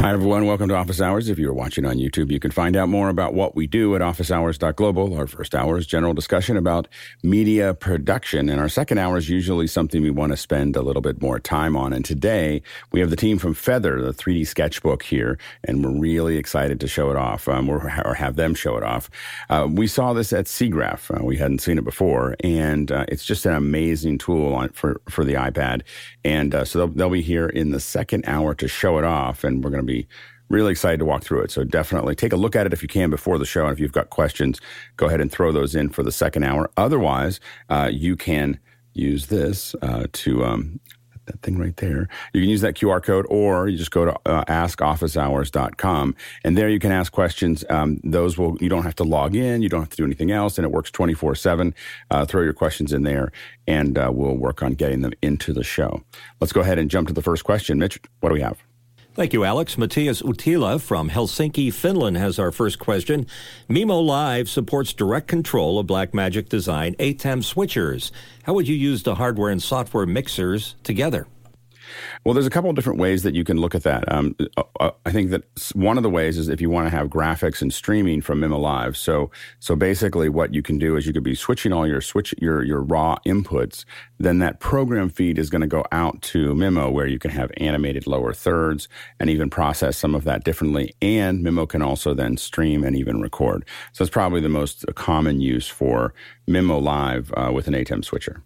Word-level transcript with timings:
Hi, 0.00 0.14
everyone. 0.14 0.46
Welcome 0.46 0.70
to 0.70 0.76
Office 0.76 1.02
Hours. 1.02 1.28
If 1.28 1.38
you're 1.38 1.52
watching 1.52 1.84
on 1.84 1.98
YouTube, 1.98 2.32
you 2.32 2.40
can 2.40 2.50
find 2.50 2.74
out 2.74 2.88
more 2.88 3.10
about 3.10 3.34
what 3.34 3.54
we 3.54 3.66
do 3.66 3.94
at 3.94 4.00
officehours.global. 4.00 5.12
Our 5.12 5.26
first 5.26 5.54
hour 5.54 5.76
is 5.76 5.86
general 5.86 6.14
discussion 6.14 6.56
about 6.56 6.88
media 7.22 7.74
production. 7.74 8.48
And 8.48 8.62
our 8.62 8.70
second 8.70 8.96
hour 8.96 9.18
is 9.18 9.28
usually 9.28 9.66
something 9.66 10.00
we 10.00 10.08
want 10.08 10.32
to 10.32 10.38
spend 10.38 10.74
a 10.74 10.80
little 10.80 11.02
bit 11.02 11.20
more 11.20 11.38
time 11.38 11.76
on. 11.76 11.92
And 11.92 12.02
today 12.02 12.62
we 12.92 13.00
have 13.00 13.10
the 13.10 13.14
team 13.14 13.36
from 13.36 13.52
Feather, 13.52 14.00
the 14.00 14.14
3D 14.14 14.46
sketchbook 14.46 15.02
here, 15.02 15.38
and 15.64 15.84
we're 15.84 16.00
really 16.00 16.38
excited 16.38 16.80
to 16.80 16.88
show 16.88 17.10
it 17.10 17.16
off 17.18 17.46
um, 17.46 17.68
or, 17.68 17.92
or, 18.06 18.14
have 18.14 18.36
them 18.36 18.54
show 18.54 18.78
it 18.78 18.82
off. 18.82 19.10
Uh, 19.50 19.68
we 19.70 19.86
saw 19.86 20.14
this 20.14 20.32
at 20.32 20.46
SIGGRAPH. 20.46 21.20
Uh, 21.20 21.24
we 21.26 21.36
hadn't 21.36 21.58
seen 21.58 21.76
it 21.76 21.84
before. 21.84 22.36
And 22.42 22.90
uh, 22.90 23.04
it's 23.08 23.26
just 23.26 23.44
an 23.44 23.52
amazing 23.52 24.16
tool 24.16 24.54
on, 24.54 24.70
for, 24.70 25.02
for 25.10 25.24
the 25.24 25.34
iPad. 25.34 25.82
And 26.24 26.54
uh, 26.54 26.64
so 26.64 26.78
they'll, 26.78 26.96
they'll 26.96 27.10
be 27.10 27.20
here 27.20 27.50
in 27.50 27.70
the 27.70 27.80
second 27.80 28.24
hour 28.26 28.54
to 28.54 28.66
show 28.66 28.96
it 28.96 29.04
off. 29.04 29.44
And 29.44 29.62
we're 29.62 29.68
going 29.68 29.86
to 29.86 29.89
really 30.48 30.72
excited 30.72 30.98
to 30.98 31.04
walk 31.04 31.22
through 31.22 31.42
it. 31.42 31.50
So 31.50 31.64
definitely 31.64 32.14
take 32.14 32.32
a 32.32 32.36
look 32.36 32.56
at 32.56 32.66
it 32.66 32.72
if 32.72 32.82
you 32.82 32.88
can 32.88 33.08
before 33.08 33.38
the 33.38 33.46
show. 33.46 33.64
And 33.64 33.72
if 33.72 33.80
you've 33.80 33.92
got 33.92 34.10
questions, 34.10 34.60
go 34.96 35.06
ahead 35.06 35.20
and 35.20 35.30
throw 35.30 35.52
those 35.52 35.74
in 35.74 35.88
for 35.88 36.02
the 36.02 36.12
second 36.12 36.42
hour. 36.42 36.70
Otherwise, 36.76 37.40
uh, 37.68 37.88
you 37.92 38.16
can 38.16 38.58
use 38.92 39.26
this 39.26 39.74
uh, 39.80 40.06
to 40.12 40.44
um, 40.44 40.80
that 41.26 41.40
thing 41.42 41.58
right 41.58 41.76
there. 41.76 42.08
You 42.32 42.40
can 42.40 42.50
use 42.50 42.60
that 42.62 42.74
QR 42.74 43.02
code 43.02 43.26
or 43.30 43.68
you 43.68 43.78
just 43.78 43.90
go 43.90 44.04
to 44.04 44.12
uh, 44.26 44.44
askofficehours.com 44.46 46.16
and 46.44 46.58
there 46.58 46.68
you 46.68 46.78
can 46.78 46.92
ask 46.92 47.12
questions. 47.12 47.64
Um, 47.70 48.00
those 48.02 48.36
will, 48.36 48.56
you 48.60 48.68
don't 48.68 48.82
have 48.82 48.96
to 48.96 49.04
log 49.04 49.36
in. 49.36 49.62
You 49.62 49.68
don't 49.68 49.80
have 49.80 49.90
to 49.90 49.96
do 49.96 50.04
anything 50.04 50.32
else 50.32 50.58
and 50.58 50.64
it 50.64 50.72
works 50.72 50.90
24 50.90 51.34
seven. 51.36 51.74
Uh, 52.10 52.24
throw 52.24 52.42
your 52.42 52.52
questions 52.52 52.92
in 52.92 53.02
there 53.02 53.30
and 53.66 53.96
uh, 53.96 54.10
we'll 54.12 54.34
work 54.34 54.62
on 54.62 54.72
getting 54.72 55.02
them 55.02 55.12
into 55.22 55.52
the 55.52 55.64
show. 55.64 56.02
Let's 56.40 56.52
go 56.52 56.60
ahead 56.60 56.78
and 56.78 56.90
jump 56.90 57.08
to 57.08 57.14
the 57.14 57.22
first 57.22 57.44
question. 57.44 57.78
Mitch, 57.78 58.00
what 58.20 58.30
do 58.30 58.34
we 58.34 58.40
have? 58.40 58.58
Thank 59.14 59.32
you, 59.32 59.44
Alex. 59.44 59.76
Matthias 59.76 60.22
Utila 60.22 60.80
from 60.80 61.10
Helsinki, 61.10 61.74
Finland 61.74 62.16
has 62.16 62.38
our 62.38 62.52
first 62.52 62.78
question. 62.78 63.26
Mimo 63.68 64.00
Live 64.06 64.48
supports 64.48 64.92
direct 64.92 65.26
control 65.26 65.80
of 65.80 65.88
Blackmagic 65.88 66.48
Design 66.48 66.94
ATEM 66.94 67.42
switchers. 67.42 68.12
How 68.44 68.54
would 68.54 68.68
you 68.68 68.76
use 68.76 69.02
the 69.02 69.16
hardware 69.16 69.50
and 69.50 69.60
software 69.60 70.06
mixers 70.06 70.76
together? 70.84 71.26
Well, 72.24 72.34
there's 72.34 72.46
a 72.46 72.50
couple 72.50 72.70
of 72.70 72.76
different 72.76 72.98
ways 72.98 73.22
that 73.22 73.34
you 73.34 73.44
can 73.44 73.58
look 73.58 73.74
at 73.74 73.82
that. 73.82 74.10
Um, 74.12 74.36
uh, 74.56 74.62
uh, 74.78 74.90
I 75.06 75.12
think 75.12 75.30
that 75.30 75.44
one 75.74 75.96
of 75.96 76.02
the 76.02 76.10
ways 76.10 76.38
is 76.38 76.48
if 76.48 76.60
you 76.60 76.70
want 76.70 76.86
to 76.86 76.90
have 76.90 77.08
graphics 77.08 77.62
and 77.62 77.72
streaming 77.72 78.20
from 78.20 78.40
Mimo 78.40 78.60
Live. 78.60 78.96
So, 78.96 79.30
so 79.58 79.76
basically, 79.76 80.28
what 80.28 80.54
you 80.54 80.62
can 80.62 80.78
do 80.78 80.96
is 80.96 81.06
you 81.06 81.12
could 81.12 81.22
be 81.22 81.34
switching 81.34 81.72
all 81.72 81.86
your 81.86 82.00
switch 82.00 82.34
your 82.38 82.62
your 82.62 82.82
raw 82.82 83.16
inputs. 83.26 83.84
Then 84.18 84.38
that 84.38 84.60
program 84.60 85.08
feed 85.08 85.38
is 85.38 85.50
going 85.50 85.62
to 85.62 85.66
go 85.66 85.84
out 85.92 86.20
to 86.22 86.54
Mimo, 86.54 86.92
where 86.92 87.06
you 87.06 87.18
can 87.18 87.30
have 87.30 87.50
animated 87.56 88.06
lower 88.06 88.32
thirds 88.32 88.88
and 89.18 89.30
even 89.30 89.48
process 89.48 89.96
some 89.96 90.14
of 90.14 90.24
that 90.24 90.44
differently. 90.44 90.94
And 91.00 91.44
Mimo 91.44 91.68
can 91.68 91.82
also 91.82 92.14
then 92.14 92.36
stream 92.36 92.84
and 92.84 92.96
even 92.96 93.20
record. 93.20 93.64
So 93.92 94.02
it's 94.02 94.10
probably 94.10 94.40
the 94.40 94.48
most 94.48 94.84
common 94.94 95.40
use 95.40 95.68
for 95.68 96.14
Mimo 96.48 96.80
Live 96.82 97.32
uh, 97.36 97.50
with 97.52 97.68
an 97.68 97.74
ATEM 97.74 98.04
switcher. 98.04 98.42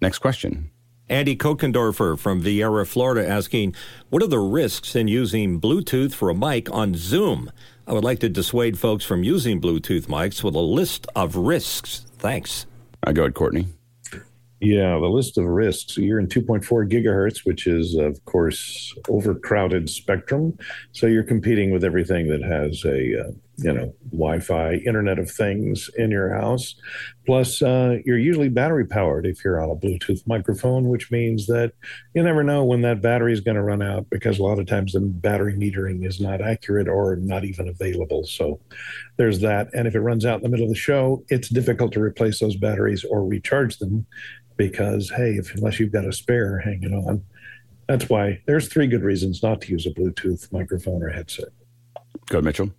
Next 0.00 0.18
question. 0.18 0.70
Andy 1.10 1.34
Kokendorfer 1.34 2.16
from 2.16 2.40
Viera, 2.40 2.86
Florida, 2.86 3.28
asking, 3.28 3.74
What 4.10 4.22
are 4.22 4.28
the 4.28 4.38
risks 4.38 4.94
in 4.94 5.08
using 5.08 5.60
Bluetooth 5.60 6.14
for 6.14 6.30
a 6.30 6.34
mic 6.36 6.70
on 6.70 6.94
Zoom? 6.94 7.50
I 7.84 7.92
would 7.92 8.04
like 8.04 8.20
to 8.20 8.28
dissuade 8.28 8.78
folks 8.78 9.04
from 9.04 9.24
using 9.24 9.60
Bluetooth 9.60 10.06
mics 10.06 10.44
with 10.44 10.54
a 10.54 10.60
list 10.60 11.08
of 11.16 11.34
risks. 11.34 12.06
Thanks. 12.18 12.66
I 13.02 13.12
go 13.12 13.22
ahead, 13.22 13.34
Courtney. 13.34 13.66
Yeah, 14.60 15.00
the 15.00 15.08
list 15.08 15.36
of 15.36 15.46
risks. 15.46 15.96
You're 15.96 16.20
in 16.20 16.28
2.4 16.28 16.88
gigahertz, 16.88 17.44
which 17.44 17.66
is, 17.66 17.96
of 17.96 18.24
course, 18.24 18.94
overcrowded 19.08 19.90
spectrum. 19.90 20.56
So 20.92 21.08
you're 21.08 21.24
competing 21.24 21.72
with 21.72 21.82
everything 21.82 22.28
that 22.28 22.42
has 22.42 22.84
a, 22.84 23.20
uh, 23.20 23.30
you 23.62 23.72
know, 23.72 23.94
Wi-Fi, 24.10 24.74
Internet 24.74 25.18
of 25.18 25.30
Things 25.30 25.90
in 25.96 26.10
your 26.10 26.34
house. 26.34 26.74
Plus, 27.26 27.60
uh, 27.62 27.98
you're 28.04 28.18
usually 28.18 28.48
battery 28.48 28.86
powered 28.86 29.26
if 29.26 29.44
you're 29.44 29.62
on 29.62 29.70
a 29.70 29.76
Bluetooth 29.76 30.26
microphone, 30.26 30.88
which 30.88 31.10
means 31.10 31.46
that 31.46 31.72
you 32.14 32.22
never 32.22 32.42
know 32.42 32.64
when 32.64 32.80
that 32.82 33.02
battery 33.02 33.32
is 33.32 33.40
going 33.40 33.56
to 33.56 33.62
run 33.62 33.82
out 33.82 34.08
because 34.10 34.38
a 34.38 34.42
lot 34.42 34.58
of 34.58 34.66
times 34.66 34.92
the 34.92 35.00
battery 35.00 35.54
metering 35.54 36.06
is 36.06 36.20
not 36.20 36.40
accurate 36.40 36.88
or 36.88 37.16
not 37.16 37.44
even 37.44 37.68
available. 37.68 38.26
So 38.26 38.60
there's 39.16 39.40
that. 39.40 39.68
And 39.74 39.86
if 39.86 39.94
it 39.94 40.00
runs 40.00 40.24
out 40.24 40.38
in 40.38 40.42
the 40.42 40.48
middle 40.48 40.66
of 40.66 40.70
the 40.70 40.76
show, 40.76 41.24
it's 41.28 41.48
difficult 41.48 41.92
to 41.92 42.00
replace 42.00 42.40
those 42.40 42.56
batteries 42.56 43.04
or 43.04 43.24
recharge 43.24 43.78
them 43.78 44.06
because 44.56 45.10
hey, 45.10 45.36
if 45.36 45.54
unless 45.54 45.78
you've 45.78 45.92
got 45.92 46.06
a 46.06 46.12
spare 46.12 46.58
hanging 46.58 46.94
on, 46.94 47.24
that's 47.86 48.08
why 48.08 48.40
there's 48.46 48.68
three 48.68 48.86
good 48.86 49.02
reasons 49.02 49.42
not 49.42 49.60
to 49.62 49.72
use 49.72 49.86
a 49.86 49.90
Bluetooth 49.90 50.50
microphone 50.52 51.02
or 51.02 51.08
headset. 51.08 51.48
Go 52.28 52.38
ahead, 52.38 52.44
Mitchell. 52.44 52.70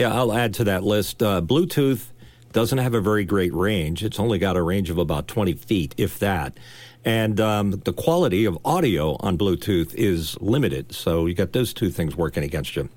Yeah, 0.00 0.14
I'll 0.14 0.32
add 0.32 0.54
to 0.54 0.64
that 0.64 0.82
list. 0.82 1.22
Uh, 1.22 1.42
Bluetooth 1.42 2.06
doesn't 2.52 2.78
have 2.78 2.94
a 2.94 3.02
very 3.02 3.22
great 3.22 3.52
range. 3.52 4.02
It's 4.02 4.18
only 4.18 4.38
got 4.38 4.56
a 4.56 4.62
range 4.62 4.88
of 4.88 4.96
about 4.96 5.28
20 5.28 5.52
feet, 5.52 5.94
if 5.98 6.18
that. 6.20 6.56
And 7.04 7.38
um, 7.38 7.72
the 7.72 7.92
quality 7.92 8.46
of 8.46 8.56
audio 8.64 9.18
on 9.20 9.36
Bluetooth 9.36 9.92
is 9.92 10.40
limited. 10.40 10.94
So 10.94 11.26
you 11.26 11.34
got 11.34 11.52
those 11.52 11.74
two 11.74 11.90
things 11.90 12.16
working 12.16 12.42
against 12.42 12.76
you. 12.76 12.88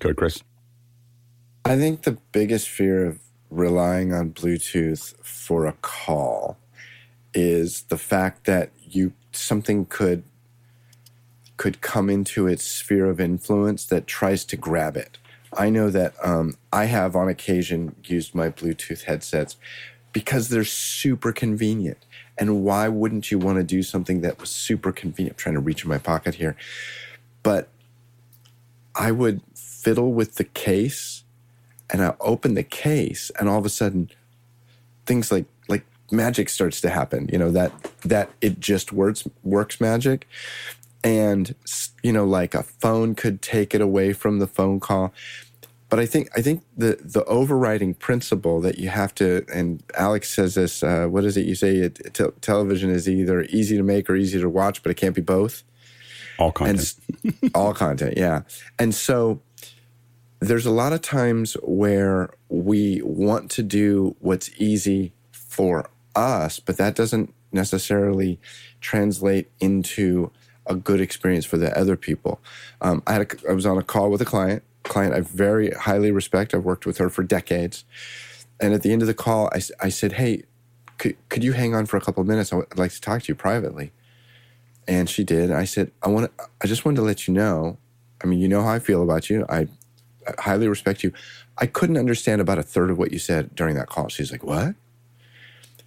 Go 0.00 0.08
ahead, 0.08 0.16
Chris. 0.16 0.42
I 1.64 1.76
think 1.76 2.02
the 2.02 2.18
biggest 2.32 2.68
fear 2.68 3.06
of 3.06 3.20
relying 3.48 4.12
on 4.12 4.32
Bluetooth 4.32 5.14
for 5.24 5.66
a 5.66 5.74
call 5.82 6.58
is 7.32 7.82
the 7.82 7.96
fact 7.96 8.44
that 8.46 8.72
you 8.82 9.12
something 9.30 9.86
could 9.86 10.24
could 11.56 11.80
come 11.80 12.10
into 12.10 12.48
its 12.48 12.64
sphere 12.64 13.06
of 13.06 13.20
influence 13.20 13.86
that 13.86 14.08
tries 14.08 14.44
to 14.46 14.56
grab 14.56 14.96
it. 14.96 15.18
I 15.56 15.70
know 15.70 15.90
that 15.90 16.14
um, 16.22 16.56
I 16.72 16.86
have 16.86 17.16
on 17.16 17.28
occasion 17.28 17.96
used 18.04 18.34
my 18.34 18.50
Bluetooth 18.50 19.04
headsets 19.04 19.56
because 20.12 20.48
they're 20.48 20.64
super 20.64 21.32
convenient. 21.32 21.98
And 22.36 22.64
why 22.64 22.88
wouldn't 22.88 23.30
you 23.30 23.38
want 23.38 23.58
to 23.58 23.64
do 23.64 23.82
something 23.82 24.20
that 24.22 24.40
was 24.40 24.50
super 24.50 24.92
convenient? 24.92 25.34
I'm 25.34 25.38
trying 25.38 25.54
to 25.54 25.60
reach 25.60 25.84
in 25.84 25.88
my 25.88 25.98
pocket 25.98 26.36
here. 26.36 26.56
But 27.42 27.68
I 28.94 29.10
would 29.12 29.40
fiddle 29.54 30.12
with 30.12 30.36
the 30.36 30.44
case 30.44 31.24
and 31.90 32.02
I 32.02 32.14
open 32.20 32.54
the 32.54 32.62
case 32.62 33.30
and 33.38 33.48
all 33.48 33.58
of 33.58 33.66
a 33.66 33.70
sudden 33.70 34.10
things 35.06 35.30
like 35.30 35.46
magic 36.10 36.48
starts 36.48 36.80
to 36.82 36.90
happen 36.90 37.28
you 37.32 37.38
know 37.38 37.50
that 37.50 37.72
that 38.02 38.30
it 38.40 38.60
just 38.60 38.92
works 38.92 39.24
works 39.42 39.80
magic 39.80 40.26
and 41.04 41.54
you 42.02 42.12
know 42.12 42.24
like 42.24 42.54
a 42.54 42.62
phone 42.62 43.14
could 43.14 43.42
take 43.42 43.74
it 43.74 43.80
away 43.80 44.12
from 44.12 44.38
the 44.40 44.46
phone 44.46 44.80
call. 44.80 45.12
But 45.90 46.00
i 46.00 46.06
think 46.06 46.28
i 46.34 46.42
think 46.42 46.64
the 46.76 46.98
the 47.00 47.24
overriding 47.26 47.94
principle 47.94 48.60
that 48.62 48.78
you 48.78 48.88
have 48.88 49.14
to 49.16 49.44
and 49.52 49.80
alex 49.96 50.30
says 50.30 50.54
this 50.54 50.82
uh, 50.82 51.06
what 51.06 51.24
is 51.24 51.36
it 51.36 51.46
you 51.46 51.54
say? 51.54 51.76
It, 51.76 52.14
te- 52.14 52.32
television 52.40 52.90
is 52.90 53.08
either 53.08 53.42
easy 53.42 53.76
to 53.76 53.84
make 53.84 54.10
or 54.10 54.16
easy 54.16 54.40
to 54.40 54.48
watch 54.48 54.82
but 54.82 54.90
it 54.90 54.96
can't 54.96 55.14
be 55.14 55.20
both. 55.20 55.62
All 56.36 56.50
content. 56.50 56.96
and, 57.22 57.50
all 57.54 57.74
content 57.74 58.14
yeah. 58.16 58.42
And 58.76 58.92
so 58.92 59.40
there's 60.40 60.66
a 60.66 60.70
lot 60.70 60.92
of 60.92 61.00
times 61.00 61.54
where 61.62 62.30
we 62.48 63.00
want 63.04 63.50
to 63.52 63.62
do 63.62 64.16
what's 64.18 64.50
easy 64.58 65.12
for 65.32 65.88
us, 66.14 66.60
but 66.60 66.76
that 66.76 66.94
doesn't 66.94 67.32
necessarily 67.52 68.38
translate 68.80 69.50
into 69.60 70.30
a 70.66 70.74
good 70.74 71.00
experience 71.00 71.44
for 71.44 71.56
the 71.56 71.76
other 71.78 71.96
people. 71.96 72.40
Um, 72.80 73.02
I 73.06 73.14
had 73.14 73.22
a, 73.22 73.50
I 73.50 73.52
was 73.52 73.66
on 73.66 73.78
a 73.78 73.82
call 73.82 74.10
with 74.10 74.22
a 74.22 74.24
client, 74.24 74.62
client 74.82 75.14
I 75.14 75.20
very 75.20 75.70
highly 75.70 76.10
respect. 76.10 76.54
I've 76.54 76.64
worked 76.64 76.86
with 76.86 76.98
her 76.98 77.08
for 77.10 77.22
decades, 77.22 77.84
and 78.60 78.74
at 78.74 78.82
the 78.82 78.92
end 78.92 79.02
of 79.02 79.08
the 79.08 79.14
call, 79.14 79.48
I, 79.52 79.60
I 79.80 79.88
said, 79.88 80.12
"Hey, 80.12 80.44
could 80.98 81.16
could 81.28 81.44
you 81.44 81.52
hang 81.52 81.74
on 81.74 81.86
for 81.86 81.96
a 81.96 82.00
couple 82.00 82.20
of 82.20 82.26
minutes? 82.26 82.52
I'd 82.52 82.78
like 82.78 82.92
to 82.92 83.00
talk 83.00 83.22
to 83.22 83.28
you 83.28 83.34
privately." 83.34 83.92
And 84.86 85.08
she 85.08 85.24
did. 85.24 85.50
I 85.50 85.64
said, 85.64 85.92
"I 86.02 86.08
want. 86.08 86.30
I 86.62 86.66
just 86.66 86.84
wanted 86.84 86.96
to 86.96 87.02
let 87.02 87.26
you 87.26 87.34
know. 87.34 87.78
I 88.22 88.26
mean, 88.26 88.38
you 88.40 88.48
know 88.48 88.62
how 88.62 88.70
I 88.70 88.78
feel 88.78 89.02
about 89.02 89.28
you. 89.30 89.44
I, 89.48 89.68
I 90.26 90.34
highly 90.38 90.68
respect 90.68 91.02
you. 91.02 91.12
I 91.58 91.66
couldn't 91.66 91.98
understand 91.98 92.40
about 92.40 92.58
a 92.58 92.62
third 92.62 92.90
of 92.90 92.98
what 92.98 93.12
you 93.12 93.18
said 93.18 93.54
during 93.54 93.76
that 93.76 93.88
call." 93.88 94.08
She's 94.08 94.32
like, 94.32 94.44
"What?" 94.44 94.74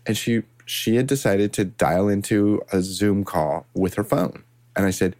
and 0.07 0.17
she 0.17 0.43
she 0.65 0.95
had 0.95 1.07
decided 1.07 1.53
to 1.53 1.65
dial 1.65 2.09
into 2.09 2.61
a 2.71 2.81
Zoom 2.81 3.23
call 3.23 3.65
with 3.73 3.93
her 3.95 4.03
phone. 4.03 4.43
And 4.77 4.85
I 4.85 4.91
said, 4.91 5.17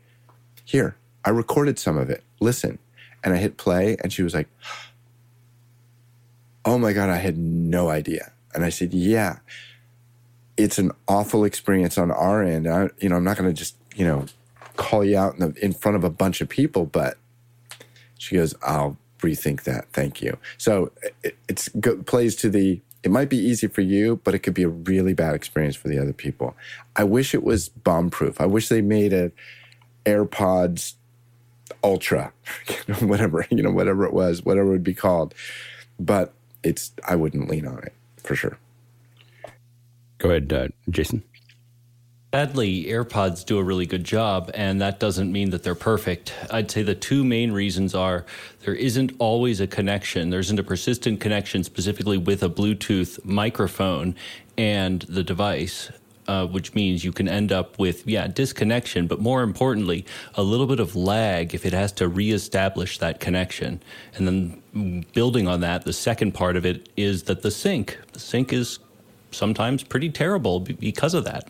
"Here, 0.64 0.96
I 1.26 1.32
recorded 1.32 1.78
some 1.80 1.98
of 1.98 2.10
it. 2.10 2.24
Listen." 2.40 2.80
And 3.24 3.34
I 3.34 3.38
hit 3.38 3.58
play 3.58 3.98
and 4.02 4.14
she 4.14 4.24
was 4.24 4.34
like, 4.34 4.48
"Oh 6.64 6.78
my 6.78 6.94
god, 6.94 7.10
I 7.10 7.18
had 7.18 7.38
no 7.38 7.90
idea." 7.90 8.32
And 8.54 8.64
I 8.64 8.70
said, 8.70 8.94
"Yeah. 8.94 9.40
It's 10.56 10.80
an 10.80 10.92
awful 11.08 11.44
experience 11.44 11.98
on 11.98 12.10
our 12.10 12.42
end. 12.42 12.68
I, 12.68 12.90
you 13.00 13.10
know, 13.10 13.18
I'm 13.18 13.24
not 13.24 13.38
going 13.38 13.48
to 13.48 13.54
just, 13.54 13.76
you 13.96 14.06
know, 14.06 14.26
call 14.76 15.04
you 15.04 15.16
out 15.18 15.36
in, 15.36 15.40
the, 15.40 15.66
in 15.66 15.74
front 15.74 15.98
of 15.98 16.04
a 16.04 16.10
bunch 16.10 16.42
of 16.42 16.50
people, 16.50 16.86
but 16.86 17.18
she 18.18 18.38
goes, 18.38 18.56
I'll 18.64 18.98
rethink 19.20 19.64
that. 19.64 19.86
Thank 19.94 20.22
you. 20.22 20.38
So 20.58 20.92
it 21.24 22.06
plays 22.08 22.36
to 22.38 22.50
the 22.50 22.82
it 23.08 23.12
might 23.12 23.30
be 23.30 23.38
easy 23.38 23.68
for 23.68 23.80
you, 23.80 24.20
but 24.26 24.36
it 24.36 24.40
could 24.40 24.54
be 24.54 24.64
a 24.64 24.68
really 24.68 25.14
bad 25.14 25.34
experience 25.34 25.78
for 25.78 25.88
the 25.88 25.98
other 25.98 26.12
people. 26.12 26.58
I 26.98 27.06
wish 27.06 27.34
it 27.34 27.42
was 27.42 27.70
bomb 27.70 28.10
proof. 28.10 28.42
I 28.42 28.46
wish 28.46 28.68
they 28.68 28.82
made 28.82 29.14
a 29.14 29.32
AirPods 30.06 30.96
ultra, 31.86 32.34
whatever 33.00 33.48
you 33.50 33.64
know, 33.64 33.72
whatever 33.72 34.06
it 34.06 34.12
was, 34.12 34.44
whatever 34.44 34.68
it 34.68 34.72
would 34.72 34.84
be 34.84 34.94
called. 34.94 35.34
But 35.98 36.34
it's 36.64 36.92
I 37.08 37.16
wouldn't 37.16 37.50
lean 37.50 37.66
on 37.66 37.78
it 37.78 37.94
for 38.18 38.36
sure. 38.36 38.58
Go 40.18 40.32
ahead, 40.32 40.52
uh, 40.52 40.68
Jason. 40.90 41.24
Sadly, 42.34 42.84
AirPods 42.84 43.46
do 43.46 43.58
a 43.58 43.64
really 43.64 43.86
good 43.86 44.04
job, 44.04 44.52
and 44.54 44.82
that 44.82 45.00
doesn't 45.00 45.32
mean 45.32 45.52
that 45.52 45.64
they're 45.64 45.74
perfect. 45.74 46.34
I'd 46.52 46.70
say 46.70 46.84
the 46.84 46.94
two 46.94 47.24
main 47.24 47.54
reasons 47.54 47.96
are 47.96 48.26
there 48.66 48.76
isn't 48.76 49.14
always 49.18 49.62
a 49.62 49.66
connection. 49.66 50.30
There 50.30 50.42
isn't 50.42 50.60
a 50.60 50.64
persistent 50.64 51.22
connection 51.22 51.64
specifically 51.64 52.18
with 52.18 52.44
a 52.44 52.50
Bluetooth 52.50 53.24
microphone 53.24 54.14
and 54.58 55.04
the 55.04 55.24
device. 55.24 55.90
Uh, 56.28 56.46
which 56.46 56.76
means 56.76 57.06
you 57.06 57.14
can 57.14 57.30
end 57.30 57.54
up 57.54 57.80
with, 57.80 58.06
yeah, 58.06 58.28
disconnection, 58.28 59.08
but 59.08 59.22
more 59.22 59.42
importantly, 59.44 60.06
a 60.36 60.44
little 60.44 60.68
bit 60.68 60.82
of 60.82 60.94
lag 60.94 61.56
if 61.56 61.66
it 61.66 61.72
has 61.72 61.94
to 61.94 62.06
reestablish 62.10 62.98
that 62.98 63.22
connection. 63.22 63.82
And 64.14 64.28
then 64.74 65.06
building 65.14 65.48
on 65.48 65.62
that, 65.62 65.86
the 65.86 65.94
second 65.94 66.34
part 66.34 66.58
of 66.58 66.66
it 66.66 66.90
is 66.98 67.24
that 67.24 67.44
the 67.44 67.52
sync, 67.52 67.98
the 68.12 68.20
sync 68.20 68.52
is 68.52 68.80
sometimes 69.32 69.86
pretty 69.86 70.10
terrible 70.10 70.60
because 70.60 71.14
of 71.14 71.24
that. 71.24 71.50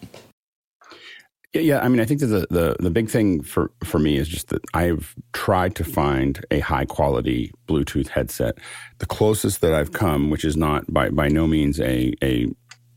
Yeah, 1.53 1.79
I 1.79 1.87
mean, 1.87 2.01
I 2.01 2.05
think 2.05 2.19
that 2.19 2.27
the, 2.27 2.47
the, 2.49 2.75
the 2.79 2.89
big 2.89 3.09
thing 3.09 3.41
for, 3.41 3.71
for 3.83 3.99
me 3.99 4.17
is 4.17 4.27
just 4.27 4.49
that 4.49 4.61
I've 4.73 5.15
tried 5.33 5.75
to 5.75 5.83
find 5.83 6.45
a 6.51 6.59
high 6.59 6.85
quality 6.85 7.51
Bluetooth 7.67 8.09
headset. 8.09 8.57
The 8.99 9.05
closest 9.05 9.61
that 9.61 9.73
I've 9.73 9.93
come, 9.93 10.29
which 10.29 10.43
is 10.43 10.57
not 10.57 10.91
by, 10.93 11.09
by 11.09 11.29
no 11.29 11.47
means 11.47 11.79
a, 11.79 12.13
a 12.21 12.47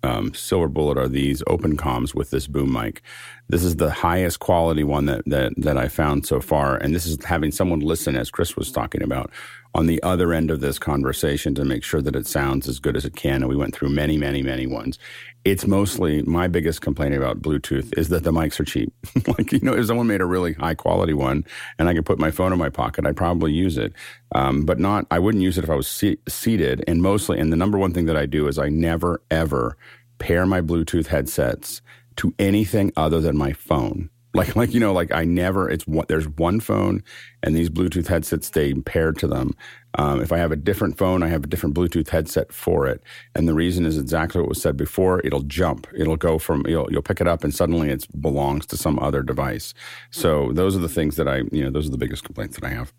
um, 0.03 0.35
silver 0.35 0.69
bullet 0.69 0.99
are 0.99 1.09
these 1.09 1.43
open 1.47 1.77
comms 1.77 2.15
with 2.15 2.31
this 2.31 2.47
boom 2.47 2.73
mic. 2.73 3.03
This 3.49 3.63
is 3.63 3.77
the 3.77 3.91
highest 3.91 4.41
quality 4.41 4.83
one 4.85 5.07
that, 5.07 5.23
that, 5.27 5.53
that 5.57 5.77
I 5.77 5.89
found 5.89 6.27
so 6.27 6.41
far. 6.41 6.77
And 6.77 6.95
this 6.95 7.07
is 7.07 7.23
having 7.25 7.53
someone 7.53 7.81
listen, 7.81 8.17
as 8.17 8.31
Chris 8.31 8.57
was 8.57 8.73
talking 8.73 9.03
about, 9.03 9.31
on 9.75 9.87
the 9.87 10.03
other 10.03 10.33
end 10.33 10.51
of 10.51 10.61
this 10.61 10.79
conversation 10.79 11.55
to 11.55 11.65
make 11.65 11.85
sure 11.85 12.03
that 12.03 12.17
it 12.17 12.27
sounds 12.27 12.69
as 12.69 12.79
good 12.79 12.97
as 12.97 13.05
it 13.05 13.15
can. 13.15 13.43
And 13.43 13.49
we 13.49 13.57
went 13.57 13.75
through 13.75 13.91
many, 13.91 14.17
many, 14.17 14.43
many 14.43 14.67
ones. 14.67 14.99
It's 15.45 15.67
mostly 15.67 16.23
my 16.23 16.49
biggest 16.49 16.83
complaint 16.83 17.15
about 17.15 17.41
Bluetooth 17.41 17.97
is 17.99 18.11
that 18.11 18.25
the 18.25 18.33
mics 18.33 18.61
are 18.61 18.65
cheap. 18.65 18.93
like, 19.27 19.53
you 19.53 19.61
know, 19.63 19.75
if 19.75 19.87
someone 19.87 20.07
made 20.07 20.21
a 20.21 20.27
really 20.27 20.53
high 20.53 20.75
quality 20.75 21.15
one 21.15 21.45
and 21.79 21.89
I 21.89 21.95
could 21.95 22.05
put 22.05 22.19
my 22.19 22.31
phone 22.31 22.53
in 22.53 22.59
my 22.59 22.69
pocket, 22.69 23.07
I'd 23.07 23.17
probably 23.17 23.53
use 23.53 23.79
it. 23.79 23.95
Um, 24.35 24.67
but 24.67 24.79
not, 24.79 25.07
I 25.11 25.19
wouldn't 25.19 25.43
use 25.43 25.57
it 25.57 25.65
if 25.65 25.71
I 25.71 25.75
was 25.77 25.89
se- 25.89 26.19
seated. 26.29 26.85
And 26.87 27.03
mostly, 27.03 27.39
and 27.39 27.51
the 27.51 27.57
number 27.57 27.79
one 27.79 27.95
thing 27.95 28.05
that 28.07 28.17
I 28.17 28.27
do 28.27 28.49
is 28.49 28.59
I 28.59 28.69
never, 28.69 29.23
ever 29.31 29.79
pair 30.19 30.45
my 30.45 30.61
Bluetooth 30.61 31.07
headsets 31.07 31.81
to 32.17 32.35
anything 32.39 32.93
other 32.97 33.21
than 33.21 33.37
my 33.37 33.53
phone. 33.53 34.11
Like, 34.33 34.55
like 34.55 34.73
you 34.73 34.79
know, 34.79 34.93
like 34.93 35.11
I 35.13 35.25
never. 35.25 35.69
It's 35.69 35.89
what 35.89 36.07
there's 36.07 36.29
one 36.29 36.61
phone, 36.61 37.03
and 37.43 37.57
these 37.57 37.69
Bluetooth 37.69 38.07
headsets 38.07 38.47
stay 38.47 38.73
paired 38.75 39.19
to 39.19 39.27
them. 39.27 39.57
Um, 39.99 40.21
if 40.21 40.33
I 40.33 40.39
have 40.39 40.53
a 40.53 40.57
different 40.57 40.99
phone, 40.99 41.23
I 41.23 41.29
have 41.29 41.45
a 41.45 41.47
different 41.47 41.75
Bluetooth 41.75 42.09
headset 42.09 42.53
for 42.53 42.87
it. 42.87 43.03
And 43.35 43.49
the 43.49 43.55
reason 43.55 43.85
is 43.85 43.99
exactly 43.99 44.41
what 44.41 44.49
was 44.49 44.63
said 44.63 44.77
before. 44.77 45.21
It'll 45.25 45.43
jump. 45.43 45.87
It'll 45.97 46.17
go 46.17 46.39
from 46.39 46.65
you'll 46.67 46.91
you'll 46.91 47.03
pick 47.03 47.21
it 47.21 47.27
up, 47.27 47.45
and 47.45 47.55
suddenly 47.55 47.91
it 47.91 48.07
belongs 48.21 48.67
to 48.67 48.77
some 48.77 48.99
other 48.99 49.23
device. 49.23 49.75
So 50.11 50.53
those 50.53 50.77
are 50.77 50.81
the 50.81 50.89
things 50.89 51.17
that 51.17 51.29
I 51.29 51.39
you 51.51 51.65
know 51.65 51.71
those 51.71 51.89
are 51.89 51.91
the 51.91 51.99
biggest 51.99 52.25
complaints 52.25 52.57
that 52.57 52.65
I 52.65 52.71
have. 52.71 52.93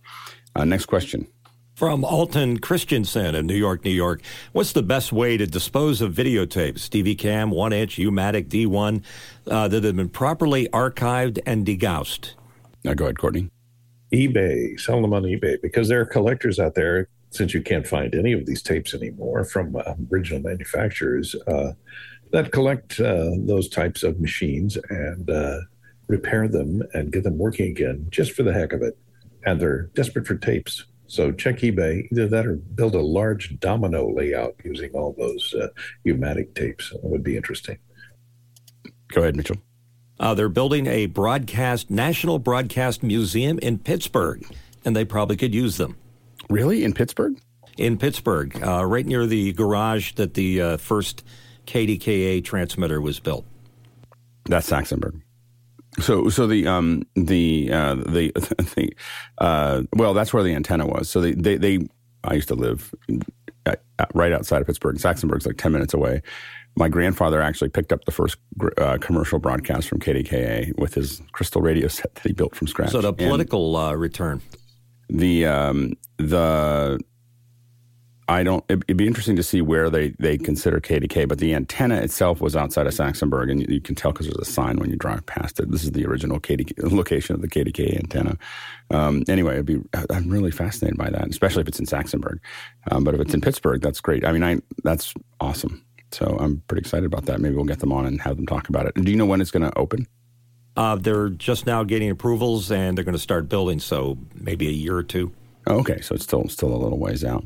Uh, 0.55 0.65
next 0.65 0.85
question. 0.85 1.27
From 1.75 2.03
Alton 2.03 2.59
Christensen 2.59 3.33
in 3.33 3.47
New 3.47 3.55
York, 3.55 3.83
New 3.83 3.91
York. 3.91 4.21
What's 4.51 4.73
the 4.73 4.83
best 4.83 5.11
way 5.11 5.37
to 5.37 5.47
dispose 5.47 5.99
of 5.99 6.13
videotapes, 6.13 6.89
DV 6.89 7.17
cam, 7.17 7.49
1 7.49 7.73
inch, 7.73 7.97
U-matic, 7.97 8.49
D1, 8.49 9.03
uh, 9.47 9.67
that 9.67 9.83
have 9.83 9.95
been 9.95 10.09
properly 10.09 10.67
archived 10.67 11.39
and 11.43 11.65
degaussed? 11.65 12.35
Now 12.83 12.93
go 12.93 13.05
ahead, 13.05 13.17
Courtney. 13.17 13.49
eBay, 14.13 14.79
sell 14.79 15.01
them 15.01 15.13
on 15.13 15.23
eBay 15.23 15.61
because 15.61 15.87
there 15.87 16.01
are 16.01 16.05
collectors 16.05 16.59
out 16.59 16.75
there, 16.75 17.07
since 17.29 17.53
you 17.53 17.61
can't 17.61 17.87
find 17.87 18.13
any 18.13 18.33
of 18.33 18.45
these 18.45 18.61
tapes 18.61 18.93
anymore 18.93 19.45
from 19.45 19.75
uh, 19.75 19.93
original 20.11 20.41
manufacturers, 20.41 21.35
uh, 21.47 21.71
that 22.31 22.51
collect 22.51 22.99
uh, 22.99 23.31
those 23.37 23.69
types 23.69 24.03
of 24.03 24.19
machines 24.19 24.77
and 24.89 25.29
uh, 25.29 25.59
repair 26.07 26.47
them 26.47 26.81
and 26.93 27.11
get 27.11 27.23
them 27.23 27.37
working 27.37 27.69
again 27.71 28.05
just 28.09 28.33
for 28.33 28.43
the 28.43 28.53
heck 28.53 28.73
of 28.73 28.81
it. 28.81 28.97
And 29.45 29.59
they're 29.59 29.83
desperate 29.95 30.27
for 30.27 30.35
tapes. 30.35 30.85
So 31.07 31.31
check 31.31 31.57
eBay, 31.57 32.07
either 32.11 32.27
that 32.27 32.47
or 32.47 32.55
build 32.55 32.95
a 32.95 33.01
large 33.01 33.59
domino 33.59 34.13
layout 34.13 34.55
using 34.63 34.91
all 34.91 35.13
those 35.17 35.53
uh, 35.53 35.67
U-matic 36.05 36.53
tapes. 36.55 36.91
That 36.91 37.03
would 37.03 37.23
be 37.23 37.35
interesting. 37.35 37.77
Go 39.09 39.21
ahead, 39.21 39.35
Mitchell. 39.35 39.57
Uh, 40.21 40.35
they're 40.35 40.49
building 40.49 40.85
a 40.85 41.07
broadcast 41.07 41.89
national 41.89 42.37
broadcast 42.37 43.01
museum 43.01 43.57
in 43.59 43.79
Pittsburgh, 43.79 44.45
and 44.85 44.95
they 44.95 45.03
probably 45.03 45.35
could 45.35 45.53
use 45.53 45.77
them. 45.77 45.97
Really, 46.47 46.83
in 46.83 46.93
Pittsburgh? 46.93 47.39
In 47.75 47.97
Pittsburgh, 47.97 48.55
uh, 48.63 48.85
right 48.85 49.05
near 49.05 49.25
the 49.25 49.51
garage 49.53 50.13
that 50.13 50.35
the 50.35 50.61
uh, 50.61 50.77
first 50.77 51.25
KDKA 51.65 52.43
transmitter 52.43 53.01
was 53.01 53.19
built. 53.19 53.45
That's 54.45 54.69
Saxonburg. 54.69 55.21
So, 55.99 56.29
so 56.29 56.45
the 56.45 56.67
um 56.67 57.03
the 57.15 57.71
uh, 57.71 57.95
the 57.95 58.31
the 58.75 58.93
uh, 59.39 59.81
well, 59.93 60.13
that's 60.13 60.33
where 60.33 60.43
the 60.43 60.53
antenna 60.53 60.85
was. 60.85 61.09
So 61.09 61.19
they 61.19 61.33
they, 61.33 61.57
they 61.57 61.79
I 62.23 62.35
used 62.35 62.47
to 62.49 62.55
live 62.55 62.93
at, 63.65 63.81
at, 63.97 64.11
right 64.13 64.31
outside 64.31 64.61
of 64.61 64.67
Pittsburgh. 64.67 64.95
And 64.95 65.01
Saxonburg's 65.01 65.47
like 65.47 65.57
ten 65.57 65.71
minutes 65.71 65.95
away. 65.95 66.21
My 66.75 66.87
grandfather 66.89 67.41
actually 67.41 67.69
picked 67.69 67.91
up 67.91 68.05
the 68.05 68.11
first 68.11 68.37
uh, 68.77 68.97
commercial 68.99 69.39
broadcast 69.39 69.89
from 69.89 69.99
KDKA 69.99 70.77
with 70.79 70.93
his 70.93 71.21
crystal 71.31 71.61
radio 71.61 71.87
set 71.89 72.15
that 72.15 72.23
he 72.23 72.33
built 72.33 72.55
from 72.55 72.67
scratch. 72.67 72.91
So 72.91 73.01
the 73.01 73.13
political 73.13 73.75
uh, 73.75 73.93
return. 73.93 74.41
The 75.09 75.45
um, 75.45 75.93
the 76.17 76.99
I 78.31 78.43
don't. 78.43 78.63
It'd 78.69 78.95
be 78.95 79.07
interesting 79.07 79.35
to 79.35 79.43
see 79.43 79.61
where 79.61 79.89
they 79.89 80.09
they 80.19 80.37
consider 80.37 80.79
KDK, 80.79 81.27
but 81.27 81.39
the 81.39 81.53
antenna 81.53 81.95
itself 81.95 82.39
was 82.39 82.55
outside 82.55 82.87
of 82.87 82.93
Saxonburg, 82.93 83.51
and 83.51 83.59
you, 83.59 83.67
you, 83.69 83.81
can 83.81 83.93
tell 83.93 84.13
because 84.13 84.27
there's 84.27 84.37
a 84.37 84.49
sign 84.49 84.77
when 84.77 84.89
you 84.89 84.95
drive 84.95 85.25
past 85.25 85.59
it. 85.59 85.69
This 85.69 85.83
is 85.83 85.91
the 85.91 86.05
original 86.05 86.39
KDK 86.39 86.91
location 86.91 87.35
of 87.35 87.41
the 87.41 87.49
KDK 87.49 87.97
antenna. 87.97 88.37
Um, 88.89 89.23
anyway, 89.27 89.55
it'd 89.55 89.65
be. 89.65 89.81
I'm 90.09 90.29
really 90.29 90.51
fascinated 90.51 90.97
by 90.97 91.09
that, 91.09 91.27
especially 91.27 91.61
if 91.61 91.67
it's 91.67 91.79
in 91.79 91.85
Saxonburg. 91.85 92.39
Um, 92.89 93.03
but 93.03 93.15
if 93.15 93.19
it's 93.19 93.33
in 93.33 93.41
Pittsburgh, 93.41 93.81
that's 93.81 93.99
great. 93.99 94.25
I 94.25 94.31
mean, 94.31 94.43
I 94.43 94.59
that's 94.83 95.13
awesome. 95.41 95.83
So 96.11 96.37
I'm 96.39 96.61
pretty 96.67 96.81
excited 96.81 97.05
about 97.05 97.25
that. 97.25 97.39
Maybe 97.39 97.55
we'll 97.55 97.65
get 97.65 97.79
them 97.79 97.91
on 97.91 98.05
and 98.05 98.21
have 98.21 98.37
them 98.37 98.45
talk 98.45 98.69
about 98.69 98.85
it. 98.85 98.95
Do 98.95 99.09
you 99.09 99.17
know 99.17 99.25
when 99.25 99.41
it's 99.41 99.51
going 99.51 99.69
to 99.69 99.77
open? 99.77 100.07
Uh, 100.75 100.95
they're 100.95 101.29
just 101.29 101.65
now 101.65 101.83
getting 101.83 102.09
approvals, 102.09 102.71
and 102.71 102.97
they're 102.97 103.03
going 103.03 103.13
to 103.13 103.19
start 103.19 103.49
building. 103.49 103.79
So 103.79 104.17
maybe 104.33 104.67
a 104.67 104.71
year 104.71 104.95
or 104.95 105.03
two. 105.03 105.33
Oh, 105.67 105.79
okay, 105.79 106.01
so 106.01 106.15
it's 106.15 106.23
still 106.23 106.47
still 106.49 106.73
a 106.73 106.77
little 106.77 106.97
ways 106.97 107.23
out. 107.23 107.45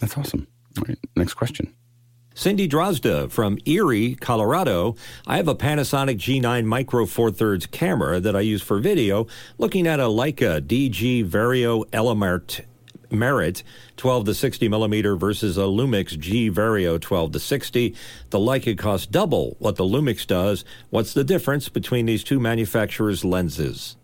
That's 0.00 0.16
awesome. 0.18 0.46
All 0.78 0.84
right, 0.88 0.98
next 1.14 1.34
question. 1.34 1.74
Cindy 2.34 2.68
Drozda 2.68 3.30
from 3.30 3.56
Erie, 3.64 4.14
Colorado. 4.16 4.94
I 5.26 5.38
have 5.38 5.48
a 5.48 5.54
Panasonic 5.54 6.18
G9 6.18 6.66
Micro 6.66 7.06
Four 7.06 7.30
Thirds 7.30 7.64
camera 7.64 8.20
that 8.20 8.36
I 8.36 8.40
use 8.40 8.60
for 8.60 8.78
video, 8.78 9.26
looking 9.56 9.86
at 9.86 10.00
a 10.00 10.04
Leica 10.04 10.60
DG 10.60 11.24
Vario 11.24 11.84
Element 11.94 12.60
Merit 13.10 13.62
12 13.96 14.26
to 14.26 14.34
60 14.34 14.68
millimeter 14.68 15.16
versus 15.16 15.56
a 15.56 15.62
Lumix 15.62 16.18
G 16.18 16.50
Vario 16.50 17.00
12 17.00 17.32
to 17.32 17.38
60. 17.38 17.94
The 18.30 18.38
Leica 18.38 18.76
costs 18.76 19.06
double 19.06 19.56
what 19.58 19.76
the 19.76 19.84
Lumix 19.84 20.26
does. 20.26 20.64
What's 20.90 21.14
the 21.14 21.24
difference 21.24 21.68
between 21.68 22.06
these 22.06 22.24
two 22.24 22.40
manufacturers' 22.40 23.24
lenses? 23.24 23.96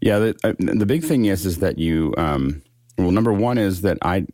Yeah, 0.00 0.18
the, 0.18 0.36
uh, 0.44 0.52
the 0.58 0.86
big 0.86 1.04
thing 1.04 1.24
is 1.24 1.46
is 1.46 1.58
that 1.60 1.78
you 1.78 2.14
um, 2.18 2.62
well, 2.98 3.10
number 3.10 3.32
one 3.32 3.58
is 3.58 3.82
that 3.82 3.98
I 4.02 4.26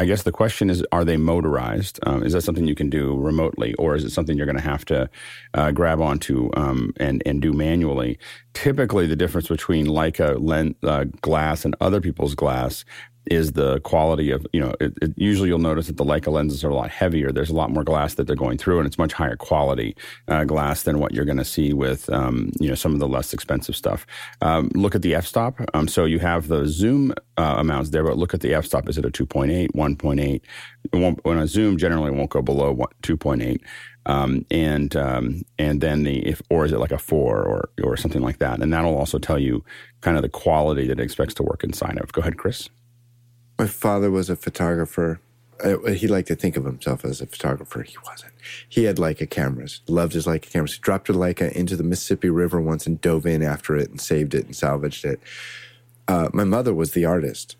I 0.00 0.06
guess 0.06 0.22
the 0.22 0.32
question 0.32 0.70
is, 0.70 0.82
are 0.92 1.04
they 1.04 1.18
motorized? 1.18 2.00
Um, 2.06 2.22
is 2.22 2.32
that 2.32 2.40
something 2.40 2.66
you 2.66 2.74
can 2.74 2.88
do 2.88 3.18
remotely, 3.18 3.74
or 3.74 3.94
is 3.94 4.02
it 4.02 4.12
something 4.12 4.34
you're 4.34 4.46
going 4.46 4.56
to 4.56 4.62
have 4.62 4.82
to 4.86 5.10
uh, 5.52 5.72
grab 5.72 6.00
onto 6.00 6.48
um, 6.56 6.94
and 6.96 7.22
and 7.26 7.42
do 7.42 7.52
manually? 7.52 8.18
Typically, 8.54 9.06
the 9.06 9.14
difference 9.14 9.48
between 9.48 9.86
Leica 9.86 10.38
lens, 10.40 10.74
uh, 10.84 11.04
glass 11.20 11.66
and 11.66 11.76
other 11.82 12.00
people's 12.00 12.34
glass 12.34 12.84
is 13.26 13.52
the 13.52 13.80
quality 13.80 14.30
of 14.30 14.46
you 14.52 14.60
know 14.60 14.74
it, 14.80 14.92
it, 15.02 15.12
usually 15.16 15.48
you'll 15.48 15.58
notice 15.58 15.86
that 15.88 15.96
the 15.96 16.04
Leica 16.04 16.32
lenses 16.32 16.64
are 16.64 16.70
a 16.70 16.74
lot 16.74 16.90
heavier. 16.90 17.30
There's 17.30 17.50
a 17.50 17.54
lot 17.54 17.70
more 17.70 17.84
glass 17.84 18.14
that 18.14 18.26
they're 18.26 18.36
going 18.36 18.58
through 18.58 18.78
and 18.78 18.86
it's 18.86 18.98
much 18.98 19.12
higher 19.12 19.36
quality 19.36 19.96
uh, 20.28 20.44
glass 20.44 20.82
than 20.82 20.98
what 20.98 21.12
you're 21.12 21.24
going 21.24 21.38
to 21.38 21.44
see 21.44 21.72
with 21.72 22.10
um, 22.10 22.50
you 22.58 22.68
know 22.68 22.74
some 22.74 22.92
of 22.92 22.98
the 22.98 23.08
less 23.08 23.34
expensive 23.34 23.76
stuff. 23.76 24.06
Um, 24.40 24.70
look 24.74 24.94
at 24.94 25.02
the 25.02 25.14
f-stop. 25.14 25.60
Um, 25.74 25.88
so 25.88 26.04
you 26.04 26.18
have 26.18 26.48
the 26.48 26.66
zoom 26.66 27.12
uh, 27.36 27.56
amounts 27.58 27.90
there 27.90 28.04
but 28.04 28.16
look 28.16 28.34
at 28.34 28.40
the 28.40 28.54
f-stop. 28.54 28.88
Is 28.88 28.98
it 28.98 29.04
a 29.04 29.10
2.8 29.10 29.68
1.8 29.72 31.20
when 31.22 31.38
a 31.38 31.46
zoom 31.46 31.76
generally 31.76 32.10
won't 32.10 32.30
go 32.30 32.42
below 32.42 32.74
2.8 33.02 33.60
um, 34.06 34.46
and 34.50 34.96
um, 34.96 35.42
and 35.58 35.80
then 35.80 36.04
the 36.04 36.26
if 36.26 36.40
or 36.48 36.64
is 36.64 36.72
it 36.72 36.78
like 36.78 36.90
a 36.90 36.98
four 36.98 37.42
or 37.42 37.68
or 37.84 37.96
something 37.96 38.22
like 38.22 38.38
that? 38.38 38.62
And 38.62 38.72
that'll 38.72 38.96
also 38.96 39.18
tell 39.18 39.38
you 39.38 39.62
kind 40.00 40.16
of 40.16 40.22
the 40.22 40.30
quality 40.30 40.86
that 40.86 40.98
it 40.98 41.02
expects 41.02 41.34
to 41.34 41.42
work 41.42 41.62
inside 41.62 41.98
of. 41.98 42.10
Go 42.12 42.22
ahead 42.22 42.38
chris 42.38 42.70
my 43.60 43.66
father 43.66 44.10
was 44.10 44.30
a 44.30 44.36
photographer. 44.36 45.20
He 45.94 46.08
liked 46.08 46.28
to 46.28 46.34
think 46.34 46.56
of 46.56 46.64
himself 46.64 47.04
as 47.04 47.20
a 47.20 47.26
photographer. 47.26 47.82
He 47.82 47.94
wasn't. 48.06 48.32
He 48.66 48.84
had 48.84 48.96
Leica 48.96 49.28
cameras, 49.28 49.82
loved 49.86 50.14
his 50.14 50.24
Leica 50.24 50.50
cameras. 50.50 50.72
He 50.72 50.80
dropped 50.80 51.10
a 51.10 51.12
Leica 51.12 51.52
into 51.52 51.76
the 51.76 51.82
Mississippi 51.82 52.30
River 52.30 52.58
once 52.58 52.86
and 52.86 52.98
dove 53.02 53.26
in 53.26 53.42
after 53.42 53.76
it 53.76 53.90
and 53.90 54.00
saved 54.00 54.34
it 54.34 54.46
and 54.46 54.56
salvaged 54.56 55.04
it. 55.04 55.20
uh, 56.08 56.30
my 56.32 56.44
mother 56.44 56.72
was 56.72 56.92
the 56.92 57.04
artist, 57.04 57.56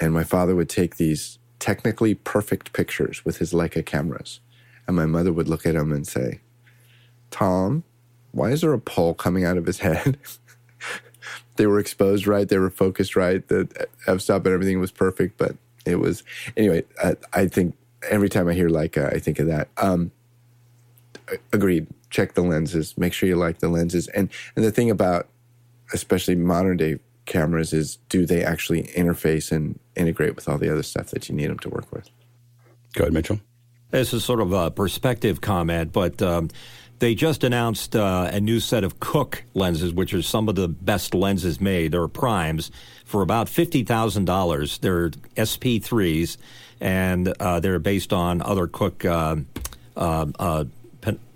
and 0.00 0.12
my 0.12 0.24
father 0.24 0.56
would 0.56 0.68
take 0.68 0.96
these 0.96 1.38
technically 1.60 2.16
perfect 2.16 2.72
pictures 2.72 3.24
with 3.24 3.36
his 3.36 3.52
Leica 3.52 3.86
cameras. 3.86 4.40
And 4.88 4.96
my 4.96 5.06
mother 5.06 5.32
would 5.32 5.48
look 5.48 5.64
at 5.66 5.76
him 5.76 5.92
and 5.92 6.04
say, 6.04 6.40
Tom, 7.30 7.84
why 8.32 8.50
is 8.50 8.62
there 8.62 8.72
a 8.72 8.80
pole 8.80 9.14
coming 9.14 9.44
out 9.44 9.56
of 9.56 9.66
his 9.66 9.78
head? 9.86 10.18
They 11.56 11.66
were 11.66 11.78
exposed 11.78 12.26
right, 12.26 12.48
they 12.48 12.58
were 12.58 12.70
focused 12.70 13.16
right, 13.16 13.46
the 13.48 13.86
f 14.06 14.20
stop 14.20 14.44
and 14.46 14.54
everything 14.54 14.80
was 14.80 14.90
perfect. 14.90 15.38
But 15.38 15.56
it 15.86 15.96
was, 15.96 16.22
anyway, 16.56 16.84
I, 17.02 17.16
I 17.32 17.46
think 17.46 17.76
every 18.10 18.28
time 18.28 18.48
I 18.48 18.54
hear 18.54 18.68
Leica, 18.68 19.14
I 19.14 19.18
think 19.18 19.38
of 19.38 19.46
that. 19.46 19.68
Um, 19.76 20.10
agreed. 21.52 21.86
Check 22.10 22.34
the 22.34 22.42
lenses. 22.42 22.96
Make 22.96 23.12
sure 23.12 23.28
you 23.28 23.36
like 23.36 23.58
the 23.58 23.68
lenses. 23.68 24.08
And 24.08 24.30
and 24.54 24.64
the 24.64 24.70
thing 24.70 24.90
about 24.90 25.26
especially 25.92 26.34
modern 26.36 26.76
day 26.76 26.98
cameras 27.26 27.72
is 27.72 27.98
do 28.08 28.26
they 28.26 28.44
actually 28.44 28.84
interface 28.84 29.50
and 29.50 29.78
integrate 29.96 30.36
with 30.36 30.48
all 30.48 30.58
the 30.58 30.70
other 30.70 30.82
stuff 30.82 31.08
that 31.08 31.28
you 31.28 31.34
need 31.34 31.48
them 31.48 31.58
to 31.60 31.68
work 31.68 31.90
with? 31.92 32.08
Go 32.94 33.04
ahead, 33.04 33.12
Mitchell. 33.12 33.40
This 33.90 34.12
is 34.12 34.24
sort 34.24 34.40
of 34.40 34.52
a 34.52 34.70
perspective 34.70 35.40
comment, 35.40 35.92
but 35.92 36.20
um, 36.20 36.50
they 36.98 37.14
just 37.14 37.44
announced 37.44 37.96
uh, 37.96 38.30
a 38.32 38.40
new 38.40 38.60
set 38.60 38.84
of 38.84 39.00
Cooke 39.00 39.44
lenses, 39.54 39.92
which 39.92 40.14
are 40.14 40.22
some 40.22 40.48
of 40.48 40.54
the 40.54 40.68
best 40.68 41.14
lenses 41.14 41.60
made. 41.60 41.92
They're 41.92 42.08
primes 42.08 42.70
for 43.04 43.22
about 43.22 43.48
$50,000. 43.48 44.80
They're 44.80 45.10
SP3s, 45.10 46.36
and 46.80 47.28
uh, 47.40 47.60
they're 47.60 47.78
based 47.78 48.12
on 48.12 48.42
other 48.42 48.66
Cooke 48.66 49.04
uh, 49.04 49.36
uh, 49.96 50.26
uh 50.38 50.64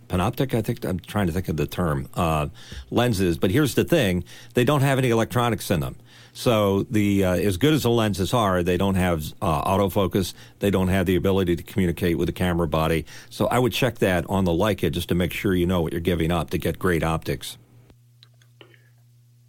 panoptic, 0.08 0.54
I 0.54 0.62
think 0.62 0.84
I'm 0.84 0.98
trying 0.98 1.26
to 1.26 1.32
think 1.32 1.48
of 1.48 1.56
the 1.56 1.66
term, 1.66 2.08
uh, 2.14 2.48
lenses. 2.90 3.38
But 3.38 3.50
here's 3.50 3.74
the 3.74 3.84
thing: 3.84 4.24
they 4.54 4.64
don't 4.64 4.80
have 4.80 4.98
any 4.98 5.10
electronics 5.10 5.70
in 5.70 5.80
them. 5.80 5.96
So 6.38 6.84
the 6.84 7.24
uh, 7.24 7.34
as 7.34 7.56
good 7.56 7.74
as 7.74 7.82
the 7.82 7.90
lenses 7.90 8.32
are, 8.32 8.62
they 8.62 8.76
don't 8.76 8.94
have 8.94 9.24
uh, 9.42 9.64
autofocus. 9.64 10.34
They 10.60 10.70
don't 10.70 10.86
have 10.86 11.04
the 11.04 11.16
ability 11.16 11.56
to 11.56 11.64
communicate 11.64 12.16
with 12.16 12.28
the 12.28 12.32
camera 12.32 12.68
body. 12.68 13.06
So 13.28 13.48
I 13.48 13.58
would 13.58 13.72
check 13.72 13.98
that 13.98 14.24
on 14.28 14.44
the 14.44 14.52
Leica 14.52 14.92
just 14.92 15.08
to 15.08 15.16
make 15.16 15.32
sure 15.32 15.52
you 15.52 15.66
know 15.66 15.80
what 15.80 15.90
you're 15.92 16.00
giving 16.00 16.30
up 16.30 16.50
to 16.50 16.58
get 16.58 16.78
great 16.78 17.02
optics. 17.02 17.58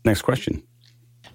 Next 0.04 0.24
question. 0.24 0.64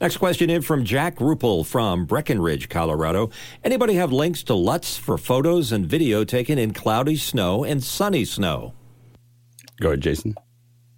Next 0.01 0.17
question 0.17 0.51
in 0.51 0.61
from 0.61 0.85
Jack 0.85 1.19
Ruppel 1.19 1.65
from 1.65 2.05
Breckenridge, 2.05 2.69
Colorado. 2.69 3.31
Anybody 3.63 3.95
have 3.95 4.11
links 4.11 4.43
to 4.45 4.55
LUTs 4.55 4.97
for 4.97 5.17
photos 5.17 5.71
and 5.71 5.87
video 5.87 6.25
taken 6.25 6.59
in 6.59 6.73
cloudy 6.73 7.15
snow 7.15 7.63
and 7.63 7.81
sunny 7.81 8.25
snow? 8.25 8.75
Go 9.81 9.91
ahead, 9.91 10.01
Jason. 10.01 10.35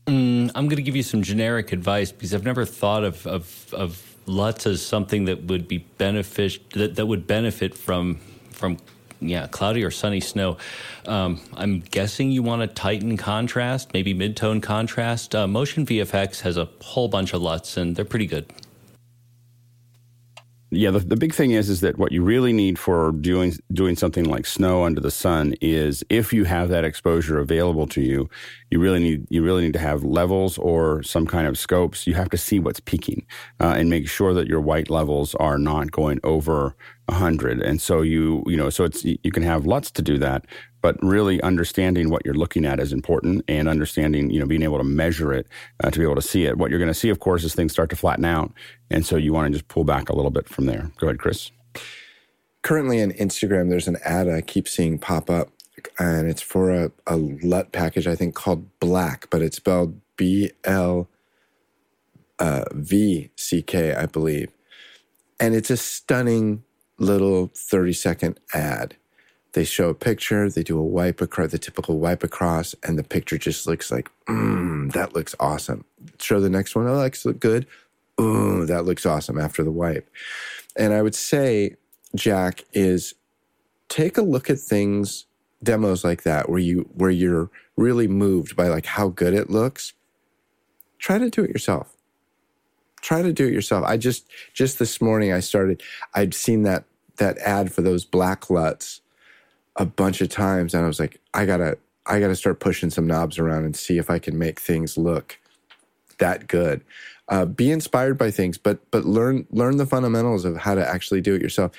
Mm, 0.07 0.51
I'm 0.55 0.67
going 0.67 0.77
to 0.77 0.83
give 0.83 0.97
you 0.97 1.03
some 1.03 1.21
generic 1.21 1.73
advice 1.73 2.11
because 2.11 2.33
I've 2.33 2.45
never 2.45 2.65
thought 2.65 3.05
of, 3.05 3.27
of, 3.27 3.75
of 3.75 4.06
LUTs 4.27 4.67
as 4.67 4.85
something 4.85 5.25
that 5.27 5.45
would 5.45 5.69
be 5.69 5.79
beneficial 5.79 6.63
that, 6.75 6.97
that 6.97 7.07
would 7.07 7.27
benefit 7.27 7.75
from 7.75 8.21
from 8.51 8.79
yeah 9.21 9.47
cloudy 9.47 9.85
or 9.85 9.91
sunny 9.91 10.21
snow. 10.21 10.57
Um, 11.07 11.41
I'm 11.55 11.81
guessing 11.81 12.31
you 12.31 12.43
want 12.43 12.63
to 12.63 12.69
tighten 12.69 13.17
contrast, 13.17 13.93
maybe 13.93 14.15
mid-tone 14.15 14.61
contrast. 14.61 15.35
Uh, 15.35 15.47
Motion 15.47 15.87
VFX 15.87 16.41
has 16.41 16.57
a 16.57 16.69
whole 16.81 17.09
bunch 17.09 17.33
of 17.33 17.43
LUTs 17.43 17.77
and 17.77 17.97
they're 17.97 18.05
pretty 18.05 18.27
good 18.27 18.53
yeah, 20.77 20.91
the, 20.91 21.01
the 21.01 21.17
big 21.17 21.35
thing 21.35 21.53
is 21.53 21.69
is 21.69 21.81
that 21.81 21.99
what 21.99 22.13
you 22.13 22.23
really 22.23 22.53
need 22.53 22.79
for 22.79 23.13
doing 23.13 23.55
doing 23.73 23.97
something 23.97 24.25
like 24.25 24.47
snow 24.47 24.85
under 24.85 25.01
the 25.01 25.11
sun 25.11 25.55
is 25.61 26.05
if 26.11 26.33
you 26.33 26.45
have 26.45 26.69
that 26.69 26.85
exposure 26.85 27.39
available 27.39 27.87
to 27.89 28.01
you, 28.01 28.29
you 28.71 28.79
really 28.79 29.01
need 29.01 29.27
you 29.31 29.43
really 29.43 29.63
need 29.63 29.73
to 29.73 29.79
have 29.79 30.05
levels 30.05 30.59
or 30.59 31.03
some 31.03 31.27
kind 31.27 31.47
of 31.47 31.59
scopes. 31.59 32.07
You 32.07 32.15
have 32.15 32.31
to 32.31 32.39
see 32.39 32.59
what's 32.59 32.81
peaking 32.81 33.27
uh, 33.61 33.75
and 33.77 33.91
make 33.91 34.09
sure 34.09 34.35
that 34.35 34.47
your 34.47 34.61
white 34.61 34.91
levels 34.91 35.35
are 35.37 35.59
not 35.59 35.91
going 35.91 36.21
over 36.23 36.77
100 37.09 37.63
and 37.63 37.81
so 37.81 38.03
you 38.03 38.43
you 38.47 38.57
know 38.57 38.69
so 38.69 38.83
it's 38.83 39.05
you 39.05 39.31
can 39.31 39.45
have 39.45 39.65
LUTs 39.65 39.93
to 39.93 40.03
do 40.03 40.19
that 40.19 40.45
but 40.87 41.03
really 41.03 41.43
understanding 41.43 42.11
what 42.11 42.25
you're 42.25 42.33
looking 42.33 42.65
at 42.65 42.79
is 42.79 42.93
important 42.93 43.43
and 43.49 43.69
understanding 43.69 44.31
you 44.31 44.39
know 44.39 44.47
being 44.47 44.63
able 44.63 44.79
to 44.79 44.85
measure 44.85 45.33
it 45.33 45.49
uh, 45.83 45.91
to 45.91 45.99
be 45.99 46.05
able 46.05 46.15
to 46.15 46.23
see 46.23 46.45
it. 46.45 46.57
What 46.59 46.71
you're 46.71 46.79
going 46.79 46.87
to 46.87 46.95
see 46.95 47.09
of 47.09 47.19
course 47.19 47.43
is 47.43 47.57
things 47.57 47.73
start 47.73 47.91
to 47.91 47.97
flatten 47.97 48.25
out 48.25 48.53
and 48.89 49.05
so 49.05 49.17
you 49.17 49.33
want 49.33 49.49
to 49.49 49.59
just 49.59 49.67
pull 49.67 49.83
back 49.83 50.09
a 50.09 50.15
little 50.15 50.31
bit 50.31 50.49
from 50.49 50.67
there. 50.67 50.93
Go 50.99 51.09
ahead 51.09 51.19
chris. 51.19 51.51
Currently 52.63 53.03
on 53.03 53.11
instagram 53.11 53.69
there's 53.69 53.89
an 53.89 53.97
ad 54.05 54.29
i 54.29 54.41
keep 54.43 54.69
seeing 54.69 54.97
pop 54.97 55.29
up 55.29 55.49
and 55.99 56.31
it's 56.31 56.43
for 56.43 56.71
a, 56.71 56.93
a 57.09 57.17
LUT 57.17 57.73
package 57.73 58.07
i 58.07 58.15
think 58.15 58.37
called 58.37 58.79
black 58.79 59.29
but 59.29 59.43
it's 59.43 59.57
spelled 59.57 60.01
b-l 60.17 61.09
uh, 62.39 62.65
v-c-k 62.73 63.93
i 63.93 64.07
believe. 64.07 64.53
And 65.41 65.53
it's 65.57 65.71
a 65.71 65.77
stunning 65.77 66.63
little 66.97 67.51
30 67.57 67.93
second 67.93 68.41
ad. 68.55 68.95
They 69.57 69.65
show 69.65 69.89
a 69.89 69.95
picture, 69.95 70.51
they 70.51 70.63
do 70.63 70.79
a 70.79 70.85
wipe 70.85 71.23
across, 71.23 71.51
the 71.51 71.59
typical 71.59 71.99
wipe 71.99 72.23
across, 72.23 72.75
and 72.83 72.99
the 72.99 73.03
picture 73.03 73.39
just 73.39 73.67
looks 73.67 73.91
like, 73.91 74.11
mmm, 74.29 74.93
that 74.93 75.15
looks 75.15 75.35
awesome. 75.41 75.87
Show 76.21 76.41
the 76.41 76.51
next 76.51 76.77
one, 76.77 76.87
oh, 76.87 76.95
that 76.97 77.03
looks 77.03 77.27
good. 77.41 77.67
Ooh, 78.21 78.67
that 78.67 78.85
looks 78.85 79.07
awesome 79.07 79.39
after 79.39 79.65
the 79.65 79.71
wipe. 79.71 80.11
And 80.77 80.93
I 80.93 81.01
would 81.01 81.15
say, 81.15 81.77
Jack, 82.15 82.65
is 82.75 83.15
take 83.89 84.19
a 84.19 84.23
look 84.23 84.51
at 84.51 84.59
things, 84.59 85.25
demos 85.63 86.05
like 86.05 86.25
that, 86.25 86.51
where 86.51 86.59
you 86.59 86.91
where 86.93 87.09
you're 87.09 87.49
really 87.79 88.09
moved 88.09 88.57
by 88.57 88.69
like 88.69 88.85
how 88.85 89.09
good 89.09 89.33
it 89.33 89.49
looks. 89.49 89.95
Try 90.99 91.17
to 91.17 91.31
do 91.31 91.43
it 91.45 91.51
yourself 91.51 91.97
try 93.03 93.23
to 93.23 93.33
do 93.33 93.47
it 93.47 93.53
yourself. 93.53 93.85
I 93.87 93.97
just 93.97 94.27
just 94.53 94.81
this 94.81 95.01
morning 95.01 95.33
I 95.33 95.39
started. 95.39 95.81
I'd 96.15 96.35
seen 96.35 96.65
that 96.65 96.85
that 97.19 97.39
ad 97.39 97.73
for 97.73 97.81
those 97.83 98.05
black 98.05 98.51
LUTs 98.51 99.01
a 99.77 99.85
bunch 99.85 100.21
of 100.21 100.29
times, 100.29 100.75
and 100.75 100.85
I 100.85 100.87
was 100.87 101.01
like, 101.01 101.21
I 101.35 101.47
gotta 101.47 101.79
I 102.07 102.21
gotta 102.21 102.37
start 102.37 102.61
pushing 102.61 102.91
some 102.91 103.07
knobs 103.07 103.39
around 103.39 103.65
and 103.65 103.77
see 103.77 103.99
if 103.99 104.11
I 104.11 104.19
can 104.19 104.39
make 104.39 104.61
things 104.61 104.97
look 104.97 105.39
that 106.19 106.47
good. 106.49 106.83
Uh, 107.29 107.45
be 107.45 107.71
inspired 107.71 108.17
by 108.17 108.31
things, 108.31 108.57
but 108.59 108.79
but 108.91 109.05
learn 109.05 109.47
learn 109.51 109.77
the 109.77 109.87
fundamentals 109.87 110.45
of 110.45 110.57
how 110.57 110.75
to 110.75 110.89
actually 110.89 111.21
do 111.21 111.35
it 111.35 111.43
yourself. 111.43 111.73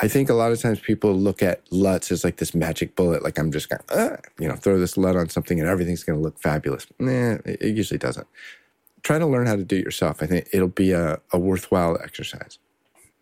I 0.00 0.08
think 0.08 0.30
a 0.30 0.34
lot 0.34 0.52
of 0.52 0.60
times 0.60 0.80
people 0.80 1.14
look 1.14 1.42
at 1.42 1.60
LUTs 1.70 2.10
as 2.10 2.24
like 2.24 2.36
this 2.36 2.54
magic 2.54 2.96
bullet, 2.96 3.22
like 3.22 3.38
I'm 3.38 3.52
just 3.52 3.68
gonna, 3.68 3.84
uh, 3.90 4.16
you 4.40 4.48
know, 4.48 4.56
throw 4.56 4.78
this 4.78 4.96
LUT 4.96 5.16
on 5.16 5.28
something 5.28 5.60
and 5.60 5.68
everything's 5.68 6.02
gonna 6.02 6.18
look 6.18 6.38
fabulous. 6.40 6.86
Nah, 6.98 7.38
it, 7.44 7.76
usually 7.76 7.98
doesn't 7.98 8.26
try 9.02 9.18
to 9.18 9.26
learn 9.26 9.46
how 9.46 9.56
to 9.56 9.64
do 9.64 9.76
it 9.76 9.84
yourself. 9.84 10.22
I 10.22 10.26
think 10.26 10.48
it'll 10.52 10.68
be 10.68 10.92
a, 10.92 11.20
a 11.32 11.38
worthwhile 11.38 11.98
exercise. 12.02 12.58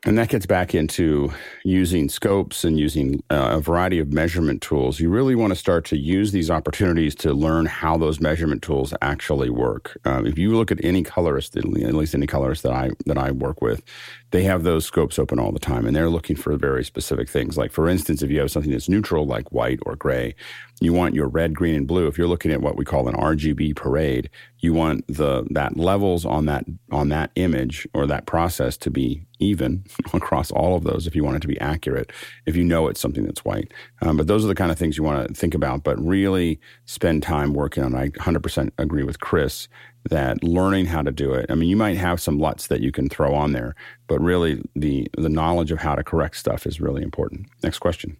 And 0.06 0.16
that 0.16 0.30
gets 0.30 0.46
back 0.46 0.74
into 0.74 1.30
using 1.62 2.08
scopes 2.08 2.64
and 2.64 2.78
using 2.78 3.22
uh, 3.28 3.50
a 3.52 3.60
variety 3.60 3.98
of 3.98 4.14
measurement 4.14 4.62
tools. 4.62 4.98
You 4.98 5.10
really 5.10 5.34
want 5.34 5.50
to 5.50 5.54
start 5.58 5.84
to 5.86 5.98
use 5.98 6.32
these 6.32 6.50
opportunities 6.50 7.14
to 7.16 7.34
learn 7.34 7.66
how 7.66 7.98
those 7.98 8.18
measurement 8.18 8.62
tools 8.62 8.94
actually 9.02 9.50
work. 9.50 9.98
Um, 10.06 10.26
if 10.26 10.38
you 10.38 10.56
look 10.56 10.72
at 10.72 10.82
any 10.82 11.02
colorist, 11.02 11.54
at 11.54 11.66
least 11.66 12.14
any 12.14 12.26
colorist 12.26 12.62
that 12.62 12.72
I 12.72 12.92
that 13.04 13.18
I 13.18 13.30
work 13.30 13.60
with, 13.60 13.82
they 14.30 14.42
have 14.44 14.62
those 14.62 14.84
scopes 14.84 15.18
open 15.18 15.38
all 15.38 15.52
the 15.52 15.58
time, 15.58 15.86
and 15.86 15.94
they're 15.94 16.10
looking 16.10 16.36
for 16.36 16.56
very 16.56 16.84
specific 16.84 17.28
things. 17.28 17.56
Like 17.56 17.72
for 17.72 17.88
instance, 17.88 18.22
if 18.22 18.30
you 18.30 18.40
have 18.40 18.50
something 18.50 18.70
that's 18.70 18.88
neutral, 18.88 19.26
like 19.26 19.50
white 19.52 19.80
or 19.82 19.96
gray, 19.96 20.34
you 20.80 20.92
want 20.92 21.14
your 21.14 21.28
red, 21.28 21.54
green, 21.54 21.74
and 21.74 21.86
blue. 21.86 22.06
If 22.06 22.16
you're 22.16 22.26
looking 22.26 22.52
at 22.52 22.62
what 22.62 22.76
we 22.76 22.84
call 22.84 23.06
an 23.08 23.14
RGB 23.14 23.76
parade, 23.76 24.30
you 24.58 24.72
want 24.72 25.06
the 25.08 25.46
that 25.50 25.76
levels 25.76 26.24
on 26.24 26.46
that 26.46 26.64
on 26.90 27.08
that 27.10 27.30
image 27.34 27.86
or 27.92 28.06
that 28.06 28.26
process 28.26 28.76
to 28.78 28.90
be 28.90 29.26
even 29.40 29.84
across 30.14 30.50
all 30.50 30.76
of 30.76 30.84
those. 30.84 31.06
If 31.06 31.14
you 31.14 31.24
want 31.24 31.36
it 31.36 31.40
to 31.40 31.48
be 31.48 31.60
accurate, 31.60 32.12
if 32.46 32.56
you 32.56 32.64
know 32.64 32.88
it's 32.88 33.00
something 33.00 33.24
that's 33.24 33.44
white, 33.44 33.72
um, 34.02 34.16
but 34.16 34.26
those 34.26 34.44
are 34.44 34.48
the 34.48 34.54
kind 34.54 34.70
of 34.70 34.78
things 34.78 34.96
you 34.96 35.04
want 35.04 35.28
to 35.28 35.34
think 35.34 35.54
about. 35.54 35.82
But 35.82 36.02
really 36.02 36.60
spend 36.86 37.22
time 37.22 37.52
working 37.52 37.82
on. 37.82 37.94
I 37.94 38.08
100% 38.10 38.70
agree 38.78 39.02
with 39.02 39.20
Chris 39.20 39.68
that 40.08 40.42
learning 40.42 40.86
how 40.86 41.02
to 41.02 41.12
do 41.12 41.34
it. 41.34 41.46
I 41.50 41.54
mean, 41.54 41.68
you 41.68 41.76
might 41.76 41.96
have 41.96 42.20
some 42.20 42.38
LUTs 42.38 42.68
that 42.68 42.80
you 42.80 42.90
can 42.90 43.08
throw 43.08 43.34
on 43.34 43.52
there, 43.52 43.74
but 44.06 44.20
really 44.20 44.62
the 44.74 45.06
the 45.16 45.28
knowledge 45.28 45.70
of 45.70 45.78
how 45.78 45.94
to 45.94 46.02
correct 46.02 46.36
stuff 46.36 46.66
is 46.66 46.80
really 46.80 47.02
important. 47.02 47.46
Next 47.62 47.78
question. 47.78 48.16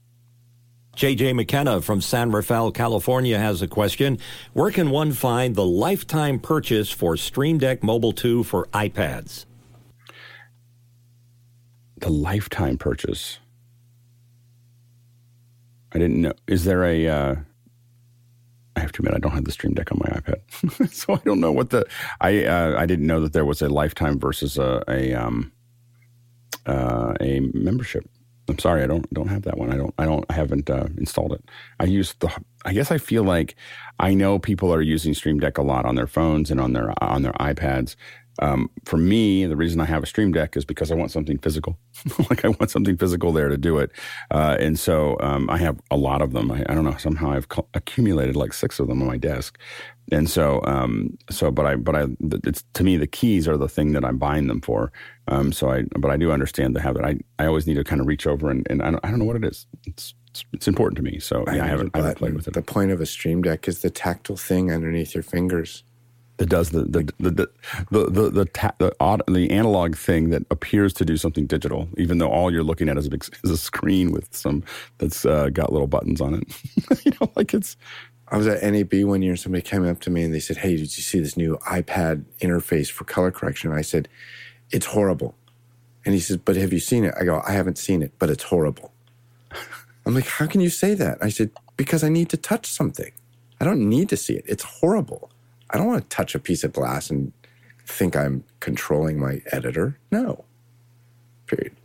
JJ 0.97 1.35
McKenna 1.35 1.81
from 1.81 2.01
San 2.01 2.31
Rafael, 2.31 2.73
California 2.73 3.39
has 3.39 3.63
a 3.63 3.69
question. 3.69 4.19
Where 4.53 4.71
can 4.71 4.91
one 4.91 5.13
find 5.13 5.55
the 5.55 5.65
lifetime 5.65 6.39
purchase 6.41 6.91
for 6.91 7.17
Stream 7.17 7.59
Deck 7.59 7.83
Mobile 7.83 8.13
2 8.13 8.43
for 8.43 8.67
iPads? 8.75 9.47
The 11.99 12.11
lifetime 12.11 12.77
purchase. 12.77 13.39
I 15.93 15.99
didn't 15.99 16.21
know. 16.21 16.33
Is 16.47 16.65
there 16.65 16.85
a? 16.85 17.09
Uh, 17.09 17.37
I 18.81 18.83
have 18.83 18.93
to 18.93 19.03
admit, 19.03 19.15
I 19.15 19.19
don't 19.19 19.33
have 19.33 19.45
the 19.45 19.53
Stream 19.53 19.75
Deck 19.75 19.93
on 19.93 19.99
my 19.99 20.19
iPad, 20.19 20.91
so 20.93 21.15
I 21.15 21.21
don't 21.25 21.39
know 21.39 21.53
what 21.53 21.69
the. 21.69 21.85
I 22.23 22.45
uh, 22.47 22.75
I 22.79 22.87
didn't 22.87 23.07
know 23.07 23.21
that 23.21 23.35
there 23.35 23.45
was 23.45 23.61
a 23.61 23.69
lifetime 23.69 24.19
versus 24.19 24.57
a 24.57 24.83
a 24.89 25.13
um, 25.13 25.53
uh, 26.65 27.15
a 27.21 27.41
membership. 27.53 28.09
I'm 28.49 28.59
sorry, 28.59 28.83
I 28.83 28.87
don't 28.87 29.13
don't 29.13 29.29
have 29.29 29.43
that 29.43 29.59
one. 29.59 29.71
I 29.71 29.77
don't 29.77 29.95
I 29.99 30.07
don't 30.07 30.25
I 30.31 30.33
haven't 30.33 30.71
uh, 30.71 30.89
installed 30.97 31.33
it. 31.35 31.45
I 31.79 31.85
use 31.85 32.15
the. 32.21 32.31
I 32.65 32.73
guess 32.73 32.91
I 32.91 32.97
feel 32.97 33.23
like 33.23 33.55
I 33.99 34.15
know 34.15 34.39
people 34.39 34.73
are 34.73 34.81
using 34.81 35.13
Stream 35.13 35.39
Deck 35.39 35.59
a 35.59 35.63
lot 35.63 35.85
on 35.85 35.95
their 35.95 36.07
phones 36.07 36.51
and 36.51 36.59
on 36.59 36.73
their 36.73 36.93
on 37.05 37.21
their 37.21 37.35
iPads. 37.35 37.97
Um, 38.39 38.71
for 38.85 38.97
me, 38.97 39.45
the 39.47 39.57
reason 39.57 39.81
I 39.81 39.85
have 39.85 40.03
a 40.03 40.07
Stream 40.07 40.33
Deck 40.33 40.57
is 40.57 40.65
because 40.65 40.91
I 40.91 40.95
want 40.95 41.11
something 41.11 41.39
physical. 41.39 41.79
like 42.31 42.45
I 42.45 42.49
want 42.49 42.71
something 42.71 42.97
physical 42.97 43.33
there 43.33 43.49
to 43.49 43.59
do 43.59 43.79
it, 43.79 43.91
uh, 44.31 44.57
and 44.59 44.79
so 44.79 45.19
um, 45.21 45.51
I 45.51 45.59
have 45.59 45.79
a 45.91 45.97
lot 45.97 46.23
of 46.23 46.33
them. 46.33 46.51
I, 46.51 46.65
I 46.69 46.75
don't 46.75 46.85
know 46.85 46.97
somehow 46.97 47.33
I've 47.33 47.47
accumulated 47.75 48.37
like 48.37 48.53
six 48.53 48.81
of 48.81 48.89
them 48.89 49.03
on 49.03 49.09
my 49.09 49.19
desk, 49.19 49.59
and 50.11 50.31
so 50.31 50.63
um, 50.65 51.19
so 51.29 51.51
but 51.51 51.67
I 51.67 51.75
but 51.77 51.95
I 51.95 52.07
it's 52.45 52.65
to 52.75 52.85
me 52.85 52.97
the 52.97 53.07
keys 53.07 53.47
are 53.47 53.57
the 53.57 53.69
thing 53.69 53.93
that 53.93 54.05
I'm 54.05 54.17
buying 54.17 54.47
them 54.47 54.61
for. 54.61 54.93
Um, 55.29 55.53
so 55.53 55.71
I 55.71 55.85
but 55.99 56.11
I 56.11 56.17
do 56.17 56.33
understand 56.33 56.75
the 56.75 56.81
habit. 56.81 57.05
I 57.05 57.19
I 57.39 57.47
always 57.47 57.67
need 57.67 57.75
to 57.75 57.85
kind 57.85 58.01
of 58.01 58.07
reach 58.07 58.27
over 58.27 58.51
and, 58.51 58.67
and 58.71 58.83
I 58.83 58.91
don't 58.91 59.05
I 59.05 59.11
don't 59.11 59.19
know 59.19 59.27
what 59.27 59.37
it 59.37 59.45
is. 59.45 59.67
It's 59.87 60.15
it's, 60.29 60.45
it's 60.53 60.69
important 60.69 60.97
to 60.97 61.03
me. 61.03 61.19
So 61.19 61.45
yeah, 61.49 61.63
I, 61.63 61.67
I 61.67 61.69
haven't 61.69 61.91
I 61.95 61.99
haven't 61.99 62.19
played 62.19 62.35
with 62.35 62.49
it. 62.49 62.55
The 62.55 62.63
point 62.63 62.91
of 62.91 63.01
a 63.01 63.07
Stream 63.07 63.43
Deck 63.43 63.69
is 63.69 63.83
the 63.83 63.91
tactile 63.91 64.37
thing 64.37 64.73
underneath 64.73 65.15
your 65.15 65.25
fingers 65.25 65.83
that 66.41 66.49
does 66.49 66.71
the 66.71 66.85
the 66.85 67.13
the 67.19 67.31
the 67.31 67.49
the 67.91 68.05
the, 68.11 68.31
the, 68.31 68.47
the, 68.79 69.25
the, 69.29 69.51
analog 69.51 69.95
thing 69.95 70.31
that 70.31 70.43
appears 70.51 70.95
to 70.95 71.05
do 71.05 71.19
something 71.19 71.45
digital, 71.45 71.87
even 71.99 72.17
though 72.17 72.31
all 72.31 72.51
you're 72.51 72.63
looking 72.63 72.89
at 72.89 72.97
is 72.97 73.07
a, 73.07 73.11
big, 73.11 73.23
is 73.45 73.51
a 73.51 73.59
screen 73.59 74.11
with 74.11 74.35
some 74.35 74.65
that's 74.97 75.27
uh, 75.27 75.51
got 75.51 75.71
little 75.71 75.87
buttons 75.87 76.19
on 76.19 76.35
it. 76.35 77.05
you 77.05 77.13
know, 77.21 77.31
like 77.37 77.53
it's. 77.53 77.77
I 78.29 78.39
was 78.39 78.47
at 78.47 78.63
NAB 78.63 79.05
one 79.05 79.21
year 79.21 79.33
and 79.33 79.41
somebody 79.41 79.61
came 79.61 79.87
up 79.87 80.01
to 80.01 80.11
me 80.11 80.23
and 80.23 80.33
they 80.33 80.41
said, 80.41 80.57
"Hey, 80.57 80.71
did 80.71 80.81
you 80.81 81.03
see 81.03 81.21
this 81.21 81.37
new 81.37 81.59
iPad 81.67 82.25
interface 82.41 82.91
for 82.91 83.05
color 83.05 83.31
correction?" 83.31 83.71
And 83.71 83.79
I 83.79 83.83
said, 83.83 84.09
"It's 84.71 84.87
horrible." 84.87 85.35
And 86.07 86.15
he 86.15 86.21
says, 86.21 86.39
"But 86.39 86.57
have 86.57 86.73
you 86.73 86.81
seen 86.81 87.05
it?" 87.05 87.13
I 87.21 87.25
go, 87.25 87.43
"I 87.47 87.53
haven't 87.53 87.77
seen 87.77 88.03
it, 88.03 88.13
but 88.19 88.31
it's 88.31 88.45
horrible." 88.45 88.95
I'm 90.07 90.15
like, 90.15 90.27
"How 90.27 90.47
can 90.47 90.63
you 90.63 90.71
say 90.71 90.95
that?" 90.95 91.19
I 91.21 91.29
said, 91.29 91.51
"Because 91.77 92.03
I 92.03 92.09
need 92.09 92.31
to 92.31 92.39
touch 92.39 92.65
something. 92.65 93.13
I 93.61 93.67
don't 93.67 93.87
need 93.87 94.09
to 94.09 94.17
see 94.17 94.37
it. 94.37 94.45
It's 94.49 94.65
horrible." 94.65 95.31
I 95.73 95.79
don't 95.79 95.87
want 95.87 96.09
to 96.09 96.17
touch 96.17 96.35
a 96.35 96.39
piece 96.39 96.65
of 96.65 96.73
glass 96.73 97.11
and 97.11 97.33
think 97.87 98.17
I'm 98.17 98.45
controlling 98.61 99.19
my 99.19 99.41
editor. 99.53 99.99
No. 100.11 100.45
Period. 101.47 101.77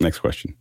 Next 0.00 0.20
question. 0.20 0.54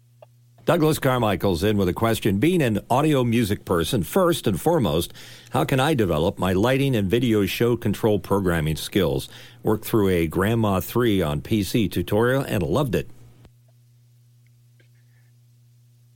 Douglas 0.65 0.97
Carmichael's 0.97 1.63
in 1.63 1.77
with 1.77 1.87
a 1.87 1.93
question. 1.93 2.39
Being 2.39 2.63
an 2.63 2.79
audio 2.89 3.23
music 3.23 3.65
person, 3.65 4.01
first 4.01 4.47
and 4.47 4.59
foremost, 4.59 5.13
how 5.51 5.63
can 5.63 5.79
I 5.79 5.93
develop 5.93 6.39
my 6.39 6.53
lighting 6.53 6.95
and 6.95 7.07
video 7.07 7.45
show 7.45 7.77
control 7.77 8.17
programming 8.17 8.75
skills? 8.75 9.29
Worked 9.61 9.85
through 9.85 10.09
a 10.09 10.27
grandMA3 10.27 11.27
on 11.27 11.41
PC 11.41 11.91
tutorial 11.91 12.41
and 12.41 12.63
loved 12.63 12.95
it. 12.95 13.11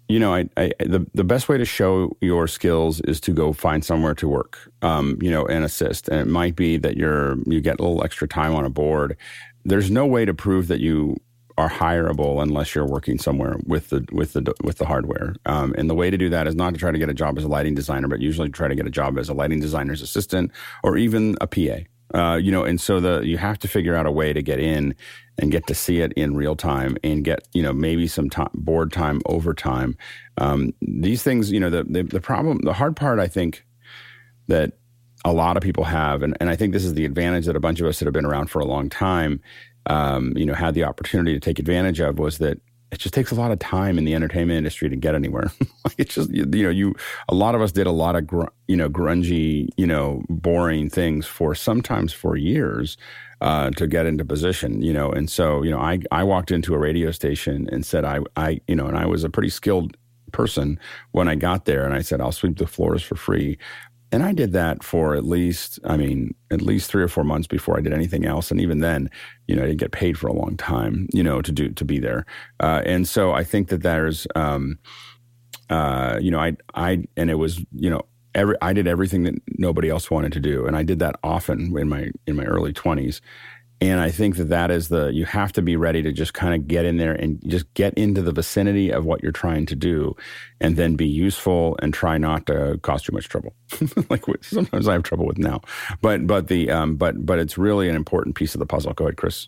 You 0.09 0.17
know, 0.19 0.33
I, 0.33 0.49
I, 0.57 0.71
the 0.79 1.05
the 1.13 1.23
best 1.23 1.47
way 1.47 1.57
to 1.59 1.65
show 1.65 2.17
your 2.19 2.47
skills 2.47 2.99
is 3.01 3.21
to 3.21 3.31
go 3.31 3.53
find 3.53 3.85
somewhere 3.85 4.15
to 4.15 4.27
work, 4.27 4.57
um, 4.81 5.19
you 5.21 5.29
know, 5.29 5.45
and 5.45 5.63
assist. 5.63 6.09
And 6.09 6.19
it 6.19 6.27
might 6.27 6.55
be 6.55 6.77
that 6.77 6.97
you're 6.97 7.37
you 7.45 7.61
get 7.61 7.79
a 7.79 7.83
little 7.83 8.03
extra 8.03 8.27
time 8.27 8.55
on 8.55 8.65
a 8.65 8.71
board. 8.71 9.15
There's 9.63 9.91
no 9.91 10.07
way 10.07 10.25
to 10.25 10.33
prove 10.33 10.67
that 10.67 10.79
you 10.79 11.17
are 11.59 11.69
hireable 11.69 12.41
unless 12.41 12.73
you're 12.73 12.87
working 12.87 13.19
somewhere 13.19 13.57
with 13.65 13.89
the 13.89 14.03
with 14.11 14.33
the 14.33 14.51
with 14.63 14.79
the 14.79 14.87
hardware. 14.87 15.35
Um, 15.45 15.75
and 15.77 15.87
the 15.87 15.95
way 15.95 16.09
to 16.09 16.17
do 16.17 16.29
that 16.29 16.47
is 16.47 16.55
not 16.55 16.73
to 16.73 16.79
try 16.79 16.91
to 16.91 16.97
get 16.97 17.09
a 17.09 17.13
job 17.13 17.37
as 17.37 17.43
a 17.43 17.47
lighting 17.47 17.75
designer, 17.75 18.07
but 18.07 18.19
usually 18.19 18.49
try 18.49 18.67
to 18.67 18.75
get 18.75 18.87
a 18.87 18.91
job 18.91 19.19
as 19.19 19.29
a 19.29 19.33
lighting 19.35 19.59
designer's 19.59 20.01
assistant 20.01 20.51
or 20.83 20.97
even 20.97 21.35
a 21.39 21.45
PA. 21.45 21.83
Uh, 22.13 22.39
you 22.41 22.51
know, 22.51 22.63
and 22.63 22.81
so 22.81 22.99
the 22.99 23.21
you 23.21 23.37
have 23.37 23.59
to 23.59 23.67
figure 23.67 23.95
out 23.95 24.05
a 24.05 24.11
way 24.11 24.33
to 24.33 24.41
get 24.41 24.59
in 24.59 24.95
and 25.37 25.51
get 25.51 25.67
to 25.67 25.75
see 25.75 25.99
it 25.99 26.11
in 26.13 26.35
real 26.35 26.55
time 26.55 26.97
and 27.03 27.23
get 27.23 27.47
you 27.53 27.61
know 27.61 27.73
maybe 27.73 28.07
some 28.07 28.29
time, 28.29 28.49
board 28.53 28.91
time 28.91 29.21
overtime. 29.25 29.97
Um, 30.37 30.73
these 30.81 31.23
things, 31.23 31.51
you 31.51 31.59
know, 31.59 31.69
the, 31.69 31.83
the 31.83 32.03
the 32.03 32.21
problem, 32.21 32.59
the 32.63 32.73
hard 32.73 32.95
part, 32.95 33.19
I 33.19 33.27
think 33.27 33.65
that 34.47 34.73
a 35.25 35.33
lot 35.33 35.57
of 35.57 35.63
people 35.63 35.83
have, 35.83 36.23
and, 36.23 36.35
and 36.39 36.49
I 36.49 36.55
think 36.55 36.73
this 36.73 36.85
is 36.85 36.93
the 36.93 37.05
advantage 37.05 37.45
that 37.45 37.55
a 37.55 37.59
bunch 37.59 37.81
of 37.81 37.87
us 37.87 37.99
that 37.99 38.05
have 38.05 38.13
been 38.13 38.25
around 38.25 38.49
for 38.49 38.59
a 38.59 38.65
long 38.65 38.89
time, 38.89 39.41
um, 39.85 40.33
you 40.35 40.45
know, 40.45 40.53
had 40.53 40.73
the 40.73 40.85
opportunity 40.85 41.33
to 41.33 41.39
take 41.39 41.59
advantage 41.59 41.99
of 41.99 42.19
was 42.19 42.37
that 42.37 42.59
it 42.91 42.99
just 42.99 43.13
takes 43.13 43.31
a 43.31 43.35
lot 43.35 43.51
of 43.51 43.59
time 43.59 43.97
in 43.97 44.05
the 44.05 44.15
entertainment 44.15 44.57
industry 44.57 44.89
to 44.89 44.95
get 44.95 45.15
anywhere. 45.15 45.51
it's 45.97 46.15
just 46.15 46.29
you, 46.31 46.45
you, 46.51 46.63
know 46.63 46.69
you 46.69 46.95
a 47.27 47.35
lot 47.35 47.55
of 47.55 47.61
us 47.61 47.71
did 47.71 47.87
a 47.87 47.91
lot 47.91 48.15
of 48.15 48.25
gr- 48.25 48.47
you 48.67 48.75
know 48.75 48.89
grungy 48.89 49.69
you 49.77 49.85
know 49.85 50.23
boring 50.29 50.89
things 50.89 51.25
for 51.25 51.53
sometimes 51.53 52.13
for 52.13 52.35
years 52.35 52.97
uh, 53.41 53.69
to 53.71 53.87
get 53.87 54.05
into 54.05 54.25
position. 54.25 54.81
You 54.81 54.93
know, 54.93 55.11
and 55.11 55.29
so 55.29 55.61
you 55.61 55.71
know 55.71 55.79
I 55.79 55.99
I 56.11 56.23
walked 56.23 56.51
into 56.51 56.73
a 56.73 56.77
radio 56.77 57.11
station 57.11 57.69
and 57.71 57.85
said 57.85 58.05
I 58.05 58.19
I 58.35 58.61
you 58.67 58.75
know 58.75 58.87
and 58.87 58.97
I 58.97 59.05
was 59.05 59.23
a 59.23 59.29
pretty 59.29 59.49
skilled 59.49 59.95
person 60.31 60.79
when 61.11 61.27
I 61.27 61.35
got 61.35 61.65
there 61.65 61.85
and 61.85 61.93
I 61.93 62.01
said 62.01 62.21
I'll 62.21 62.31
sweep 62.31 62.57
the 62.57 62.67
floors 62.67 63.03
for 63.03 63.15
free. 63.15 63.57
And 64.11 64.23
I 64.23 64.33
did 64.33 64.53
that 64.53 64.83
for 64.83 65.15
at 65.15 65.25
least, 65.25 65.79
I 65.83 65.95
mean, 65.95 66.33
at 66.51 66.61
least 66.61 66.89
three 66.89 67.03
or 67.03 67.07
four 67.07 67.23
months 67.23 67.47
before 67.47 67.77
I 67.77 67.81
did 67.81 67.93
anything 67.93 68.25
else. 68.25 68.49
And 68.49 68.59
even 68.59 68.79
then, 68.79 69.09
you 69.47 69.55
know, 69.55 69.63
I 69.63 69.67
didn't 69.67 69.79
get 69.79 69.91
paid 69.91 70.17
for 70.17 70.27
a 70.27 70.33
long 70.33 70.57
time, 70.57 71.07
you 71.13 71.23
know, 71.23 71.41
to 71.41 71.51
do 71.51 71.69
to 71.69 71.85
be 71.85 71.99
there. 71.99 72.25
Uh, 72.59 72.81
and 72.85 73.07
so 73.07 73.31
I 73.33 73.43
think 73.43 73.69
that 73.69 73.83
there's, 73.83 74.25
um, 74.35 74.79
uh, 75.69 76.17
you 76.19 76.31
know, 76.31 76.39
I 76.39 76.57
I 76.73 77.03
and 77.15 77.29
it 77.29 77.35
was, 77.35 77.59
you 77.75 77.89
know, 77.89 78.01
every 78.33 78.55
I 78.61 78.73
did 78.73 78.87
everything 78.87 79.23
that 79.23 79.35
nobody 79.57 79.89
else 79.89 80.09
wanted 80.09 80.33
to 80.33 80.39
do, 80.39 80.65
and 80.65 80.75
I 80.75 80.83
did 80.83 80.99
that 80.99 81.15
often 81.23 81.77
in 81.77 81.89
my 81.89 82.09
in 82.25 82.35
my 82.35 82.45
early 82.45 82.73
twenties. 82.73 83.21
And 83.81 84.01
I 84.01 84.11
think 84.11 84.35
that 84.35 84.49
that 84.49 84.71
is 84.71 84.89
the, 84.89 85.07
you 85.07 85.25
have 85.25 85.53
to 85.53 85.61
be 85.61 85.77
ready 85.77 86.01
to 86.01 86.11
just 86.11 86.33
kind 86.33 86.53
of 86.53 86.67
get 86.67 86.83
in 86.83 86.97
there 86.97 87.13
and 87.13 87.41
just 87.47 87.73
get 87.75 87.93
into 87.93 88.21
the 88.21 88.33
vicinity 88.33 88.91
of 88.91 89.05
what 89.05 89.23
you're 89.23 89.31
trying 89.31 89.65
to 89.67 89.75
do 89.75 90.17
and 90.59 90.75
then 90.75 90.95
be 90.95 91.07
useful 91.07 91.77
and 91.81 91.93
try 91.93 92.17
not 92.17 92.45
to 92.47 92.77
cause 92.81 93.03
too 93.03 93.13
much 93.13 93.29
trouble. 93.29 93.53
like 94.09 94.25
sometimes 94.41 94.87
I 94.87 94.93
have 94.93 95.03
trouble 95.03 95.25
with 95.25 95.37
now, 95.37 95.61
but, 96.01 96.27
but 96.27 96.49
the, 96.49 96.69
um, 96.69 96.95
but, 96.97 97.25
but 97.25 97.39
it's 97.39 97.57
really 97.57 97.87
an 97.87 97.95
important 97.95 98.35
piece 98.35 98.53
of 98.53 98.59
the 98.59 98.65
puzzle. 98.65 98.91
Go 98.93 99.05
ahead, 99.05 99.15
Chris. 99.15 99.47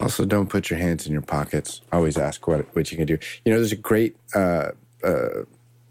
Also, 0.00 0.24
don't 0.24 0.48
put 0.48 0.68
your 0.68 0.78
hands 0.80 1.06
in 1.06 1.12
your 1.12 1.22
pockets. 1.22 1.80
Always 1.92 2.18
ask 2.18 2.46
what, 2.48 2.74
what 2.74 2.90
you 2.90 2.96
can 2.96 3.06
do. 3.06 3.18
You 3.44 3.52
know, 3.52 3.58
there's 3.58 3.72
a 3.72 3.76
great, 3.76 4.16
uh, 4.34 4.70
uh, 5.04 5.44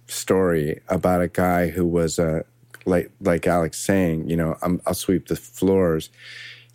story 0.07 0.81
about 0.89 1.21
a 1.21 1.27
guy 1.29 1.69
who 1.69 1.85
was, 1.85 2.19
uh, 2.19 2.43
like, 2.85 3.09
like 3.21 3.47
Alex 3.47 3.77
saying, 3.79 4.29
you 4.29 4.35
know, 4.35 4.57
i 4.61 4.67
will 4.67 4.93
sweep 4.93 5.27
the 5.27 5.35
floors 5.35 6.09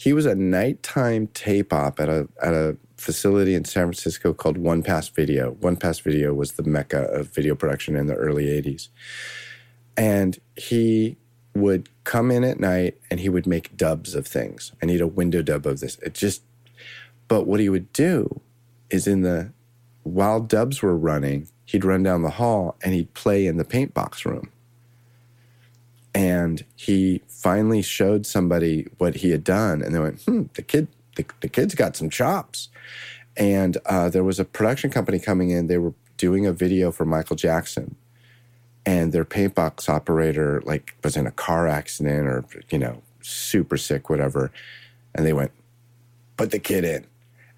he 0.03 0.13
was 0.13 0.27
a 0.27 0.35
nighttime 0.35 1.29
tape 1.29 1.73
op 1.73 2.01
at 2.01 2.09
a 2.09 2.29
at 2.43 2.53
a 2.53 2.77
facility 2.97 3.55
in 3.55 3.65
San 3.65 3.85
Francisco 3.85 4.33
called 4.33 4.59
One 4.59 4.83
Pass 4.83 5.09
Video. 5.09 5.53
One 5.53 5.77
Pass 5.77 6.01
Video 6.01 6.35
was 6.35 6.53
the 6.53 6.65
mecca 6.65 7.03
of 7.03 7.29
video 7.29 7.55
production 7.55 7.95
in 7.95 8.09
the 8.09 8.17
early 8.17 8.47
80s. 8.47 8.89
And 9.97 10.41
he 10.57 11.19
would 11.55 11.89
come 12.03 12.33
in 12.33 12.43
at 12.43 12.59
night 12.59 13.01
and 13.13 13.21
he 13.21 13.29
would 13.29 13.47
make 13.47 13.77
dubs 13.77 14.17
of 14.17 14.27
things. 14.27 14.73
I 14.83 14.87
need 14.87 15.01
a 15.01 15.07
window 15.07 15.41
dub 15.41 15.69
of 15.69 15.79
this. 15.79 15.99
It 15.99 16.15
just 16.15 16.43
but 17.29 17.47
what 17.47 17.61
he 17.61 17.69
would 17.69 17.93
do 17.93 18.41
is 18.91 19.07
in 19.07 19.23
the 19.23 19.53
while 20.03 20.41
dubs 20.41 20.83
were 20.83 20.97
running, 20.97 21.47
he'd 21.65 21.85
run 21.85 22.03
down 22.03 22.23
the 22.23 22.31
hall 22.31 22.75
and 22.83 22.93
he'd 22.93 23.15
play 23.15 23.47
in 23.47 23.57
the 23.57 23.65
paint 23.65 23.95
box 23.95 24.27
room 24.27 24.52
and 26.15 26.65
he 26.77 27.23
finally 27.29 27.83
showed 27.83 28.27
somebody 28.27 28.87
what 28.99 29.17
he 29.17 29.31
had 29.31 29.45
done. 29.45 29.83
And 29.83 29.95
they 29.95 29.99
went 29.99 30.21
hmm 30.23 30.45
the 30.55 30.63
kid 30.63 30.89
the, 31.17 31.25
the 31.41 31.49
kid's 31.49 31.75
got 31.75 31.97
some 31.97 32.11
chops. 32.11 32.69
And 33.37 33.79
uh, 33.87 34.09
there 34.09 34.25
was 34.25 34.41
a 34.41 34.45
production 34.45 34.91
company 34.91 35.19
coming 35.19 35.51
in. 35.51 35.67
They 35.67 35.79
were 35.79 35.95
doing 36.17 36.47
a 36.47 36.53
video 36.53 36.93
for 36.93 37.05
michael 37.05 37.37
jackson. 37.37 37.97
And 38.85 39.13
their 39.13 39.25
paint 39.25 39.55
box 39.55 39.89
operator 39.89 40.61
like 40.65 40.97
was 41.03 41.17
in 41.17 41.27
a 41.27 41.31
car 41.31 41.69
accident 41.69 42.27
or 42.27 42.45
you 42.71 42.79
know 42.79 43.03
super 43.21 43.77
sick 43.77 44.11
whatever. 44.11 44.51
And 45.15 45.27
they 45.27 45.33
went 45.33 45.53
put 46.37 46.51
the 46.51 46.59
kid 46.59 46.85
in. 46.85 47.07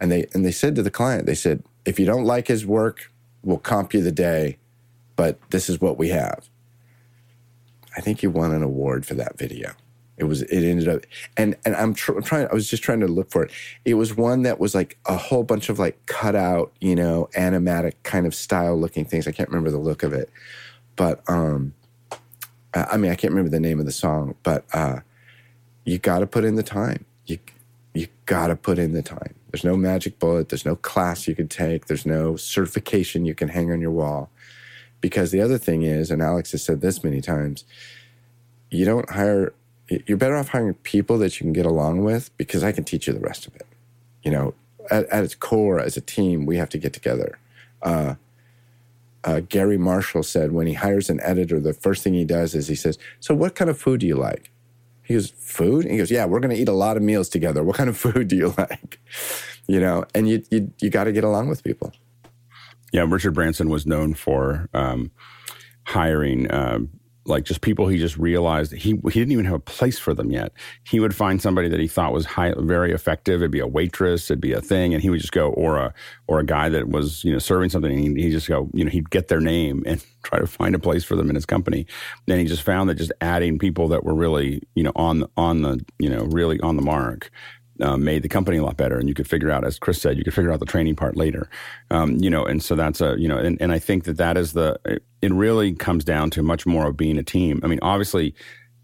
And 0.01 0.13
they 0.13 0.27
and 0.33 0.45
they 0.45 0.53
said 0.53 0.77
to 0.77 0.83
the 0.83 0.91
client 0.91 1.27
they 1.27 1.35
said 1.35 1.63
if 1.85 1.99
you 1.99 2.07
don't 2.07 2.25
like 2.25 2.49
his 2.49 2.65
work 2.65 3.11
we'll 3.43 3.59
comp 3.59 3.93
you 3.93 4.03
the 4.03 4.13
day 4.13 4.59
but 5.17 5.39
this 5.51 5.69
is 5.69 5.81
what 5.81 5.99
we 5.99 6.09
have 6.09 6.49
I 7.97 8.01
think 8.01 8.21
he 8.21 8.27
won 8.27 8.53
an 8.53 8.63
award 8.63 9.07
for 9.07 9.15
that 9.15 9.39
video. 9.39 9.73
It 10.17 10.25
was. 10.25 10.43
It 10.43 10.65
ended 10.65 10.89
up, 10.89 11.01
and 11.37 11.57
and 11.65 11.75
I'm, 11.75 11.93
tr- 11.93 12.13
I'm, 12.13 12.23
trying. 12.23 12.47
I 12.49 12.55
was 12.55 12.71
just 12.71 12.85
trying 12.85 13.01
to 13.01 13.09
look 13.09 13.33
for 13.33 13.43
it. 13.43 13.51
It 13.85 13.95
was 13.95 14.17
one 14.17 14.43
that 14.43 14.61
was 14.61 14.75
like 14.75 14.97
a 15.07 15.17
whole 15.17 15.43
bunch 15.43 15.69
of 15.69 15.81
like 15.81 16.07
cut 16.07 16.37
out, 16.37 16.73
you 16.81 16.95
know, 16.95 17.29
animatic 17.37 17.95
kind 18.05 18.25
of 18.25 18.35
style 18.35 18.79
looking 18.79 19.05
things. 19.05 19.27
I 19.27 19.33
can't 19.33 19.49
remember 19.49 19.73
the 19.73 19.79
look 19.79 20.05
of 20.05 20.13
it, 20.13 20.31
but 20.95 21.29
um, 21.29 21.75
I 22.75 22.97
mean, 22.97 23.11
I 23.11 23.17
can't 23.17 23.33
remember 23.33 23.51
the 23.51 23.61
name 23.61 23.81
of 23.81 23.87
the 23.87 23.93
song. 23.93 24.37
But 24.45 24.65
uh, 24.73 25.01
you 25.85 25.99
got 25.99 26.21
to 26.21 26.29
put 26.29 26.45
in 26.45 26.55
the 26.55 26.63
time. 26.63 27.05
You 27.27 27.41
you 27.93 28.07
got 28.27 28.49
to 28.49 28.57
put 28.57 28.79
in 28.79 28.93
the 28.93 29.03
time. 29.03 29.35
There's 29.51 29.65
no 29.65 29.77
magic 29.77 30.19
bullet. 30.19 30.49
There's 30.49 30.67
no 30.67 30.77
class 30.77 31.27
you 31.27 31.35
can 31.35 31.49
take. 31.49 31.87
There's 31.87 32.07
no 32.07 32.37
certification 32.37 33.25
you 33.25 33.35
can 33.35 33.49
hang 33.49 33.73
on 33.73 33.81
your 33.81 33.93
wall. 33.93 34.31
Because 35.05 35.33
the 35.33 35.43
other 35.43 35.59
thing 35.59 35.83
is, 35.83 36.11
and 36.11 36.23
Alex 36.23 36.53
has 36.53 36.63
said 36.63 36.81
this 36.81 37.05
many 37.05 37.21
times, 37.21 37.67
you 38.71 38.87
don't 38.87 39.11
hire, 39.11 39.53
you're 40.07 40.17
better 40.17 40.35
off 40.35 40.49
hiring 40.49 40.73
people 40.77 41.19
that 41.19 41.39
you 41.39 41.45
can 41.45 41.53
get 41.53 41.67
along 41.67 42.05
with 42.05 42.35
because 42.39 42.65
I 42.65 42.73
can 42.73 42.85
teach 42.85 43.07
you 43.07 43.13
the 43.13 43.21
rest 43.21 43.47
of 43.47 43.55
it. 43.55 43.67
You 44.23 44.31
know, 44.31 44.55
at, 44.91 45.05
at 45.11 45.23
its 45.23 45.35
core, 45.35 45.79
as 45.79 45.99
a 45.99 46.01
team, 46.01 46.47
we 46.47 46.57
have 46.57 46.71
to 46.71 46.79
get 46.79 46.95
together. 46.95 47.39
Uh, 47.83 48.15
uh, 49.25 49.41
Gary 49.41 49.77
Marshall 49.77 50.23
said 50.23 50.53
when 50.53 50.67
he 50.67 50.73
hires 50.73 51.11
an 51.11 51.21
editor, 51.21 51.61
the 51.61 51.75
first 51.75 52.03
thing 52.03 52.15
he 52.15 52.25
does 52.25 52.55
is 52.55 52.69
he 52.69 52.75
says, 52.75 52.97
So, 53.21 53.35
what 53.35 53.55
kind 53.55 53.69
of 53.69 53.79
food 53.79 54.01
do 54.01 54.07
you 54.07 54.17
like? 54.17 54.51
He 55.03 55.13
goes, 55.13 55.29
food? 55.33 55.85
And 55.85 55.93
he 55.93 55.99
goes, 55.99 56.11
yeah, 56.11 56.25
we're 56.25 56.41
going 56.41 56.57
to 56.57 56.57
eat 56.57 56.69
a 56.69 56.73
lot 56.73 56.97
of 56.97 57.03
meals 57.03 57.29
together. 57.29 57.63
What 57.63 57.77
kind 57.77 57.91
of 57.91 57.97
food 57.99 58.29
do 58.29 58.37
you 58.37 58.55
like? 58.59 59.01
You 59.67 59.81
know, 59.81 60.07
and 60.15 60.27
you 60.27 60.43
you, 60.51 60.73
you 60.81 60.89
got 60.89 61.05
to 61.05 61.13
get 61.13 61.25
along 61.25 61.49
with 61.49 61.63
people. 61.63 61.93
Yeah, 62.95 63.05
Richard 63.09 63.33
Branson 63.35 63.71
was 63.71 63.87
known 63.87 64.15
for 64.15 64.69
um, 64.73 65.11
hiring 65.85 66.49
uh, 66.49 66.79
like 67.27 67.43
just 67.43 67.61
people 67.61 67.89
he 67.89 67.99
just 67.99 68.17
realized 68.17 68.71
he 68.71 68.91
he 68.91 69.19
didn't 69.19 69.33
even 69.33 69.47
have 69.47 69.55
a 69.55 69.59
place 69.59 69.99
for 69.99 70.15
them 70.15 70.31
yet. 70.31 70.53
He 70.85 71.01
would 71.01 71.13
find 71.13 71.43
somebody 71.43 71.69
that 71.71 71.81
he 71.81 71.89
thought 71.89 72.13
was 72.13 72.25
high, 72.25 72.55
very 72.57 72.93
effective. 72.93 73.41
It'd 73.41 73.51
be 73.51 73.59
a 73.59 73.67
waitress, 73.67 74.31
it'd 74.31 74.41
be 74.41 74.53
a 74.53 74.61
thing, 74.61 74.95
and 74.95 75.03
he 75.03 75.11
would 75.11 75.19
just 75.19 75.33
go 75.33 75.51
or 75.55 75.77
a 75.77 75.93
or 76.29 76.39
a 76.39 76.47
guy 76.47 76.69
that 76.69 76.89
was 76.89 77.25
you 77.25 77.33
know 77.33 77.41
serving 77.41 77.71
something. 77.71 77.91
And 77.91 78.17
he 78.17 78.31
just 78.31 78.47
go 78.47 78.71
you 78.73 78.85
know 78.85 78.93
he'd 78.93 79.11
get 79.11 79.27
their 79.27 79.41
name 79.41 79.83
and 79.87 80.05
try 80.23 80.39
to 80.39 80.47
find 80.47 80.77
a 80.77 80.79
place 80.79 81.03
for 81.03 81.17
them 81.17 81.29
in 81.29 81.35
his 81.35 81.47
company. 81.47 81.87
Then 82.27 82.39
he 82.39 82.45
just 82.45 82.63
found 82.63 82.89
that 82.91 82.95
just 82.95 83.13
adding 83.21 83.59
people 83.59 83.89
that 83.89 84.05
were 84.05 84.15
really 84.15 84.63
you 84.77 84.85
know 84.85 84.93
on 84.95 85.25
on 85.37 85.63
the 85.63 85.85
you 85.99 86.11
know 86.11 86.27
really 86.27 86.61
on 86.61 86.77
the 86.77 86.83
mark 86.83 87.33
um, 87.81 88.05
made 88.05 88.23
the 88.23 88.29
company 88.29 88.59
a 88.59 88.63
lot 88.65 88.77
better. 88.77 88.99
And 88.99 89.09
you 89.09 89.15
could 89.15 89.29
figure 89.29 89.51
out, 89.51 89.65
as 89.65 89.79
Chris 89.79 90.01
said, 90.01 90.17
you 90.17 90.25
could 90.25 90.35
figure 90.35 90.53
out 90.53 90.61
the 90.61 90.67
training 90.67 90.97
part 90.97 91.17
later. 91.17 91.49
Um, 91.91 92.17
you 92.17 92.31
know, 92.31 92.45
and 92.45 92.63
so 92.63 92.75
that's 92.75 93.01
a, 93.01 93.17
you 93.19 93.29
know, 93.29 93.39
and, 93.39 93.61
and 93.61 93.73
I 93.73 93.79
think 93.79 94.05
that 94.05 94.17
that 94.17 94.37
is 94.37 94.53
the, 94.53 94.79
it 95.23 95.33
really 95.33 95.75
comes 95.75 96.05
down 96.05 96.31
to 96.31 96.43
much 96.43 96.67
more 96.67 96.87
of 96.87 96.97
being 96.97 97.19
a 97.19 97.23
team. 97.23 97.61
I 97.63 97.67
mean, 97.67 97.81
obviously, 97.83 98.35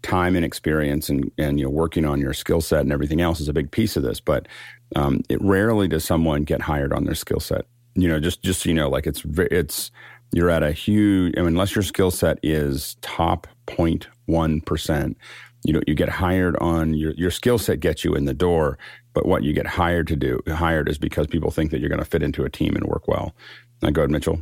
time 0.01 0.35
and 0.35 0.43
experience 0.43 1.09
and, 1.09 1.31
and 1.37 1.59
you 1.59 1.65
know, 1.65 1.71
working 1.71 2.05
on 2.05 2.19
your 2.19 2.33
skill 2.33 2.61
set 2.61 2.81
and 2.81 2.91
everything 2.91 3.21
else 3.21 3.39
is 3.39 3.47
a 3.47 3.53
big 3.53 3.71
piece 3.71 3.95
of 3.95 4.03
this, 4.03 4.19
but 4.19 4.47
um, 4.95 5.21
it 5.29 5.39
rarely 5.41 5.87
does 5.87 6.03
someone 6.03 6.43
get 6.43 6.61
hired 6.61 6.91
on 6.91 7.05
their 7.05 7.15
skill 7.15 7.39
set. 7.39 7.65
You 7.95 8.07
know, 8.07 8.19
just, 8.19 8.41
just, 8.41 8.65
you 8.65 8.73
know, 8.73 8.89
like 8.89 9.05
it's, 9.05 9.23
it's, 9.25 9.91
you're 10.33 10.49
at 10.49 10.63
a 10.63 10.71
huge, 10.71 11.33
I 11.37 11.41
mean, 11.41 11.49
unless 11.49 11.75
your 11.75 11.83
skill 11.83 12.09
set 12.09 12.39
is 12.41 12.95
top 13.01 13.47
0.1%, 13.67 15.15
you 15.63 15.73
know 15.73 15.81
you 15.87 15.93
get 15.93 16.09
hired 16.09 16.55
on 16.57 16.93
your 16.93 17.11
your 17.13 17.31
skill 17.31 17.57
set 17.57 17.79
gets 17.79 18.03
you 18.03 18.13
in 18.13 18.25
the 18.25 18.33
door 18.33 18.77
but 19.13 19.25
what 19.25 19.43
you 19.43 19.53
get 19.53 19.67
hired 19.67 20.07
to 20.07 20.15
do 20.15 20.39
hired 20.47 20.89
is 20.89 20.97
because 20.97 21.27
people 21.27 21.51
think 21.51 21.71
that 21.71 21.79
you're 21.79 21.89
going 21.89 21.99
to 21.99 22.05
fit 22.05 22.23
into 22.23 22.43
a 22.43 22.49
team 22.49 22.75
and 22.75 22.85
work 22.85 23.07
well 23.07 23.35
now 23.81 23.89
go 23.89 24.01
ahead 24.01 24.11
mitchell 24.11 24.39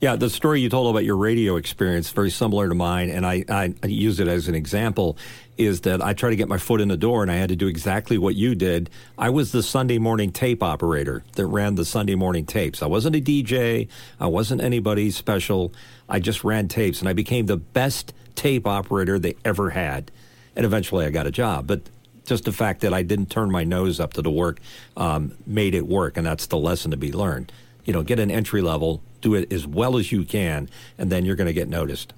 yeah, 0.00 0.14
the 0.14 0.30
story 0.30 0.60
you 0.60 0.68
told 0.68 0.94
about 0.94 1.04
your 1.04 1.16
radio 1.16 1.56
experience, 1.56 2.10
very 2.10 2.30
similar 2.30 2.68
to 2.68 2.74
mine, 2.76 3.10
and 3.10 3.26
I, 3.26 3.44
I, 3.48 3.74
I 3.82 3.86
use 3.88 4.20
it 4.20 4.28
as 4.28 4.46
an 4.46 4.54
example, 4.54 5.18
is 5.56 5.80
that 5.80 6.00
I 6.00 6.12
tried 6.12 6.30
to 6.30 6.36
get 6.36 6.48
my 6.48 6.56
foot 6.56 6.80
in 6.80 6.86
the 6.86 6.96
door 6.96 7.22
and 7.22 7.32
I 7.32 7.34
had 7.34 7.48
to 7.48 7.56
do 7.56 7.66
exactly 7.66 8.16
what 8.16 8.36
you 8.36 8.54
did. 8.54 8.90
I 9.18 9.30
was 9.30 9.50
the 9.50 9.60
Sunday 9.60 9.98
morning 9.98 10.30
tape 10.30 10.62
operator 10.62 11.24
that 11.32 11.46
ran 11.46 11.74
the 11.74 11.84
Sunday 11.84 12.14
morning 12.14 12.46
tapes. 12.46 12.80
I 12.80 12.86
wasn't 12.86 13.16
a 13.16 13.20
DJ, 13.20 13.88
I 14.20 14.28
wasn't 14.28 14.60
anybody 14.60 15.10
special. 15.10 15.74
I 16.08 16.20
just 16.20 16.44
ran 16.44 16.68
tapes, 16.68 17.00
and 17.00 17.08
I 17.08 17.12
became 17.12 17.46
the 17.46 17.56
best 17.56 18.14
tape 18.36 18.68
operator 18.68 19.18
they 19.18 19.34
ever 19.44 19.70
had 19.70 20.12
and 20.58 20.66
eventually 20.66 21.06
I 21.06 21.10
got 21.10 21.26
a 21.26 21.30
job. 21.30 21.66
But 21.66 21.80
just 22.26 22.44
the 22.44 22.52
fact 22.52 22.82
that 22.82 22.92
I 22.92 23.02
didn't 23.02 23.30
turn 23.30 23.50
my 23.50 23.64
nose 23.64 24.00
up 24.00 24.12
to 24.14 24.22
the 24.22 24.30
work 24.30 24.60
um, 24.96 25.32
made 25.46 25.74
it 25.74 25.86
work, 25.86 26.18
and 26.18 26.26
that's 26.26 26.46
the 26.46 26.58
lesson 26.58 26.90
to 26.90 26.96
be 26.98 27.12
learned. 27.12 27.50
You 27.84 27.94
know, 27.94 28.02
get 28.02 28.18
an 28.18 28.30
entry 28.30 28.60
level, 28.60 29.00
do 29.22 29.34
it 29.34 29.50
as 29.50 29.66
well 29.66 29.96
as 29.96 30.12
you 30.12 30.24
can, 30.24 30.68
and 30.98 31.10
then 31.10 31.24
you're 31.24 31.36
going 31.36 31.46
to 31.46 31.54
get 31.54 31.68
noticed. 31.68 32.12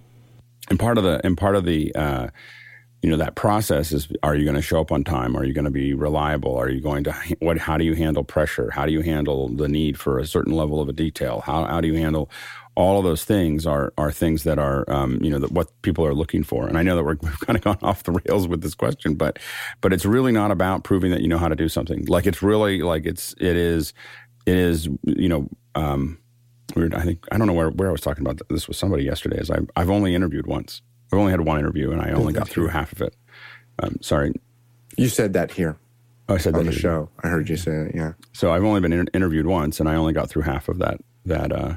And 0.69 0.81
part 0.81 0.99
of 0.99 1.05
the 1.05 1.21
and 1.25 1.37
part 1.37 1.55
of 1.55 1.65
the 1.65 1.95
uh, 1.95 2.29
you 3.03 3.11
know 3.11 3.19
that 3.19 3.37
process 3.37 3.93
is: 3.93 4.09
Are 4.23 4.35
you 4.35 4.45
going 4.45 4.57
to 4.57 4.63
show 4.63 4.81
up 4.81 4.91
on 4.91 5.05
time? 5.05 5.37
Are 5.37 5.45
you 5.45 5.53
going 5.53 5.67
to 5.67 5.71
be 5.71 5.95
reliable? 5.95 6.57
Are 6.57 6.71
you 6.71 6.81
going 6.81 7.05
to 7.05 7.13
what? 7.39 7.59
How 7.59 7.77
do 7.77 7.85
you 7.85 7.95
handle 7.95 8.25
pressure? 8.25 8.71
How 8.71 8.87
do 8.87 8.93
you 8.93 9.03
handle 9.03 9.49
the 9.49 9.69
need 9.69 9.99
for 9.99 10.19
a 10.19 10.27
certain 10.27 10.55
level 10.55 10.81
of 10.81 10.89
a 10.89 10.93
detail? 10.93 11.43
How 11.45 11.67
how 11.67 11.81
do 11.81 11.89
you 11.89 11.99
handle 11.99 12.31
all 12.77 12.99
of 12.99 13.05
those 13.05 13.25
things 13.25 13.67
are 13.67 13.93
are 13.99 14.13
things 14.13 14.45
that 14.45 14.59
are 14.59 14.89
um, 14.91 15.23
you 15.23 15.31
know 15.31 15.39
that 15.39 15.53
what 15.53 15.69
people 15.83 16.05
are 16.07 16.15
looking 16.15 16.43
for. 16.43 16.67
And 16.67 16.79
I 16.79 16.83
know 16.83 16.97
that 16.97 17.05
we're, 17.05 17.17
we've 17.23 17.41
kind 17.41 17.57
of 17.57 17.63
gone 17.65 17.79
off 17.83 18.05
the 18.05 18.13
rails 18.13 18.49
with 18.49 18.63
this 18.63 18.75
question, 18.75 19.15
but 19.15 19.39
but 19.81 19.93
it's 19.93 20.05
really 20.05 20.33
not 20.33 20.51
about 20.51 20.85
proving 20.85 21.11
that 21.11 21.21
you 21.21 21.29
know 21.29 21.39
how 21.39 21.49
to 21.49 21.57
do 21.57 21.69
something. 21.69 22.07
Like 22.07 22.27
it's 22.27 22.43
really 22.43 22.83
like 22.83 23.07
it's 23.07 23.35
it 23.39 23.57
is 23.57 23.93
it 24.47 24.57
is 24.57 24.89
you 25.05 25.29
know. 25.29 25.49
Um, 25.77 26.19
weird. 26.75 26.95
I 26.95 27.03
think 27.03 27.27
I 27.31 27.39
don't 27.39 27.47
know 27.47 27.53
where, 27.53 27.71
where 27.71 27.89
I 27.89 27.93
was 27.93 28.01
talking 28.01 28.25
about 28.25 28.41
this 28.49 28.69
with 28.69 28.77
somebody 28.77 29.05
yesterday. 29.05 29.39
Is 29.39 29.51
I've 29.51 29.69
I've 29.77 29.91
only 29.91 30.15
interviewed 30.15 30.47
once. 30.47 30.83
I've 31.13 31.19
only 31.19 31.33
had 31.33 31.41
one 31.41 31.59
interview, 31.59 31.91
and 31.91 32.01
I 32.01 32.11
only 32.13 32.33
got 32.33 32.49
through 32.49 32.69
half 32.69 32.93
of 32.93 33.03
it. 33.03 33.15
Um, 33.81 33.97
sorry, 34.01 34.33
you 34.97 35.09
said 35.09 35.33
that 35.35 35.53
here. 35.53 35.77
Oh, 36.29 36.35
I 36.35 36.39
said 36.39 36.55
on 36.55 36.61
that 36.61 36.71
the 36.71 36.73
here. 36.73 36.81
show. 36.81 37.09
I 37.23 37.29
heard 37.29 37.49
you 37.49 37.57
say 37.57 37.73
it. 37.73 37.95
Yeah. 37.95 38.13
So 38.33 38.53
I've 38.53 38.65
only 38.65 38.81
been 38.81 38.93
inter- 38.93 39.11
interviewed 39.13 39.47
once, 39.47 39.81
and 39.81 39.89
I 39.89 39.97
only 39.97 40.13
got 40.13 40.29
through 40.29 40.43
half 40.43 40.69
of 40.69 40.79
that 40.79 41.01
that 41.27 41.53
uh, 41.53 41.77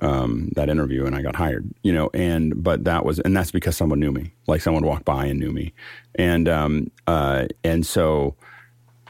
um, 0.00 0.50
that 0.56 0.68
interview 0.68 1.06
and 1.06 1.14
I 1.14 1.22
got 1.22 1.36
hired, 1.36 1.70
you 1.82 1.92
know, 1.92 2.10
and, 2.14 2.62
but 2.62 2.84
that 2.84 3.04
was, 3.04 3.18
and 3.20 3.36
that's 3.36 3.50
because 3.50 3.76
someone 3.76 4.00
knew 4.00 4.12
me, 4.12 4.32
like 4.46 4.62
someone 4.62 4.84
walked 4.84 5.04
by 5.04 5.26
and 5.26 5.38
knew 5.38 5.52
me. 5.52 5.72
And, 6.14 6.48
um, 6.48 6.90
uh, 7.06 7.46
and 7.64 7.84
so 7.84 8.34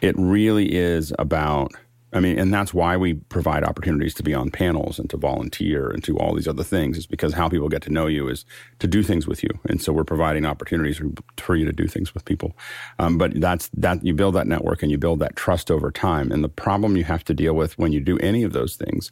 it 0.00 0.14
really 0.18 0.74
is 0.74 1.12
about, 1.18 1.72
I 2.12 2.18
mean, 2.18 2.40
and 2.40 2.52
that's 2.52 2.74
why 2.74 2.96
we 2.96 3.14
provide 3.14 3.62
opportunities 3.62 4.14
to 4.14 4.24
be 4.24 4.34
on 4.34 4.50
panels 4.50 4.98
and 4.98 5.08
to 5.10 5.16
volunteer 5.16 5.90
and 5.90 6.02
to 6.02 6.18
all 6.18 6.34
these 6.34 6.48
other 6.48 6.64
things 6.64 6.98
is 6.98 7.06
because 7.06 7.34
how 7.34 7.48
people 7.48 7.68
get 7.68 7.82
to 7.82 7.90
know 7.90 8.08
you 8.08 8.26
is 8.26 8.44
to 8.80 8.88
do 8.88 9.04
things 9.04 9.28
with 9.28 9.44
you. 9.44 9.50
And 9.68 9.80
so 9.80 9.92
we're 9.92 10.02
providing 10.02 10.44
opportunities 10.44 11.00
for, 11.36 11.54
you 11.54 11.64
to 11.64 11.72
do 11.72 11.86
things 11.86 12.14
with 12.14 12.24
people. 12.24 12.56
Um, 12.98 13.18
but 13.18 13.40
that's 13.40 13.70
that 13.74 14.04
you 14.04 14.14
build 14.14 14.34
that 14.34 14.46
network 14.46 14.82
and 14.82 14.90
you 14.90 14.98
build 14.98 15.20
that 15.20 15.36
trust 15.36 15.70
over 15.70 15.90
time. 15.90 16.32
And 16.32 16.42
the 16.42 16.48
problem 16.48 16.96
you 16.96 17.04
have 17.04 17.24
to 17.24 17.34
deal 17.34 17.54
with 17.54 17.78
when 17.78 17.92
you 17.92 18.00
do 18.00 18.18
any 18.18 18.42
of 18.42 18.52
those 18.52 18.76
things 18.76 19.10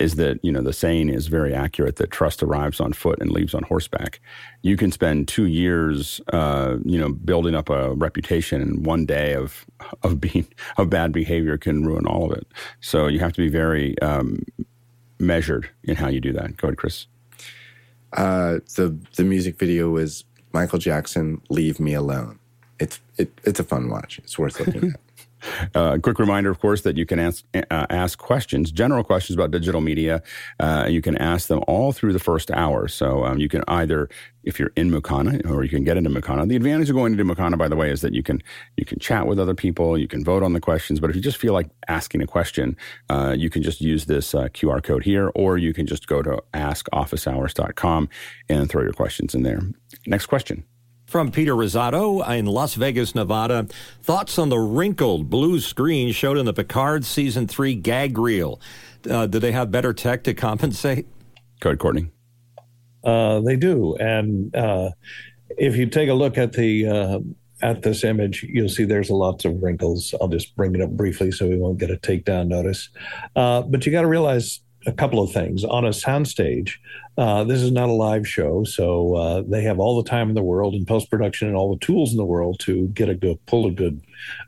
is 0.00 0.16
that 0.16 0.38
you 0.42 0.52
know 0.52 0.62
the 0.62 0.72
saying 0.72 1.08
is 1.08 1.26
very 1.26 1.54
accurate 1.54 1.96
that 1.96 2.10
trust 2.10 2.42
arrives 2.42 2.80
on 2.80 2.92
foot 2.92 3.20
and 3.20 3.30
leaves 3.30 3.54
on 3.54 3.62
horseback. 3.62 4.20
You 4.62 4.76
can 4.76 4.92
spend 4.92 5.28
two 5.28 5.46
years, 5.46 6.20
uh, 6.32 6.76
you 6.84 6.98
know, 6.98 7.10
building 7.10 7.54
up 7.54 7.68
a 7.70 7.94
reputation, 7.94 8.60
and 8.60 8.86
one 8.86 9.06
day 9.06 9.34
of 9.34 9.66
of 10.02 10.20
being 10.20 10.46
of 10.76 10.90
bad 10.90 11.12
behavior 11.12 11.56
can 11.58 11.84
ruin 11.84 12.06
all 12.06 12.30
of 12.30 12.36
it. 12.36 12.46
So 12.80 13.06
you 13.06 13.18
have 13.20 13.32
to 13.34 13.40
be 13.42 13.48
very 13.48 13.98
um, 14.00 14.44
measured 15.18 15.68
in 15.84 15.96
how 15.96 16.08
you 16.08 16.20
do 16.20 16.32
that. 16.32 16.56
Go 16.56 16.68
ahead, 16.68 16.78
Chris. 16.78 17.06
Uh, 18.12 18.60
the 18.76 18.96
the 19.16 19.24
music 19.24 19.58
video 19.58 19.90
was 19.90 20.24
Michael 20.52 20.78
Jackson, 20.78 21.40
"Leave 21.50 21.80
Me 21.80 21.94
Alone." 21.94 22.38
It's 22.78 23.00
it, 23.16 23.32
it's 23.44 23.60
a 23.60 23.64
fun 23.64 23.88
watch. 23.88 24.18
It's 24.18 24.38
worth 24.38 24.60
looking 24.60 24.90
at. 24.94 25.00
Uh, 25.74 25.92
a 25.94 25.98
quick 25.98 26.18
reminder, 26.18 26.50
of 26.50 26.60
course, 26.60 26.82
that 26.82 26.96
you 26.96 27.06
can 27.06 27.18
ask 27.18 27.44
uh, 27.54 27.86
ask 27.90 28.18
questions, 28.18 28.70
general 28.70 29.04
questions 29.04 29.34
about 29.34 29.50
digital 29.50 29.80
media. 29.80 30.22
Uh, 30.60 30.86
you 30.88 31.02
can 31.02 31.16
ask 31.18 31.48
them 31.48 31.62
all 31.66 31.92
through 31.92 32.12
the 32.12 32.18
first 32.18 32.50
hour. 32.50 32.88
So 32.88 33.24
um, 33.24 33.38
you 33.38 33.48
can 33.48 33.62
either, 33.68 34.08
if 34.44 34.58
you're 34.58 34.72
in 34.76 34.90
Mukana, 34.90 35.48
or 35.50 35.62
you 35.62 35.70
can 35.70 35.84
get 35.84 35.96
into 35.96 36.10
Mukana. 36.10 36.48
The 36.48 36.56
advantage 36.56 36.90
of 36.90 36.96
going 36.96 37.12
into 37.12 37.24
Mukana, 37.24 37.58
by 37.58 37.68
the 37.68 37.76
way, 37.76 37.90
is 37.90 38.00
that 38.00 38.14
you 38.14 38.22
can 38.22 38.42
you 38.76 38.84
can 38.84 38.98
chat 38.98 39.26
with 39.26 39.38
other 39.38 39.54
people, 39.54 39.98
you 39.98 40.08
can 40.08 40.24
vote 40.24 40.42
on 40.42 40.52
the 40.52 40.60
questions. 40.60 41.00
But 41.00 41.10
if 41.10 41.16
you 41.16 41.22
just 41.22 41.38
feel 41.38 41.52
like 41.52 41.68
asking 41.88 42.22
a 42.22 42.26
question, 42.26 42.76
uh, 43.08 43.34
you 43.36 43.50
can 43.50 43.62
just 43.62 43.80
use 43.80 44.06
this 44.06 44.34
uh, 44.34 44.48
QR 44.48 44.82
code 44.82 45.04
here, 45.04 45.30
or 45.34 45.58
you 45.58 45.72
can 45.72 45.86
just 45.86 46.06
go 46.06 46.22
to 46.22 46.42
askofficehours.com 46.54 48.08
and 48.48 48.70
throw 48.70 48.82
your 48.82 48.92
questions 48.92 49.34
in 49.34 49.42
there. 49.42 49.60
Next 50.06 50.26
question. 50.26 50.64
From 51.06 51.30
Peter 51.30 51.54
Rosato 51.54 52.28
in 52.36 52.46
Las 52.46 52.74
Vegas, 52.74 53.14
Nevada. 53.14 53.68
Thoughts 54.02 54.38
on 54.38 54.48
the 54.48 54.58
wrinkled 54.58 55.30
blue 55.30 55.60
screen 55.60 56.12
showed 56.12 56.36
in 56.36 56.46
the 56.46 56.52
Picard 56.52 57.04
season 57.04 57.46
three 57.46 57.76
gag 57.76 58.18
reel. 58.18 58.60
Uh, 59.08 59.26
do 59.26 59.38
they 59.38 59.52
have 59.52 59.70
better 59.70 59.92
tech 59.92 60.24
to 60.24 60.34
compensate? 60.34 61.06
Go 61.60 61.70
ahead, 61.70 61.78
Courtney. 61.78 62.10
Uh, 63.04 63.40
they 63.40 63.54
do, 63.54 63.94
and 63.96 64.54
uh, 64.56 64.90
if 65.50 65.76
you 65.76 65.86
take 65.86 66.08
a 66.08 66.14
look 66.14 66.36
at 66.38 66.52
the 66.52 66.88
uh, 66.88 67.18
at 67.62 67.82
this 67.82 68.02
image, 68.02 68.42
you'll 68.42 68.68
see 68.68 68.84
there's 68.84 69.08
lots 69.08 69.44
of 69.44 69.62
wrinkles. 69.62 70.12
I'll 70.20 70.28
just 70.28 70.56
bring 70.56 70.74
it 70.74 70.80
up 70.80 70.90
briefly 70.90 71.30
so 71.30 71.46
we 71.46 71.56
won't 71.56 71.78
get 71.78 71.90
a 71.90 71.96
takedown 71.96 72.48
notice. 72.48 72.88
Uh, 73.36 73.62
but 73.62 73.86
you 73.86 73.92
got 73.92 74.02
to 74.02 74.08
realize 74.08 74.60
a 74.86 74.92
couple 74.92 75.22
of 75.22 75.32
things 75.32 75.64
on 75.64 75.84
a 75.84 75.90
soundstage. 75.90 76.78
Uh, 77.16 77.44
this 77.44 77.62
is 77.62 77.72
not 77.72 77.88
a 77.88 77.92
live 77.92 78.28
show, 78.28 78.62
so 78.64 79.14
uh, 79.14 79.42
they 79.46 79.62
have 79.62 79.78
all 79.78 80.02
the 80.02 80.08
time 80.08 80.28
in 80.28 80.34
the 80.34 80.42
world 80.42 80.74
in 80.74 80.84
post 80.84 81.10
production 81.10 81.48
and 81.48 81.56
all 81.56 81.72
the 81.72 81.84
tools 81.84 82.10
in 82.10 82.18
the 82.18 82.24
world 82.24 82.60
to 82.60 82.88
get 82.88 83.08
a 83.08 83.14
good 83.14 83.44
pull 83.46 83.66
a 83.66 83.70
good 83.70 84.00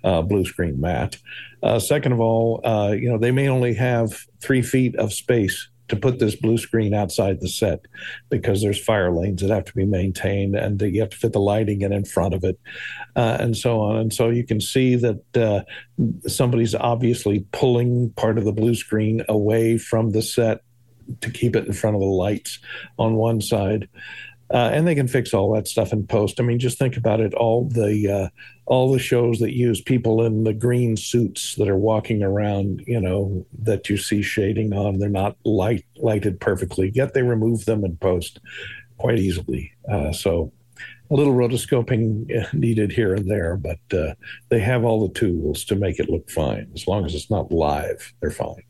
uh, 0.05 0.21
blue 0.21 0.45
screen 0.45 0.79
mat. 0.81 1.17
Uh, 1.63 1.79
second 1.79 2.13
of 2.13 2.21
all, 2.21 2.61
uh, 2.65 2.93
you 2.93 3.09
know 3.09 3.19
they 3.19 3.31
may 3.31 3.49
only 3.49 3.75
have 3.75 4.27
three 4.41 4.63
feet 4.63 4.95
of 4.97 5.13
space 5.13 5.69
to 5.89 5.97
put 5.97 6.19
this 6.19 6.37
blue 6.37 6.59
screen 6.59 6.95
outside 6.95 7.41
the 7.41 7.49
set 7.49 7.81
because 8.29 8.63
there's 8.63 8.83
fire 8.83 9.11
lanes 9.11 9.41
that 9.41 9.51
have 9.51 9.65
to 9.65 9.75
be 9.75 9.87
maintained 9.87 10.55
and 10.55 10.81
you 10.81 11.01
have 11.01 11.11
to 11.11 11.17
fit 11.17 11.33
the 11.33 11.41
lighting 11.41 11.83
in 11.83 11.93
in 11.93 12.05
front 12.05 12.35
of 12.35 12.45
it 12.45 12.59
uh, 13.17 13.39
and 13.41 13.57
so 13.57 13.81
on 13.81 13.97
and 13.97 14.13
so 14.13 14.29
you 14.29 14.45
can 14.45 14.61
see 14.61 14.95
that 14.97 15.37
uh, 15.37 15.63
somebody's 16.29 16.75
obviously 16.75 17.47
pulling 17.53 18.11
part 18.13 18.39
of 18.39 18.45
the 18.45 18.53
blue 18.53 18.75
screen 18.75 19.23
away 19.29 19.79
from 19.79 20.11
the 20.11 20.23
set 20.23 20.61
to 21.21 21.31
keep 21.31 21.57
it 21.57 21.67
in 21.67 21.73
front 21.73 21.97
of 21.97 22.01
the 22.01 22.07
lights 22.07 22.59
on 22.99 23.15
one 23.15 23.41
side 23.41 23.89
uh, 24.53 24.71
and 24.73 24.87
they 24.87 24.95
can 24.95 25.09
fix 25.09 25.35
all 25.35 25.53
that 25.53 25.69
stuff 25.69 25.93
in 25.93 26.07
post. 26.07 26.41
I 26.41 26.43
mean, 26.43 26.59
just 26.59 26.79
think 26.79 26.97
about 26.97 27.21
it. 27.21 27.35
All 27.35 27.69
the 27.69 28.11
uh, 28.11 28.29
all 28.67 28.93
the 28.93 28.99
shows 28.99 29.39
that 29.41 29.55
use 29.55 29.81
people 29.81 30.25
in 30.25 30.45
the 30.45 30.55
green 30.55 30.97
suits 30.97 31.55
that 31.57 31.69
are 31.69 31.77
walking 31.77 32.23
around, 32.23 32.83
you 32.87 33.01
know, 33.01 33.47
that 33.59 33.91
you 33.91 33.97
see 33.97 34.23
shading 34.23 34.73
on, 34.73 34.99
they're 34.99 35.09
not 35.09 35.37
light 35.45 35.85
lighted 35.97 36.41
perfectly. 36.41 36.91
Yet 36.95 37.13
they 37.13 37.23
remove 37.23 37.67
them 37.67 37.85
in 37.85 37.97
post 37.97 38.41
quite 38.97 39.19
easily. 39.19 39.73
Uh, 39.91 40.13
so 40.13 40.51
a 41.11 41.15
little 41.15 41.35
rotoscoping 41.35 42.53
needed 42.55 42.93
here 42.93 43.15
and 43.15 43.31
there, 43.31 43.57
but 43.57 43.81
uh, 43.93 44.15
they 44.49 44.61
have 44.61 44.83
all 44.85 45.07
the 45.07 45.15
tools 45.15 45.65
to 45.65 45.77
make 45.77 45.99
it 45.99 46.09
look 46.09 46.31
fine. 46.31 46.71
As 46.75 46.87
long 46.87 47.05
as 47.05 47.15
it's 47.15 47.31
not 47.31 47.53
live, 47.53 48.15
they're 48.21 48.31
fine. 48.31 48.63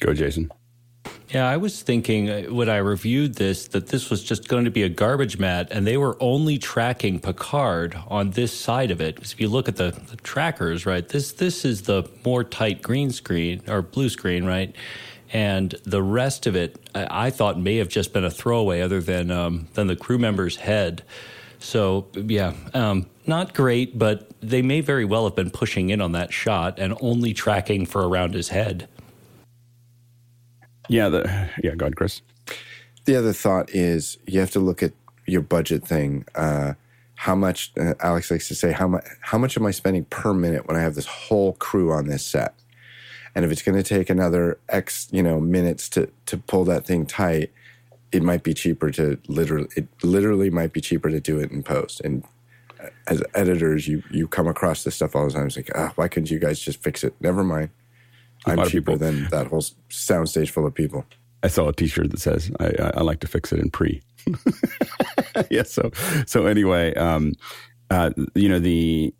Go, 0.00 0.14
Jason. 0.14 0.50
Yeah, 1.32 1.48
I 1.48 1.58
was 1.58 1.80
thinking 1.80 2.28
uh, 2.28 2.42
when 2.44 2.68
I 2.68 2.78
reviewed 2.78 3.36
this 3.36 3.68
that 3.68 3.86
this 3.86 4.10
was 4.10 4.22
just 4.22 4.48
going 4.48 4.64
to 4.64 4.70
be 4.70 4.82
a 4.82 4.88
garbage 4.88 5.38
mat, 5.38 5.68
and 5.70 5.86
they 5.86 5.96
were 5.96 6.16
only 6.18 6.58
tracking 6.58 7.20
Picard 7.20 7.96
on 8.08 8.30
this 8.30 8.52
side 8.52 8.90
of 8.90 9.00
it. 9.00 9.14
Because 9.14 9.32
if 9.32 9.40
you 9.40 9.48
look 9.48 9.68
at 9.68 9.76
the, 9.76 9.92
the, 10.08 10.16
trackers, 10.16 10.86
right, 10.86 11.08
this 11.08 11.32
this 11.32 11.64
is 11.64 11.82
the 11.82 12.08
more 12.24 12.42
tight 12.42 12.82
green 12.82 13.10
screen 13.12 13.62
or 13.68 13.80
blue 13.80 14.08
screen, 14.08 14.44
right, 14.44 14.74
and 15.32 15.70
the 15.84 16.02
rest 16.02 16.46
of 16.46 16.56
it 16.56 16.90
I, 16.96 17.26
I 17.26 17.30
thought 17.30 17.58
may 17.60 17.76
have 17.76 17.88
just 17.88 18.12
been 18.12 18.24
a 18.24 18.30
throwaway, 18.30 18.80
other 18.80 19.00
than 19.00 19.30
um, 19.30 19.68
than 19.74 19.86
the 19.86 19.96
crew 19.96 20.18
member's 20.18 20.56
head. 20.56 21.04
So 21.60 22.08
yeah, 22.14 22.54
um, 22.74 23.06
not 23.26 23.54
great, 23.54 23.96
but 23.96 24.28
they 24.40 24.62
may 24.62 24.80
very 24.80 25.04
well 25.04 25.24
have 25.24 25.36
been 25.36 25.50
pushing 25.50 25.90
in 25.90 26.00
on 26.00 26.12
that 26.12 26.32
shot 26.32 26.78
and 26.78 26.96
only 27.00 27.34
tracking 27.34 27.86
for 27.86 28.08
around 28.08 28.34
his 28.34 28.48
head. 28.48 28.88
Yeah, 30.90 31.08
the 31.08 31.50
yeah, 31.62 31.76
go 31.76 31.86
ahead, 31.86 31.96
Chris. 31.96 32.20
The 33.04 33.16
other 33.16 33.32
thought 33.32 33.70
is 33.70 34.18
you 34.26 34.40
have 34.40 34.50
to 34.50 34.60
look 34.60 34.82
at 34.82 34.92
your 35.24 35.40
budget 35.40 35.86
thing. 35.86 36.24
Uh, 36.34 36.74
how 37.14 37.36
much 37.36 37.72
uh, 37.78 37.94
Alex 38.00 38.30
likes 38.30 38.48
to 38.48 38.56
say 38.56 38.72
how 38.72 38.88
much 38.88 39.04
how 39.20 39.38
much 39.38 39.56
am 39.56 39.64
I 39.66 39.70
spending 39.70 40.04
per 40.06 40.34
minute 40.34 40.66
when 40.66 40.76
I 40.76 40.80
have 40.80 40.96
this 40.96 41.06
whole 41.06 41.52
crew 41.54 41.92
on 41.92 42.08
this 42.08 42.26
set? 42.26 42.54
And 43.36 43.44
if 43.44 43.52
it's 43.52 43.62
going 43.62 43.80
to 43.80 43.84
take 43.84 44.10
another 44.10 44.58
X, 44.68 45.06
you 45.12 45.22
know, 45.22 45.38
minutes 45.38 45.88
to 45.90 46.10
to 46.26 46.36
pull 46.36 46.64
that 46.64 46.86
thing 46.86 47.06
tight, 47.06 47.52
it 48.10 48.24
might 48.24 48.42
be 48.42 48.52
cheaper 48.52 48.90
to 48.90 49.16
literally 49.28 49.68
it 49.76 49.86
literally 50.02 50.50
might 50.50 50.72
be 50.72 50.80
cheaper 50.80 51.08
to 51.08 51.20
do 51.20 51.38
it 51.38 51.52
in 51.52 51.62
post. 51.62 52.00
And 52.00 52.24
as 53.06 53.22
editors, 53.34 53.86
you 53.86 54.02
you 54.10 54.26
come 54.26 54.48
across 54.48 54.82
this 54.82 54.96
stuff 54.96 55.14
all 55.14 55.28
the 55.28 55.32
time. 55.32 55.46
It's 55.46 55.56
like, 55.56 55.70
ah, 55.76 55.92
why 55.94 56.08
couldn't 56.08 56.32
you 56.32 56.40
guys 56.40 56.58
just 56.58 56.82
fix 56.82 57.04
it? 57.04 57.14
Never 57.20 57.44
mind. 57.44 57.70
I'm 58.46 58.64
cheaper 58.64 58.92
people. 58.92 58.98
than 58.98 59.28
that 59.30 59.48
whole 59.48 59.62
soundstage 59.90 60.50
full 60.50 60.66
of 60.66 60.74
people. 60.74 61.04
I 61.42 61.48
saw 61.48 61.68
a 61.68 61.72
T-shirt 61.72 62.10
that 62.10 62.20
says, 62.20 62.50
"I, 62.60 62.66
I, 62.66 62.90
I 62.96 63.00
like 63.02 63.20
to 63.20 63.26
fix 63.26 63.52
it 63.52 63.60
in 63.60 63.70
pre." 63.70 64.02
yeah. 65.50 65.62
So 65.62 65.90
so 66.26 66.46
anyway, 66.46 66.94
um, 66.94 67.32
uh, 67.90 68.10
you 68.34 68.48
know 68.48 68.58
the 68.58 69.14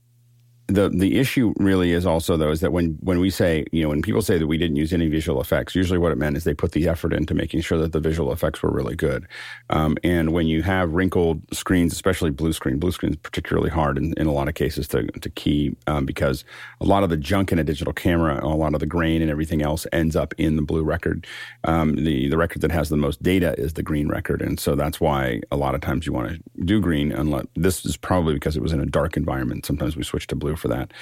the 0.71 0.89
the 0.89 1.19
issue 1.19 1.53
really 1.59 1.93
is 1.93 2.07
also 2.07 2.37
though 2.37 2.51
is 2.51 2.61
that 2.61 2.73
when 2.73 2.97
when 3.01 3.19
we 3.19 3.31
say 3.31 3.65
you 3.73 3.83
know 3.83 3.89
when 3.89 4.03
people 4.03 4.23
say 4.23 4.39
that 4.39 4.47
we 4.47 4.57
didn't 4.57 4.77
use 4.77 4.93
any 4.93 5.09
visual 5.09 5.41
effects, 5.41 5.75
usually 5.75 5.99
what 5.99 6.13
it 6.13 6.19
meant 6.19 6.37
is 6.37 6.45
they 6.45 6.55
put 6.55 6.73
the 6.73 6.89
effort 6.89 7.13
into 7.13 7.35
making 7.35 7.61
sure 7.61 7.79
that 7.79 7.93
the 7.93 8.01
visual 8.01 8.33
effects 8.33 8.63
were 8.63 8.71
really 8.71 8.95
good. 8.95 9.27
Um, 9.71 9.97
and 10.05 10.33
when 10.33 10.47
you 10.47 10.63
have 10.63 10.93
wrinkled 10.93 11.43
screens, 11.53 11.93
especially 11.93 12.31
blue 12.31 12.53
screen, 12.53 12.79
blue 12.79 12.93
screen 12.93 13.13
is 13.13 13.19
particularly 13.19 13.71
hard 13.71 13.99
in, 13.99 14.15
in 14.17 14.27
a 14.27 14.33
lot 14.33 14.49
of 14.49 14.55
cases 14.55 14.87
to 14.89 15.07
to 15.07 15.31
key 15.31 15.77
um, 15.87 16.07
because 16.07 16.45
a 16.81 16.85
lot 16.85 17.03
of 17.03 17.11
the 17.11 17.17
junk 17.17 17.53
in 17.53 17.59
a 17.59 17.65
digital 17.65 17.93
camera, 17.93 18.41
a 18.45 18.47
lot 18.47 18.75
of 18.75 18.81
the 18.81 18.87
grain 18.87 19.23
and 19.23 19.31
everything 19.31 19.63
else 19.63 19.87
ends 19.93 20.15
up 20.15 20.35
in 20.39 20.57
the 20.57 20.63
blue 20.63 20.85
record. 20.85 21.27
Um, 21.65 21.97
the 21.97 22.29
the 22.29 22.37
record 22.37 22.63
that 22.63 22.71
has 22.71 22.89
the 22.89 22.97
most 22.97 23.23
data 23.23 23.55
is 23.59 23.75
the 23.75 23.83
green 23.83 24.09
record, 24.09 24.41
and 24.41 24.61
so 24.61 24.77
that's 24.77 25.01
why 25.01 25.41
a 25.51 25.57
lot 25.57 25.75
of 25.75 25.81
times 25.81 26.07
you 26.07 26.13
want 26.13 26.31
to 26.31 26.65
do 26.65 26.81
green. 26.81 27.11
Unless 27.13 27.47
this 27.57 27.85
is 27.85 27.97
probably 27.97 28.35
because 28.35 28.57
it 28.57 28.63
was 28.63 28.73
in 28.73 28.81
a 28.81 28.87
dark 28.87 29.17
environment. 29.17 29.67
Sometimes 29.67 29.97
we 29.97 30.03
switch 30.03 30.27
to 30.29 30.37
blue 30.37 30.57
for 30.61 30.69
that. 30.69 30.93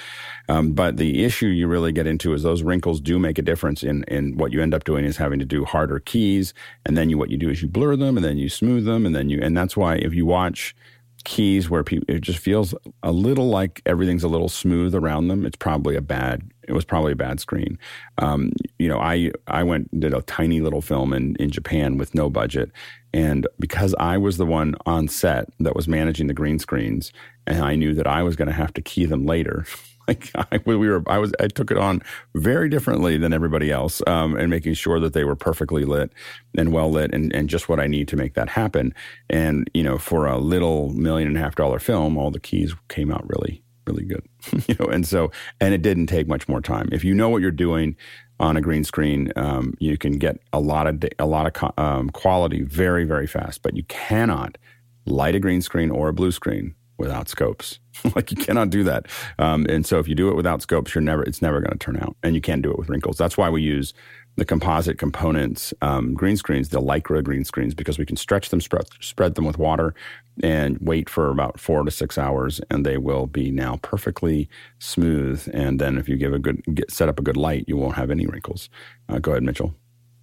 Um, 0.47 0.71
but 0.71 0.97
the 0.97 1.23
issue 1.23 1.47
you 1.47 1.67
really 1.67 1.91
get 1.91 2.07
into 2.07 2.33
is 2.33 2.41
those 2.41 2.63
wrinkles 2.63 2.99
do 3.01 3.19
make 3.19 3.37
a 3.37 3.43
difference 3.43 3.83
in, 3.83 4.03
in 4.07 4.37
what 4.37 4.51
you 4.51 4.61
end 4.61 4.73
up 4.73 4.83
doing 4.83 5.05
is 5.05 5.17
having 5.17 5.39
to 5.39 5.45
do 5.45 5.65
harder 5.65 5.99
keys. 5.99 6.53
And 6.85 6.97
then 6.97 7.09
you, 7.09 7.17
what 7.17 7.29
you 7.29 7.37
do 7.37 7.49
is 7.49 7.61
you 7.61 7.67
blur 7.67 7.95
them 7.95 8.17
and 8.17 8.25
then 8.25 8.37
you 8.37 8.49
smooth 8.49 8.85
them. 8.85 9.05
And 9.05 9.15
then 9.15 9.29
you, 9.29 9.39
and 9.41 9.55
that's 9.55 9.77
why 9.77 9.95
if 9.95 10.13
you 10.13 10.25
watch 10.25 10.75
keys 11.23 11.69
where 11.69 11.83
people, 11.83 12.05
it 12.07 12.21
just 12.21 12.39
feels 12.39 12.73
a 13.03 13.11
little 13.11 13.49
like 13.49 13.81
everything's 13.85 14.23
a 14.23 14.27
little 14.27 14.49
smooth 14.49 14.95
around 14.95 15.27
them, 15.27 15.45
it's 15.45 15.57
probably 15.57 15.95
a 15.95 16.01
bad, 16.01 16.49
it 16.69 16.73
was 16.73 16.85
probably 16.85 17.11
a 17.11 17.17
bad 17.17 17.39
screen. 17.39 17.77
Um, 18.19 18.51
you 18.77 18.87
know, 18.87 18.99
I, 18.99 19.31
I 19.47 19.63
went, 19.63 19.99
did 19.99 20.13
a 20.13 20.21
tiny 20.21 20.61
little 20.61 20.81
film 20.81 21.13
in, 21.13 21.35
in 21.37 21.49
Japan 21.49 21.97
with 21.97 22.13
no 22.13 22.29
budget. 22.29 22.71
And 23.11 23.47
because 23.59 23.95
I 23.99 24.17
was 24.17 24.37
the 24.37 24.45
one 24.45 24.75
on 24.85 25.07
set 25.07 25.49
that 25.59 25.75
was 25.75 25.87
managing 25.87 26.27
the 26.27 26.33
green 26.33 26.59
screens 26.59 27.11
and 27.47 27.63
I 27.63 27.75
knew 27.75 27.93
that 27.95 28.07
I 28.07 28.21
was 28.21 28.35
going 28.35 28.47
to 28.47 28.53
have 28.53 28.73
to 28.75 28.81
key 28.81 29.05
them 29.05 29.25
later. 29.25 29.65
like 30.07 30.31
I, 30.35 30.59
we 30.65 30.75
were, 30.75 31.03
I 31.07 31.17
was, 31.17 31.31
I 31.39 31.47
took 31.47 31.71
it 31.71 31.77
on 31.77 32.01
very 32.35 32.69
differently 32.69 33.17
than 33.17 33.33
everybody 33.33 33.71
else, 33.71 34.01
um, 34.07 34.35
and 34.35 34.49
making 34.49 34.73
sure 34.73 34.99
that 34.99 35.13
they 35.13 35.23
were 35.23 35.35
perfectly 35.35 35.85
lit 35.85 36.11
and 36.57 36.71
well 36.73 36.91
lit, 36.91 37.13
and, 37.13 37.33
and 37.33 37.49
just 37.49 37.69
what 37.69 37.79
I 37.79 37.87
need 37.87 38.07
to 38.09 38.17
make 38.17 38.33
that 38.33 38.49
happen. 38.49 38.93
And 39.29 39.69
you 39.73 39.83
know, 39.83 39.97
for 39.97 40.25
a 40.25 40.37
little 40.37 40.89
million 40.93 41.27
and 41.27 41.37
a 41.37 41.41
half 41.41 41.55
dollar 41.55 41.79
film, 41.79 42.17
all 42.17 42.31
the 42.31 42.39
keys 42.39 42.73
came 42.87 43.11
out 43.11 43.27
really, 43.29 43.61
really 43.89 44.05
good. 44.05 44.25
you 44.67 44.75
know, 44.79 44.85
and 44.85 45.07
so, 45.07 45.31
and 45.59 45.73
it 45.73 45.81
didn't 45.81 46.07
take 46.07 46.27
much 46.27 46.47
more 46.47 46.61
time. 46.61 46.89
If 46.91 47.03
you 47.03 47.13
know 47.13 47.29
what 47.29 47.41
you're 47.41 47.51
doing 47.51 47.95
on 48.39 48.55
a 48.55 48.61
green 48.61 48.83
screen, 48.83 49.33
um, 49.35 49.73
you 49.79 49.97
can 49.97 50.17
get 50.17 50.39
a 50.53 50.59
lot 50.59 50.87
of 50.87 51.03
a 51.17 51.25
lot 51.25 51.45
of 51.45 51.73
um, 51.77 52.09
quality 52.09 52.63
very, 52.63 53.03
very 53.03 53.27
fast. 53.27 53.61
But 53.61 53.75
you 53.75 53.83
cannot 53.83 54.57
light 55.05 55.35
a 55.35 55.39
green 55.39 55.61
screen 55.61 55.91
or 55.91 56.09
a 56.09 56.13
blue 56.13 56.31
screen 56.31 56.75
without 56.97 57.27
scopes. 57.29 57.79
like 58.15 58.31
you 58.31 58.37
cannot 58.37 58.69
do 58.69 58.83
that. 58.83 59.07
Um, 59.39 59.65
and 59.67 59.85
so 59.85 59.99
if 59.99 60.07
you 60.07 60.15
do 60.15 60.29
it 60.29 60.35
without 60.35 60.61
scopes, 60.61 60.93
you're 60.93 61.01
never 61.01 61.23
it's 61.23 61.41
never 61.41 61.59
going 61.59 61.71
to 61.71 61.77
turn 61.77 61.97
out, 61.97 62.15
and 62.23 62.35
you 62.35 62.41
can't 62.41 62.61
do 62.61 62.71
it 62.71 62.77
with 62.77 62.89
wrinkles. 62.89 63.17
That's 63.17 63.37
why 63.37 63.49
we 63.49 63.61
use 63.61 63.93
the 64.39 64.45
composite 64.45 64.97
components 64.97 65.73
um, 65.81 66.13
green 66.13 66.37
screens, 66.37 66.69
the 66.69 66.81
lycra 66.81 67.23
green 67.23 67.43
screens, 67.45 67.73
because 67.73 67.97
we 67.99 68.05
can 68.05 68.15
stretch 68.15 68.49
them, 68.49 68.61
spread, 68.61 68.85
spread 68.99 69.35
them 69.35 69.45
with 69.45 69.57
water, 69.57 69.93
and 70.41 70.77
wait 70.79 71.09
for 71.09 71.29
about 71.29 71.59
four 71.59 71.83
to 71.83 71.91
six 71.91 72.17
hours, 72.17 72.61
and 72.69 72.85
they 72.85 72.97
will 72.97 73.27
be 73.27 73.51
now 73.51 73.77
perfectly 73.81 74.49
smooth. 74.79 75.47
And 75.53 75.79
then 75.79 75.97
if 75.97 76.09
you 76.09 76.17
give 76.17 76.33
a 76.33 76.39
good 76.39 76.63
get, 76.73 76.91
set 76.91 77.09
up 77.09 77.19
a 77.19 77.23
good 77.23 77.37
light, 77.37 77.65
you 77.67 77.77
won't 77.77 77.95
have 77.95 78.11
any 78.11 78.25
wrinkles. 78.25 78.69
Uh, 79.07 79.19
go 79.19 79.31
ahead, 79.31 79.43
Mitchell. 79.43 79.73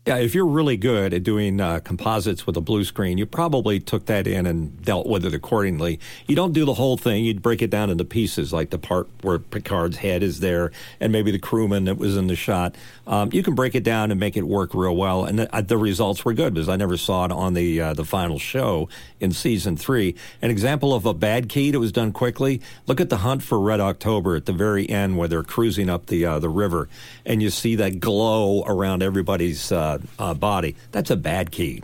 Yeah, 0.06 0.18
if 0.18 0.36
you're 0.36 0.46
really 0.46 0.76
good 0.76 1.12
at 1.12 1.24
doing 1.24 1.60
uh, 1.60 1.80
composites 1.80 2.46
with 2.46 2.56
a 2.56 2.60
blue 2.60 2.84
screen, 2.84 3.18
you 3.18 3.26
probably 3.26 3.80
took 3.80 4.06
that 4.06 4.28
in 4.28 4.46
and 4.46 4.80
dealt 4.80 5.08
with 5.08 5.24
it 5.24 5.34
accordingly. 5.34 5.98
You 6.28 6.36
don't 6.36 6.52
do 6.52 6.64
the 6.64 6.74
whole 6.74 6.96
thing. 6.96 7.24
You'd 7.24 7.42
break 7.42 7.60
it 7.60 7.70
down 7.70 7.90
into 7.90 8.04
pieces, 8.04 8.52
like 8.52 8.70
the 8.70 8.78
part 8.78 9.08
where 9.22 9.40
Picard's 9.40 9.96
head 9.96 10.22
is 10.22 10.38
there 10.38 10.70
and 11.00 11.10
maybe 11.10 11.32
the 11.32 11.40
crewman 11.40 11.86
that 11.86 11.98
was 11.98 12.16
in 12.16 12.28
the 12.28 12.36
shot. 12.36 12.76
Um, 13.08 13.30
you 13.32 13.42
can 13.42 13.56
break 13.56 13.74
it 13.74 13.82
down 13.82 14.12
and 14.12 14.20
make 14.20 14.36
it 14.36 14.44
work 14.44 14.74
real 14.74 14.94
well. 14.94 15.24
And 15.24 15.40
the, 15.40 15.52
uh, 15.52 15.60
the 15.60 15.76
results 15.76 16.24
were 16.24 16.34
good 16.34 16.54
because 16.54 16.68
I 16.68 16.76
never 16.76 16.96
saw 16.96 17.24
it 17.24 17.32
on 17.32 17.54
the, 17.54 17.80
uh, 17.80 17.94
the 17.94 18.04
final 18.04 18.38
show 18.38 18.88
in 19.18 19.32
season 19.32 19.76
three. 19.76 20.14
An 20.40 20.52
example 20.52 20.94
of 20.94 21.04
a 21.04 21.14
bad 21.14 21.48
key 21.48 21.72
that 21.72 21.80
was 21.80 21.90
done 21.90 22.12
quickly 22.12 22.60
look 22.86 23.00
at 23.00 23.08
the 23.08 23.18
hunt 23.18 23.42
for 23.42 23.58
Red 23.58 23.80
October 23.80 24.36
at 24.36 24.46
the 24.46 24.52
very 24.52 24.88
end 24.88 25.18
where 25.18 25.26
they're 25.26 25.42
cruising 25.42 25.90
up 25.90 26.06
the, 26.06 26.24
uh, 26.24 26.38
the 26.38 26.48
river 26.48 26.88
and 27.24 27.42
you 27.42 27.50
see 27.50 27.74
that 27.74 27.98
glow 27.98 28.62
around 28.68 29.02
everybody's 29.02 29.72
uh, 29.72 29.95
uh, 30.18 30.34
body. 30.34 30.76
That's 30.92 31.10
a 31.10 31.16
bad 31.16 31.50
key. 31.50 31.82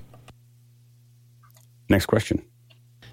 Next 1.88 2.06
question. 2.06 2.42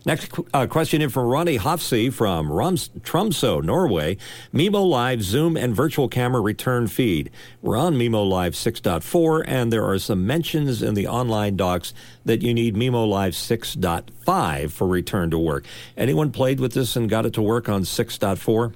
Next 0.05 0.31
uh, 0.53 0.65
question 0.65 1.01
in 1.01 1.09
from 1.09 1.27
Ronnie 1.27 1.59
Hofsey 1.59 2.12
from 2.12 2.47
Tromsø, 2.47 3.62
Norway. 3.63 4.17
Mimo 4.53 4.89
Live 4.89 5.21
Zoom 5.21 5.57
and 5.57 5.75
virtual 5.75 6.07
camera 6.07 6.41
return 6.41 6.88
feed. 6.88 7.29
We're 7.62 7.77
on 7.77 7.95
Mimo 7.95 8.27
Live 8.27 8.53
6.4, 8.53 9.43
and 9.45 9.73
there 9.73 9.85
are 9.85 9.99
some 9.99 10.25
mentions 10.25 10.81
in 10.81 10.93
the 10.93 11.07
online 11.07 11.57
docs 11.57 11.93
that 12.23 12.41
you 12.41 12.53
need 12.53 12.75
Mimo 12.75 13.07
Live 13.07 13.33
6.5 13.33 14.71
for 14.71 14.88
return 14.88 15.29
to 15.31 15.38
work. 15.38 15.65
Anyone 15.97 16.31
played 16.31 16.62
with 16.62 16.73
this 16.73 16.95
and 16.95 17.09
got 17.09 17.25
it 17.25 17.33
to 17.33 17.41
work 17.41 17.67
on 17.67 17.83
6.4? 17.83 18.73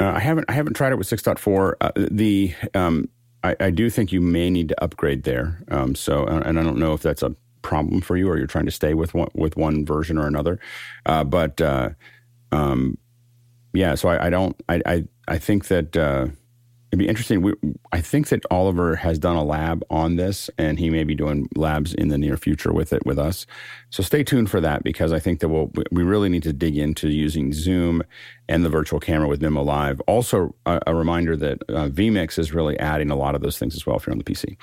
Uh, 0.00 0.04
I 0.04 0.20
haven't. 0.20 0.44
I 0.48 0.52
haven't 0.52 0.74
tried 0.74 0.92
it 0.92 0.98
with 0.98 1.08
6.4. 1.08 1.74
Uh, 1.80 1.90
the 1.96 2.54
um, 2.74 3.08
I, 3.44 3.56
I, 3.60 3.70
do 3.70 3.88
think 3.88 4.12
you 4.12 4.20
may 4.20 4.50
need 4.50 4.68
to 4.70 4.82
upgrade 4.82 5.22
there. 5.22 5.62
Um, 5.70 5.94
so, 5.94 6.24
uh, 6.24 6.42
and 6.44 6.58
I 6.58 6.62
don't 6.62 6.78
know 6.78 6.92
if 6.92 7.02
that's 7.02 7.22
a 7.22 7.34
problem 7.62 8.00
for 8.00 8.16
you 8.16 8.28
or 8.28 8.38
you're 8.38 8.46
trying 8.46 8.64
to 8.66 8.70
stay 8.70 8.94
with 8.94 9.14
one 9.14 9.28
with 9.34 9.56
one 9.56 9.84
version 9.84 10.18
or 10.18 10.26
another. 10.26 10.58
Uh, 11.06 11.24
but 11.24 11.60
uh, 11.60 11.90
um, 12.52 12.98
yeah, 13.72 13.94
so 13.94 14.08
I, 14.08 14.26
I, 14.26 14.30
don't. 14.30 14.60
I, 14.68 14.82
I 14.86 15.04
I 15.28 15.38
think 15.38 15.68
that 15.68 15.96
uh, 15.96 16.28
it'd 16.90 16.98
be 16.98 17.08
interesting. 17.08 17.42
We, 17.42 17.54
I 17.92 18.00
think 18.00 18.28
that 18.28 18.44
Oliver 18.50 18.96
has 18.96 19.18
done 19.18 19.36
a 19.36 19.44
lab 19.44 19.84
on 19.90 20.16
this, 20.16 20.50
and 20.58 20.78
he 20.78 20.90
may 20.90 21.04
be 21.04 21.14
doing 21.14 21.48
labs 21.54 21.94
in 21.94 22.08
the 22.08 22.18
near 22.18 22.36
future 22.36 22.72
with 22.72 22.92
it 22.92 23.04
with 23.04 23.18
us. 23.18 23.46
So 23.90 24.02
stay 24.02 24.24
tuned 24.24 24.50
for 24.50 24.60
that 24.60 24.82
because 24.82 25.12
I 25.12 25.18
think 25.18 25.40
that 25.40 25.48
we'll, 25.48 25.70
we 25.90 26.02
really 26.02 26.28
need 26.28 26.42
to 26.44 26.52
dig 26.52 26.76
into 26.76 27.08
using 27.08 27.52
Zoom 27.52 28.02
and 28.48 28.64
the 28.64 28.68
virtual 28.68 28.98
camera 28.98 29.28
with 29.28 29.40
Mimo 29.40 29.64
Live. 29.64 30.00
Also, 30.02 30.54
a, 30.66 30.80
a 30.86 30.94
reminder 30.94 31.36
that 31.36 31.62
uh, 31.68 31.88
vMix 31.88 32.38
is 32.38 32.52
really 32.52 32.78
adding 32.78 33.10
a 33.10 33.16
lot 33.16 33.34
of 33.34 33.42
those 33.42 33.58
things 33.58 33.74
as 33.74 33.86
well 33.86 33.96
if 33.96 34.06
you're 34.06 34.12
on 34.12 34.18
the 34.18 34.24
PC. 34.24 34.56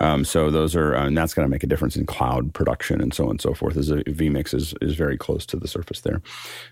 Um, 0.00 0.24
so 0.24 0.50
those 0.50 0.76
are, 0.76 0.94
uh, 0.94 1.06
and 1.06 1.16
that's 1.16 1.32
going 1.32 1.46
to 1.46 1.50
make 1.50 1.62
a 1.62 1.66
difference 1.66 1.96
in 1.96 2.04
cloud 2.06 2.52
production 2.52 3.00
and 3.00 3.14
so 3.14 3.24
on 3.24 3.30
and 3.30 3.40
so 3.40 3.54
forth. 3.54 3.76
As 3.76 3.90
a, 3.90 4.04
vMix 4.04 4.52
is 4.52 4.74
is 4.80 4.94
very 4.94 5.16
close 5.16 5.46
to 5.46 5.56
the 5.56 5.68
surface 5.68 6.00
there. 6.00 6.20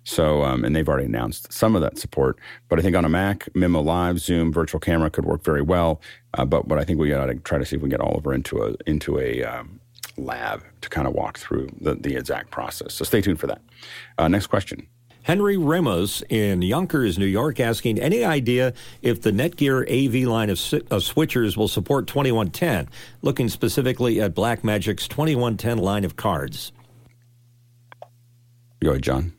So, 0.04 0.42
um, 0.42 0.64
and 0.64 0.76
they've 0.76 0.88
already 0.88 1.06
announced 1.06 1.52
some 1.52 1.74
of 1.74 1.82
that 1.82 1.98
support. 1.98 2.38
But 2.68 2.78
I 2.78 2.82
think 2.82 2.96
on 2.96 3.04
a 3.04 3.08
Mac, 3.08 3.48
Mimo 3.54 3.84
Live, 3.84 4.18
Zoom, 4.18 4.52
virtual 4.52 4.80
camera 4.80 5.10
could 5.10 5.24
work 5.24 5.42
very 5.42 5.62
well. 5.62 6.00
Uh, 6.34 6.44
but 6.44 6.68
but 6.68 6.78
I 6.78 6.84
think 6.84 6.98
we 6.98 7.08
got 7.08 7.26
to 7.26 7.34
try 7.36 7.58
to 7.58 7.64
see 7.64 7.76
if 7.76 7.82
we 7.82 7.88
can 7.88 7.98
get 7.98 8.06
Oliver 8.06 8.34
into 8.34 8.62
a 8.62 8.74
into 8.86 9.18
a 9.18 9.42
um, 9.44 9.80
lab 10.16 10.62
to 10.82 10.88
kind 10.88 11.06
of 11.06 11.14
walk 11.14 11.38
through 11.38 11.68
the, 11.80 11.94
the 11.94 12.16
exact 12.16 12.50
process. 12.50 12.94
So 12.94 13.04
stay 13.04 13.20
tuned 13.20 13.40
for 13.40 13.46
that. 13.46 13.62
Uh, 14.18 14.28
next 14.28 14.48
question. 14.48 14.86
Henry 15.30 15.56
Ramos 15.56 16.24
in 16.28 16.60
Yonkers, 16.60 17.16
New 17.16 17.24
York, 17.24 17.60
asking 17.60 18.00
any 18.00 18.24
idea 18.24 18.72
if 19.00 19.22
the 19.22 19.30
Netgear 19.30 19.84
AV 19.88 20.26
line 20.26 20.50
of, 20.50 20.58
of 20.90 21.04
switchers 21.04 21.56
will 21.56 21.68
support 21.68 22.08
2110, 22.08 22.88
looking 23.22 23.48
specifically 23.48 24.20
at 24.20 24.34
Blackmagic's 24.34 25.06
2110 25.06 25.78
line 25.78 26.04
of 26.04 26.16
cards. 26.16 26.72
Go 28.80 28.90
ahead, 28.90 29.02
John. 29.02 29.32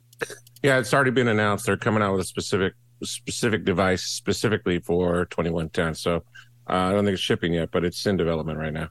Yeah, 0.63 0.79
it's 0.79 0.93
already 0.93 1.11
been 1.11 1.27
announced. 1.27 1.65
They're 1.65 1.75
coming 1.75 2.01
out 2.01 2.13
with 2.13 2.21
a 2.21 2.25
specific 2.25 2.71
specific 3.03 3.65
device 3.65 4.03
specifically 4.03 4.79
for 4.79 5.25
2110. 5.25 5.95
So 5.95 6.23
uh, 6.69 6.73
I 6.73 6.93
don't 6.93 7.03
think 7.03 7.15
it's 7.15 7.21
shipping 7.21 7.51
yet, 7.51 7.69
but 7.69 7.83
it's 7.83 8.05
in 8.05 8.15
development 8.15 8.57
right 8.57 8.71
now. 8.71 8.87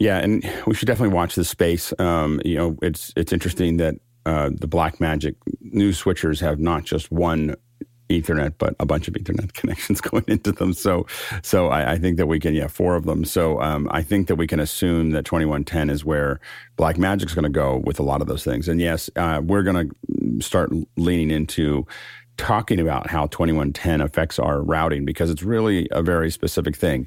Yeah, 0.00 0.18
and 0.18 0.42
we 0.66 0.74
should 0.74 0.88
definitely 0.88 1.14
watch 1.14 1.36
this 1.36 1.48
space. 1.48 1.94
Um, 2.00 2.40
you 2.44 2.56
know, 2.56 2.76
it's 2.82 3.12
it's 3.14 3.32
interesting 3.32 3.76
that 3.76 3.94
uh, 4.26 4.50
the 4.52 4.68
Blackmagic 4.68 5.36
new 5.60 5.92
switchers 5.92 6.40
have 6.40 6.58
not 6.58 6.84
just 6.84 7.10
one 7.10 7.56
Ethernet, 8.10 8.54
but 8.58 8.74
a 8.80 8.86
bunch 8.86 9.08
of 9.08 9.14
Ethernet 9.14 9.52
connections 9.54 10.00
going 10.00 10.24
into 10.26 10.52
them. 10.52 10.72
So, 10.72 11.06
so 11.42 11.68
I, 11.68 11.92
I 11.92 11.98
think 11.98 12.16
that 12.16 12.26
we 12.26 12.40
can, 12.40 12.54
yeah, 12.54 12.66
four 12.66 12.96
of 12.96 13.04
them. 13.04 13.24
So, 13.24 13.60
um, 13.60 13.88
I 13.90 14.02
think 14.02 14.28
that 14.28 14.36
we 14.36 14.46
can 14.46 14.60
assume 14.60 15.10
that 15.12 15.24
2110 15.24 15.90
is 15.90 16.04
where 16.04 16.40
Blackmagic's 16.76 17.34
going 17.34 17.44
to 17.44 17.48
go 17.48 17.78
with 17.84 17.98
a 17.98 18.02
lot 18.02 18.20
of 18.20 18.26
those 18.26 18.44
things. 18.44 18.68
And 18.68 18.80
yes, 18.80 19.08
uh, 19.16 19.40
we're 19.42 19.62
going 19.62 19.88
to 19.88 20.40
start 20.40 20.70
leaning 20.96 21.30
into 21.30 21.86
talking 22.36 22.80
about 22.80 23.08
how 23.08 23.26
2110 23.26 24.00
affects 24.00 24.38
our 24.38 24.62
routing 24.62 25.04
because 25.04 25.30
it's 25.30 25.42
really 25.42 25.88
a 25.90 26.02
very 26.02 26.30
specific 26.30 26.74
thing. 26.74 27.06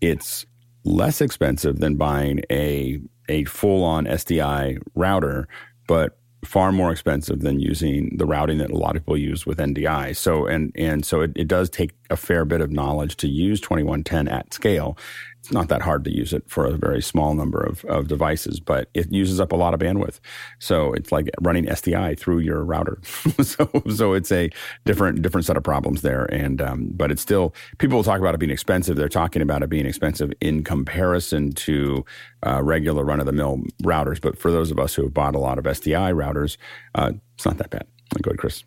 It's 0.00 0.46
less 0.84 1.20
expensive 1.20 1.80
than 1.80 1.96
buying 1.96 2.42
a 2.50 3.00
a 3.28 3.44
full 3.44 3.84
on 3.84 4.06
SDI 4.06 4.80
router, 4.94 5.48
but 5.88 6.18
far 6.44 6.70
more 6.70 6.92
expensive 6.92 7.40
than 7.40 7.58
using 7.58 8.16
the 8.16 8.24
routing 8.24 8.58
that 8.58 8.70
a 8.70 8.76
lot 8.76 8.94
of 8.94 9.02
people 9.02 9.16
use 9.16 9.44
with 9.44 9.58
NDI. 9.58 10.16
So 10.16 10.46
and 10.46 10.72
and 10.76 11.04
so 11.04 11.22
it, 11.22 11.32
it 11.34 11.48
does 11.48 11.68
take 11.68 11.90
a 12.10 12.16
fair 12.16 12.44
bit 12.44 12.60
of 12.60 12.70
knowledge 12.70 13.16
to 13.16 13.28
use 13.28 13.60
2110 13.60 14.28
at 14.28 14.54
scale 14.54 14.96
it's 15.40 15.52
not 15.52 15.68
that 15.68 15.82
hard 15.82 16.04
to 16.04 16.14
use 16.14 16.32
it 16.32 16.42
for 16.48 16.66
a 16.66 16.72
very 16.72 17.00
small 17.00 17.34
number 17.34 17.60
of, 17.60 17.84
of 17.84 18.08
devices, 18.08 18.60
but 18.60 18.88
it 18.92 19.10
uses 19.12 19.40
up 19.40 19.52
a 19.52 19.56
lot 19.56 19.72
of 19.72 19.80
bandwidth. 19.80 20.18
So 20.58 20.92
it's 20.92 21.12
like 21.12 21.30
running 21.40 21.66
SDI 21.66 22.18
through 22.18 22.40
your 22.40 22.64
router. 22.64 23.00
so 23.42 23.70
so 23.94 24.12
it's 24.14 24.32
a 24.32 24.50
different 24.84 25.22
different 25.22 25.46
set 25.46 25.56
of 25.56 25.62
problems 25.62 26.02
there. 26.02 26.24
And 26.26 26.60
um, 26.60 26.90
but 26.92 27.10
it's 27.10 27.22
still 27.22 27.54
people 27.78 28.02
talk 28.02 28.18
about 28.20 28.34
it 28.34 28.38
being 28.38 28.50
expensive. 28.50 28.96
They're 28.96 29.08
talking 29.08 29.40
about 29.40 29.62
it 29.62 29.70
being 29.70 29.86
expensive 29.86 30.32
in 30.40 30.64
comparison 30.64 31.52
to 31.52 32.04
uh, 32.46 32.62
regular 32.62 33.04
run 33.04 33.20
of 33.20 33.26
the 33.26 33.32
mill 33.32 33.60
routers. 33.82 34.20
But 34.20 34.36
for 34.36 34.50
those 34.50 34.70
of 34.70 34.78
us 34.78 34.94
who 34.94 35.02
have 35.04 35.14
bought 35.14 35.34
a 35.34 35.40
lot 35.40 35.58
of 35.58 35.64
SDI 35.64 36.14
routers, 36.14 36.56
uh, 36.94 37.12
it's 37.36 37.46
not 37.46 37.58
that 37.58 37.70
bad. 37.70 37.86
Go 38.22 38.30
ahead, 38.30 38.38
Chris. 38.38 38.64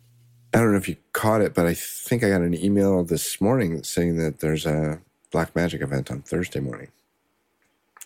I 0.54 0.58
don't 0.58 0.72
know 0.72 0.78
if 0.78 0.88
you 0.88 0.96
caught 1.12 1.40
it, 1.40 1.54
but 1.54 1.66
I 1.66 1.74
think 1.74 2.22
I 2.22 2.28
got 2.28 2.42
an 2.42 2.54
email 2.54 3.04
this 3.04 3.40
morning 3.40 3.82
saying 3.82 4.16
that 4.18 4.40
there's 4.40 4.66
a 4.66 5.00
Blackmagic 5.32 5.82
event 5.82 6.10
on 6.10 6.22
Thursday 6.22 6.60
morning. 6.60 6.88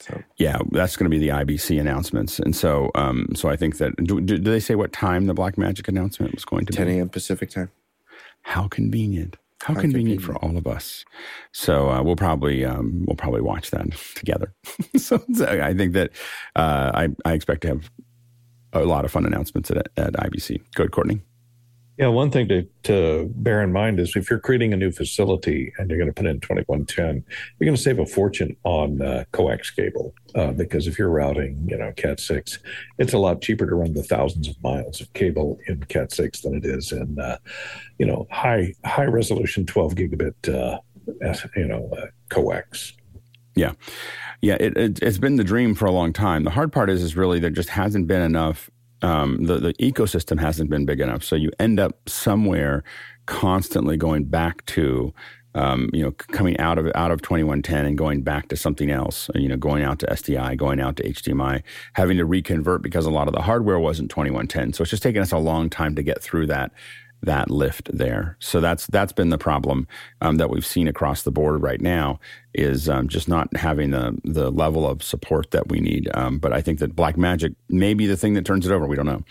So 0.01 0.23
yeah, 0.37 0.59
that's 0.73 0.97
going 0.97 1.11
to 1.11 1.17
be 1.17 1.19
the 1.19 1.33
IBC 1.33 1.81
announcements, 1.81 2.39
and 2.39 2.55
so 2.55 2.91
um, 2.95 3.29
so 3.35 3.49
I 3.49 3.57
think 3.57 3.79
that 3.79 3.97
do, 3.97 4.21
do, 4.21 4.39
they 4.39 4.61
say 4.61 4.75
what 4.75 4.93
time 4.93 5.27
the 5.27 5.35
Blackmagic 5.35 5.89
announcement 5.89 6.35
was 6.35 6.45
going 6.45 6.67
to 6.67 6.73
10 6.73 6.87
be? 6.87 6.93
10 6.93 6.99
a.m. 6.99 7.09
Pacific 7.09 7.51
time. 7.51 7.71
How 8.43 8.69
convenient! 8.69 9.37
How, 9.63 9.75
How 9.75 9.81
convenient, 9.81 10.21
convenient, 10.21 10.23
for 10.23 10.37
all 10.45 10.59
of 10.59 10.67
us. 10.67 11.05
So 11.53 11.91
uh, 11.91 12.03
we'll 12.03 12.15
probably 12.15 12.65
um, 12.65 13.05
we'll 13.07 13.17
probably 13.17 13.41
watch 13.41 13.71
that 13.71 13.91
together. 14.15 14.55
so, 14.97 15.23
so, 15.33 15.47
I 15.47 15.73
think 15.75 15.95
that 15.95 16.11
uh, 16.55 16.93
I 16.95 17.09
I 17.25 17.33
expect 17.33 17.63
to 17.63 17.69
have 17.69 17.91
a 18.73 18.85
lot 18.85 19.05
of 19.05 19.11
fun 19.11 19.25
announcements 19.25 19.71
at, 19.71 19.89
at 19.97 20.13
IBC. 20.13 20.61
Go 20.75 20.83
ahead, 20.83 20.93
Courtney. 20.93 21.23
Yeah, 21.99 22.09
one 22.09 22.31
thing 22.31 22.47
to, 22.49 22.69
to 22.83 23.31
bear 23.37 23.63
in 23.63 23.73
mind 23.73 23.99
is 23.99 24.17
if 24.17 24.29
you're 24.29 24.39
creating 24.39 24.75
a 24.75 24.77
new 24.77 24.93
facility 24.93 25.73
and 25.79 25.89
you're 25.89 25.99
going 25.99 26.11
to 26.11 26.15
put 26.15 26.27
in 26.27 26.41
2110, 26.41 27.25
you're 27.59 27.67
going 27.67 27.77
to 27.77 27.83
save 27.83 27.99
a 27.99 28.05
fortune 28.05 28.55
on 28.65 29.01
uh, 29.01 29.25
coax 29.33 29.71
cable 29.71 30.15
uh, 30.35 30.53
because 30.53 30.87
if 30.87 30.99
you're 30.99 31.09
routing, 31.09 31.67
you 31.67 31.79
know, 31.79 31.93
Cat 31.93 32.21
6, 32.21 32.59
it's 32.99 33.15
a 33.15 33.19
lot 33.19 33.41
cheaper 33.41 33.67
to 33.67 33.75
run 33.75 33.95
the 33.95 34.03
thousands 34.03 34.47
of 34.47 34.63
miles 34.63 35.01
of 35.01 35.11
cable 35.15 35.59
in 35.69 35.83
Cat 35.85 36.13
6 36.13 36.43
than 36.43 36.57
it 36.57 36.67
is 36.67 36.93
in, 36.93 37.19
uh, 37.19 37.39
you 37.99 38.05
know, 38.05 38.27
high 38.31 38.75
high 38.85 39.05
resolution 39.05 39.65
12 39.65 39.95
gigabit, 39.95 40.55
uh, 40.55 40.79
you 41.57 41.67
know, 41.67 41.89
uh, 41.97 42.07
coax. 42.29 42.93
Yeah. 43.55 43.73
Yeah, 44.43 44.59
it, 44.61 44.77
it, 44.77 45.03
has 45.03 45.19
been 45.19 45.37
the 45.37 45.45
dream 45.45 45.75
for 45.75 45.87
a 45.87 45.91
long 45.91 46.13
time. 46.13 46.45
The 46.45 46.51
hard 46.51 46.73
part 46.73 46.91
is, 46.91 47.03
is 47.03 47.17
really 47.17 47.41
there 47.41 47.49
just 47.49 47.71
hasn't 47.71 48.07
been 48.07 48.21
enough 48.21 48.71
um, 49.03 49.45
the, 49.45 49.59
the 49.59 49.75
ecosystem 49.75 50.41
hasn't 50.41 50.71
been 50.71 50.87
big 50.87 51.01
enough. 51.01 51.23
So 51.23 51.37
you 51.37 51.51
end 51.59 51.79
up 51.79 52.09
somewhere 52.09 52.83
constantly 53.27 53.97
going 53.97 54.25
back 54.25 54.65
to, 54.67 55.13
um, 55.55 55.91
you 55.93 56.03
know, 56.03 56.13
coming 56.13 56.59
out 56.59 56.79
of 56.79 56.91
out 56.95 57.11
of 57.11 57.23
2110 57.23 57.87
and 57.87 57.99
going 57.99 58.23
back 58.23 58.49
to 58.49 58.57
something 58.57 58.91
else, 58.91 59.31
you 59.35 59.49
know, 59.49 59.57
going 59.57 59.83
out 59.83 59.99
to 60.01 60.07
SDI, 60.07 60.57
going 60.57 60.81
out 60.81 60.97
to 60.97 61.03
HDMI, 61.03 61.63
having 61.95 62.17
to 62.19 62.25
reconvert 62.25 62.83
because 62.83 63.07
a 63.07 63.11
lot 63.11 63.29
of 63.29 63.35
the 63.35 63.43
hardware 63.43 63.79
wasn't 63.79 64.11
2110. 64.11 64.73
So 64.73 64.83
it's 64.83 64.91
just 64.91 65.03
taken 65.03 65.23
us 65.23 65.33
a 65.33 65.39
long 65.39 65.69
time 65.69 65.95
to 65.97 66.03
get 66.03 66.23
through 66.23 66.47
that 66.49 66.73
that 67.23 67.51
lift 67.51 67.91
there. 67.93 68.37
So 68.41 68.61
that's 68.61 68.87
that's 68.87 69.13
been 69.13 69.31
the 69.31 69.39
problem 69.39 69.87
um, 70.21 70.37
that 70.37 70.51
we've 70.51 70.67
seen 70.67 70.89
across 70.89 71.23
the 71.23 71.31
board 71.31 71.63
right 71.63 71.81
now 71.81 72.21
is 72.55 72.89
um, 72.89 73.09
just 73.09 73.29
not 73.29 73.55
having 73.57 73.91
the 73.91 74.17
the 74.25 74.51
level 74.51 74.87
of 74.87 75.03
support 75.03 75.51
that 75.51 75.69
we 75.69 75.81
need. 75.81 76.09
Um, 76.15 76.39
but 76.39 76.53
I 76.53 76.61
think 76.61 76.79
that 76.79 76.97
Blackmagic 76.97 77.55
may 77.69 77.95
be 77.95 78.07
the 78.07 78.17
thing 78.17 78.35
that 78.35 78.45
turns 78.45 78.67
it 78.67 78.73
over. 78.73 78.87
We 78.87 78.97
don't 78.97 79.07
know 79.07 79.25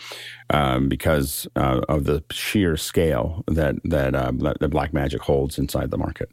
um, 0.50 0.90
because 0.90 1.48
uh, 1.56 1.82
of 1.88 2.06
the 2.06 2.24
sheer 2.32 2.78
scale 2.78 3.44
that 3.48 3.76
that 3.84 4.16
uh, 4.16 4.32
that 4.32 4.72
Blackmagic 4.72 5.20
holds 5.20 5.58
inside 5.58 5.92
the 5.92 5.98
market. 5.98 6.30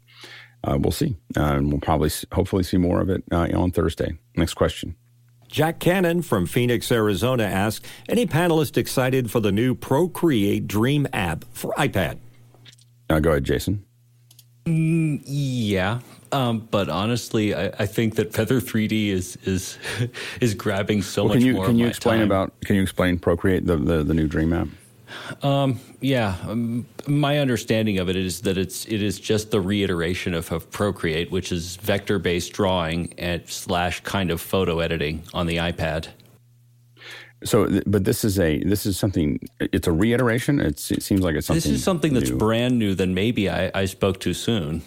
Uh, 0.65 0.77
we'll 0.79 0.91
see, 0.91 1.15
uh, 1.35 1.55
and 1.55 1.69
we'll 1.71 1.81
probably 1.81 2.09
hopefully 2.31 2.63
see 2.63 2.77
more 2.77 3.01
of 3.01 3.09
it 3.09 3.21
uh, 3.31 3.49
on 3.53 3.71
Thursday. 3.71 4.17
Next 4.37 4.53
question. 4.53 4.95
Jack 5.53 5.77
Cannon 5.77 6.23
from 6.23 6.47
Phoenix, 6.47 6.91
Arizona 6.91 7.43
asks 7.43 7.87
Any 8.09 8.25
panelists 8.25 8.75
excited 8.75 9.29
for 9.29 9.39
the 9.39 9.51
new 9.51 9.75
Procreate 9.75 10.65
Dream 10.65 11.07
app 11.13 11.45
for 11.51 11.71
iPad? 11.77 12.17
Uh, 13.07 13.19
go 13.19 13.29
ahead, 13.29 13.43
Jason. 13.43 13.85
Mm, 14.65 15.21
yeah. 15.25 15.99
Um, 16.31 16.67
but 16.71 16.89
honestly, 16.89 17.53
I, 17.53 17.67
I, 17.77 17.85
think 17.85 18.15
that 18.15 18.33
Feather 18.33 18.59
3D 18.59 19.09
is 19.09 19.37
is 19.43 19.77
is 20.41 20.55
grabbing 20.55 21.03
so 21.03 21.25
well, 21.25 21.35
much 21.35 21.43
you, 21.43 21.53
more. 21.53 21.67
Can 21.67 21.77
you 21.77 21.85
explain 21.85 22.17
time. 22.17 22.25
about? 22.25 22.59
Can 22.61 22.75
you 22.75 22.81
explain 22.81 23.19
Procreate 23.19 23.67
the, 23.67 23.77
the, 23.77 24.03
the 24.03 24.15
new 24.15 24.27
Dream 24.27 24.53
app? 24.53 24.69
Um, 25.41 25.79
yeah, 26.01 26.35
um, 26.47 26.85
my 27.07 27.39
understanding 27.39 27.99
of 27.99 28.09
it 28.09 28.15
is 28.15 28.41
that 28.41 28.57
it's 28.57 28.85
it 28.85 29.01
is 29.01 29.19
just 29.19 29.51
the 29.51 29.61
reiteration 29.61 30.33
of, 30.33 30.51
of 30.51 30.69
Procreate, 30.71 31.31
which 31.31 31.51
is 31.51 31.75
vector 31.77 32.19
based 32.19 32.53
drawing 32.53 33.13
and 33.17 33.47
slash 33.47 34.01
kind 34.01 34.31
of 34.31 34.41
photo 34.41 34.79
editing 34.79 35.23
on 35.33 35.47
the 35.47 35.57
iPad. 35.57 36.07
So, 37.43 37.81
but 37.85 38.05
this 38.05 38.23
is 38.23 38.39
a 38.39 38.63
this 38.63 38.85
is 38.85 38.97
something. 38.97 39.39
It's 39.59 39.87
a 39.87 39.91
reiteration. 39.91 40.59
It's, 40.59 40.91
it 40.91 41.03
seems 41.03 41.21
like 41.21 41.35
it's 41.35 41.47
something. 41.47 41.71
This 41.71 41.79
is 41.79 41.83
something 41.83 42.13
new. 42.13 42.19
that's 42.19 42.31
brand 42.31 42.79
new. 42.79 42.95
Then 42.95 43.13
maybe 43.13 43.49
I, 43.49 43.71
I 43.73 43.85
spoke 43.85 44.19
too 44.19 44.33
soon. 44.33 44.81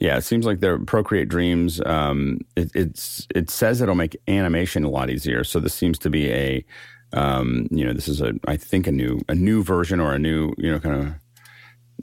Yeah, 0.00 0.16
it 0.16 0.22
seems 0.22 0.46
like 0.46 0.60
the 0.60 0.82
Procreate 0.86 1.28
Dreams. 1.28 1.80
Um, 1.84 2.40
it, 2.56 2.70
it's 2.74 3.26
it 3.34 3.50
says 3.50 3.80
it'll 3.80 3.94
make 3.94 4.16
animation 4.28 4.84
a 4.84 4.88
lot 4.90 5.10
easier. 5.10 5.44
So 5.44 5.60
this 5.60 5.74
seems 5.74 5.98
to 5.98 6.10
be 6.10 6.30
a 6.30 6.64
um, 7.12 7.66
you 7.70 7.84
know, 7.84 7.92
this 7.92 8.08
is 8.08 8.20
a 8.20 8.34
I 8.46 8.56
think 8.56 8.86
a 8.86 8.92
new 8.92 9.20
a 9.28 9.34
new 9.34 9.62
version 9.62 10.00
or 10.00 10.12
a 10.12 10.18
new 10.18 10.52
you 10.58 10.70
know 10.70 10.78
kind 10.78 10.94
of 10.94 11.14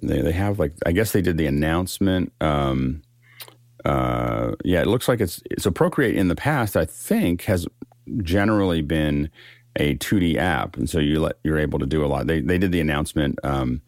they 0.01 0.21
they 0.21 0.31
have 0.31 0.59
like 0.59 0.73
I 0.85 0.91
guess 0.91 1.11
they 1.11 1.21
did 1.21 1.37
the 1.37 1.45
announcement. 1.45 2.33
Um, 2.41 3.01
uh, 3.83 4.53
yeah, 4.63 4.81
it 4.81 4.87
looks 4.87 5.07
like 5.07 5.21
it's 5.21 5.41
so 5.59 5.71
Procreate 5.71 6.15
in 6.15 6.27
the 6.27 6.35
past 6.35 6.75
I 6.75 6.85
think 6.85 7.43
has 7.43 7.67
generally 8.23 8.81
been 8.81 9.29
a 9.77 9.95
2D 9.95 10.37
app, 10.37 10.77
and 10.77 10.89
so 10.89 10.99
you 10.99 11.21
let 11.21 11.37
you're 11.43 11.59
able 11.59 11.79
to 11.79 11.85
do 11.85 12.03
a 12.03 12.07
lot. 12.07 12.27
They 12.27 12.41
they 12.41 12.57
did 12.57 12.71
the 12.71 12.81
announcement. 12.81 13.39
Um, 13.43 13.81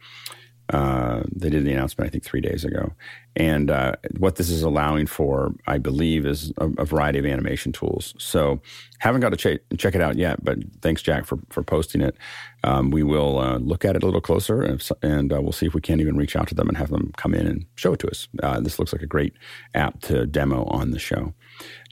uh, 0.70 1.24
they 1.34 1.50
did 1.50 1.66
the 1.66 1.72
announcement, 1.72 2.10
I 2.10 2.12
think, 2.12 2.24
three 2.24 2.42
days 2.42 2.66
ago. 2.66 2.94
And 3.36 3.70
uh, 3.70 3.94
what 4.18 4.36
this 4.36 4.50
is 4.50 4.64
allowing 4.64 5.08
for, 5.08 5.54
I 5.68 5.78
believe, 5.78 6.26
is 6.26 6.52
a, 6.58 6.70
a 6.80 6.86
variety 6.86 7.20
of 7.20 7.26
animation 7.26 7.72
tools. 7.72 8.16
So, 8.18 8.62
haven't 9.00 9.22
got 9.22 9.30
to 9.30 9.38
ch- 9.38 9.78
check 9.78 9.96
it 9.96 10.02
out 10.02 10.18
yet, 10.18 10.44
but 10.44 10.58
thanks, 10.82 11.02
Jack, 11.02 11.26
for, 11.26 11.38
for 11.50 11.64
posting 11.64 12.02
it. 12.02 12.18
Um, 12.64 12.90
we 12.90 13.04
will 13.04 13.38
uh, 13.38 13.58
look 13.60 13.86
at 13.86 13.96
it 13.96 14.04
a 14.04 14.06
little 14.06 14.22
closer 14.22 14.62
and, 14.64 14.86
and 15.02 15.32
uh, 15.32 15.42
we'll 15.42 15.52
see 15.52 15.68
if 15.68 15.74
we 15.74 15.82
can't 15.82 16.02
even 16.02 16.18
reach 16.18 16.36
out 16.36 16.48
to 16.50 16.56
them 16.56 16.68
and 16.68 16.78
have 16.78 16.90
them 16.90 17.12
come 17.16 17.34
in 17.34 17.48
and 17.48 17.66
show 17.76 17.94
it 17.94 18.00
to 18.00 18.10
us. 18.10 18.28
Uh, 18.42 18.60
this 18.60 18.80
looks 18.80 18.92
like 18.92 19.04
a 19.04 19.08
great 19.08 19.34
app 19.76 20.02
to 20.02 20.26
demo 20.26 20.66
on 20.66 20.92
the 20.92 21.00
show. 21.00 21.34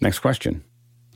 Next 0.02 0.20
question. 0.20 0.64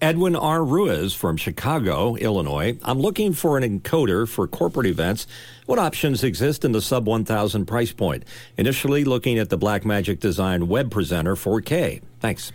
Edwin 0.01 0.33
R. 0.33 0.63
Ruiz 0.63 1.13
from 1.13 1.35
Chicago, 1.35 2.15
Illinois. 2.15 2.77
I'm 2.83 2.99
looking 2.99 3.33
for 3.33 3.57
an 3.57 3.63
encoder 3.81 4.27
for 4.27 4.47
corporate 4.47 4.87
events. 4.87 5.27
What 5.65 5.77
options 5.77 6.23
exist 6.23 6.63
in 6.63 6.71
the 6.71 6.81
sub 6.81 7.05
1000 7.05 7.65
price 7.65 7.91
point? 7.91 8.23
Initially 8.57 9.03
looking 9.03 9.37
at 9.37 9.49
the 9.49 9.57
Blackmagic 9.57 10.21
Design 10.21 10.69
Web 10.69 10.89
Presenter 10.89 11.35
4K. 11.35 12.01
Thanks. 12.21 12.53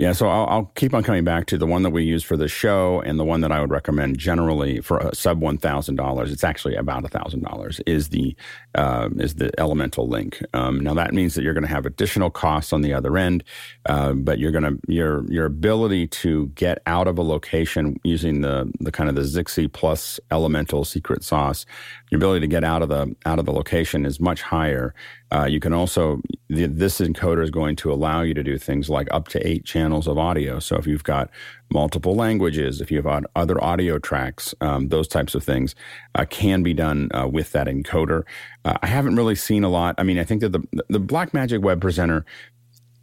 Yeah, 0.00 0.12
so 0.12 0.28
I'll, 0.28 0.46
I'll, 0.46 0.64
keep 0.76 0.94
on 0.94 1.02
coming 1.02 1.24
back 1.24 1.44
to 1.48 1.58
the 1.58 1.66
one 1.66 1.82
that 1.82 1.90
we 1.90 2.04
use 2.04 2.22
for 2.22 2.34
the 2.34 2.48
show, 2.48 3.02
and 3.02 3.18
the 3.18 3.24
one 3.24 3.42
that 3.42 3.52
I 3.52 3.60
would 3.60 3.70
recommend 3.70 4.16
generally 4.16 4.80
for 4.80 4.96
a 4.96 5.14
sub 5.14 5.42
one 5.42 5.58
thousand 5.58 5.96
dollars. 5.96 6.32
It's 6.32 6.42
actually 6.42 6.74
about 6.74 7.06
thousand 7.10 7.42
dollars. 7.42 7.80
Is 7.86 8.08
the 8.08 8.34
uh, 8.74 9.10
is 9.18 9.34
the 9.34 9.50
Elemental 9.60 10.08
Link? 10.08 10.42
Um, 10.54 10.80
now 10.80 10.94
that 10.94 11.12
means 11.12 11.34
that 11.34 11.42
you're 11.42 11.52
going 11.52 11.66
to 11.66 11.68
have 11.68 11.84
additional 11.84 12.30
costs 12.30 12.72
on 12.72 12.80
the 12.80 12.94
other 12.94 13.18
end, 13.18 13.44
uh, 13.90 14.14
but 14.14 14.38
you're 14.38 14.52
going 14.52 14.64
to 14.64 14.78
your 14.88 15.30
your 15.30 15.44
ability 15.44 16.06
to 16.06 16.46
get 16.54 16.78
out 16.86 17.06
of 17.06 17.18
a 17.18 17.22
location 17.22 18.00
using 18.02 18.40
the 18.40 18.72
the 18.80 18.90
kind 18.90 19.10
of 19.10 19.16
the 19.16 19.20
Zixi 19.20 19.70
plus 19.70 20.18
Elemental 20.30 20.86
secret 20.86 21.22
sauce, 21.22 21.66
your 22.10 22.18
ability 22.18 22.40
to 22.40 22.46
get 22.46 22.64
out 22.64 22.82
of 22.82 22.88
the 22.88 23.14
out 23.24 23.38
of 23.38 23.46
the 23.46 23.52
location 23.52 24.04
is 24.04 24.20
much 24.20 24.42
higher. 24.42 24.94
Uh, 25.32 25.44
you 25.44 25.60
can 25.60 25.72
also 25.72 26.20
the, 26.48 26.66
this 26.66 27.00
encoder 27.00 27.42
is 27.42 27.50
going 27.50 27.76
to 27.76 27.92
allow 27.92 28.22
you 28.22 28.34
to 28.34 28.42
do 28.42 28.58
things 28.58 28.90
like 28.90 29.08
up 29.12 29.28
to 29.28 29.46
eight 29.46 29.64
channels 29.64 30.08
of 30.08 30.18
audio. 30.18 30.58
So 30.58 30.76
if 30.76 30.86
you've 30.86 31.04
got 31.04 31.30
multiple 31.72 32.16
languages, 32.16 32.80
if 32.80 32.90
you 32.90 33.00
have 33.00 33.26
other 33.36 33.62
audio 33.62 33.98
tracks, 33.98 34.54
um, 34.60 34.88
those 34.88 35.06
types 35.06 35.36
of 35.36 35.44
things 35.44 35.76
uh, 36.16 36.24
can 36.28 36.64
be 36.64 36.74
done 36.74 37.08
uh, 37.14 37.28
with 37.28 37.52
that 37.52 37.68
encoder. 37.68 38.24
Uh, 38.64 38.76
I 38.82 38.88
haven't 38.88 39.14
really 39.14 39.36
seen 39.36 39.62
a 39.62 39.68
lot. 39.68 39.94
I 39.98 40.02
mean, 40.02 40.18
I 40.18 40.24
think 40.24 40.40
that 40.40 40.52
the 40.52 40.62
the 40.88 41.00
Blackmagic 41.00 41.62
Web 41.62 41.80
Presenter 41.80 42.24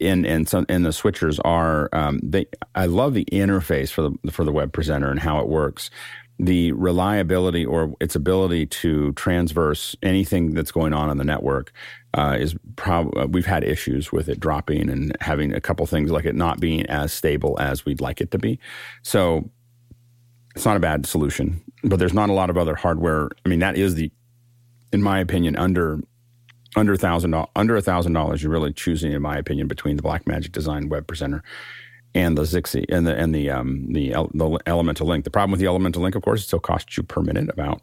and 0.00 0.26
and 0.26 0.48
some 0.48 0.66
and 0.68 0.84
the 0.84 0.90
switchers 0.90 1.40
are 1.44 1.88
um, 1.92 2.20
they. 2.22 2.46
I 2.74 2.86
love 2.86 3.14
the 3.14 3.24
interface 3.32 3.90
for 3.90 4.02
the 4.02 4.30
for 4.30 4.44
the 4.44 4.52
web 4.52 4.72
presenter 4.72 5.10
and 5.10 5.20
how 5.20 5.40
it 5.40 5.48
works 5.48 5.90
the 6.38 6.72
reliability 6.72 7.66
or 7.66 7.94
its 8.00 8.14
ability 8.14 8.66
to 8.66 9.12
transverse 9.14 9.96
anything 10.02 10.54
that's 10.54 10.70
going 10.70 10.92
on 10.92 11.10
on 11.10 11.16
the 11.16 11.24
network 11.24 11.72
uh, 12.14 12.36
is 12.38 12.54
probably 12.76 13.20
uh, 13.20 13.26
we've 13.26 13.46
had 13.46 13.64
issues 13.64 14.12
with 14.12 14.28
it 14.28 14.38
dropping 14.38 14.88
and 14.88 15.16
having 15.20 15.52
a 15.52 15.60
couple 15.60 15.84
things 15.84 16.10
like 16.10 16.24
it 16.24 16.36
not 16.36 16.60
being 16.60 16.86
as 16.86 17.12
stable 17.12 17.56
as 17.58 17.84
we'd 17.84 18.00
like 18.00 18.20
it 18.20 18.30
to 18.30 18.38
be. 18.38 18.58
So 19.02 19.50
it's 20.54 20.64
not 20.64 20.76
a 20.76 20.80
bad 20.80 21.06
solution, 21.06 21.60
but 21.82 21.98
there's 21.98 22.14
not 22.14 22.30
a 22.30 22.32
lot 22.32 22.50
of 22.50 22.56
other 22.56 22.76
hardware. 22.76 23.30
I 23.44 23.48
mean, 23.48 23.58
that 23.60 23.76
is 23.76 23.96
the, 23.96 24.10
in 24.92 25.02
my 25.02 25.18
opinion, 25.18 25.56
under 25.56 26.00
under 26.76 26.96
thousand 26.96 27.34
under 27.56 27.76
a 27.76 27.82
thousand 27.82 28.12
dollars, 28.12 28.42
you're 28.42 28.52
really 28.52 28.72
choosing, 28.72 29.12
in 29.12 29.22
my 29.22 29.36
opinion, 29.36 29.66
between 29.66 29.96
the 29.96 30.02
Blackmagic 30.02 30.52
Design 30.52 30.88
Web 30.88 31.06
Presenter 31.06 31.42
and 32.14 32.36
the 32.36 32.42
Zixi 32.42 32.84
and 32.88 33.06
the 33.06 33.16
and 33.16 33.34
the 33.34 33.50
um, 33.50 33.92
the, 33.92 34.10
the 34.34 34.58
Elemental 34.66 35.06
Link. 35.06 35.24
The 35.24 35.30
problem 35.30 35.50
with 35.50 35.60
the 35.60 35.66
Elemental 35.66 36.02
Link, 36.02 36.14
of 36.14 36.22
course, 36.22 36.42
it 36.42 36.46
still 36.46 36.60
costs 36.60 36.96
you 36.96 37.02
per 37.02 37.22
minute 37.22 37.48
about 37.50 37.82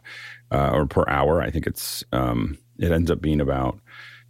uh, 0.51 0.71
or 0.73 0.86
per 0.86 1.05
hour. 1.07 1.41
I 1.41 1.51
think 1.51 1.67
it's 1.67 2.03
um, 2.11 2.57
it 2.80 2.91
ends 2.91 3.11
up 3.11 3.21
being 3.21 3.41
about 3.41 3.80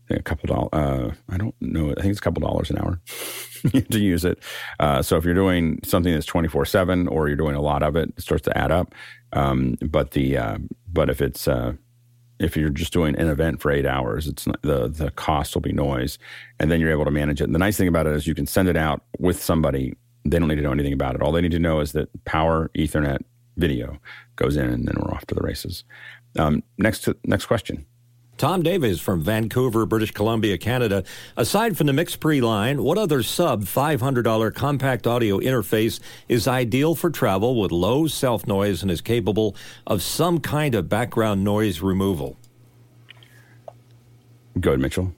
a 0.09 0.21
couple 0.21 0.47
dollars. 0.47 0.69
Uh, 0.73 1.13
I 1.29 1.37
don't 1.37 1.55
know. 1.61 1.91
I 1.91 2.01
think 2.01 2.11
it's 2.11 2.19
a 2.19 2.23
couple 2.23 2.41
dollars 2.41 2.69
an 2.69 2.77
hour 2.77 3.01
to 3.89 3.99
use 3.99 4.25
it. 4.25 4.39
Uh, 4.79 5.01
so 5.01 5.17
if 5.17 5.25
you're 5.25 5.33
doing 5.33 5.79
something 5.83 6.13
that's 6.13 6.25
24 6.25 6.65
seven 6.65 7.07
or 7.07 7.27
you're 7.27 7.37
doing 7.37 7.55
a 7.55 7.61
lot 7.61 7.83
of 7.83 7.95
it, 7.95 8.09
it 8.09 8.21
starts 8.21 8.43
to 8.43 8.57
add 8.57 8.71
up. 8.71 8.93
Um, 9.33 9.77
but 9.81 10.11
the 10.11 10.37
uh, 10.37 10.57
but 10.91 11.09
if 11.09 11.21
it's 11.21 11.47
uh, 11.47 11.73
if 12.39 12.57
you're 12.57 12.69
just 12.69 12.93
doing 12.93 13.15
an 13.17 13.27
event 13.27 13.61
for 13.61 13.71
eight 13.71 13.85
hours, 13.85 14.27
it's 14.27 14.45
not, 14.45 14.61
the 14.61 14.87
the 14.87 15.11
cost 15.11 15.55
will 15.55 15.61
be 15.61 15.71
noise, 15.71 16.17
and 16.59 16.69
then 16.69 16.79
you're 16.79 16.91
able 16.91 17.05
to 17.05 17.11
manage 17.11 17.41
it. 17.41 17.45
And 17.45 17.55
the 17.55 17.59
nice 17.59 17.77
thing 17.77 17.87
about 17.87 18.07
it 18.07 18.13
is 18.13 18.27
you 18.27 18.35
can 18.35 18.47
send 18.47 18.67
it 18.67 18.77
out 18.77 19.03
with 19.19 19.41
somebody. 19.41 19.95
They 20.25 20.39
don't 20.39 20.47
need 20.47 20.55
to 20.55 20.61
know 20.61 20.71
anything 20.71 20.93
about 20.93 21.15
it. 21.15 21.21
All 21.21 21.31
they 21.31 21.41
need 21.41 21.51
to 21.51 21.59
know 21.59 21.79
is 21.79 21.91
that 21.93 22.09
power 22.25 22.69
Ethernet 22.75 23.19
video 23.57 23.99
goes 24.35 24.57
in, 24.57 24.65
and 24.65 24.87
then 24.87 24.95
we're 24.99 25.13
off 25.13 25.25
to 25.27 25.35
the 25.35 25.41
races. 25.41 25.83
Um, 26.37 26.63
next 26.77 27.01
to, 27.01 27.15
next 27.23 27.45
question. 27.45 27.85
Tom 28.45 28.61
Davis 28.61 28.99
from 28.99 29.23
Vancouver, 29.23 29.87
British 29.87 30.11
Columbia, 30.11 30.55
Canada. 30.59 31.03
Aside 31.35 31.75
from 31.75 31.87
the 31.87 31.93
MixPre 31.93 32.43
line, 32.43 32.83
what 32.83 32.95
other 32.95 33.23
sub 33.23 33.63
$500 33.63 34.53
compact 34.53 35.07
audio 35.07 35.39
interface 35.39 35.99
is 36.29 36.47
ideal 36.47 36.93
for 36.93 37.09
travel 37.09 37.59
with 37.59 37.71
low 37.71 38.05
self 38.05 38.45
noise 38.45 38.83
and 38.83 38.91
is 38.91 39.01
capable 39.01 39.55
of 39.87 40.03
some 40.03 40.39
kind 40.39 40.75
of 40.75 40.87
background 40.87 41.43
noise 41.43 41.81
removal? 41.81 42.37
Go 44.59 44.69
ahead, 44.69 44.79
Mitchell. 44.79 45.11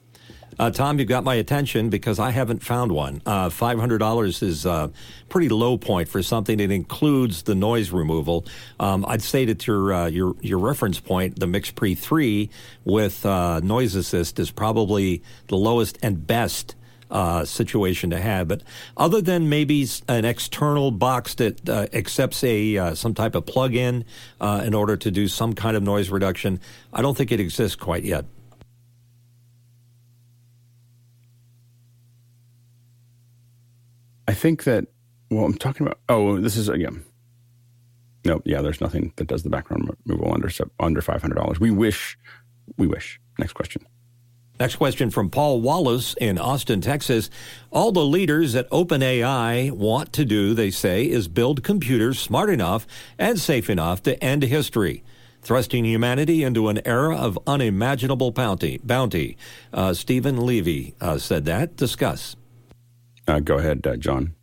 Uh, 0.60 0.72
Tom, 0.72 0.98
you've 0.98 1.08
got 1.08 1.24
my 1.24 1.36
attention 1.36 1.90
because 1.90 2.18
I 2.18 2.32
haven't 2.32 2.64
found 2.64 2.92
one. 2.92 3.22
Uh, 3.26 3.50
$500 3.50 4.44
is 4.44 4.66
a 4.66 4.72
uh, 4.72 4.88
pretty 5.30 5.50
low 5.50 5.78
point 5.78 6.10
for 6.10 6.24
something 6.24 6.58
that 6.58 6.72
includes 6.72 7.44
the 7.44 7.54
noise 7.54 7.92
removal. 7.92 8.46
Um, 8.80 9.06
I'd 9.08 9.22
say 9.22 9.46
that 9.46 9.68
your, 9.68 9.94
uh, 9.94 10.08
your, 10.08 10.36
your 10.42 10.58
reference 10.58 11.00
point, 11.00 11.40
the 11.40 11.46
MixPre 11.46 11.96
3 11.96 12.50
with 12.86 13.24
uh, 13.26 13.60
Noise 13.60 13.94
Assist, 13.94 14.40
is 14.40 14.50
probably 14.50 15.22
the 15.48 15.58
lowest 15.58 16.00
and 16.02 16.26
best 16.26 16.76
uh, 17.12 17.46
situation 17.46 18.10
to 18.10 18.20
have. 18.20 18.48
But 18.48 18.64
other 18.98 19.22
than 19.22 19.50
maybe 19.50 19.88
an 20.08 20.26
external 20.26 20.90
box 20.90 21.36
that 21.36 21.70
uh, 21.70 21.86
accepts 21.94 22.44
a 22.44 22.78
uh, 22.78 22.96
some 22.96 23.14
type 23.14 23.36
of 23.36 23.46
plug-in 23.46 24.04
in 24.42 24.74
order 24.74 24.98
to 24.98 25.12
do 25.12 25.28
some 25.28 25.54
kind 25.54 25.78
of 25.78 25.84
noise 25.84 26.10
reduction, 26.10 26.60
I 26.92 27.02
don't 27.02 27.16
think 27.16 27.32
it 27.32 27.40
exists 27.40 27.76
quite 27.76 28.04
yet. 28.04 28.26
I 34.28 34.34
think 34.34 34.64
that, 34.66 34.86
well, 35.32 35.46
I'm 35.46 35.54
talking 35.54 35.86
about, 35.86 36.00
oh, 36.10 36.40
this 36.40 36.58
is, 36.58 36.70
again, 36.70 37.04
no, 38.26 38.42
yeah, 38.46 38.62
there's 38.62 38.82
nothing 38.82 39.14
that 39.16 39.28
does 39.28 39.44
the 39.44 39.50
background 39.50 39.90
removal 40.06 40.34
under, 40.34 40.50
under 40.80 41.02
$500. 41.02 41.60
We 41.60 41.72
wish, 41.72 42.18
we 42.78 42.88
wish. 42.88 43.20
Next 43.40 43.54
question. 43.54 43.86
Next 44.60 44.78
question 44.78 45.12
from 45.12 45.30
Paul 45.30 45.62
Wallace 45.62 46.16
in 46.16 46.40
Austin, 46.40 46.82
Texas. 46.82 47.30
All 47.70 47.92
the 47.92 48.04
leaders 48.04 48.56
at 48.56 48.70
OpenAI 48.72 49.72
want 49.72 50.12
to 50.14 50.26
do, 50.26 50.56
they 50.56 50.72
say, 50.72 51.06
is 51.06 51.28
build 51.28 51.64
computers 51.64 52.20
smart 52.20 52.50
enough 52.50 52.88
and 53.20 53.40
safe 53.40 53.70
enough 53.70 54.02
to 54.04 54.22
end 54.24 54.42
history, 54.42 55.04
thrusting 55.44 55.86
humanity 55.86 56.44
into 56.44 56.70
an 56.70 56.82
era 56.88 57.16
of 57.16 57.38
unimaginable 57.46 58.32
bounty. 58.32 58.80
bounty. 58.84 59.38
Uh, 59.72 59.94
Steven 59.94 60.44
Levy 60.44 60.96
uh, 61.00 61.20
said 61.20 61.46
that. 61.46 61.76
Discuss. 61.76 62.36
Uh, 63.28 63.40
go 63.40 63.58
ahead, 63.58 63.86
uh, 63.86 63.98
John. 63.98 64.34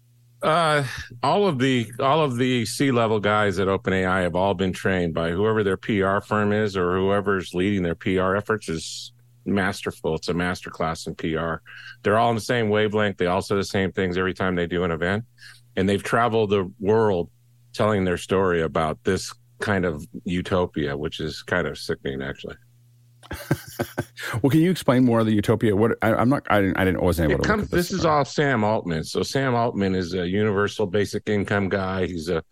Uh, 0.43 0.85
all 1.22 1.47
of 1.47 1.59
the 1.59 1.91
all 2.01 2.22
of 2.22 2.37
the 2.37 2.66
C 2.66 2.91
level 2.91 3.18
guys 3.18 3.59
at 3.59 3.66
OpenAI 3.66 4.22
have 4.22 4.37
all 4.37 4.53
been 4.53 4.74
trained 4.74 5.14
by 5.14 5.30
whoever 5.30 5.64
their 5.64 5.78
PR 5.78 6.20
firm 6.20 6.53
is 6.53 6.76
or 6.76 6.97
whoever's 6.97 7.55
leading 7.55 7.82
their 7.82 7.95
PR 7.95 8.37
efforts 8.37 8.68
is 8.68 9.12
masterful. 9.47 10.14
It's 10.16 10.28
a 10.28 10.35
master 10.35 10.68
class 10.68 11.07
in 11.07 11.14
PR. 11.14 11.57
They're 12.03 12.18
all 12.18 12.28
in 12.28 12.35
the 12.35 12.43
same 12.43 12.68
wavelength. 12.68 13.16
They 13.16 13.26
all 13.26 13.41
say 13.41 13.55
the 13.55 13.64
same 13.64 13.91
things 13.91 14.18
every 14.18 14.35
time 14.35 14.55
they 14.55 14.66
do 14.66 14.85
an 14.85 14.91
event, 14.91 15.24
and 15.76 15.89
they've 15.89 16.03
traveled 16.03 16.51
the 16.51 16.70
world 16.78 17.30
telling 17.72 18.05
their 18.05 18.18
story 18.18 18.61
about 18.61 19.03
this 19.05 19.32
kind 19.61 19.87
of 19.87 20.07
utopia, 20.24 20.95
which 20.95 21.20
is 21.20 21.43
kind 21.43 21.66
of 21.66 21.78
sickening, 21.78 22.20
actually. 22.20 22.57
well, 24.43 24.51
can 24.51 24.61
you 24.61 24.70
explain 24.70 25.05
more 25.05 25.20
of 25.20 25.27
the 25.27 25.33
utopia? 25.33 25.75
What 25.75 25.97
I, 26.03 26.20
am 26.20 26.29
not, 26.29 26.47
I 26.51 26.61
didn't, 26.61 26.77
I 26.77 26.85
didn't, 26.85 27.03
wasn't 27.03 27.31
able 27.31 27.41
it 27.41 27.43
to. 27.45 27.49
Comes, 27.49 27.68
this, 27.68 27.89
this 27.89 27.99
is 27.99 28.05
all 28.05 28.25
Sam 28.25 28.64
Altman. 28.64 29.05
So 29.05 29.22
Sam 29.22 29.55
Altman 29.55 29.95
is 29.95 30.14
a 30.14 30.29
universal 30.29 30.87
basic 30.87 31.29
income 31.29 31.68
guy. 31.68 32.07
He's 32.07 32.29
a, 32.29 32.43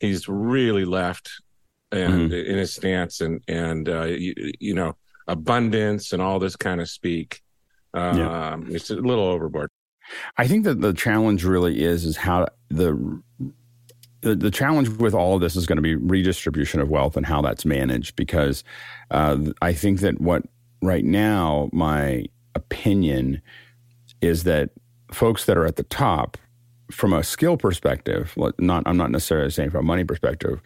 he's 0.00 0.28
really 0.28 0.84
left, 0.84 1.30
and 1.92 2.30
mm-hmm. 2.30 2.50
in 2.50 2.58
his 2.58 2.74
stance, 2.74 3.20
and 3.20 3.42
and 3.48 3.88
uh, 3.88 4.04
you, 4.04 4.34
you, 4.58 4.74
know 4.74 4.96
abundance 5.26 6.12
and 6.12 6.22
all 6.22 6.38
this 6.38 6.56
kind 6.56 6.80
of 6.80 6.88
speak. 6.88 7.40
Um, 7.94 8.18
yeah. 8.18 8.56
It's 8.68 8.90
a 8.90 8.96
little 8.96 9.24
overboard. 9.24 9.70
I 10.36 10.46
think 10.46 10.64
that 10.64 10.80
the 10.80 10.92
challenge 10.92 11.44
really 11.44 11.82
is 11.82 12.04
is 12.04 12.16
how 12.16 12.46
the 12.70 13.22
the, 14.20 14.34
the 14.34 14.50
challenge 14.50 14.88
with 14.88 15.14
all 15.14 15.34
of 15.34 15.40
this 15.40 15.56
is 15.56 15.66
going 15.66 15.76
to 15.76 15.82
be 15.82 15.94
redistribution 15.94 16.80
of 16.80 16.88
wealth 16.88 17.16
and 17.16 17.26
how 17.26 17.40
that's 17.40 17.64
managed 17.64 18.16
because 18.16 18.64
uh, 19.10 19.38
I 19.62 19.72
think 19.72 20.00
that 20.00 20.20
what 20.20 20.42
right 20.82 21.04
now 21.04 21.70
my 21.72 22.24
opinion 22.54 23.40
is 24.20 24.44
that 24.44 24.70
folks 25.12 25.44
that 25.44 25.56
are 25.56 25.66
at 25.66 25.76
the 25.76 25.84
top 25.84 26.36
from 26.90 27.12
a 27.12 27.22
skill 27.22 27.56
perspective 27.56 28.34
not 28.58 28.82
I'm 28.86 28.96
not 28.96 29.10
necessarily 29.10 29.50
saying 29.50 29.70
from 29.70 29.80
a 29.80 29.86
money 29.86 30.04
perspective 30.04 30.60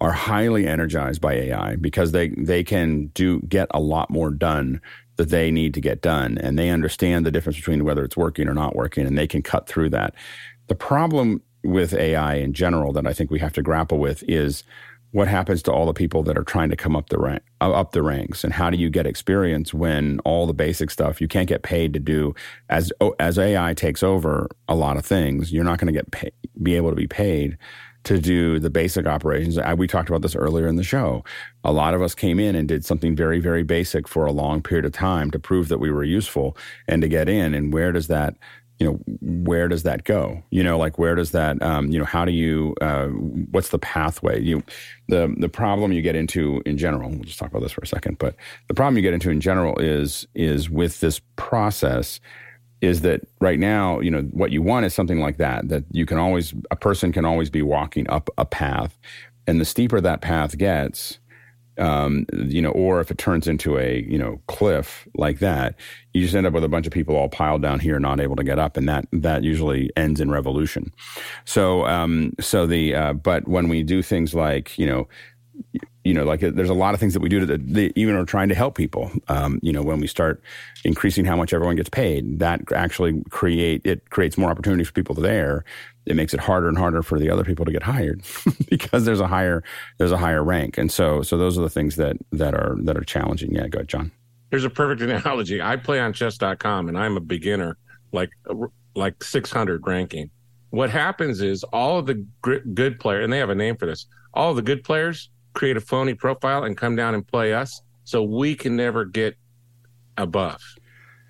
are 0.00 0.12
highly 0.12 0.66
energized 0.66 1.20
by 1.20 1.34
AI 1.34 1.76
because 1.76 2.12
they 2.12 2.28
they 2.30 2.62
can 2.62 3.06
do 3.08 3.40
get 3.42 3.68
a 3.72 3.80
lot 3.80 4.10
more 4.10 4.30
done 4.30 4.80
that 5.16 5.30
they 5.30 5.50
need 5.50 5.74
to 5.74 5.80
get 5.80 6.00
done 6.00 6.38
and 6.38 6.58
they 6.58 6.70
understand 6.70 7.26
the 7.26 7.30
difference 7.30 7.56
between 7.56 7.84
whether 7.84 8.04
it's 8.04 8.16
working 8.16 8.48
or 8.48 8.54
not 8.54 8.76
working 8.76 9.06
and 9.06 9.18
they 9.18 9.26
can 9.26 9.42
cut 9.42 9.66
through 9.66 9.90
that. 9.90 10.14
The 10.68 10.74
problem 10.74 11.42
with 11.64 11.94
AI 11.94 12.34
in 12.34 12.52
general 12.52 12.92
that 12.92 13.06
I 13.06 13.12
think 13.12 13.30
we 13.30 13.38
have 13.40 13.52
to 13.54 13.62
grapple 13.62 13.98
with 13.98 14.22
is 14.28 14.64
what 15.12 15.28
happens 15.28 15.62
to 15.62 15.72
all 15.72 15.86
the 15.86 15.94
people 15.94 16.22
that 16.22 16.36
are 16.36 16.44
trying 16.44 16.68
to 16.68 16.76
come 16.76 16.94
up 16.94 17.08
the 17.08 17.18
rank, 17.18 17.42
uh, 17.60 17.72
up 17.72 17.92
the 17.92 18.02
ranks? 18.02 18.44
And 18.44 18.52
how 18.52 18.68
do 18.68 18.76
you 18.76 18.90
get 18.90 19.06
experience 19.06 19.72
when 19.72 20.20
all 20.20 20.46
the 20.46 20.52
basic 20.52 20.90
stuff 20.90 21.20
you 21.20 21.28
can't 21.28 21.48
get 21.48 21.62
paid 21.62 21.92
to 21.94 22.00
do 22.00 22.34
as 22.68 22.92
as 23.18 23.38
AI 23.38 23.74
takes 23.74 24.02
over 24.02 24.48
a 24.68 24.74
lot 24.74 24.96
of 24.96 25.06
things 25.06 25.52
you're 25.52 25.64
not 25.64 25.78
going 25.78 25.92
to 25.92 25.98
get 25.98 26.10
pay, 26.10 26.30
be 26.62 26.76
able 26.76 26.90
to 26.90 26.96
be 26.96 27.06
paid 27.06 27.56
to 28.04 28.18
do 28.18 28.58
the 28.58 28.70
basic 28.70 29.06
operations. 29.06 29.58
We 29.76 29.86
talked 29.86 30.08
about 30.08 30.22
this 30.22 30.36
earlier 30.36 30.66
in 30.66 30.76
the 30.76 30.84
show. 30.84 31.24
A 31.64 31.72
lot 31.72 31.94
of 31.94 32.00
us 32.00 32.14
came 32.14 32.38
in 32.38 32.54
and 32.54 32.68
did 32.68 32.84
something 32.84 33.16
very 33.16 33.40
very 33.40 33.62
basic 33.62 34.06
for 34.06 34.26
a 34.26 34.32
long 34.32 34.62
period 34.62 34.84
of 34.84 34.92
time 34.92 35.30
to 35.30 35.38
prove 35.38 35.68
that 35.68 35.78
we 35.78 35.90
were 35.90 36.04
useful 36.04 36.56
and 36.86 37.00
to 37.02 37.08
get 37.08 37.28
in. 37.28 37.54
And 37.54 37.72
where 37.72 37.92
does 37.92 38.08
that 38.08 38.36
you 38.78 38.86
know, 38.86 39.00
where 39.20 39.68
does 39.68 39.82
that 39.82 40.04
go? 40.04 40.42
You 40.50 40.62
know, 40.62 40.78
like 40.78 40.98
where 40.98 41.14
does 41.14 41.32
that, 41.32 41.60
um, 41.62 41.88
you 41.88 41.98
know, 41.98 42.04
how 42.04 42.24
do 42.24 42.32
you, 42.32 42.76
uh, 42.80 43.08
what's 43.08 43.70
the 43.70 43.78
pathway? 43.78 44.40
You, 44.40 44.62
the 45.08 45.34
the 45.38 45.48
problem 45.48 45.92
you 45.92 46.02
get 46.02 46.14
into 46.14 46.62
in 46.64 46.78
general. 46.78 47.10
We'll 47.10 47.24
just 47.24 47.38
talk 47.38 47.50
about 47.50 47.62
this 47.62 47.72
for 47.72 47.80
a 47.80 47.86
second, 47.86 48.18
but 48.18 48.36
the 48.68 48.74
problem 48.74 48.96
you 48.96 49.02
get 49.02 49.14
into 49.14 49.30
in 49.30 49.40
general 49.40 49.78
is 49.78 50.28
is 50.34 50.70
with 50.70 51.00
this 51.00 51.20
process 51.36 52.20
is 52.80 53.00
that 53.00 53.22
right 53.40 53.58
now, 53.58 54.00
you 54.00 54.10
know, 54.10 54.22
what 54.30 54.52
you 54.52 54.62
want 54.62 54.86
is 54.86 54.94
something 54.94 55.20
like 55.20 55.36
that, 55.38 55.68
that 55.68 55.84
you 55.90 56.06
can 56.06 56.16
always, 56.16 56.54
a 56.70 56.76
person 56.76 57.10
can 57.12 57.24
always 57.24 57.50
be 57.50 57.62
walking 57.62 58.08
up 58.08 58.30
a 58.38 58.44
path. 58.44 58.96
And 59.48 59.60
the 59.60 59.64
steeper 59.64 60.00
that 60.00 60.20
path 60.20 60.56
gets, 60.56 61.18
um, 61.78 62.26
you 62.32 62.60
know, 62.60 62.70
or 62.70 63.00
if 63.00 63.10
it 63.10 63.18
turns 63.18 63.46
into 63.46 63.78
a, 63.78 64.02
you 64.08 64.18
know, 64.18 64.40
cliff 64.46 65.06
like 65.14 65.38
that, 65.38 65.74
you 66.12 66.22
just 66.22 66.34
end 66.34 66.46
up 66.46 66.52
with 66.52 66.64
a 66.64 66.68
bunch 66.68 66.86
of 66.86 66.92
people 66.92 67.16
all 67.16 67.28
piled 67.28 67.62
down 67.62 67.80
here, 67.80 67.98
not 67.98 68.20
able 68.20 68.36
to 68.36 68.44
get 68.44 68.58
up. 68.58 68.76
And 68.76 68.88
that, 68.88 69.06
that 69.12 69.44
usually 69.44 69.90
ends 69.96 70.20
in 70.20 70.30
revolution. 70.30 70.92
So, 71.44 71.86
um, 71.86 72.32
so 72.40 72.66
the, 72.66 72.94
uh, 72.94 73.12
but 73.12 73.46
when 73.46 73.68
we 73.68 73.82
do 73.82 74.02
things 74.02 74.34
like, 74.34 74.78
you 74.78 74.86
know, 74.86 75.08
you 76.04 76.14
know, 76.14 76.24
like 76.24 76.40
there's 76.40 76.70
a 76.70 76.74
lot 76.74 76.94
of 76.94 77.00
things 77.00 77.12
that 77.12 77.20
we 77.20 77.28
do 77.28 77.44
that 77.44 77.66
the, 77.66 77.92
even 77.94 78.14
are 78.14 78.24
trying 78.24 78.48
to 78.48 78.54
help 78.54 78.76
people. 78.76 79.10
Um, 79.28 79.60
you 79.62 79.72
know, 79.72 79.82
when 79.82 80.00
we 80.00 80.06
start 80.06 80.42
increasing 80.84 81.26
how 81.26 81.36
much 81.36 81.52
everyone 81.52 81.76
gets 81.76 81.90
paid, 81.90 82.38
that 82.38 82.62
actually 82.74 83.22
create 83.28 83.82
it 83.84 84.08
creates 84.08 84.38
more 84.38 84.50
opportunities 84.50 84.86
for 84.86 84.94
people 84.94 85.14
there. 85.14 85.64
It 86.08 86.16
makes 86.16 86.32
it 86.32 86.40
harder 86.40 86.68
and 86.68 86.78
harder 86.78 87.02
for 87.02 87.18
the 87.18 87.30
other 87.30 87.44
people 87.44 87.64
to 87.64 87.72
get 87.72 87.82
hired 87.82 88.22
because 88.70 89.04
there's 89.04 89.20
a 89.20 89.26
higher 89.26 89.62
there's 89.98 90.12
a 90.12 90.16
higher 90.16 90.42
rank, 90.42 90.78
and 90.78 90.90
so 90.90 91.22
so 91.22 91.36
those 91.36 91.58
are 91.58 91.62
the 91.62 91.70
things 91.70 91.96
that 91.96 92.16
that 92.32 92.54
are 92.54 92.76
that 92.82 92.96
are 92.96 93.04
challenging. 93.04 93.54
Yeah, 93.54 93.68
go 93.68 93.78
ahead, 93.78 93.88
John. 93.88 94.12
Here's 94.50 94.64
a 94.64 94.70
perfect 94.70 95.02
analogy. 95.10 95.60
I 95.60 95.76
play 95.76 96.00
on 96.00 96.12
chess.com 96.12 96.88
and 96.88 96.98
I'm 96.98 97.16
a 97.16 97.20
beginner, 97.20 97.76
like 98.12 98.30
like 98.94 99.22
600 99.22 99.86
ranking. 99.86 100.30
What 100.70 100.90
happens 100.90 101.40
is 101.40 101.64
all 101.64 101.98
of 101.98 102.06
the 102.06 102.26
good 102.42 103.00
players, 103.00 103.24
and 103.24 103.32
they 103.32 103.38
have 103.38 103.50
a 103.50 103.54
name 103.54 103.76
for 103.76 103.86
this. 103.86 104.06
All 104.34 104.54
the 104.54 104.62
good 104.62 104.84
players 104.84 105.30
create 105.54 105.76
a 105.76 105.80
phony 105.80 106.14
profile 106.14 106.64
and 106.64 106.76
come 106.76 106.94
down 106.94 107.14
and 107.14 107.26
play 107.26 107.54
us 107.54 107.80
so 108.04 108.22
we 108.22 108.54
can 108.54 108.76
never 108.76 109.04
get 109.04 109.36
above. 110.16 110.60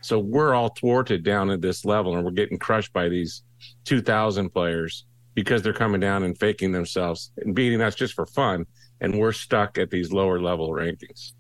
So 0.01 0.19
we're 0.19 0.55
all 0.55 0.69
thwarted 0.69 1.25
down 1.25 1.51
at 1.51 1.61
this 1.61 1.85
level 1.85 2.15
and 2.15 2.25
we're 2.25 2.31
getting 2.31 2.59
crushed 2.59 2.93
by 2.93 3.09
these 3.09 3.43
2000 3.85 4.51
players 4.51 5.05
because 5.35 5.63
they're 5.63 5.73
coming 5.73 6.01
down 6.01 6.23
and 6.23 6.39
faking 6.39 6.73
themselves 6.73 7.31
and 7.39 7.55
beating 7.55 7.81
us 7.81 7.95
just 7.95 8.15
for 8.15 8.27
fun 8.27 8.67
and 9.01 9.19
we're 9.19 9.33
stuck 9.33 9.79
at 9.79 9.91
these 9.91 10.13
lower 10.13 10.41
level 10.41 10.71
rankings. 10.71 11.33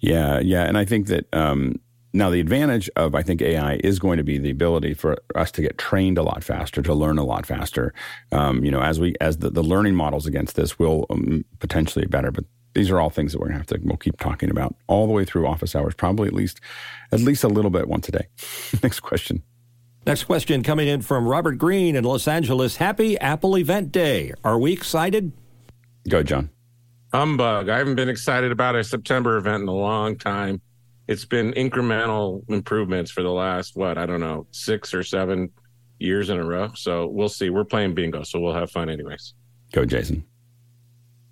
Yeah, 0.00 0.38
yeah, 0.40 0.64
and 0.64 0.76
I 0.76 0.84
think 0.84 1.06
that 1.06 1.32
um, 1.34 1.76
now, 2.16 2.30
the 2.30 2.40
advantage 2.40 2.88
of, 2.96 3.14
I 3.14 3.22
think, 3.22 3.42
AI 3.42 3.78
is 3.84 3.98
going 3.98 4.16
to 4.16 4.24
be 4.24 4.38
the 4.38 4.48
ability 4.48 4.94
for 4.94 5.18
us 5.34 5.50
to 5.52 5.60
get 5.60 5.76
trained 5.76 6.16
a 6.16 6.22
lot 6.22 6.42
faster, 6.42 6.80
to 6.80 6.94
learn 6.94 7.18
a 7.18 7.24
lot 7.24 7.44
faster. 7.44 7.92
Um, 8.32 8.64
you 8.64 8.70
know, 8.70 8.80
as 8.80 8.98
we 8.98 9.14
as 9.20 9.36
the, 9.38 9.50
the 9.50 9.62
learning 9.62 9.94
models 9.94 10.26
against 10.26 10.56
this 10.56 10.78
will 10.78 11.04
um, 11.10 11.44
potentially 11.58 12.06
be 12.06 12.08
better, 12.08 12.30
but 12.30 12.44
these 12.74 12.90
are 12.90 12.98
all 12.98 13.10
things 13.10 13.32
that 13.32 13.38
we're 13.38 13.48
gonna 13.48 13.58
have 13.58 13.66
to 13.66 13.78
we'll 13.82 13.98
keep 13.98 14.18
talking 14.18 14.50
about 14.50 14.74
all 14.86 15.06
the 15.06 15.12
way 15.12 15.26
through 15.26 15.46
office 15.46 15.76
hours, 15.76 15.94
probably 15.94 16.26
at 16.26 16.32
least 16.32 16.58
at 17.12 17.20
least 17.20 17.44
a 17.44 17.48
little 17.48 17.70
bit 17.70 17.86
once 17.86 18.08
a 18.08 18.12
day. 18.12 18.28
Next 18.82 19.00
question. 19.00 19.42
Next 20.06 20.24
question 20.24 20.62
coming 20.62 20.88
in 20.88 21.02
from 21.02 21.26
Robert 21.26 21.58
Green 21.58 21.96
in 21.96 22.04
Los 22.04 22.28
Angeles. 22.28 22.76
Happy 22.76 23.18
Apple 23.18 23.58
Event 23.58 23.90
Day. 23.90 24.32
Are 24.44 24.58
we 24.58 24.72
excited? 24.72 25.32
Go, 26.08 26.22
John. 26.22 26.50
Humbug. 27.12 27.68
I 27.68 27.78
haven't 27.78 27.96
been 27.96 28.08
excited 28.08 28.52
about 28.52 28.76
a 28.76 28.84
September 28.84 29.36
event 29.36 29.62
in 29.62 29.68
a 29.68 29.74
long 29.74 30.16
time 30.16 30.60
it's 31.08 31.24
been 31.24 31.52
incremental 31.52 32.48
improvements 32.50 33.10
for 33.10 33.22
the 33.22 33.30
last 33.30 33.76
what 33.76 33.98
I 33.98 34.06
don't 34.06 34.20
know 34.20 34.46
six 34.50 34.92
or 34.92 35.02
seven 35.02 35.50
years 35.98 36.30
in 36.30 36.38
a 36.38 36.44
row. 36.44 36.72
So 36.74 37.06
we'll 37.06 37.28
see. 37.28 37.50
We're 37.50 37.64
playing 37.64 37.94
bingo, 37.94 38.22
so 38.22 38.40
we'll 38.40 38.54
have 38.54 38.70
fun 38.70 38.90
anyways. 38.90 39.34
Go, 39.72 39.84
Jason. 39.84 40.24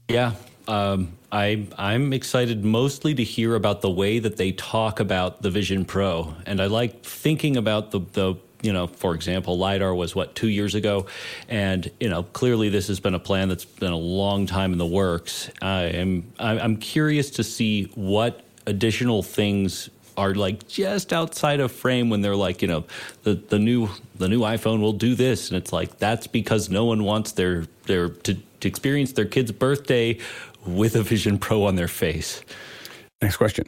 Yeah, 0.08 0.34
um, 0.68 1.16
I 1.32 1.66
I'm 1.76 2.12
excited 2.12 2.64
mostly 2.64 3.14
to 3.14 3.24
hear 3.24 3.54
about 3.54 3.80
the 3.80 3.90
way 3.90 4.18
that 4.18 4.36
they 4.36 4.52
talk 4.52 5.00
about 5.00 5.42
the 5.42 5.50
Vision 5.50 5.84
Pro, 5.84 6.34
and 6.46 6.60
I 6.60 6.66
like 6.66 7.04
thinking 7.04 7.56
about 7.56 7.90
the 7.90 8.00
the 8.12 8.34
you 8.64 8.72
know, 8.72 8.86
for 8.86 9.14
example, 9.14 9.58
LiDAR 9.58 9.94
was 9.94 10.14
what, 10.14 10.34
two 10.34 10.48
years 10.48 10.74
ago? 10.74 11.06
And, 11.48 11.90
you 12.00 12.08
know, 12.08 12.22
clearly 12.22 12.70
this 12.70 12.88
has 12.88 12.98
been 12.98 13.14
a 13.14 13.18
plan 13.18 13.48
that's 13.48 13.66
been 13.66 13.92
a 13.92 13.96
long 13.96 14.46
time 14.46 14.72
in 14.72 14.78
the 14.78 14.86
works. 14.86 15.50
I 15.60 15.82
am, 15.82 16.32
I'm 16.38 16.78
curious 16.78 17.30
to 17.32 17.44
see 17.44 17.84
what 17.94 18.42
additional 18.66 19.22
things 19.22 19.90
are 20.16 20.34
like 20.34 20.66
just 20.68 21.12
outside 21.12 21.60
of 21.60 21.72
frame 21.72 22.08
when 22.08 22.22
they're 22.22 22.36
like, 22.36 22.62
you 22.62 22.68
know, 22.68 22.84
the, 23.24 23.34
the 23.34 23.58
new 23.58 23.90
the 24.16 24.28
new 24.28 24.40
iPhone 24.40 24.80
will 24.80 24.92
do 24.92 25.16
this, 25.16 25.48
and 25.48 25.56
it's 25.56 25.72
like 25.72 25.98
that's 25.98 26.28
because 26.28 26.70
no 26.70 26.84
one 26.84 27.02
wants 27.02 27.32
their 27.32 27.66
their 27.86 28.08
to, 28.08 28.34
to 28.60 28.68
experience 28.68 29.12
their 29.12 29.24
kid's 29.24 29.50
birthday 29.50 30.16
with 30.64 30.94
a 30.94 31.02
Vision 31.02 31.36
Pro 31.36 31.64
on 31.64 31.74
their 31.74 31.88
face. 31.88 32.42
Next 33.20 33.38
question. 33.38 33.64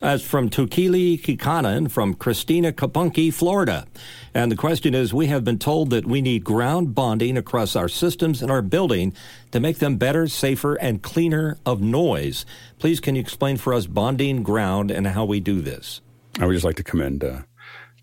That's 0.00 0.22
from 0.22 0.48
Tukili 0.48 1.20
Kikanen 1.20 1.90
from 1.90 2.14
Christina 2.14 2.72
Kapunki, 2.72 3.30
Florida. 3.30 3.86
And 4.32 4.50
the 4.50 4.56
question 4.56 4.94
is 4.94 5.12
We 5.12 5.26
have 5.26 5.44
been 5.44 5.58
told 5.58 5.90
that 5.90 6.06
we 6.06 6.22
need 6.22 6.42
ground 6.42 6.94
bonding 6.94 7.36
across 7.36 7.76
our 7.76 7.88
systems 7.88 8.40
in 8.40 8.50
our 8.50 8.62
building 8.62 9.12
to 9.50 9.60
make 9.60 9.78
them 9.78 9.98
better, 9.98 10.26
safer, 10.26 10.76
and 10.76 11.02
cleaner 11.02 11.58
of 11.66 11.82
noise. 11.82 12.46
Please, 12.78 12.98
can 12.98 13.14
you 13.14 13.20
explain 13.20 13.58
for 13.58 13.74
us 13.74 13.84
bonding 13.84 14.42
ground 14.42 14.90
and 14.90 15.06
how 15.06 15.26
we 15.26 15.38
do 15.38 15.60
this? 15.60 16.00
I 16.40 16.46
would 16.46 16.54
just 16.54 16.64
like 16.64 16.76
to 16.76 16.82
commend 16.82 17.22
uh, 17.22 17.42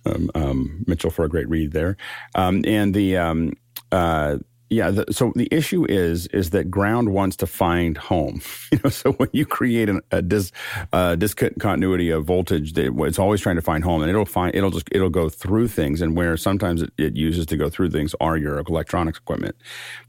um, 0.05 0.29
um, 0.35 0.83
Mitchell 0.85 1.09
for 1.09 1.25
a 1.25 1.29
great 1.29 1.49
read 1.49 1.71
there. 1.71 1.97
Um, 2.35 2.61
and 2.67 2.93
the. 2.93 3.17
Um, 3.17 3.53
uh, 3.91 4.37
yeah. 4.69 4.91
The, 4.91 5.05
so 5.11 5.31
the 5.35 5.47
issue 5.51 5.85
is 5.89 6.27
is 6.27 6.49
that 6.51 6.69
ground 6.69 7.13
wants 7.13 7.35
to 7.37 7.47
find 7.47 7.97
home. 7.97 8.41
You 8.69 8.79
know, 8.83 8.89
so 8.89 9.13
when 9.13 9.29
you 9.31 9.45
create 9.45 9.87
an, 9.87 10.01
a 10.11 10.21
dis, 10.21 10.51
uh, 10.91 11.15
discontinuity 11.15 12.09
of 12.09 12.25
voltage, 12.25 12.77
it's 12.77 13.17
always 13.17 13.39
trying 13.39 13.55
to 13.55 13.61
find 13.61 13.81
home, 13.81 14.01
and 14.01 14.09
it'll 14.09 14.25
find 14.25 14.53
it'll 14.53 14.71
just 14.71 14.89
it'll 14.91 15.09
go 15.09 15.29
through 15.29 15.69
things, 15.69 16.01
and 16.01 16.17
where 16.17 16.35
sometimes 16.35 16.81
it, 16.81 16.91
it 16.97 17.15
uses 17.15 17.45
to 17.45 17.55
go 17.55 17.69
through 17.69 17.91
things 17.91 18.13
are 18.19 18.35
your 18.35 18.59
electronics 18.59 19.19
equipment. 19.19 19.55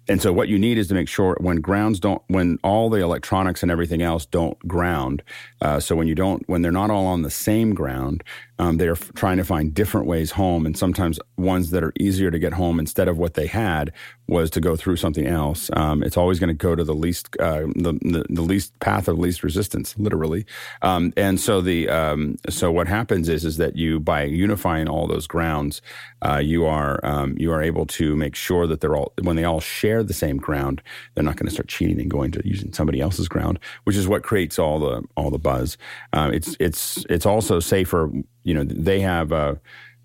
And 0.08 0.22
so 0.22 0.32
what 0.32 0.48
you 0.48 0.58
need 0.58 0.78
is 0.78 0.88
to 0.88 0.94
make 0.94 1.08
sure 1.08 1.36
when 1.40 1.60
grounds 1.60 2.00
don't, 2.00 2.22
when 2.28 2.58
all 2.64 2.88
the 2.88 3.02
electronics 3.02 3.62
and 3.62 3.70
everything 3.70 4.02
else 4.02 4.24
don't 4.26 4.58
ground. 4.66 5.22
Uh, 5.60 5.80
so 5.80 5.94
when 5.94 6.06
you 6.06 6.14
don't, 6.14 6.48
when 6.48 6.62
they're 6.62 6.72
not 6.72 6.90
all 6.90 7.06
on 7.06 7.22
the 7.22 7.30
same 7.30 7.74
ground, 7.74 8.24
um, 8.58 8.76
they're 8.76 8.92
f- 8.92 9.12
trying 9.14 9.36
to 9.36 9.44
find 9.44 9.72
different 9.72 10.06
ways 10.06 10.32
home, 10.32 10.66
and 10.66 10.76
sometimes 10.76 11.20
ones 11.36 11.70
that 11.70 11.84
are 11.84 11.92
easier 11.98 12.30
to 12.30 12.38
get 12.38 12.52
home 12.52 12.80
instead 12.80 13.06
of 13.06 13.16
what 13.16 13.34
they 13.34 13.46
had 13.46 13.92
was 14.26 14.50
to 14.50 14.60
go 14.60 14.76
through 14.76 14.96
something 14.96 15.26
else. 15.26 15.70
Um, 15.74 16.02
it's 16.02 16.16
always 16.16 16.38
going 16.38 16.48
to 16.48 16.54
go 16.54 16.74
to 16.74 16.84
the 16.84 16.94
least, 16.94 17.28
uh, 17.38 17.62
the, 17.76 17.98
the, 18.02 18.24
the 18.28 18.42
least 18.42 18.78
path 18.80 19.08
of 19.08 19.18
least 19.18 19.42
resistance, 19.44 19.94
literally. 19.96 20.44
Um, 20.82 21.12
and 21.16 21.38
so 21.38 21.60
the 21.60 21.88
um, 21.88 22.36
so 22.48 22.72
what 22.72 22.88
happens 22.88 23.28
is 23.28 23.44
is 23.44 23.56
that 23.58 23.76
you 23.76 24.00
by 24.00 24.24
unifying 24.24 24.88
all 24.88 25.06
those 25.06 25.26
grounds, 25.26 25.80
uh, 26.22 26.38
you 26.38 26.66
are 26.66 27.00
um, 27.04 27.36
you 27.38 27.52
are 27.52 27.62
able 27.62 27.86
to 27.86 28.16
make 28.16 28.34
sure 28.34 28.66
that 28.66 28.80
they're 28.80 28.96
all 28.96 29.12
when 29.22 29.36
they 29.36 29.44
all 29.44 29.60
share 29.60 30.02
the 30.02 30.14
same 30.14 30.36
ground, 30.36 30.82
they're 31.14 31.24
not 31.24 31.36
going 31.36 31.46
to 31.46 31.52
start 31.52 31.68
cheating 31.68 32.00
and 32.00 32.10
going 32.10 32.30
to 32.32 32.40
using 32.44 32.72
somebody 32.72 33.00
else's 33.00 33.28
ground, 33.28 33.58
which 33.84 33.96
is 33.96 34.08
what 34.08 34.22
creates 34.22 34.58
all 34.58 34.80
the 34.80 35.02
all 35.16 35.30
the 35.30 35.38
buzz. 35.38 35.76
Uh, 36.12 36.30
it's 36.32 36.56
it's 36.58 37.04
it's 37.08 37.26
also 37.26 37.60
safer. 37.60 38.10
You 38.44 38.54
know, 38.54 38.64
they 38.64 39.00
have. 39.00 39.32
Uh, 39.32 39.54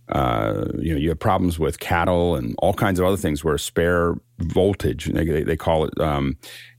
uh, 0.09 0.66
you 0.80 0.93
know, 0.93 0.99
you 0.99 1.07
have 1.07 1.18
problems 1.18 1.57
with 1.57 1.80
cattle 1.80 2.36
and 2.36 2.55
all 2.59 2.74
kinds 2.74 2.99
of 2.99 3.05
other 3.05 3.16
things 3.16 3.41
where 3.41 3.57
spare 3.57 4.16
voltage, 4.38 5.05
they, 5.05 5.43
they 5.43 5.55
call 5.55 5.86
it 5.86 5.99
um, 6.01 6.38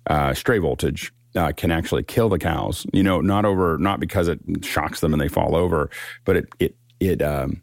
uh, 0.08 0.34
stray 0.34 0.58
voltage, 0.58 1.10
uh, 1.34 1.50
can 1.56 1.70
actually 1.70 2.02
kill 2.02 2.28
the 2.28 2.38
cows. 2.38 2.86
You 2.92 3.02
know, 3.02 3.22
not 3.22 3.46
over, 3.46 3.78
not 3.78 3.98
because 3.98 4.28
it 4.28 4.40
shocks 4.62 5.00
them 5.00 5.14
and 5.14 5.20
they 5.20 5.28
fall 5.28 5.56
over, 5.56 5.90
but 6.24 6.36
it 6.36 6.48
it 6.58 6.76
it 7.00 7.22
um, 7.22 7.62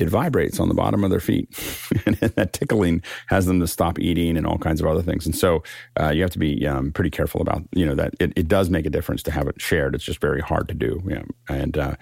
it 0.00 0.08
vibrates 0.08 0.58
on 0.58 0.68
the 0.68 0.74
bottom 0.74 1.04
of 1.04 1.10
their 1.10 1.20
feet. 1.20 1.48
and 2.06 2.16
that 2.16 2.54
tickling 2.54 3.02
has 3.26 3.46
them 3.46 3.60
to 3.60 3.66
stop 3.66 3.98
eating 3.98 4.36
and 4.36 4.46
all 4.46 4.58
kinds 4.58 4.80
of 4.80 4.86
other 4.86 5.02
things. 5.02 5.26
And 5.26 5.36
so 5.36 5.62
uh, 6.00 6.08
you 6.08 6.22
have 6.22 6.30
to 6.30 6.38
be 6.38 6.66
um, 6.66 6.90
pretty 6.90 7.10
careful 7.10 7.42
about, 7.42 7.62
you 7.72 7.84
know, 7.84 7.94
that 7.94 8.14
it, 8.18 8.32
it, 8.34 8.48
does 8.48 8.70
make 8.70 8.86
a 8.86 8.90
difference 8.90 9.22
to 9.24 9.30
have 9.30 9.46
it 9.46 9.60
shared. 9.60 9.94
It's 9.94 10.04
just 10.04 10.20
very 10.20 10.40
hard 10.40 10.68
to 10.68 10.74
do. 10.74 11.02
Yeah. 11.06 11.22
And 11.48 11.76
uh, 11.76 11.94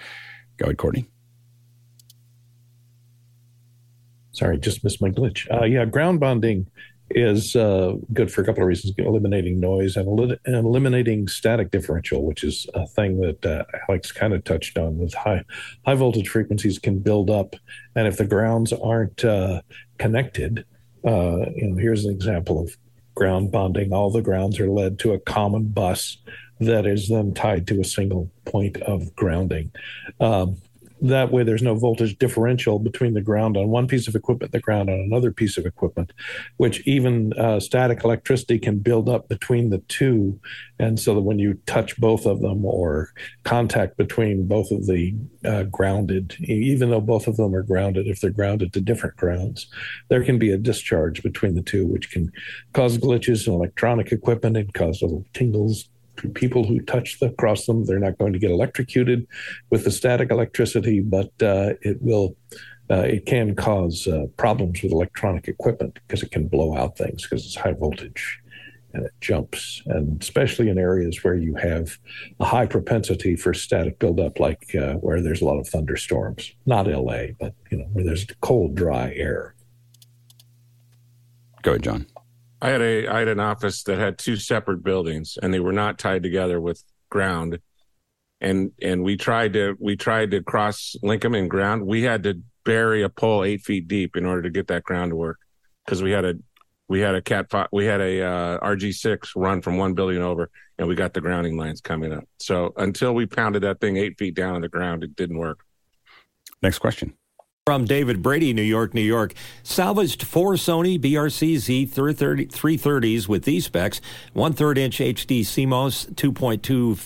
go 0.57 0.67
ahead, 0.67 0.79
Courtney. 0.79 1.07
Sorry, 4.31 4.57
just 4.59 4.85
missed 4.85 5.03
my 5.03 5.11
glitch. 5.11 5.53
Uh, 5.53 5.65
yeah, 5.65 5.85
ground 5.85 6.21
bonding 6.21 6.69
is 7.11 7.57
uh, 7.57 7.95
good 8.13 8.31
for 8.31 8.43
a 8.43 8.45
couple 8.45 8.63
of 8.63 8.69
reasons. 8.69 8.95
Eliminating 8.99 9.61
noise 9.61 9.97
and, 9.97 10.09
and, 10.45 10.67
eliminating 10.67 11.29
static 11.29 11.71
differential 11.71 12.25
which 12.25 12.45
is 12.45 12.67
a 12.75 12.87
thing 12.87 13.21
that 13.21 13.45
uh, 13.45 13.65
alex 13.89 14.13
kind 14.13 14.35
of 14.35 14.45
touched 14.45 14.77
on 14.77 14.99
with 14.99 15.15
high 15.15 15.43
high 15.87 15.95
voltage 15.95 16.29
frequencies 16.29 16.79
can 16.79 16.99
build 16.99 17.31
up. 17.31 17.57
And 17.95 18.07
if 18.07 18.17
the 18.17 18.27
grounds 18.27 18.73
aren't 18.73 19.25
uh, 19.25 19.63
connected 19.99 20.65
uh, 21.07 21.47
you 21.55 21.69
know 21.69 21.77
here's 21.77 22.05
an 22.05 22.13
example 22.13 22.61
of 22.61 22.77
ground 23.19 23.51
bonding. 23.51 23.93
All 23.93 24.11
the 24.11 24.23
grounds 24.23 24.61
are 24.61 24.71
led 24.71 25.01
to 25.01 25.13
a 25.13 25.19
common 25.19 25.65
bus 25.69 26.19
that 26.61 26.87
is 26.87 27.09
then 27.09 27.35
tied 27.35 27.67
to 27.67 27.81
a 27.81 27.85
single 27.85 28.31
point 28.45 28.77
of 28.79 29.15
grounding. 29.17 29.73
Um, 30.21 30.57
that 31.01 31.31
way 31.31 31.43
there's 31.43 31.63
no 31.63 31.75
voltage 31.75 32.17
differential 32.19 32.79
between 32.79 33.15
the 33.15 33.21
ground 33.21 33.57
on 33.57 33.69
one 33.69 33.87
piece 33.87 34.09
of 34.09 34.15
equipment 34.15 34.53
the 34.53 34.61
ground 34.61 34.89
on 34.91 34.99
another 34.99 35.31
piece 35.31 35.57
of 35.57 35.67
equipment 35.67 36.13
which 36.57 36.87
even 36.87 37.33
uh, 37.35 37.61
static 37.61 38.05
electricity 38.05 38.59
can 38.59 38.79
build 38.79 39.09
up 39.09 39.29
between 39.29 39.71
the 39.71 39.79
two. 39.89 40.39
And 40.79 40.99
so 40.99 41.15
that 41.15 41.21
when 41.21 41.39
you 41.39 41.55
touch 41.67 41.97
both 41.99 42.27
of 42.27 42.41
them 42.41 42.65
or 42.65 43.11
contact 43.45 43.97
between 43.97 44.47
both 44.47 44.71
of 44.71 44.87
the 44.87 45.15
uh, 45.45 45.65
grounded 45.65 46.37
even 46.41 46.91
though 46.91 47.01
both 47.01 47.27
of 47.27 47.37
them 47.37 47.55
are 47.55 47.63
grounded 47.63 48.07
if 48.07 48.21
they're 48.21 48.31
grounded 48.31 48.73
to 48.73 48.81
different 48.81 49.17
grounds 49.17 49.69
there 50.09 50.25
can 50.25 50.39
be 50.39 50.51
a 50.51 50.59
discharge 50.59 51.23
between 51.23 51.55
the 51.55 51.63
two 51.63 51.87
which 51.87 52.11
can 52.11 52.31
cause 52.73 52.99
glitches 52.99 53.47
in 53.47 53.53
electronic 53.53 54.13
equipment 54.13 54.57
and 54.57 54.73
cause 54.75 55.03
little 55.03 55.25
tingles 55.33 55.89
people 56.35 56.65
who 56.65 56.81
touch 56.81 57.19
the, 57.21 57.27
across 57.27 57.67
them. 57.67 57.85
They're 57.85 57.99
not 57.99 58.19
going 58.19 58.33
to 58.33 58.39
get 58.39 58.51
electrocuted 58.51 59.27
with 59.71 59.85
the 59.85 59.91
static 59.91 60.31
electricity, 60.31 61.01
but 61.01 61.31
uh, 61.43 61.75
it 61.83 61.99
will. 62.01 62.37
Uh, 62.91 63.01
it 63.01 63.27
can 63.27 63.55
cause 63.55 64.09
uh, 64.09 64.25
problems 64.39 64.83
with 64.83 64.93
electronic 64.93 65.47
equipment 65.47 65.99
because 66.07 66.23
it 66.23 66.31
can 66.31 66.49
blow 66.49 66.75
out 66.75 66.97
things 66.97 67.23
because 67.23 67.45
it's 67.45 67.55
high 67.55 67.75
voltage 67.75 68.41
and 68.95 69.05
it 69.05 69.13
jumps, 69.21 69.83
and 69.87 70.21
especially 70.23 70.69
in 70.69 70.79
areas 70.79 71.23
where 71.23 71.35
you 71.35 71.55
have 71.57 71.99
a 72.41 72.45
high 72.45 72.67
propensity 72.67 73.37
for 73.37 73.53
static 73.53 73.99
buildup, 73.99 74.41
like 74.41 74.75
uh, 74.75 74.95
where 74.95 75.21
there's 75.21 75.43
a 75.43 75.45
lot 75.45 75.59
of 75.59 75.69
thunderstorms. 75.69 76.53
Not 76.67 76.87
LA, 76.87 77.27
but 77.39 77.55
you 77.71 77.79
know 77.79 77.85
where 77.93 78.05
there's 78.05 78.27
cold, 78.41 78.75
dry 78.75 79.13
air. 79.15 79.55
Go 81.63 81.73
ahead, 81.73 81.83
John. 81.83 82.07
I 82.61 82.71
had 82.71 82.81
a 82.81 83.07
I 83.07 83.21
had 83.21 83.29
an 83.29 83.41
office 83.41 83.83
that 83.85 83.99
had 83.99 84.19
two 84.19 84.37
separate 84.37 84.83
buildings 84.83 85.39
and 85.41 85.53
they 85.53 85.61
were 85.61 85.73
not 85.73 85.99
tied 85.99 86.23
together 86.23 86.61
with 86.61 86.83
ground. 87.11 87.59
And 88.41 88.73
and 88.83 89.03
we 89.03 89.17
tried 89.17 89.53
to 89.55 89.77
we 89.79 89.97
tried 89.97 90.31
to 90.33 90.43
cross 90.43 90.97
link 91.03 91.23
them 91.23 91.35
in 91.35 91.49
ground. 91.49 91.87
We 91.87 92.03
had 92.03 92.23
to 92.25 92.41
bury 92.65 93.03
a 93.03 93.09
pole 93.09 93.45
eight 93.45 93.63
feet 93.63 93.89
deep 93.89 94.17
in 94.17 94.27
order 94.27 94.43
to 94.43 94.51
get 94.51 94.69
that 94.69 94.85
ground 94.85 95.11
to 95.11 95.17
work 95.17 95.39
because 95.85 96.03
we 96.03 96.11
had 96.11 96.25
a 96.25 96.35
we 96.89 97.01
had 97.01 97.15
a 97.15 97.23
cat 97.23 97.47
we 97.73 97.85
had 97.85 98.01
a 98.01 98.23
uh, 98.23 98.59
RG6 98.61 99.31
run 99.37 99.61
from 99.61 99.77
one 99.77 99.95
building 99.95 100.23
over 100.23 100.51
and 100.79 100.89
we 100.89 100.95
got 100.95 101.15
the 101.15 101.21
grounding 101.21 101.57
lines 101.57 101.81
coming 101.81 102.13
up. 102.13 102.25
So 102.39 102.73
until 102.77 103.15
we 103.15 103.27
pounded 103.27 103.63
that 103.63 103.81
thing 103.81 103.97
eight 103.97 104.19
feet 104.19 104.35
down 104.35 104.55
on 104.55 104.63
the 104.63 104.69
ground, 104.69 105.05
it 105.05 105.15
didn't 105.17 105.39
work. 105.39 105.65
Next 106.63 106.79
question. 106.79 107.15
From 107.69 107.85
David 107.85 108.23
Brady, 108.23 108.55
New 108.55 108.63
York, 108.63 108.95
New 108.95 109.03
York. 109.03 109.35
Salvaged 109.63 110.23
four 110.23 110.55
Sony 110.55 110.99
BRC 110.99 111.57
Z330s 111.57 113.29
with 113.29 113.45
these 113.45 113.67
specs 113.67 114.01
one 114.33 114.55
third 114.55 114.79
inch 114.79 115.01
HD 115.01 115.41
CMOS, 115.41 116.11
2.25 116.15 116.97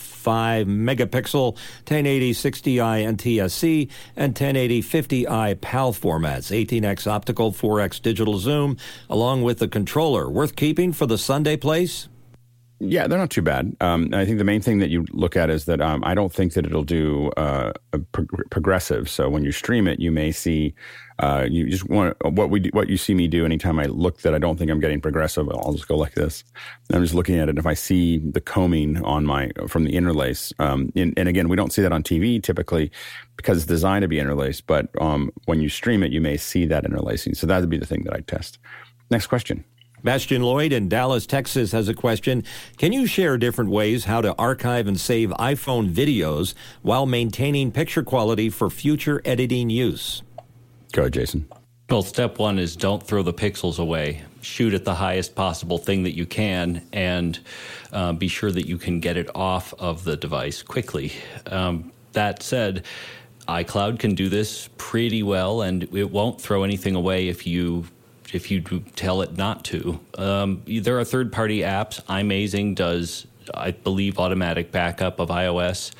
megapixel, 0.67 1.55
1080 1.55 2.33
60i 2.33 3.17
NTSC, 3.17 3.91
and 4.15 4.39
1080 4.39 4.83
50i 4.85 5.61
PAL 5.61 5.93
formats, 5.95 6.53
18x 6.53 7.09
optical, 7.09 7.51
4x 7.51 8.01
digital 8.01 8.39
zoom, 8.39 8.77
along 9.11 9.43
with 9.43 9.59
the 9.59 9.67
controller. 9.67 10.31
Worth 10.31 10.55
keeping 10.55 10.93
for 10.93 11.07
the 11.07 11.19
Sunday 11.19 11.57
place? 11.57 12.07
Yeah, 12.85 13.07
they're 13.07 13.19
not 13.19 13.31
too 13.31 13.43
bad. 13.43 13.77
Um, 13.81 14.09
I 14.13 14.25
think 14.25 14.39
the 14.39 14.45
main 14.45 14.61
thing 14.61 14.81
that 14.81 14.91
you 14.91 15.07
look 15.13 15.37
at 15.37 15.51
is 15.51 15.67
that 15.67 15.81
um, 15.81 16.03
I 16.05 16.15
don't 16.15 16.33
think 16.33 16.55
that 16.55 16.67
it'll 16.67 16.83
do 16.83 17.31
uh, 17.37 17.73
prog- 18.11 18.51
progressive. 18.51 19.09
So 19.09 19.29
when 19.29 19.45
you 19.45 19.53
stream 19.53 19.87
it, 19.87 20.01
you 20.01 20.11
may 20.11 20.33
see 20.33 20.75
uh, 21.21 21.47
you 21.49 21.69
just 21.69 21.89
want 21.89 22.17
what 22.25 22.51
we 22.51 22.59
do, 22.59 22.71
what 22.73 22.89
you 22.89 22.97
see 22.97 23.15
me 23.15 23.29
do 23.29 23.45
anytime 23.45 23.79
I 23.79 23.85
look 23.85 24.23
that 24.23 24.35
I 24.35 24.39
don't 24.39 24.57
think 24.57 24.69
I'm 24.69 24.81
getting 24.81 25.01
progressive. 25.01 25.49
I'll 25.49 25.75
just 25.75 25.87
go 25.87 25.97
like 25.97 26.15
this. 26.15 26.43
And 26.89 26.97
I'm 26.97 27.05
just 27.05 27.15
looking 27.15 27.39
at 27.39 27.49
it. 27.49 27.57
If 27.57 27.67
I 27.67 27.75
see 27.75 28.19
the 28.19 28.41
combing 28.41 29.01
on 29.05 29.25
my 29.25 29.53
from 29.69 29.85
the 29.85 29.95
interlace, 29.95 30.53
um, 30.59 30.91
in, 30.97 31.15
and 31.17 31.29
again, 31.29 31.49
we 31.49 31.55
don't 31.55 31.73
see 31.73 31.83
that 31.83 31.93
on 31.93 32.03
TV 32.03 32.43
typically 32.43 32.91
because 33.37 33.59
it's 33.59 33.67
designed 33.67 34.03
to 34.03 34.09
be 34.09 34.19
interlaced. 34.19 34.67
But 34.67 34.89
um, 35.01 35.31
when 35.45 35.61
you 35.61 35.69
stream 35.69 36.03
it, 36.03 36.11
you 36.11 36.21
may 36.21 36.37
see 36.37 36.67
that 36.67 36.85
interlacing. 36.85 37.35
So 37.35 37.47
that 37.47 37.61
would 37.61 37.71
be 37.71 37.79
the 37.79 37.87
thing 37.87 38.03
that 38.05 38.15
I 38.15 38.23
test. 38.23 38.59
Next 39.09 39.29
question. 39.29 39.65
Bastian 40.03 40.43
Lloyd 40.43 40.73
in 40.73 40.89
Dallas, 40.89 41.27
Texas 41.27 41.71
has 41.73 41.89
a 41.89 41.95
question. 41.95 42.43
Can 42.77 42.93
you 42.93 43.07
share 43.07 43.39
different 43.39 43.71
ways 43.71 44.05
how 44.07 44.21
to 44.21 44.35
archive 44.35 44.89
and 44.89 44.99
save 44.99 45.31
iPhone 45.31 45.93
videos 45.93 46.55
while 46.83 47.07
maintaining 47.07 47.71
picture 47.71 48.03
quality 48.03 48.51
for 48.51 48.69
future 48.69 49.23
editing 49.25 49.71
use? 49.71 50.23
Go 50.93 51.03
ahead, 51.03 51.13
Jason. 51.13 51.49
Well, 51.89 52.03
step 52.03 52.39
one 52.39 52.59
is 52.59 52.75
don't 52.75 53.03
throw 53.03 53.23
the 53.23 53.35
pixels 53.35 53.79
away. 53.79 54.23
Shoot 54.41 54.75
at 54.75 54.85
the 54.85 54.95
highest 54.95 55.35
possible 55.37 55.79
thing 55.79 56.03
that 56.03 56.17
you 56.17 56.27
can 56.27 56.87
and 56.93 57.39
uh, 57.93 58.13
be 58.13 58.29
sure 58.29 58.51
that 58.51 58.67
you 58.67 58.79
can 58.79 58.99
get 58.99 59.17
it 59.17 59.29
off 59.37 59.73
of 59.79 60.03
the 60.03 60.17
device 60.17 60.63
quickly. 60.63 61.13
Um, 61.47 61.93
that 62.13 62.43
said, 62.43 62.87
iCloud 63.47 63.99
can 63.99 64.15
do 64.15 64.29
this 64.29 64.69
pretty 64.79 65.23
well 65.23 65.63
and 65.63 65.83
it 65.95 66.11
won't 66.11 66.41
throw 66.41 66.65
anything 66.65 66.95
away 66.95 67.29
if 67.29 67.47
you 67.47 67.87
if 68.33 68.51
you 68.51 68.61
tell 68.97 69.23
it 69.23 69.37
not 69.37 69.65
to. 69.67 70.01
Um, 70.17 70.63
there 70.67 70.99
are 70.99 71.05
third 71.05 71.33
party 71.33 71.61
apps. 71.61 72.03
iMazing 72.05 72.75
does, 72.75 73.27
I 73.55 73.73
believe, 73.73 74.19
automatic 74.19 74.73
backup 74.73 75.21
of 75.21 75.29
iOS 75.29 75.93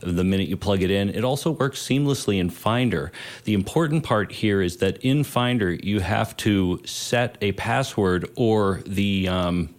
the 0.00 0.24
minute 0.24 0.48
you 0.48 0.56
plug 0.56 0.82
it 0.82 0.90
in. 0.90 1.08
It 1.08 1.24
also 1.24 1.50
works 1.50 1.80
seamlessly 1.80 2.38
in 2.38 2.50
Finder. 2.50 3.10
The 3.44 3.54
important 3.54 4.04
part 4.04 4.32
here 4.32 4.60
is 4.62 4.76
that 4.78 4.98
in 4.98 5.24
Finder, 5.24 5.72
you 5.72 6.00
have 6.00 6.36
to 6.38 6.80
set 6.84 7.38
a 7.40 7.52
password 7.52 8.30
or 8.36 8.82
the. 8.86 9.28
Um, 9.28 9.74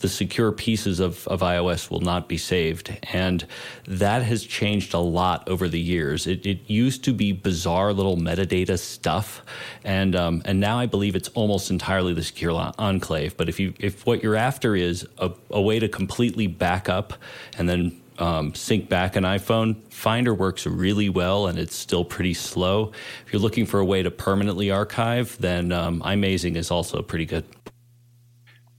the 0.00 0.08
secure 0.08 0.52
pieces 0.52 1.00
of, 1.00 1.26
of 1.28 1.40
iOS 1.40 1.90
will 1.90 2.00
not 2.00 2.28
be 2.28 2.36
saved. 2.36 2.96
And 3.12 3.46
that 3.86 4.22
has 4.22 4.44
changed 4.44 4.94
a 4.94 4.98
lot 4.98 5.48
over 5.48 5.68
the 5.68 5.80
years. 5.80 6.26
It, 6.26 6.44
it 6.46 6.60
used 6.66 7.04
to 7.04 7.12
be 7.12 7.32
bizarre 7.32 7.92
little 7.92 8.16
metadata 8.16 8.78
stuff, 8.78 9.42
and 9.84 10.16
um, 10.16 10.42
and 10.44 10.60
now 10.60 10.78
I 10.78 10.86
believe 10.86 11.16
it's 11.16 11.28
almost 11.28 11.70
entirely 11.70 12.14
the 12.14 12.22
secure 12.22 12.72
enclave. 12.78 13.36
But 13.36 13.48
if 13.48 13.60
you 13.60 13.74
if 13.78 14.06
what 14.06 14.22
you're 14.22 14.36
after 14.36 14.74
is 14.74 15.06
a, 15.18 15.30
a 15.50 15.60
way 15.60 15.78
to 15.78 15.88
completely 15.88 16.46
back 16.46 16.88
up 16.88 17.14
and 17.56 17.68
then 17.68 18.00
um, 18.18 18.54
sync 18.54 18.88
back 18.88 19.16
an 19.16 19.24
iPhone, 19.24 19.76
Finder 19.90 20.34
works 20.34 20.66
really 20.66 21.08
well 21.08 21.46
and 21.46 21.58
it's 21.58 21.74
still 21.74 22.04
pretty 22.04 22.34
slow. 22.34 22.92
If 23.26 23.32
you're 23.32 23.42
looking 23.42 23.66
for 23.66 23.80
a 23.80 23.84
way 23.84 24.02
to 24.02 24.10
permanently 24.10 24.70
archive, 24.70 25.36
then 25.40 25.72
um, 25.72 26.00
iMazing 26.02 26.56
is 26.56 26.70
also 26.70 27.02
pretty 27.02 27.24
good. 27.24 27.44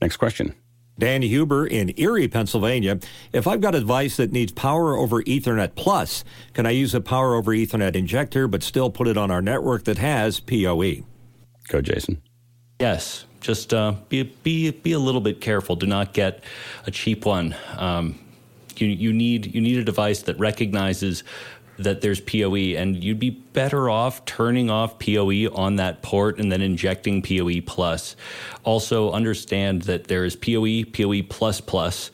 Next 0.00 0.16
question. 0.16 0.54
Dan 1.02 1.22
Huber 1.22 1.66
in 1.66 1.92
Erie, 1.98 2.28
Pennsylvania. 2.28 3.00
If 3.32 3.48
I've 3.48 3.60
got 3.60 3.74
a 3.74 3.80
device 3.80 4.18
that 4.18 4.30
needs 4.30 4.52
power 4.52 4.96
over 4.96 5.20
Ethernet 5.24 5.74
Plus, 5.74 6.22
can 6.54 6.64
I 6.64 6.70
use 6.70 6.94
a 6.94 7.00
power 7.00 7.34
over 7.34 7.50
Ethernet 7.50 7.96
injector 7.96 8.46
but 8.46 8.62
still 8.62 8.88
put 8.88 9.08
it 9.08 9.16
on 9.16 9.28
our 9.28 9.42
network 9.42 9.82
that 9.86 9.98
has 9.98 10.38
PoE? 10.38 11.02
Go, 11.66 11.80
Jason. 11.80 12.22
Yes. 12.78 13.24
Just 13.40 13.74
uh, 13.74 13.96
be, 14.10 14.22
be, 14.44 14.70
be 14.70 14.92
a 14.92 14.98
little 15.00 15.20
bit 15.20 15.40
careful. 15.40 15.74
Do 15.74 15.88
not 15.88 16.12
get 16.12 16.44
a 16.86 16.92
cheap 16.92 17.26
one. 17.26 17.56
Um, 17.76 18.20
you, 18.76 18.86
you, 18.86 19.12
need, 19.12 19.52
you 19.52 19.60
need 19.60 19.78
a 19.78 19.84
device 19.84 20.22
that 20.22 20.38
recognizes 20.38 21.24
that 21.82 22.00
there's 22.00 22.20
PoE, 22.20 22.76
and 22.76 23.02
you'd 23.02 23.18
be 23.18 23.30
better 23.30 23.90
off 23.90 24.24
turning 24.24 24.70
off 24.70 24.98
PoE 24.98 25.48
on 25.54 25.76
that 25.76 26.02
port 26.02 26.38
and 26.38 26.50
then 26.50 26.62
injecting 26.62 27.22
PoE 27.22 27.60
plus. 27.64 28.16
Also, 28.64 29.12
understand 29.12 29.82
that 29.82 30.04
there 30.04 30.24
is 30.24 30.36
PoE, 30.36 30.84
PoE 30.84 31.22
plus 31.28 31.60
plus, 31.60 32.10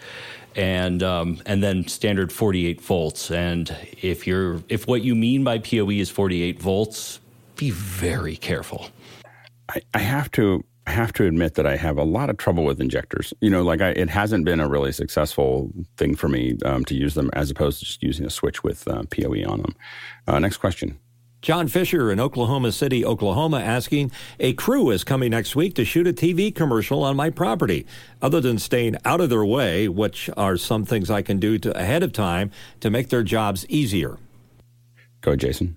and 0.56 1.02
um, 1.02 1.40
and 1.46 1.62
then 1.62 1.86
standard 1.86 2.32
48 2.32 2.80
volts. 2.80 3.30
And 3.30 3.74
if 4.02 4.26
you're 4.26 4.62
if 4.68 4.86
what 4.86 5.02
you 5.02 5.14
mean 5.14 5.44
by 5.44 5.58
PoE 5.58 5.90
is 5.90 6.10
48 6.10 6.60
volts, 6.60 7.20
be 7.56 7.70
very 7.70 8.36
careful. 8.36 8.88
I, 9.68 9.80
I 9.94 9.98
have 9.98 10.30
to 10.32 10.64
I 10.88 10.90
have 10.92 11.12
to 11.14 11.26
admit 11.26 11.52
that 11.56 11.66
I 11.66 11.76
have 11.76 11.98
a 11.98 12.02
lot 12.02 12.30
of 12.30 12.38
trouble 12.38 12.64
with 12.64 12.80
injectors. 12.80 13.34
You 13.42 13.50
know, 13.50 13.62
like 13.62 13.82
I, 13.82 13.90
it 13.90 14.08
hasn't 14.08 14.46
been 14.46 14.58
a 14.58 14.66
really 14.66 14.90
successful 14.90 15.70
thing 15.98 16.16
for 16.16 16.30
me 16.30 16.56
um, 16.64 16.82
to 16.86 16.94
use 16.94 17.12
them 17.12 17.28
as 17.34 17.50
opposed 17.50 17.80
to 17.80 17.84
just 17.84 18.02
using 18.02 18.24
a 18.24 18.30
switch 18.30 18.64
with 18.64 18.88
uh, 18.88 19.02
PoE 19.10 19.44
on 19.46 19.60
them. 19.60 19.76
Uh, 20.26 20.38
next 20.38 20.56
question. 20.56 20.98
John 21.42 21.68
Fisher 21.68 22.10
in 22.10 22.18
Oklahoma 22.18 22.72
City, 22.72 23.04
Oklahoma, 23.04 23.60
asking 23.60 24.12
A 24.40 24.54
crew 24.54 24.90
is 24.90 25.04
coming 25.04 25.32
next 25.32 25.54
week 25.54 25.74
to 25.74 25.84
shoot 25.84 26.06
a 26.06 26.12
TV 26.14 26.54
commercial 26.54 27.04
on 27.04 27.16
my 27.16 27.28
property. 27.28 27.84
Other 28.22 28.40
than 28.40 28.58
staying 28.58 28.96
out 29.04 29.20
of 29.20 29.28
their 29.28 29.44
way, 29.44 29.88
which 29.88 30.30
are 30.38 30.56
some 30.56 30.86
things 30.86 31.10
I 31.10 31.20
can 31.20 31.38
do 31.38 31.58
to, 31.58 31.78
ahead 31.78 32.02
of 32.02 32.14
time 32.14 32.50
to 32.80 32.88
make 32.88 33.10
their 33.10 33.22
jobs 33.22 33.66
easier? 33.68 34.16
Go, 35.20 35.36
Jason. 35.36 35.76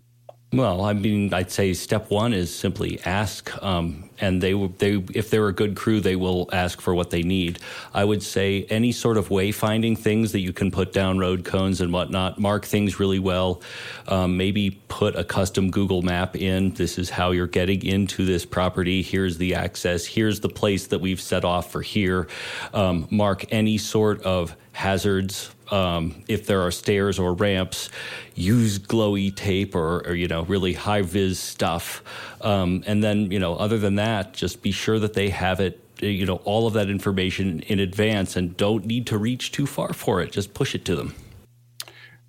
Well, 0.53 0.83
I 0.83 0.91
mean, 0.91 1.33
I'd 1.33 1.49
say 1.49 1.73
step 1.73 2.09
one 2.09 2.33
is 2.33 2.53
simply 2.53 2.99
ask 3.05 3.49
um, 3.63 4.09
and 4.19 4.43
they 4.43 4.51
they 4.51 4.95
if 5.13 5.29
they're 5.29 5.47
a 5.47 5.53
good 5.53 5.77
crew, 5.77 6.01
they 6.01 6.17
will 6.17 6.49
ask 6.51 6.81
for 6.81 6.93
what 6.93 7.09
they 7.09 7.23
need. 7.23 7.59
I 7.93 8.03
would 8.03 8.21
say 8.21 8.65
any 8.69 8.91
sort 8.91 9.15
of 9.15 9.29
wayfinding 9.29 9.97
things 9.97 10.33
that 10.33 10.41
you 10.41 10.51
can 10.51 10.69
put 10.69 10.91
down 10.91 11.19
road 11.19 11.45
cones 11.45 11.79
and 11.79 11.93
whatnot, 11.93 12.37
mark 12.37 12.65
things 12.65 12.99
really 12.99 13.17
well. 13.17 13.61
Um, 14.09 14.35
maybe 14.35 14.71
put 14.89 15.15
a 15.15 15.23
custom 15.23 15.71
Google 15.71 16.01
map 16.01 16.35
in. 16.35 16.71
This 16.71 16.97
is 16.97 17.09
how 17.09 17.31
you're 17.31 17.47
getting 17.47 17.85
into 17.85 18.25
this 18.25 18.45
property. 18.45 19.01
Here's 19.01 19.37
the 19.37 19.55
access. 19.55 20.05
Here's 20.05 20.41
the 20.41 20.49
place 20.49 20.87
that 20.87 20.99
we've 20.99 21.21
set 21.21 21.45
off 21.45 21.71
for 21.71 21.81
here. 21.81 22.27
Um, 22.73 23.07
mark 23.09 23.45
any 23.53 23.77
sort 23.77 24.21
of 24.23 24.57
hazards 24.73 25.51
um, 25.71 26.23
if 26.27 26.45
there 26.45 26.61
are 26.61 26.71
stairs 26.71 27.17
or 27.19 27.33
ramps, 27.33 27.89
use 28.35 28.79
glowy 28.79 29.35
tape 29.35 29.75
or, 29.75 30.07
or 30.07 30.13
you 30.13 30.27
know 30.27 30.43
really 30.43 30.73
high 30.73 31.01
vis 31.01 31.39
stuff. 31.39 32.03
Um, 32.41 32.83
and 32.85 33.03
then 33.03 33.31
you 33.31 33.39
know 33.39 33.55
other 33.55 33.77
than 33.77 33.95
that, 33.95 34.33
just 34.33 34.61
be 34.61 34.71
sure 34.71 34.99
that 34.99 35.13
they 35.13 35.29
have 35.29 35.59
it 35.59 35.79
you 35.99 36.25
know 36.25 36.37
all 36.45 36.67
of 36.67 36.73
that 36.73 36.89
information 36.89 37.61
in 37.61 37.79
advance 37.79 38.35
and 38.35 38.57
don't 38.57 38.85
need 38.85 39.07
to 39.07 39.17
reach 39.17 39.51
too 39.51 39.65
far 39.65 39.93
for 39.93 40.21
it. 40.21 40.31
Just 40.31 40.53
push 40.53 40.75
it 40.75 40.85
to 40.85 40.95
them. 40.95 41.15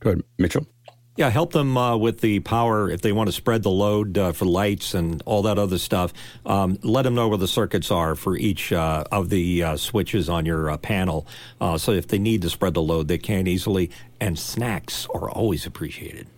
Go 0.01 0.11
ahead, 0.11 0.23
Mitchell. 0.39 0.67
Yeah, 1.15 1.29
help 1.29 1.53
them 1.53 1.77
uh, 1.77 1.95
with 1.99 2.21
the 2.21 2.41
power 2.41 2.89
if 2.89 3.03
they 3.03 3.13
want 3.13 3.29
to 3.29 3.33
spread 3.33 3.63
the 3.63 3.71
load 3.71 4.17
uh, 4.17 4.33
for 4.33 4.47
lights 4.47 4.95
and 4.95 5.23
all 5.27 5.43
that 5.43 5.59
other 5.59 5.77
stuff. 5.77 6.11
Um, 6.47 6.79
let 6.83 7.03
them 7.03 7.15
know 7.15 7.29
where 7.29 7.37
the 7.37 7.47
circuits 7.47 7.91
are 7.91 8.15
for 8.15 8.35
each 8.35 8.73
uh, 8.73 9.05
of 9.13 9.29
the 9.29 9.63
uh, 9.63 9.77
switches 9.77 10.31
on 10.31 10.47
your 10.47 10.71
uh, 10.71 10.79
panel. 10.79 11.27
Uh, 11.61 11.77
so 11.77 11.93
if 11.93 12.09
they 12.09 12.19
need 12.19 12.41
to 12.43 12.51
spread 12.51 12.73
the 12.73 12.81
load, 12.81 13.09
they 13.09 13.19
can 13.19 13.47
easily. 13.47 13.91
And 14.21 14.39
snacks 14.39 15.07
are 15.15 15.29
always 15.29 15.67
appreciated. 15.67 16.29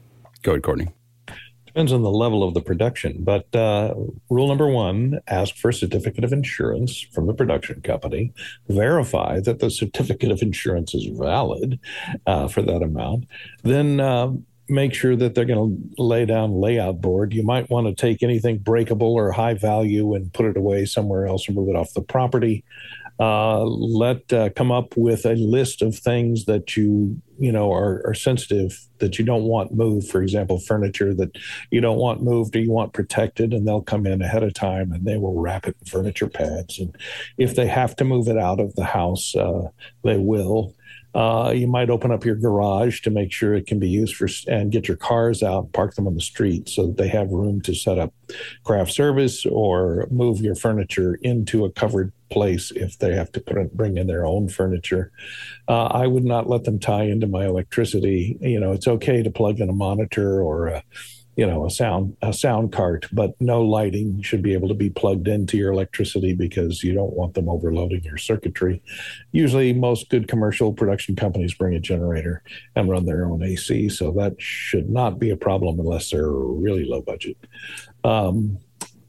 Go 0.43 0.53
ahead, 0.53 0.64
Courtney. 0.64 0.89
Depends 1.66 1.93
on 1.93 2.03
the 2.03 2.11
level 2.11 2.43
of 2.43 2.55
the 2.55 2.61
production. 2.61 3.18
But 3.22 3.47
rule 3.55 4.49
number 4.49 4.68
one 4.68 5.20
ask 5.29 5.55
for 5.55 5.68
a 5.68 5.75
certificate 5.75 6.25
of 6.25 6.33
insurance 6.33 7.01
from 7.01 7.27
the 7.27 7.35
production 7.35 7.81
company. 7.81 8.33
Verify 8.68 9.39
that 9.41 9.61
the 9.61 9.70
certificate 9.70 10.33
of 10.33 10.43
insurance 10.43 10.95
is 10.95 11.07
valid 11.07 11.79
for 12.27 12.62
that 12.62 12.83
amount. 12.83 13.27
Then 13.62 13.99
um, 13.99 14.47
make 14.69 14.95
sure 14.95 15.15
that 15.17 15.35
they're 15.35 15.45
going 15.45 15.93
to 15.97 16.03
lay 16.03 16.25
down 16.25 16.61
layout 16.61 17.01
board. 17.01 17.35
You 17.35 17.43
might 17.43 17.71
want 17.71 17.87
to 17.87 17.95
take 17.95 18.23
anything 18.23 18.59
breakable 18.59 19.15
or 19.15 19.33
high 19.33 19.55
value 19.55 20.15
and 20.15 20.33
put 20.33 20.47
it 20.47 20.57
away 20.57 20.87
somewhere 20.87 21.27
else 21.27 21.49
or 21.49 21.53
move 21.53 21.69
it 21.69 21.77
off 21.77 21.93
the 21.95 22.03
property. 22.03 22.65
Uh, 23.21 23.62
let 23.62 24.33
uh, 24.33 24.51
come 24.51 24.73
up 24.73 24.97
with 24.97 25.25
a 25.25 25.35
list 25.35 25.83
of 25.83 25.97
things 25.97 26.47
that 26.47 26.77
you 26.77 27.21
you 27.39 27.53
know 27.53 27.73
are, 27.73 28.03
are 28.05 28.15
sensitive 28.15 28.89
that 28.99 29.21
you 29.21 29.25
don't 29.25 29.45
want 29.45 29.73
moved. 29.73 30.09
For 30.09 30.21
example, 30.21 30.59
furniture 30.59 31.15
that 31.15 31.37
you 31.71 31.81
don't 31.81 31.99
want 31.99 32.25
moved 32.25 32.57
or 32.57 32.59
you 32.59 32.73
want 32.73 32.93
protected, 32.93 33.53
and 33.53 33.69
they'll 33.69 33.83
come 33.83 34.05
in 34.05 34.21
ahead 34.21 34.43
of 34.43 34.53
time 34.53 34.91
and 34.91 35.05
they 35.05 35.17
will 35.17 35.41
wrap 35.41 35.69
it 35.69 35.77
in 35.81 35.87
furniture 35.87 36.29
pads. 36.29 36.81
And 36.81 36.97
if 37.39 37.55
they 37.55 37.69
have 37.69 37.95
to 37.97 38.05
move 38.05 38.27
it 38.27 38.39
out 38.39 38.59
of 38.59 38.75
the 38.75 38.85
house, 38.85 39.37
uh, 39.37 39.69
they 40.03 40.17
will. 40.17 40.75
Uh, 41.15 41.53
you 41.55 41.67
might 41.67 41.91
open 41.91 42.11
up 42.11 42.25
your 42.25 42.35
garage 42.35 43.01
to 43.01 43.11
make 43.11 43.33
sure 43.33 43.55
it 43.55 43.67
can 43.67 43.79
be 43.79 43.89
used 43.89 44.17
for 44.17 44.29
and 44.49 44.73
get 44.73 44.89
your 44.89 44.97
cars 44.97 45.43
out, 45.43 45.73
park 45.73 45.95
them 45.95 46.07
on 46.07 46.15
the 46.15 46.21
street 46.21 46.69
so 46.69 46.87
that 46.87 46.97
they 46.97 47.09
have 47.09 47.31
room 47.31 47.61
to 47.61 47.75
set 47.75 47.99
up 47.99 48.12
craft 48.65 48.93
service 48.93 49.47
or 49.47 50.09
move 50.11 50.41
your 50.41 50.55
furniture 50.57 51.15
into 51.23 51.65
a 51.65 51.71
covered 51.71 52.12
place 52.31 52.73
if 52.75 52.99
they 52.99 53.15
have 53.15 53.31
to 53.31 53.71
bring 53.75 53.97
in 53.97 54.09
their 54.09 54.27
own 54.27 54.49
furniture. 54.49 55.12
Uh, 55.69 55.85
I 55.85 56.07
would 56.07 56.25
not 56.25 56.49
let 56.49 56.65
them 56.65 56.81
tie 56.81 57.05
into 57.05 57.29
my 57.29 57.47
electricity. 57.47 58.37
You 58.41 58.59
know, 58.59 58.73
it's 58.73 58.89
okay 58.89 59.23
to 59.23 59.31
plug 59.31 59.61
in 59.61 59.69
a 59.69 59.75
monitor 59.75 60.43
or 60.43 60.67
a 60.67 60.83
you 61.37 61.47
know 61.47 61.66
a 61.66 61.70
sound 61.70 62.16
a 62.22 62.32
sound 62.32 62.72
cart 62.72 63.07
but 63.12 63.35
no 63.41 63.62
lighting 63.62 64.22
should 64.22 64.43
be 64.43 64.53
able 64.53 64.68
to 64.68 64.74
be 64.74 64.91
plugged 64.91 65.28
into 65.28 65.57
your 65.57 65.72
electricity 65.72 66.32
because 66.32 66.82
you 66.85 66.95
don't 66.95 67.14
want 67.14 67.35
them 67.35 67.49
overloading 67.49 68.03
your 68.05 68.16
circuitry. 68.16 68.82
Usually 69.32 69.72
most 69.72 70.11
good 70.11 70.28
commercial 70.28 70.72
production 70.72 71.16
companies 71.16 71.55
bring 71.55 71.74
a 71.74 71.80
generator 71.80 72.43
and 72.76 72.89
run 72.89 73.07
their 73.07 73.26
own 73.26 73.43
ac 73.43 73.89
so 73.89 74.12
that 74.12 74.41
should 74.41 74.89
not 74.89 75.18
be 75.18 75.30
a 75.30 75.37
problem 75.37 75.78
unless 75.80 76.11
they're 76.11 76.30
really 76.30 76.85
low 76.85 77.03
budget. 77.03 77.37
Um, 78.05 78.59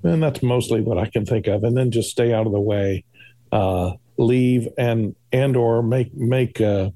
and 0.04 0.22
that's 0.22 0.44
mostly 0.44 0.82
what 0.82 0.98
i 0.98 1.06
can 1.08 1.26
think 1.26 1.48
of. 1.48 1.64
And 1.64 1.78
then 1.78 1.92
just 1.92 2.10
stay 2.10 2.34
out 2.34 2.46
of 2.46 2.54
the 2.54 2.60
way 2.60 3.04
uh, 3.52 3.94
leave 4.18 4.68
and 4.78 5.16
and 5.32 5.56
or 5.56 5.84
make 5.84 6.14
make 6.14 6.60
uh, 6.62 6.90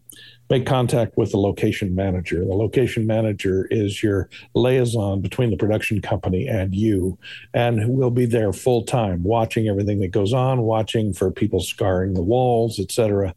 make 0.49 0.65
contact 0.65 1.15
with 1.15 1.31
the 1.31 1.37
location 1.37 1.93
manager. 1.93 2.43
The 2.43 2.53
location 2.53 3.05
manager 3.05 3.67
is 3.69 4.01
your 4.01 4.29
liaison 4.55 5.21
between 5.21 5.51
the 5.51 5.57
production 5.57 6.01
company 6.01 6.47
and 6.47 6.73
you, 6.73 7.17
and 7.53 7.87
will 7.87 8.09
be 8.09 8.25
there 8.25 8.51
full 8.51 8.83
time, 8.83 9.23
watching 9.23 9.67
everything 9.67 9.99
that 9.99 10.09
goes 10.09 10.33
on, 10.33 10.61
watching 10.61 11.13
for 11.13 11.31
people 11.31 11.59
scarring 11.59 12.13
the 12.13 12.21
walls, 12.21 12.79
etc. 12.79 13.35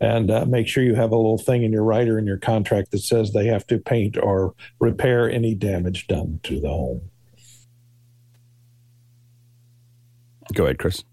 And 0.00 0.30
uh, 0.30 0.44
make 0.46 0.66
sure 0.66 0.82
you 0.82 0.94
have 0.96 1.12
a 1.12 1.16
little 1.16 1.38
thing 1.38 1.62
in 1.62 1.72
your 1.72 1.84
rider 1.84 2.18
in 2.18 2.26
your 2.26 2.38
contract 2.38 2.90
that 2.90 3.00
says 3.00 3.32
they 3.32 3.46
have 3.46 3.66
to 3.68 3.78
paint 3.78 4.16
or 4.20 4.54
repair 4.80 5.30
any 5.30 5.54
damage 5.54 6.08
done 6.08 6.40
to 6.44 6.60
the 6.60 6.68
home. 6.68 7.02
Go 10.52 10.64
ahead, 10.64 10.78
Chris. 10.78 11.04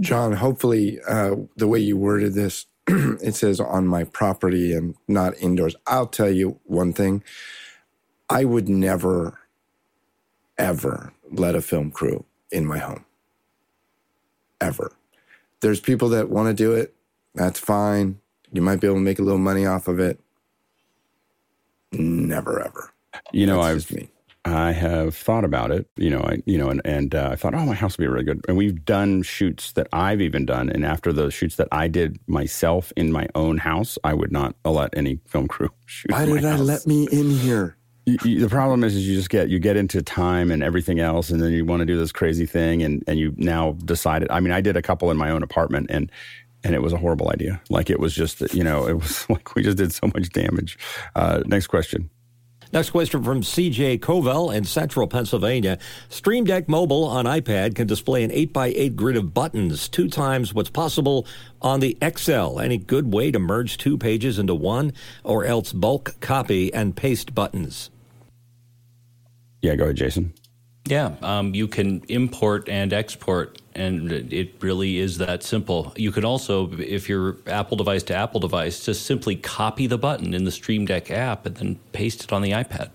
John, 0.00 0.32
hopefully, 0.32 1.00
uh, 1.06 1.34
the 1.56 1.66
way 1.66 1.80
you 1.80 1.96
worded 1.96 2.32
this 2.32 2.66
it 3.22 3.34
says 3.36 3.60
on 3.60 3.86
my 3.86 4.04
property 4.04 4.74
and 4.74 4.96
not 5.08 5.38
indoors. 5.38 5.76
I'll 5.86 6.06
tell 6.08 6.30
you 6.30 6.60
one 6.64 6.92
thing. 6.94 7.22
I 8.30 8.44
would 8.44 8.68
never, 8.68 9.38
ever 10.58 11.12
let 11.30 11.54
a 11.54 11.62
film 11.62 11.90
crew 11.90 12.24
in 12.52 12.66
my 12.66 12.78
home. 12.78 13.04
Ever. 14.60 14.92
There's 15.60 15.80
people 15.80 16.10
that 16.10 16.30
want 16.30 16.48
to 16.48 16.54
do 16.54 16.72
it. 16.72 16.94
That's 17.34 17.60
fine. 17.60 18.20
You 18.52 18.62
might 18.62 18.80
be 18.80 18.86
able 18.86 18.96
to 18.96 19.02
make 19.02 19.18
a 19.18 19.22
little 19.22 19.38
money 19.38 19.66
off 19.66 19.88
of 19.88 20.00
it. 20.00 20.20
Never, 21.92 22.60
ever. 22.60 22.92
You 23.32 23.46
know, 23.46 23.60
I've 23.60 23.86
I 24.44 24.72
have 24.72 25.14
thought 25.14 25.44
about 25.44 25.70
it, 25.70 25.86
you 25.96 26.10
know, 26.10 26.20
I, 26.20 26.42
you 26.46 26.56
know, 26.56 26.68
and, 26.68 26.80
and 26.84 27.14
uh, 27.14 27.30
I 27.32 27.36
thought, 27.36 27.54
oh, 27.54 27.66
my 27.66 27.74
house 27.74 27.98
would 27.98 28.04
be 28.04 28.08
really 28.08 28.24
good. 28.24 28.40
And 28.48 28.56
we've 28.56 28.84
done 28.84 29.22
shoots 29.22 29.72
that 29.72 29.88
I've 29.92 30.20
even 30.20 30.46
done. 30.46 30.70
And 30.70 30.84
after 30.84 31.12
the 31.12 31.30
shoots 31.30 31.56
that 31.56 31.68
I 31.72 31.88
did 31.88 32.18
myself 32.26 32.92
in 32.96 33.12
my 33.12 33.26
own 33.34 33.58
house, 33.58 33.98
I 34.04 34.14
would 34.14 34.32
not 34.32 34.54
let 34.64 34.96
any 34.96 35.18
film 35.26 35.48
crew 35.48 35.70
shoot. 35.86 36.12
Why 36.12 36.24
did 36.24 36.44
I 36.44 36.56
let 36.56 36.86
me 36.86 37.08
in 37.10 37.30
here? 37.30 37.76
You, 38.06 38.16
you, 38.24 38.40
the 38.40 38.48
problem 38.48 38.84
is, 38.84 38.96
is 38.96 39.06
you 39.06 39.16
just 39.16 39.28
get 39.28 39.50
you 39.50 39.58
get 39.58 39.76
into 39.76 40.00
time 40.00 40.50
and 40.50 40.62
everything 40.62 40.98
else, 40.98 41.28
and 41.28 41.42
then 41.42 41.52
you 41.52 41.66
want 41.66 41.80
to 41.80 41.84
do 41.84 41.98
this 41.98 42.10
crazy 42.10 42.46
thing, 42.46 42.82
and 42.82 43.04
and 43.06 43.18
you 43.18 43.34
now 43.36 43.72
decided. 43.84 44.30
I 44.30 44.40
mean, 44.40 44.50
I 44.50 44.62
did 44.62 44.78
a 44.78 44.82
couple 44.82 45.10
in 45.10 45.18
my 45.18 45.28
own 45.28 45.42
apartment, 45.42 45.88
and 45.90 46.10
and 46.64 46.74
it 46.74 46.82
was 46.82 46.92
a 46.92 46.96
horrible 46.96 47.30
idea. 47.30 47.60
Like 47.68 47.90
it 47.90 48.00
was 48.00 48.14
just, 48.14 48.40
you 48.54 48.64
know, 48.64 48.86
it 48.86 48.94
was 48.94 49.28
like 49.30 49.54
we 49.54 49.62
just 49.62 49.76
did 49.76 49.92
so 49.92 50.06
much 50.14 50.30
damage. 50.30 50.78
Uh, 51.14 51.42
next 51.46 51.66
question. 51.66 52.10
Next 52.70 52.90
question 52.90 53.24
from 53.24 53.40
CJ 53.40 53.98
Covell 54.00 54.54
in 54.54 54.64
central 54.64 55.06
Pennsylvania. 55.06 55.78
Stream 56.10 56.44
Deck 56.44 56.68
Mobile 56.68 57.04
on 57.04 57.24
iPad 57.24 57.74
can 57.74 57.86
display 57.86 58.22
an 58.22 58.30
8x8 58.30 58.94
grid 58.94 59.16
of 59.16 59.32
buttons, 59.32 59.88
two 59.88 60.08
times 60.08 60.52
what's 60.52 60.68
possible 60.68 61.26
on 61.62 61.80
the 61.80 61.96
XL. 62.04 62.60
Any 62.60 62.76
good 62.76 63.10
way 63.10 63.30
to 63.30 63.38
merge 63.38 63.78
two 63.78 63.96
pages 63.96 64.38
into 64.38 64.54
one, 64.54 64.92
or 65.24 65.46
else 65.46 65.72
bulk 65.72 66.20
copy 66.20 66.72
and 66.74 66.94
paste 66.94 67.34
buttons? 67.34 67.88
Yeah, 69.62 69.74
go 69.74 69.84
ahead, 69.84 69.96
Jason. 69.96 70.34
Yeah, 70.88 71.16
um, 71.20 71.54
you 71.54 71.68
can 71.68 72.02
import 72.08 72.66
and 72.66 72.94
export, 72.94 73.60
and 73.74 74.10
it 74.10 74.54
really 74.60 74.98
is 74.98 75.18
that 75.18 75.42
simple. 75.42 75.92
You 75.96 76.10
can 76.12 76.24
also, 76.24 76.72
if 76.78 77.10
you're 77.10 77.36
Apple 77.46 77.76
device 77.76 78.02
to 78.04 78.14
Apple 78.14 78.40
device, 78.40 78.86
just 78.86 79.04
simply 79.04 79.36
copy 79.36 79.86
the 79.86 79.98
button 79.98 80.32
in 80.32 80.44
the 80.44 80.50
Stream 80.50 80.86
Deck 80.86 81.10
app 81.10 81.44
and 81.44 81.56
then 81.56 81.74
paste 81.92 82.24
it 82.24 82.32
on 82.32 82.40
the 82.40 82.52
iPad. 82.52 82.88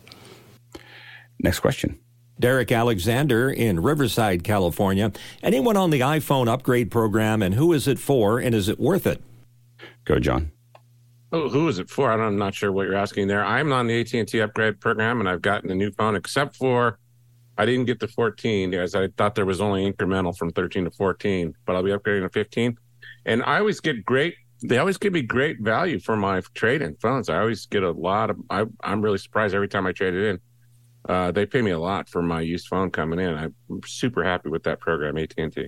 Next 1.39 1.59
question. 1.59 1.99
Derek 2.39 2.71
Alexander 2.71 3.51
in 3.51 3.79
Riverside, 3.79 4.43
California. 4.43 5.11
Anyone 5.43 5.77
on 5.77 5.91
the 5.91 5.99
iPhone 5.99 6.47
upgrade 6.47 6.89
program, 6.89 7.43
and 7.43 7.53
who 7.53 7.73
is 7.73 7.87
it 7.87 7.99
for, 7.99 8.39
and 8.39 8.55
is 8.55 8.69
it 8.69 8.79
worth 8.79 9.05
it? 9.05 9.21
Go, 10.03 10.17
John. 10.17 10.51
Oh, 11.31 11.47
who 11.47 11.67
is 11.67 11.77
it 11.77 11.91
for? 11.91 12.11
I'm 12.11 12.37
not 12.39 12.55
sure 12.55 12.71
what 12.71 12.87
you're 12.87 12.95
asking 12.95 13.27
there. 13.27 13.45
I'm 13.45 13.71
on 13.71 13.85
the 13.85 14.01
AT&T 14.01 14.39
upgrade 14.41 14.79
program, 14.79 15.19
and 15.19 15.29
I've 15.29 15.43
gotten 15.43 15.69
a 15.69 15.75
new 15.75 15.91
phone, 15.91 16.15
except 16.15 16.55
for 16.55 16.97
I 17.57 17.65
didn't 17.65 17.85
get 17.85 17.99
to 17.99 18.07
14 18.07 18.73
as 18.73 18.95
I 18.95 19.07
thought 19.09 19.35
there 19.35 19.45
was 19.45 19.61
only 19.61 19.91
incremental 19.91 20.35
from 20.35 20.51
13 20.51 20.85
to 20.85 20.91
14, 20.91 21.53
but 21.65 21.75
I'll 21.75 21.83
be 21.83 21.91
upgrading 21.91 22.23
to 22.23 22.29
15. 22.29 22.77
And 23.25 23.43
I 23.43 23.59
always 23.59 23.79
get 23.79 24.03
great. 24.05 24.35
They 24.63 24.77
always 24.77 24.97
give 24.97 25.13
me 25.13 25.21
great 25.21 25.59
value 25.59 25.99
for 25.99 26.15
my 26.15 26.41
trade-in 26.53 26.95
phones. 26.95 27.29
I 27.29 27.39
always 27.39 27.65
get 27.65 27.83
a 27.83 27.91
lot 27.91 28.29
of. 28.29 28.37
I, 28.49 28.65
am 28.83 29.01
really 29.01 29.17
surprised 29.17 29.53
every 29.53 29.67
time 29.67 29.85
I 29.85 29.91
trade 29.91 30.13
it 30.13 30.29
in. 30.29 30.39
Uh, 31.07 31.31
they 31.31 31.45
pay 31.45 31.61
me 31.61 31.71
a 31.71 31.79
lot 31.79 32.07
for 32.07 32.21
my 32.21 32.39
used 32.41 32.67
phone 32.67 32.89
coming 32.89 33.19
in. 33.19 33.33
I'm 33.35 33.53
super 33.85 34.23
happy 34.23 34.49
with 34.49 34.63
that 34.63 34.79
program, 34.79 35.17
AT&T. 35.17 35.67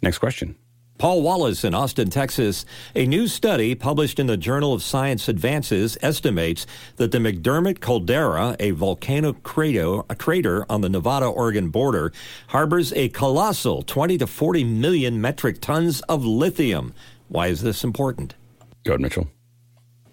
Next 0.00 0.18
question. 0.18 0.56
Paul 1.02 1.22
Wallace 1.22 1.64
in 1.64 1.74
Austin, 1.74 2.10
Texas. 2.10 2.64
A 2.94 3.08
new 3.08 3.26
study 3.26 3.74
published 3.74 4.20
in 4.20 4.28
the 4.28 4.36
Journal 4.36 4.72
of 4.72 4.84
Science 4.84 5.28
Advances 5.28 5.98
estimates 6.00 6.64
that 6.94 7.10
the 7.10 7.18
McDermitt 7.18 7.80
caldera, 7.80 8.54
a 8.60 8.70
volcano 8.70 9.32
crater, 9.32 10.02
a 10.08 10.14
crater 10.14 10.64
on 10.70 10.80
the 10.80 10.88
Nevada 10.88 11.26
Oregon 11.26 11.70
border, 11.70 12.12
harbors 12.50 12.92
a 12.92 13.08
colossal 13.08 13.82
20 13.82 14.16
to 14.18 14.28
40 14.28 14.62
million 14.62 15.20
metric 15.20 15.60
tons 15.60 16.02
of 16.02 16.24
lithium. 16.24 16.94
Why 17.26 17.48
is 17.48 17.62
this 17.62 17.82
important? 17.82 18.36
Go 18.84 18.92
ahead, 18.92 19.00
Mitchell. 19.00 19.28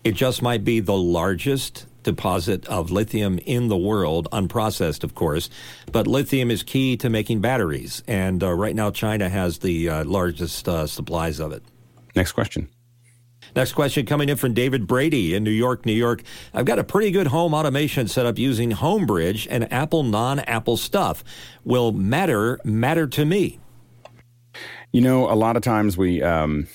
It 0.03 0.13
just 0.13 0.41
might 0.41 0.63
be 0.63 0.79
the 0.79 0.97
largest 0.97 1.85
deposit 2.11 2.65
of 2.67 2.91
lithium 2.91 3.39
in 3.45 3.67
the 3.67 3.77
world, 3.77 4.27
unprocessed, 4.31 5.03
of 5.03 5.13
course. 5.13 5.49
But 5.91 6.07
lithium 6.07 6.49
is 6.49 6.63
key 6.63 6.97
to 6.97 7.09
making 7.09 7.41
batteries. 7.41 8.03
And 8.07 8.43
uh, 8.43 8.53
right 8.53 8.75
now, 8.75 8.91
China 8.91 9.29
has 9.29 9.59
the 9.59 9.89
uh, 9.89 10.03
largest 10.05 10.67
uh, 10.67 10.87
supplies 10.87 11.39
of 11.39 11.51
it. 11.51 11.63
Next 12.15 12.31
question. 12.31 12.69
Next 13.55 13.73
question 13.73 14.05
coming 14.05 14.29
in 14.29 14.37
from 14.37 14.53
David 14.53 14.87
Brady 14.87 15.33
in 15.33 15.43
New 15.43 15.51
York, 15.51 15.85
New 15.85 15.93
York. 15.93 16.23
I've 16.53 16.65
got 16.65 16.79
a 16.79 16.83
pretty 16.83 17.11
good 17.11 17.27
home 17.27 17.53
automation 17.53 18.07
set 18.07 18.25
up 18.25 18.37
using 18.37 18.71
Homebridge 18.71 19.47
and 19.49 19.71
Apple 19.71 20.03
non 20.03 20.39
Apple 20.39 20.77
stuff. 20.77 21.23
Will 21.63 21.91
Matter 21.91 22.59
matter 22.63 23.07
to 23.07 23.25
me? 23.25 23.59
You 24.91 25.01
know, 25.01 25.31
a 25.31 25.35
lot 25.35 25.57
of 25.57 25.63
times 25.63 25.97
we. 25.97 26.21
Um 26.21 26.67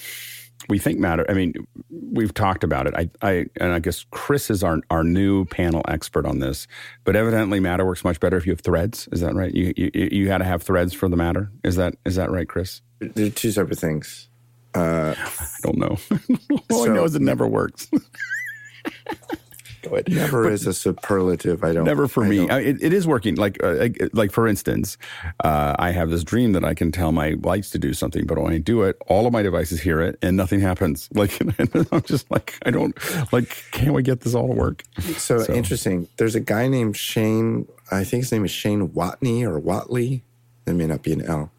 we 0.68 0.78
think 0.78 0.98
matter. 0.98 1.24
I 1.28 1.34
mean, 1.34 1.54
we've 1.90 2.32
talked 2.32 2.64
about 2.64 2.86
it. 2.86 2.94
I, 2.94 3.10
I, 3.22 3.46
and 3.60 3.72
I 3.72 3.78
guess 3.78 4.04
Chris 4.10 4.50
is 4.50 4.62
our 4.62 4.80
our 4.90 5.04
new 5.04 5.44
panel 5.46 5.82
expert 5.88 6.26
on 6.26 6.38
this. 6.38 6.66
But 7.04 7.16
evidently, 7.16 7.60
matter 7.60 7.84
works 7.84 8.04
much 8.04 8.20
better 8.20 8.36
if 8.36 8.46
you 8.46 8.52
have 8.52 8.60
threads. 8.60 9.08
Is 9.12 9.20
that 9.20 9.34
right? 9.34 9.54
You 9.54 9.72
you, 9.76 9.90
you 9.94 10.30
had 10.30 10.38
to 10.38 10.44
have 10.44 10.62
threads 10.62 10.92
for 10.92 11.08
the 11.08 11.16
matter. 11.16 11.50
Is 11.62 11.76
that 11.76 11.94
is 12.04 12.16
that 12.16 12.30
right, 12.30 12.48
Chris? 12.48 12.80
They're 13.00 13.30
two 13.30 13.50
separate 13.50 13.78
things. 13.78 14.28
Uh, 14.74 15.14
I 15.16 15.46
don't 15.62 15.78
know. 15.78 15.98
All 16.70 16.84
so, 16.84 16.90
I 16.90 16.94
know 16.94 17.04
is 17.04 17.14
it 17.14 17.22
never 17.22 17.46
works. 17.46 17.88
Go 19.84 19.90
ahead. 19.90 20.08
Never 20.08 20.44
but 20.44 20.52
is 20.52 20.66
a 20.66 20.72
superlative. 20.72 21.62
I 21.62 21.72
don't. 21.72 21.84
Never 21.84 22.08
for 22.08 22.24
I 22.24 22.28
me. 22.28 22.48
I, 22.48 22.60
it, 22.60 22.82
it 22.82 22.92
is 22.92 23.06
working. 23.06 23.34
Like, 23.34 23.62
uh, 23.62 23.88
like 24.12 24.32
for 24.32 24.48
instance, 24.48 24.96
uh, 25.42 25.76
I 25.78 25.90
have 25.90 26.10
this 26.10 26.24
dream 26.24 26.52
that 26.52 26.64
I 26.64 26.74
can 26.74 26.90
tell 26.90 27.12
my 27.12 27.36
lights 27.42 27.70
to 27.70 27.78
do 27.78 27.92
something, 27.92 28.26
but 28.26 28.38
when 28.38 28.52
I 28.52 28.58
do 28.58 28.82
it, 28.82 28.96
all 29.06 29.26
of 29.26 29.32
my 29.32 29.42
devices 29.42 29.80
hear 29.80 30.00
it, 30.00 30.18
and 30.22 30.36
nothing 30.36 30.60
happens. 30.60 31.08
Like, 31.24 31.40
I'm 31.40 32.02
just 32.02 32.30
like, 32.30 32.58
I 32.66 32.70
don't 32.70 32.94
like. 33.32 33.70
Can 33.70 33.92
we 33.92 34.02
get 34.02 34.20
this 34.20 34.34
all 34.34 34.48
to 34.48 34.52
work? 34.52 34.82
So, 35.16 35.38
so, 35.38 35.54
interesting. 35.54 36.08
There's 36.16 36.34
a 36.34 36.40
guy 36.40 36.66
named 36.66 36.96
Shane. 36.96 37.68
I 37.90 38.04
think 38.04 38.24
his 38.24 38.32
name 38.32 38.44
is 38.44 38.50
Shane 38.50 38.88
Watney 38.88 39.42
or 39.44 39.58
Watley. 39.58 40.22
There 40.64 40.74
may 40.74 40.86
not 40.86 41.02
be 41.02 41.12
an 41.12 41.22
L, 41.22 41.50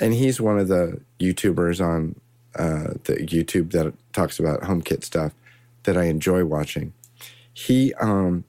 and 0.00 0.12
he's 0.12 0.40
one 0.40 0.58
of 0.58 0.68
the 0.68 1.00
YouTubers 1.18 1.80
on 1.80 2.20
uh, 2.56 2.94
the 3.04 3.14
YouTube 3.26 3.70
that 3.72 3.94
talks 4.12 4.38
about 4.38 4.62
HomeKit 4.62 5.04
stuff 5.04 5.32
that 5.84 5.96
I 5.96 6.04
enjoy 6.04 6.44
watching 6.44 6.92
he 7.52 7.94
um 7.94 8.44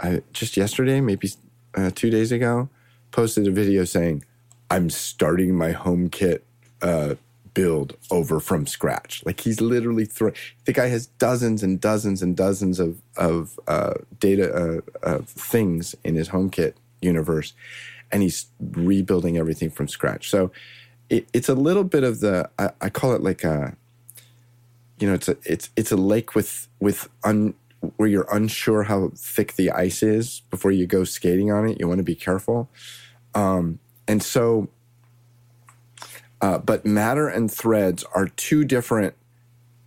I, 0.00 0.22
just 0.32 0.56
yesterday 0.56 1.00
maybe 1.00 1.30
uh, 1.74 1.90
two 1.94 2.10
days 2.10 2.32
ago 2.32 2.68
posted 3.10 3.46
a 3.46 3.50
video 3.50 3.84
saying 3.84 4.24
i'm 4.70 4.90
starting 4.90 5.54
my 5.54 5.72
HomeKit 5.72 6.40
uh, 6.82 7.14
build 7.58 7.96
over 8.12 8.38
from 8.38 8.68
scratch. 8.68 9.20
Like 9.26 9.40
he's 9.40 9.60
literally 9.60 10.04
throwing 10.04 10.34
the 10.64 10.72
guy 10.72 10.86
has 10.86 11.06
dozens 11.06 11.64
and 11.64 11.80
dozens 11.80 12.22
and 12.22 12.36
dozens 12.36 12.78
of 12.78 13.02
of 13.16 13.58
uh, 13.66 13.94
data 14.20 14.80
uh, 15.02 15.18
things 15.24 15.96
in 16.04 16.14
his 16.14 16.28
HomeKit 16.28 16.74
universe 17.02 17.54
and 18.12 18.22
he's 18.22 18.46
rebuilding 18.60 19.36
everything 19.36 19.70
from 19.70 19.88
scratch. 19.88 20.30
So 20.30 20.52
it, 21.10 21.28
it's 21.32 21.48
a 21.48 21.54
little 21.54 21.82
bit 21.82 22.04
of 22.04 22.20
the 22.20 22.48
I, 22.60 22.70
I 22.80 22.90
call 22.90 23.12
it 23.14 23.22
like 23.22 23.42
a 23.42 23.76
you 25.00 25.08
know 25.08 25.14
it's 25.14 25.28
a 25.28 25.36
it's 25.44 25.70
it's 25.74 25.90
a 25.90 25.96
lake 25.96 26.36
with 26.36 26.68
with 26.78 27.08
un 27.24 27.54
where 27.96 28.08
you're 28.08 28.28
unsure 28.32 28.84
how 28.84 29.10
thick 29.14 29.54
the 29.54 29.70
ice 29.70 30.02
is 30.02 30.42
before 30.50 30.72
you 30.72 30.86
go 30.86 31.04
skating 31.04 31.52
on 31.52 31.68
it. 31.68 31.78
You 31.78 31.88
want 31.88 31.98
to 31.98 32.04
be 32.04 32.14
careful. 32.14 32.68
Um, 33.34 33.78
and 34.06 34.22
so, 34.22 34.68
uh, 36.40 36.58
but 36.58 36.84
matter 36.84 37.28
and 37.28 37.50
threads 37.50 38.04
are 38.14 38.26
two 38.28 38.64
different 38.64 39.14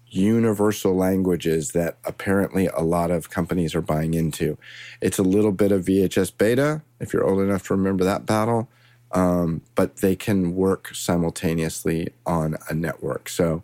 universal 0.07 0.95
languages 0.95 1.71
that 1.71 1.97
apparently 2.03 2.67
a 2.67 2.81
lot 2.81 3.11
of 3.11 3.29
companies 3.29 3.73
are 3.73 3.81
buying 3.81 4.13
into. 4.13 4.57
It's 4.99 5.17
a 5.17 5.23
little 5.23 5.53
bit 5.53 5.71
of 5.71 5.85
VHS 5.85 6.37
beta, 6.37 6.81
if 6.99 7.13
you're 7.13 7.25
old 7.25 7.39
enough 7.39 7.67
to 7.67 7.75
remember 7.75 8.03
that 8.03 8.25
battle, 8.25 8.69
um, 9.13 9.61
but 9.75 9.97
they 9.97 10.15
can 10.15 10.53
work 10.55 10.93
simultaneously 10.93 12.09
on 12.25 12.57
a 12.69 12.73
network. 12.73 13.29
So 13.29 13.63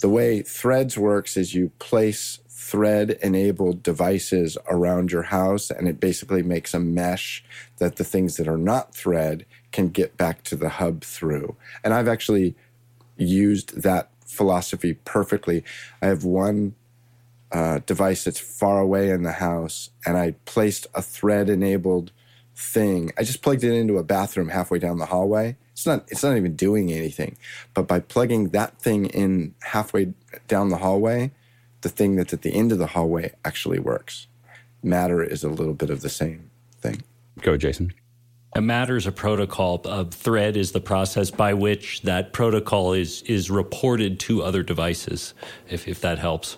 the 0.00 0.08
way 0.08 0.42
Threads 0.42 0.96
works 0.96 1.36
is 1.36 1.54
you 1.54 1.72
place 1.78 2.38
thread 2.70 3.18
enabled 3.20 3.82
devices 3.82 4.56
around 4.68 5.10
your 5.10 5.24
house 5.24 5.72
and 5.72 5.88
it 5.88 5.98
basically 5.98 6.40
makes 6.40 6.72
a 6.72 6.78
mesh 6.78 7.42
that 7.78 7.96
the 7.96 8.04
things 8.04 8.36
that 8.36 8.46
are 8.46 8.56
not 8.56 8.94
thread 8.94 9.44
can 9.72 9.88
get 9.88 10.16
back 10.16 10.44
to 10.44 10.54
the 10.54 10.68
hub 10.68 11.02
through. 11.02 11.56
And 11.82 11.92
I've 11.92 12.06
actually 12.06 12.54
used 13.16 13.82
that 13.82 14.10
philosophy 14.24 14.94
perfectly. 15.04 15.64
I 16.00 16.06
have 16.06 16.22
one 16.22 16.76
uh, 17.50 17.80
device 17.86 18.22
that's 18.22 18.38
far 18.38 18.78
away 18.78 19.10
in 19.10 19.24
the 19.24 19.32
house 19.32 19.90
and 20.06 20.16
I 20.16 20.36
placed 20.44 20.86
a 20.94 21.02
thread 21.02 21.50
enabled 21.50 22.12
thing. 22.54 23.10
I 23.18 23.24
just 23.24 23.42
plugged 23.42 23.64
it 23.64 23.72
into 23.72 23.98
a 23.98 24.04
bathroom 24.04 24.50
halfway 24.50 24.78
down 24.78 24.98
the 24.98 25.06
hallway. 25.06 25.56
It's 25.72 25.86
not 25.86 26.04
it's 26.08 26.22
not 26.22 26.36
even 26.36 26.54
doing 26.54 26.92
anything. 26.92 27.36
But 27.74 27.88
by 27.88 27.98
plugging 27.98 28.50
that 28.50 28.78
thing 28.78 29.06
in 29.06 29.56
halfway 29.62 30.14
down 30.46 30.68
the 30.68 30.76
hallway, 30.76 31.32
the 31.80 31.88
thing 31.88 32.16
that's 32.16 32.32
at 32.32 32.42
the 32.42 32.52
end 32.54 32.72
of 32.72 32.78
the 32.78 32.86
hallway 32.86 33.32
actually 33.44 33.78
works. 33.78 34.26
Matter 34.82 35.22
is 35.22 35.44
a 35.44 35.48
little 35.48 35.74
bit 35.74 35.90
of 35.90 36.00
the 36.00 36.08
same 36.08 36.50
thing. 36.80 37.02
Go, 37.42 37.56
Jason. 37.56 37.92
A 38.56 38.60
matter 38.60 38.96
is 38.96 39.06
a 39.06 39.12
protocol. 39.12 39.80
A 39.84 40.04
thread 40.04 40.56
is 40.56 40.72
the 40.72 40.80
process 40.80 41.30
by 41.30 41.54
which 41.54 42.02
that 42.02 42.32
protocol 42.32 42.92
is 42.92 43.22
is 43.22 43.50
reported 43.50 44.18
to 44.20 44.42
other 44.42 44.62
devices. 44.62 45.34
If 45.68 45.86
if 45.86 46.00
that 46.00 46.18
helps. 46.18 46.56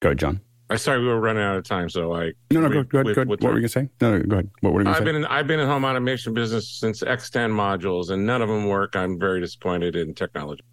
Go, 0.00 0.08
ahead, 0.10 0.18
John. 0.18 0.40
I 0.68 0.76
sorry 0.76 1.00
we 1.00 1.06
were 1.06 1.20
running 1.20 1.42
out 1.42 1.56
of 1.56 1.64
time, 1.64 1.88
so 1.88 2.14
I 2.14 2.32
no 2.50 2.60
no 2.60 2.68
go, 2.68 2.82
go 2.82 3.00
ahead. 3.00 3.14
Go 3.14 3.22
ahead. 3.22 3.28
What 3.28 3.42
were 3.42 3.50
you 3.50 3.56
gonna 3.56 3.68
say? 3.68 3.88
No, 4.00 4.16
no, 4.16 4.22
go 4.24 4.36
ahead. 4.36 4.50
What 4.60 4.72
were 4.72 4.80
you 4.80 4.84
gonna 4.84 4.96
say? 4.96 4.98
I've 4.98 5.06
say? 5.06 5.12
been 5.12 5.16
in, 5.16 5.24
I've 5.26 5.46
been 5.46 5.60
in 5.60 5.68
home 5.68 5.84
automation 5.84 6.34
business 6.34 6.68
since 6.68 7.02
X10 7.02 7.50
modules, 7.50 8.10
and 8.10 8.26
none 8.26 8.42
of 8.42 8.48
them 8.48 8.66
work. 8.66 8.96
I'm 8.96 9.18
very 9.18 9.40
disappointed 9.40 9.94
in 9.94 10.14
technology. 10.14 10.64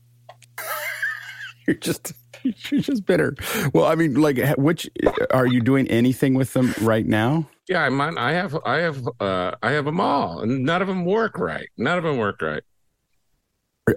You're 1.67 1.75
just 1.75 2.13
you're 2.71 2.81
just 2.81 3.05
bitter. 3.05 3.35
Well, 3.73 3.85
I 3.85 3.95
mean, 3.95 4.15
like, 4.15 4.37
which 4.57 4.89
are 5.31 5.47
you 5.47 5.61
doing 5.61 5.87
anything 5.87 6.33
with 6.33 6.53
them 6.53 6.73
right 6.81 7.05
now? 7.05 7.47
Yeah, 7.69 7.83
I'm 7.83 7.99
on, 8.01 8.17
I 8.17 8.33
have, 8.33 8.57
I 8.65 8.77
have, 8.77 9.07
uh, 9.19 9.51
I 9.63 9.71
have 9.71 9.85
them 9.85 10.01
all, 10.01 10.41
and 10.41 10.63
none 10.63 10.81
of 10.81 10.87
them 10.87 11.05
work 11.05 11.37
right. 11.37 11.67
None 11.77 11.97
of 11.97 12.03
them 12.03 12.17
work 12.17 12.41
right. 12.41 12.63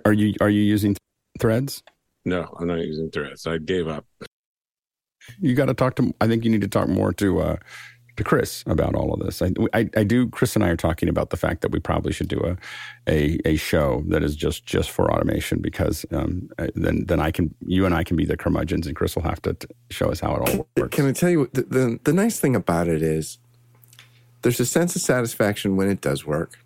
Are 0.05 0.13
you 0.13 0.35
are 0.41 0.51
you 0.51 0.63
using 0.63 0.97
threads? 1.39 1.83
No, 2.25 2.53
I'm 2.59 2.67
not 2.67 2.81
using 2.81 3.11
threads. 3.11 3.47
I 3.47 3.59
gave 3.59 3.87
up. 3.87 4.05
You 5.41 5.55
got 5.55 5.67
to 5.67 5.75
talk 5.75 5.95
to. 5.97 6.13
I 6.21 6.27
think 6.27 6.45
you 6.45 6.51
need 6.51 6.63
to 6.63 6.69
talk 6.69 6.89
more 6.89 7.13
to 7.15 7.41
uh, 7.41 7.57
to 8.17 8.25
Chris 8.25 8.65
about 8.67 8.95
all 8.95 9.13
of 9.13 9.21
this. 9.21 9.43
I, 9.43 9.53
I, 9.73 9.89
I, 9.97 10.05
do. 10.05 10.29
Chris 10.29 10.57
and 10.57 10.65
I 10.65 10.69
are 10.69 10.77
talking 10.77 11.09
about 11.09 11.31
the 11.31 11.37
fact 11.37 11.61
that 11.63 11.71
we 11.71 11.79
probably 11.79 12.13
should 12.13 12.29
do 12.29 12.41
a 12.41 12.57
a, 13.11 13.39
a 13.45 13.57
show 13.57 14.03
that 14.09 14.23
is 14.23 14.35
just 14.35 14.67
just 14.67 14.91
for 14.91 15.13
automation 15.13 15.61
because 15.61 16.05
um, 16.13 16.49
then 16.75 17.05
then 17.07 17.21
I 17.21 17.31
can 17.31 17.55
you 17.67 17.85
and 17.87 17.95
I 17.95 18.05
can 18.05 18.17
be 18.17 18.25
the 18.25 18.37
curmudgeons 18.37 18.87
and 18.87 18.97
Chris 18.97 19.15
will 19.17 19.23
have 19.23 19.41
to 19.43 19.55
t- 19.55 19.69
show 19.91 20.11
us 20.11 20.21
how 20.21 20.37
it 20.37 20.49
all 20.49 20.69
works. 20.77 20.97
Can 20.97 21.07
I 21.07 21.13
tell 21.13 21.31
you 21.31 21.49
the, 21.53 21.63
the 21.63 22.01
the 22.05 22.13
nice 22.13 22.41
thing 22.41 22.57
about 22.57 22.89
it 22.89 23.03
is 23.03 23.39
there's 24.43 24.61
a 24.61 24.67
sense 24.67 24.97
of 24.97 25.03
satisfaction 25.03 25.77
when 25.77 25.89
it 25.89 26.01
does 26.01 26.27
work. 26.27 26.59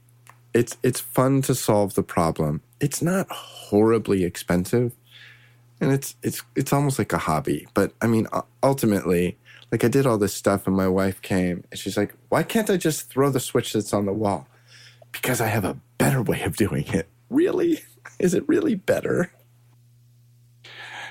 It's 0.55 0.77
it's 0.83 1.01
fun 1.01 1.43
to 1.43 1.55
solve 1.55 1.95
the 1.95 2.03
problem. 2.03 2.63
It's 2.81 3.03
not 3.03 3.31
horribly 3.31 4.25
expensive, 4.25 4.93
and 5.81 5.93
it's 5.93 6.17
it's 6.23 6.43
it's 6.55 6.73
almost 6.73 6.99
like 6.99 7.13
a 7.13 7.19
hobby. 7.19 7.67
But 7.75 7.93
I 8.01 8.07
mean, 8.07 8.27
ultimately 8.63 9.37
like 9.71 9.85
I 9.85 9.89
did 9.89 10.07
all 10.07 10.19
this 10.19 10.35
stuff 10.35 10.67
and 10.67 10.77
my 10.77 10.89
wife 10.89 11.23
came 11.23 11.65
and 11.71 11.79
she's 11.79 11.97
like, 11.97 12.15
why 12.29 12.43
can't 12.43 12.71
I 12.71 12.77
just 12.77 13.09
throw 13.09 13.31
the 13.31 13.41
switch 13.41 13.73
that's 13.73 13.93
on 13.93 14.07
the 14.07 14.13
wall? 14.13 14.49
Because 15.13 15.41
I 15.41 15.47
have 15.47 15.65
a 15.65 15.79
better 15.99 16.23
way 16.23 16.43
of 16.43 16.57
doing 16.57 16.87
it. 16.89 17.09
Really? 17.29 17.81
Is 18.19 18.35
it 18.35 18.47
really 18.49 18.75
better? 18.75 19.33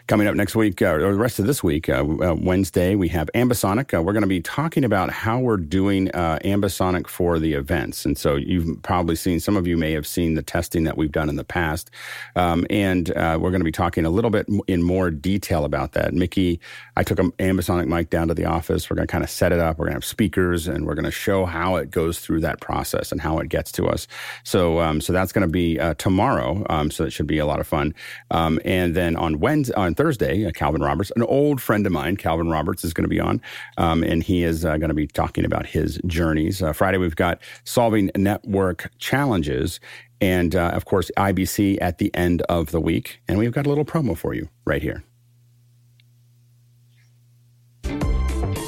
Coming 0.09 0.25
up 0.25 0.33
next 0.33 0.55
week, 0.55 0.81
uh, 0.81 0.87
or 0.87 1.11
the 1.11 1.19
rest 1.19 1.37
of 1.37 1.45
this 1.45 1.63
week, 1.63 1.87
uh, 1.87 2.03
uh, 2.03 2.33
Wednesday, 2.33 2.95
we 2.95 3.09
have 3.09 3.29
Ambisonic. 3.35 3.95
Uh, 3.95 4.01
we're 4.01 4.11
going 4.11 4.23
to 4.23 4.27
be 4.27 4.41
talking 4.41 4.83
about 4.83 5.11
how 5.11 5.37
we're 5.37 5.55
doing 5.55 6.09
uh, 6.15 6.39
Ambisonic 6.43 7.07
for 7.07 7.37
the 7.37 7.53
events. 7.53 8.05
And 8.05 8.17
so 8.17 8.35
you've 8.35 8.81
probably 8.81 9.15
seen, 9.15 9.39
some 9.39 9.55
of 9.55 9.67
you 9.67 9.77
may 9.77 9.91
have 9.91 10.07
seen 10.07 10.33
the 10.33 10.41
testing 10.41 10.83
that 10.85 10.97
we've 10.97 11.11
done 11.11 11.29
in 11.29 11.35
the 11.35 11.43
past. 11.43 11.91
Um, 12.35 12.65
and 12.71 13.15
uh, 13.15 13.37
we're 13.39 13.51
going 13.51 13.59
to 13.59 13.65
be 13.65 13.71
talking 13.71 14.03
a 14.03 14.09
little 14.09 14.31
bit 14.31 14.47
in 14.65 14.81
more 14.81 15.11
detail 15.11 15.63
about 15.63 15.91
that. 15.91 16.11
Mickey, 16.11 16.59
I 16.97 17.03
took 17.03 17.19
an 17.19 17.31
Ambisonic 17.33 17.85
mic 17.85 18.09
down 18.09 18.29
to 18.29 18.33
the 18.33 18.45
office. 18.45 18.89
We're 18.89 18.95
going 18.95 19.07
to 19.07 19.11
kind 19.11 19.23
of 19.23 19.29
set 19.29 19.51
it 19.51 19.59
up. 19.59 19.77
We're 19.77 19.85
going 19.85 19.93
to 19.93 19.97
have 19.97 20.05
speakers 20.05 20.67
and 20.67 20.87
we're 20.87 20.95
going 20.95 21.05
to 21.05 21.11
show 21.11 21.45
how 21.45 21.75
it 21.75 21.91
goes 21.91 22.17
through 22.19 22.39
that 22.39 22.61
process 22.61 23.11
and 23.11 23.21
how 23.21 23.37
it 23.37 23.47
gets 23.47 23.71
to 23.73 23.85
us. 23.85 24.07
So, 24.43 24.79
um, 24.79 25.01
so 25.01 25.13
that's 25.13 25.31
going 25.31 25.45
to 25.45 25.51
be 25.51 25.77
tomorrow. 25.99 26.65
Um, 26.67 26.89
so 26.89 27.03
it 27.03 27.11
should 27.11 27.27
be 27.27 27.37
a 27.37 27.45
lot 27.45 27.59
of 27.59 27.67
fun. 27.67 27.93
Um, 28.31 28.59
and 28.65 28.95
then 28.95 29.15
on 29.15 29.39
Wednesday, 29.39 29.75
on 29.75 29.93
Thursday, 29.99 30.45
uh, 30.45 30.51
Calvin 30.51 30.81
Roberts, 30.81 31.11
an 31.17 31.23
old 31.23 31.61
friend 31.61 31.85
of 31.85 31.91
mine, 31.91 32.15
Calvin 32.15 32.47
Roberts, 32.47 32.85
is 32.85 32.93
going 32.93 33.03
to 33.03 33.09
be 33.09 33.19
on, 33.19 33.41
um, 33.77 34.01
and 34.01 34.23
he 34.23 34.45
is 34.45 34.63
uh, 34.63 34.77
going 34.77 34.87
to 34.87 34.93
be 34.93 35.05
talking 35.05 35.43
about 35.43 35.65
his 35.65 35.99
journeys. 36.05 36.63
Uh, 36.63 36.71
Friday, 36.71 36.97
we've 36.97 37.17
got 37.17 37.41
solving 37.65 38.09
network 38.15 38.89
challenges, 38.97 39.81
and 40.21 40.55
uh, 40.55 40.69
of 40.69 40.85
course, 40.85 41.11
IBC 41.17 41.79
at 41.81 41.97
the 41.97 42.15
end 42.15 42.43
of 42.43 42.71
the 42.71 42.79
week. 42.79 43.21
And 43.27 43.37
we've 43.37 43.51
got 43.51 43.65
a 43.65 43.69
little 43.69 43.83
promo 43.83 44.17
for 44.17 44.33
you 44.33 44.47
right 44.63 44.81
here. 44.81 45.03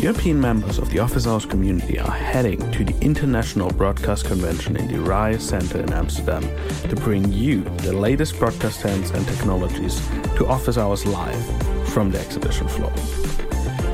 European 0.01 0.41
members 0.41 0.79
of 0.79 0.89
the 0.89 0.97
Office 0.97 1.27
Hours 1.27 1.45
community 1.45 1.99
are 1.99 2.09
heading 2.09 2.59
to 2.71 2.83
the 2.83 2.97
International 3.05 3.69
Broadcast 3.69 4.25
Convention 4.25 4.75
in 4.75 4.87
the 4.87 4.99
Rai 4.99 5.37
Center 5.37 5.79
in 5.79 5.93
Amsterdam 5.93 6.41
to 6.89 6.95
bring 6.95 7.31
you 7.31 7.61
the 7.83 7.93
latest 7.93 8.39
broadcast 8.39 8.81
trends 8.81 9.11
and 9.11 9.27
technologies 9.27 10.01
to 10.37 10.47
Office 10.47 10.79
Hours 10.79 11.05
Live 11.05 11.89
from 11.89 12.09
the 12.09 12.19
exhibition 12.19 12.67
floor. 12.67 12.91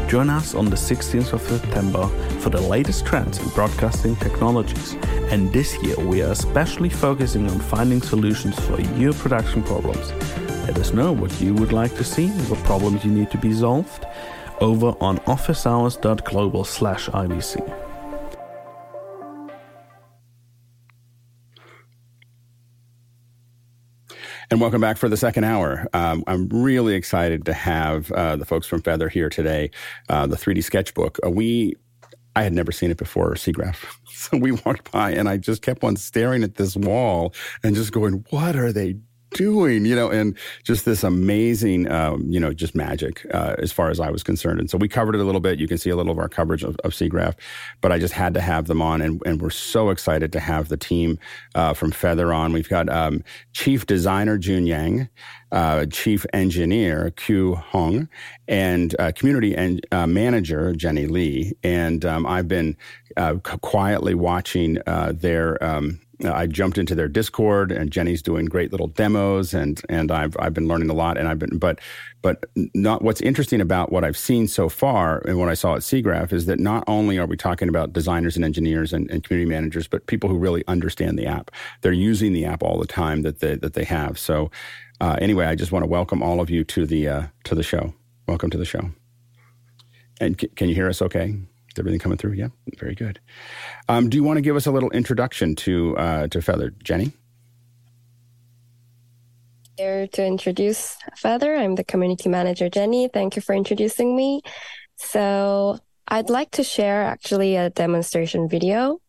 Join 0.07 0.29
us 0.29 0.55
on 0.55 0.69
the 0.69 0.77
16th 0.77 1.33
of 1.33 1.41
September 1.41 2.07
for 2.39 2.51
the 2.51 2.61
latest 2.61 3.05
trends 3.05 3.39
in 3.39 3.49
broadcasting 3.49 4.15
technologies. 4.15 4.93
And 5.29 5.51
this 5.51 5.75
year 5.83 5.99
we 5.99 6.21
are 6.21 6.31
especially 6.31 6.87
focusing 6.87 7.49
on 7.49 7.59
finding 7.59 8.01
solutions 8.01 8.57
for 8.61 8.79
your 8.79 9.11
production 9.11 9.61
problems. 9.61 10.13
Let 10.67 10.77
us 10.77 10.93
know 10.93 11.11
what 11.11 11.41
you 11.41 11.53
would 11.55 11.73
like 11.73 11.93
to 11.97 12.05
see, 12.05 12.29
what 12.47 12.63
problems 12.63 13.03
you 13.03 13.11
need 13.11 13.29
to 13.31 13.37
be 13.37 13.51
solved 13.51 14.05
over 14.61 14.93
on 15.01 15.17
officehours.global 15.19 16.63
slash 16.63 17.09
IBC. 17.09 17.87
And 24.49 24.61
welcome 24.61 24.79
back 24.79 24.95
for 24.95 25.09
the 25.09 25.17
second 25.17 25.43
hour. 25.43 25.87
Um, 25.93 26.23
I'm 26.25 26.47
really 26.47 26.95
excited 26.95 27.45
to 27.47 27.53
have 27.53 28.09
uh, 28.13 28.37
the 28.37 28.45
folks 28.45 28.65
from 28.65 28.81
Feather 28.81 29.09
here 29.09 29.29
today. 29.29 29.71
Uh, 30.07 30.25
the 30.25 30.37
3D 30.37 30.63
sketchbook. 30.63 31.19
Uh, 31.25 31.29
we, 31.29 31.73
I 32.33 32.43
had 32.43 32.53
never 32.53 32.71
seen 32.71 32.89
it 32.89 32.97
before, 32.97 33.33
SIGGRAPH. 33.35 33.85
So 34.17 34.35
we 34.35 34.51
walked 34.51 34.91
by, 34.91 35.11
and 35.11 35.29
I 35.29 35.37
just 35.37 35.61
kept 35.61 35.83
on 35.83 35.95
staring 35.95 36.43
at 36.43 36.55
this 36.55 36.75
wall 36.75 37.35
and 37.63 37.75
just 37.75 37.93
going, 37.93 38.25
"What 38.31 38.55
are 38.55 38.73
they 38.73 38.97
doing? 39.31 39.85
You 39.85 39.95
know, 39.95 40.09
and 40.09 40.37
just 40.63 40.85
this 40.85 41.03
amazing, 41.03 41.89
um, 41.91 42.25
you 42.27 42.39
know, 42.39 42.53
just 42.53 42.75
magic 42.75 43.25
uh, 43.33 43.55
as 43.59 43.71
far 43.71 43.89
as 43.89 43.99
I 43.99 44.09
was 44.09 44.23
concerned. 44.23 44.59
And 44.59 44.69
so 44.69 44.77
we 44.77 44.87
covered 44.87 45.15
it 45.15 45.21
a 45.21 45.23
little 45.23 45.41
bit. 45.41 45.59
You 45.59 45.67
can 45.67 45.77
see 45.77 45.89
a 45.89 45.95
little 45.95 46.11
of 46.11 46.19
our 46.19 46.29
coverage 46.29 46.63
of, 46.63 46.75
of 46.83 46.91
SIGGRAPH, 46.91 47.35
but 47.81 47.91
I 47.91 47.99
just 47.99 48.13
had 48.13 48.33
to 48.33 48.41
have 48.41 48.67
them 48.67 48.81
on, 48.81 49.01
and, 49.01 49.21
and 49.25 49.41
we're 49.41 49.49
so 49.49 49.89
excited 49.89 50.31
to 50.33 50.39
have 50.39 50.69
the 50.69 50.77
team 50.77 51.19
uh, 51.55 51.73
from 51.73 51.91
Feather 51.91 52.33
on. 52.33 52.53
We've 52.53 52.69
got 52.69 52.89
um, 52.89 53.23
Chief 53.53 53.85
Designer 53.85 54.37
Jun 54.37 54.65
Yang. 54.65 55.09
Uh, 55.49 55.85
Chief 55.85 56.25
Engineer 56.33 57.09
Kyu 57.11 57.55
Hong 57.55 58.09
and 58.49 58.93
uh, 58.99 59.13
Community 59.15 59.55
en- 59.55 59.79
uh, 59.93 60.05
Manager 60.05 60.73
Jenny 60.75 61.05
Lee. 61.05 61.53
And 61.63 62.03
um, 62.03 62.27
I've 62.27 62.49
been 62.49 62.75
uh, 63.15 63.35
quietly 63.35 64.13
watching 64.13 64.77
uh, 64.85 65.13
their 65.15 65.63
um, 65.63 66.01
I 66.25 66.47
jumped 66.47 66.79
into 66.79 66.95
their 66.95 67.07
Discord, 67.07 67.71
and 67.71 67.91
Jenny's 67.91 68.23
doing 68.23 68.45
great 68.45 68.71
little 68.71 68.87
demos, 68.87 69.53
and 69.53 69.79
and 69.87 70.11
I've 70.11 70.35
I've 70.39 70.53
been 70.53 70.67
learning 70.67 70.89
a 70.89 70.93
lot, 70.93 71.17
and 71.17 71.27
I've 71.27 71.37
been 71.37 71.59
but 71.59 71.79
but 72.23 72.45
not 72.73 73.03
what's 73.03 73.21
interesting 73.21 73.61
about 73.61 73.91
what 73.91 74.03
I've 74.03 74.17
seen 74.17 74.47
so 74.47 74.67
far 74.67 75.19
and 75.27 75.37
what 75.37 75.49
I 75.49 75.53
saw 75.53 75.75
at 75.75 75.81
SIGGRAPH 75.81 76.33
is 76.33 76.47
that 76.47 76.59
not 76.59 76.83
only 76.87 77.19
are 77.19 77.27
we 77.27 77.37
talking 77.37 77.69
about 77.69 77.93
designers 77.93 78.35
and 78.35 78.43
engineers 78.43 78.93
and, 78.93 79.09
and 79.11 79.23
community 79.23 79.49
managers, 79.49 79.87
but 79.87 80.07
people 80.07 80.27
who 80.27 80.37
really 80.37 80.63
understand 80.67 81.19
the 81.19 81.27
app. 81.27 81.51
They're 81.81 81.93
using 81.93 82.33
the 82.33 82.45
app 82.45 82.63
all 82.63 82.79
the 82.79 82.87
time 82.87 83.21
that 83.21 83.39
they 83.39 83.55
that 83.55 83.73
they 83.73 83.83
have. 83.83 84.17
So 84.17 84.49
uh, 84.99 85.17
anyway, 85.21 85.45
I 85.45 85.53
just 85.53 85.71
want 85.71 85.83
to 85.83 85.87
welcome 85.87 86.23
all 86.23 86.41
of 86.41 86.49
you 86.49 86.63
to 86.63 86.87
the 86.87 87.07
uh, 87.07 87.23
to 87.43 87.53
the 87.53 87.63
show. 87.63 87.93
Welcome 88.27 88.49
to 88.49 88.57
the 88.57 88.65
show. 88.65 88.89
And 90.19 90.39
c- 90.39 90.47
can 90.55 90.67
you 90.67 90.73
hear 90.73 90.89
us? 90.89 91.01
Okay 91.01 91.35
everything 91.79 91.99
coming 91.99 92.17
through? 92.17 92.33
Yeah, 92.33 92.49
very 92.77 92.95
good. 92.95 93.19
Um, 93.89 94.09
do 94.09 94.17
you 94.17 94.23
want 94.23 94.37
to 94.37 94.41
give 94.41 94.55
us 94.55 94.65
a 94.65 94.71
little 94.71 94.89
introduction 94.91 95.55
to 95.55 95.97
uh, 95.97 96.27
to 96.27 96.41
Feather, 96.41 96.71
Jenny? 96.83 97.11
Here 99.77 100.07
to 100.07 100.25
introduce 100.25 100.97
Feather. 101.15 101.55
I'm 101.55 101.75
the 101.75 101.83
community 101.83 102.29
manager, 102.29 102.69
Jenny. 102.69 103.09
Thank 103.13 103.35
you 103.35 103.41
for 103.41 103.53
introducing 103.53 104.15
me. 104.15 104.41
So 104.95 105.79
I'd 106.07 106.29
like 106.29 106.51
to 106.51 106.63
share 106.63 107.03
actually 107.03 107.55
a 107.57 107.69
demonstration 107.69 108.49
video 108.49 108.99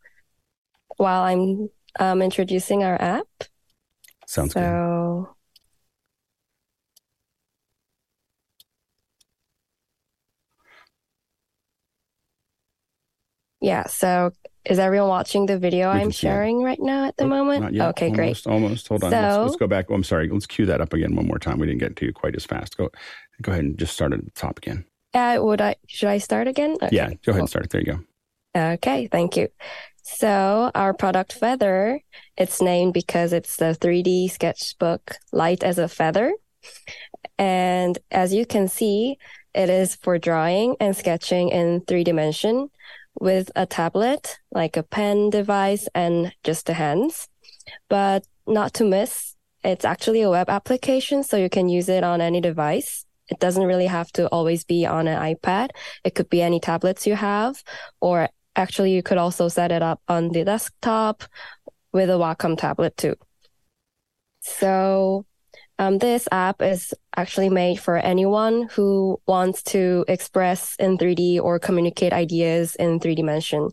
while 0.97 1.23
I'm 1.23 1.71
um, 1.99 2.21
introducing 2.23 2.85
our 2.85 3.01
app. 3.01 3.27
Sounds 4.27 4.53
so, 4.53 4.61
good. 4.61 5.38
Yeah. 13.61 13.87
So 13.87 14.33
is 14.65 14.79
everyone 14.79 15.09
watching 15.09 15.47
the 15.47 15.59
video 15.59 15.93
we 15.93 16.01
I'm 16.01 16.11
sharing 16.11 16.63
right 16.63 16.81
now 16.81 17.07
at 17.07 17.17
the 17.17 17.25
oh, 17.25 17.29
moment? 17.29 17.65
Okay, 17.81 18.07
almost, 18.07 18.15
great. 18.15 18.47
Almost. 18.47 18.89
Hold 18.89 19.05
on. 19.05 19.11
So, 19.11 19.17
let's, 19.17 19.37
let's, 19.39 19.57
go 19.57 19.67
back. 19.67 19.87
Oh, 19.89 19.95
I'm 19.95 20.05
sorry. 20.05 20.29
Let's 20.29 20.47
cue 20.47 20.67
that 20.67 20.81
up 20.81 20.93
again 20.93 21.17
one 21.17 21.27
more 21.27 21.39
time. 21.39 21.59
We 21.59 21.67
didn't 21.67 21.81
get 21.81 21.97
to 21.97 22.07
you 22.07 22.13
quite 22.13 22.37
as 22.37 22.45
fast. 22.45 22.77
Go 22.77 22.91
go 23.41 23.53
ahead 23.53 23.65
and 23.65 23.79
just 23.79 23.95
start 23.95 24.13
at 24.13 24.25
the 24.25 24.31
top 24.33 24.59
again. 24.59 24.85
Uh, 25.15 25.39
would 25.41 25.61
I 25.61 25.77
should 25.87 26.09
I 26.09 26.19
start 26.19 26.49
again? 26.49 26.77
Okay, 26.83 26.95
yeah, 26.95 27.09
go 27.25 27.31
ahead 27.31 27.41
and 27.41 27.49
start. 27.49 27.71
There 27.71 27.81
you 27.81 27.87
go. 27.87 28.01
Okay, 28.75 29.07
thank 29.07 29.37
you. 29.37 29.49
So 30.03 30.71
our 30.75 30.95
product 30.95 31.35
Feather, 31.35 32.01
it's 32.37 32.63
named 32.63 32.95
because 32.95 33.33
it's 33.33 33.57
the 33.57 33.77
3D 33.79 34.31
sketchbook 34.31 35.17
light 35.33 35.63
as 35.63 35.79
a 35.79 35.87
feather. 35.87 36.33
And 37.39 37.99
as 38.11 38.33
you 38.33 38.47
can 38.47 38.69
see, 38.69 39.19
it 39.55 39.69
is 39.69 39.95
for 39.97 40.19
drawing 40.19 40.77
and 40.81 40.97
sketching 40.97 41.51
in 41.51 41.83
three 41.87 42.05
dimension 42.05 42.71
with 43.21 43.51
a 43.57 43.67
tablet, 43.67 44.39
like 44.53 44.77
a 44.77 44.83
pen 44.83 45.31
device 45.31 45.89
and 45.95 46.33
just 46.45 46.67
the 46.67 46.75
hands. 46.75 47.29
But 47.89 48.27
not 48.47 48.75
to 48.75 48.85
miss, 48.85 49.35
it's 49.65 49.85
actually 49.85 50.23
a 50.23 50.31
web 50.31 50.49
application, 50.49 51.23
so 51.23 51.37
you 51.37 51.51
can 51.51 51.69
use 51.69 51.89
it 51.89 52.05
on 52.05 52.21
any 52.21 52.41
device. 52.41 53.05
It 53.29 53.41
doesn't 53.41 53.65
really 53.65 53.87
have 53.87 54.11
to 54.13 54.27
always 54.29 54.65
be 54.65 54.87
on 54.87 55.07
an 55.07 55.21
iPad. 55.35 55.71
It 56.05 56.15
could 56.15 56.31
be 56.31 56.41
any 56.41 56.61
tablets 56.61 57.07
you 57.07 57.15
have, 57.15 57.63
or 58.01 58.29
actually 58.57 58.93
you 58.95 59.03
could 59.03 59.19
also 59.19 59.49
set 59.49 59.73
it 59.73 59.83
up 59.83 60.01
on 60.09 60.31
the 60.31 60.45
desktop 60.45 61.25
with 61.93 62.09
a 62.11 62.15
Wacom 62.15 62.57
tablet 62.57 62.97
too. 62.97 63.17
So 64.41 65.27
um, 65.79 65.99
this 65.99 66.27
app 66.33 66.61
is 66.61 66.93
actually 67.17 67.49
made 67.49 67.79
for 67.79 67.97
anyone 67.97 68.69
who 68.73 69.21
wants 69.27 69.63
to 69.63 70.05
express 70.09 70.75
in 70.79 70.99
3D 70.99 71.41
or 71.41 71.59
communicate 71.59 72.13
ideas 72.13 72.75
in 72.75 72.99
three 72.99 73.15
dimension. 73.15 73.69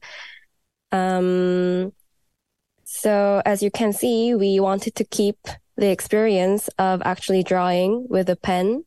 Um, 0.92 1.94
so 2.84 3.42
as 3.46 3.64
you 3.64 3.72
can 3.72 3.92
see, 3.92 4.36
we 4.36 4.60
wanted 4.60 4.96
to 4.96 5.04
keep 5.04 5.38
the 5.78 5.90
experience 5.90 6.70
of 6.78 7.02
actually 7.04 7.44
drawing 7.44 8.08
with 8.08 8.30
a 8.30 8.36
pen, 8.36 8.86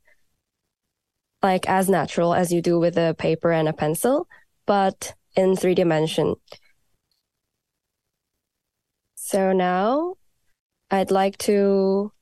like 1.42 1.68
as 1.68 1.88
natural 1.88 2.34
as 2.34 2.52
you 2.52 2.62
do 2.62 2.78
with 2.78 2.96
a 2.96 3.16
paper 3.18 3.50
and 3.50 3.68
a 3.68 3.72
pencil, 3.72 4.28
but 4.64 5.14
in 5.34 5.56
three 5.56 5.74
dimension. 5.74 6.36
So 9.16 9.52
now 9.52 10.14
I'd 10.90 11.10
like 11.10 11.36
to 11.38 12.12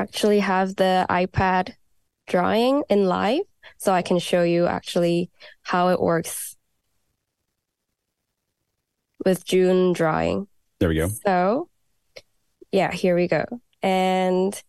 actually 0.00 0.40
have 0.40 0.76
the 0.76 1.06
iPad 1.10 1.74
drawing 2.26 2.82
in 2.88 3.04
live 3.04 3.42
so 3.76 3.92
I 3.92 4.02
can 4.02 4.18
show 4.18 4.42
you 4.42 4.66
actually 4.66 5.30
how 5.62 5.88
it 5.88 6.00
works 6.00 6.56
with 9.24 9.44
Jun 9.44 9.92
drawing. 9.92 10.48
There 10.78 10.88
we 10.88 10.96
go. 10.96 11.08
So, 11.26 11.68
yeah, 12.72 12.90
here 12.90 13.14
we 13.14 13.28
go. 13.28 13.44
And 13.82 14.60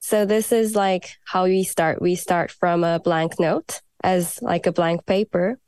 so 0.00 0.24
this 0.24 0.50
is 0.50 0.74
like 0.74 1.16
how 1.24 1.44
we 1.44 1.62
start. 1.62 2.02
We 2.02 2.16
start 2.16 2.50
from 2.50 2.82
a 2.82 2.98
blank 2.98 3.38
note 3.38 3.80
as 4.02 4.42
like 4.42 4.66
a 4.66 4.72
blank 4.72 5.06
paper. 5.06 5.58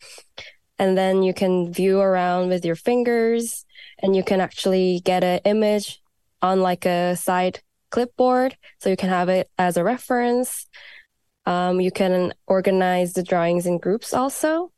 And 0.78 0.98
then 0.98 1.22
you 1.22 1.32
can 1.32 1.72
view 1.72 2.00
around 2.00 2.48
with 2.48 2.64
your 2.64 2.74
fingers 2.74 3.64
and 4.02 4.16
you 4.16 4.24
can 4.24 4.40
actually 4.40 5.00
get 5.04 5.22
an 5.22 5.38
image 5.44 6.02
on 6.42 6.60
like 6.60 6.84
a 6.84 7.14
side 7.14 7.60
clipboard 7.94 8.56
so 8.80 8.90
you 8.90 8.96
can 8.96 9.08
have 9.08 9.28
it 9.28 9.48
as 9.56 9.76
a 9.76 9.84
reference. 9.84 10.66
Um, 11.46 11.80
you 11.80 11.92
can 11.92 12.34
organize 12.48 13.12
the 13.12 13.22
drawings 13.22 13.66
in 13.66 13.78
groups 13.78 14.12
also. 14.12 14.72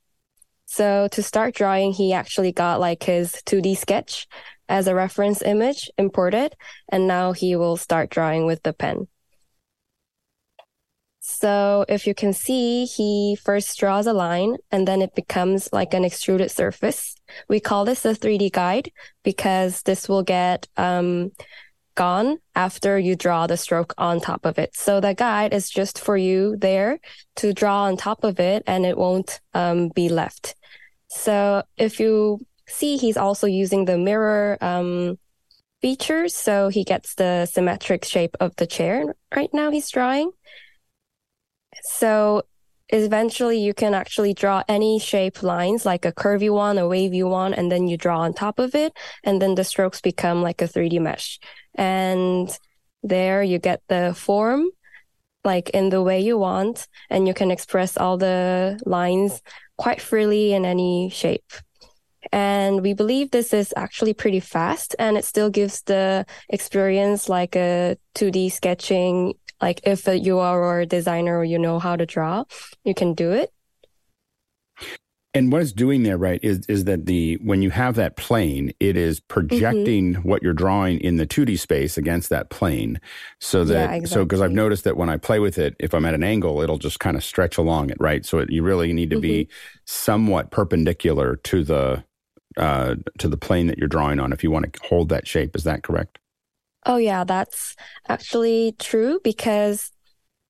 So 0.67 1.09
to 1.13 1.23
start 1.23 1.55
drawing, 1.55 1.93
he 1.93 2.13
actually 2.13 2.53
got 2.53 2.79
like 2.79 3.05
his 3.05 3.33
2D 3.47 3.79
sketch 3.79 4.27
as 4.69 4.87
a 4.87 4.95
reference 4.95 5.41
image 5.41 5.89
imported, 5.97 6.57
and 6.91 7.07
now 7.07 7.33
he 7.33 7.57
will 7.57 7.79
start 7.79 8.11
drawing 8.11 8.45
with 8.45 8.63
the 8.65 8.75
pen. 8.75 9.07
So 11.21 11.87
if 11.89 12.07
you 12.07 12.15
can 12.15 12.33
see, 12.33 12.85
he 12.85 13.37
first 13.43 13.79
draws 13.79 14.07
a 14.07 14.13
line 14.13 14.57
and 14.71 14.87
then 14.87 15.01
it 15.01 15.15
becomes 15.15 15.69
like 15.73 15.95
an 15.95 16.05
extruded 16.05 16.51
surface. 16.51 17.17
We 17.49 17.61
call 17.61 17.85
this 17.85 18.05
a 18.05 18.15
3D 18.15 18.53
guide 18.53 18.91
because 19.25 19.83
this 19.83 20.09
will 20.09 20.23
get 20.23 20.69
um, 20.77 21.33
gone 21.97 22.39
after 22.55 22.99
you 22.99 23.17
draw 23.17 23.49
the 23.49 23.57
stroke 23.57 23.93
on 23.99 24.21
top 24.21 24.47
of 24.47 24.59
it. 24.59 24.77
So 24.77 25.01
the 25.01 25.15
guide 25.15 25.53
is 25.53 25.69
just 25.69 25.99
for 25.99 26.17
you 26.17 26.57
there 26.57 27.01
to 27.37 27.53
draw 27.53 27.83
on 27.85 27.97
top 27.97 28.23
of 28.23 28.39
it 28.39 28.63
and 28.67 28.87
it 28.87 28.97
won't 28.97 29.41
um, 29.53 29.89
be 29.89 30.09
left. 30.09 30.55
So 31.09 31.65
if 31.77 31.99
you 31.99 32.39
see, 32.69 32.97
he's 32.97 33.17
also 33.17 33.49
using 33.49 33.85
the 33.85 33.99
mirror 33.99 34.57
um, 34.61 35.19
features. 35.83 36.35
So 36.35 36.69
he 36.69 36.85
gets 36.85 37.17
the 37.17 37.47
symmetric 37.47 38.05
shape 38.05 38.37
of 38.39 38.55
the 38.57 38.67
chair 38.67 39.15
right 39.35 39.51
now 39.53 39.71
he's 39.71 39.91
drawing. 39.91 40.31
So 41.83 42.45
eventually 42.89 43.59
you 43.59 43.75
can 43.75 43.95
actually 43.95 44.35
draw 44.35 44.63
any 44.69 44.99
shape 44.99 45.43
lines 45.43 45.85
like 45.85 46.05
a 46.05 46.13
curvy 46.13 46.51
one, 46.51 46.79
a 46.79 46.89
wavy 46.89 47.23
one, 47.23 47.55
and 47.55 47.71
then 47.71 47.89
you 47.89 47.97
draw 47.97 48.21
on 48.21 48.33
top 48.33 48.59
of 48.59 48.75
it. 48.75 48.97
And 49.25 49.41
then 49.41 49.55
the 49.55 49.65
strokes 49.65 50.01
become 50.01 50.43
like 50.43 50.63
a 50.63 50.69
3D 50.69 51.01
mesh. 51.01 51.39
And 51.75 52.49
there 53.03 53.43
you 53.43 53.59
get 53.59 53.83
the 53.89 54.15
form 54.17 54.71
like 55.45 55.71
in 55.71 55.91
the 55.91 56.03
way 56.03 56.21
you 56.21 56.37
want, 56.37 56.89
and 57.09 57.27
you 57.29 57.33
can 57.33 57.53
express 57.53 57.97
all 57.97 58.19
the 58.19 58.81
lines 58.85 59.41
quite 59.79 60.03
freely 60.03 60.53
in 60.53 60.65
any 60.65 61.09
shape. 61.09 61.53
And 62.33 62.83
we 62.83 62.93
believe 62.93 63.31
this 63.31 63.55
is 63.55 63.73
actually 63.77 64.13
pretty 64.13 64.41
fast 64.41 64.97
and 64.99 65.17
it 65.17 65.25
still 65.25 65.49
gives 65.49 65.83
the 65.83 66.27
experience 66.49 67.29
like 67.29 67.55
a 67.55 67.97
2D 68.17 68.51
sketching 68.51 69.35
like 69.61 69.81
if 69.85 70.07
you 70.07 70.39
are 70.39 70.81
a 70.81 70.87
designer 70.87 71.39
or 71.39 71.45
you 71.45 71.59
know 71.59 71.79
how 71.79 71.97
to 71.97 72.07
draw, 72.07 72.45
you 72.85 72.95
can 72.95 73.15
do 73.15 73.33
it. 73.33 73.53
And 75.37 75.53
what 75.53 75.61
it's 75.61 75.73
doing 75.73 76.03
there, 76.03 76.17
right, 76.17 76.41
is 76.43 76.65
is 76.67 76.85
that 76.85 77.05
the 77.05 77.35
when 77.43 77.61
you 77.61 77.69
have 77.69 77.95
that 77.97 78.17
plane, 78.17 78.73
it 78.81 78.97
is 78.97 79.21
projecting 79.21 80.15
mm-hmm. 80.15 80.27
what 80.27 80.43
you're 80.43 80.55
drawing 80.55 80.99
in 81.01 81.17
the 81.17 81.27
2D 81.27 81.59
space 81.59 81.99
against 81.99 82.31
that 82.31 82.49
plane, 82.49 82.99
so 83.39 83.63
that 83.65 83.91
yeah, 83.91 83.97
exactly. 83.97 84.09
so 84.09 84.25
because 84.25 84.41
I've 84.41 84.53
noticed 84.53 84.85
that 84.85 84.97
when 84.97 85.11
I 85.11 85.19
play 85.19 85.39
with 85.39 85.59
it, 85.59 85.77
if 85.79 85.93
I'm 85.93 86.07
at 86.07 86.15
an 86.15 86.25
angle, 86.25 86.63
it'll 86.63 86.79
just 86.79 87.01
kind 87.01 87.19
of 87.19 87.23
stretch 87.23 87.59
along 87.59 87.91
it, 87.91 87.99
right? 88.01 88.25
So 88.25 88.39
it, 88.39 88.51
you 88.51 88.63
really 88.63 88.95
need 88.95 89.11
to 89.11 89.17
mm-hmm. 89.17 89.21
be 89.21 89.49
somewhat 89.85 90.51
perpendicular 90.51 91.37
to 91.37 91.63
the 91.63 92.05
uh, 92.57 92.95
to 93.19 93.29
the 93.29 93.37
plane 93.37 93.67
that 93.67 93.77
you're 93.77 93.89
drawing 93.89 94.19
on 94.19 94.33
if 94.33 94.43
you 94.43 94.51
want 94.51 94.73
to 94.73 94.87
hold 94.87 95.11
that 95.11 95.29
shape. 95.29 95.55
Is 95.55 95.65
that 95.65 95.83
correct? 95.83 96.19
Oh, 96.87 96.99
yeah, 96.99 97.25
that's 97.25 97.75
actually 98.09 98.77
true 98.79 99.19
because 99.25 99.91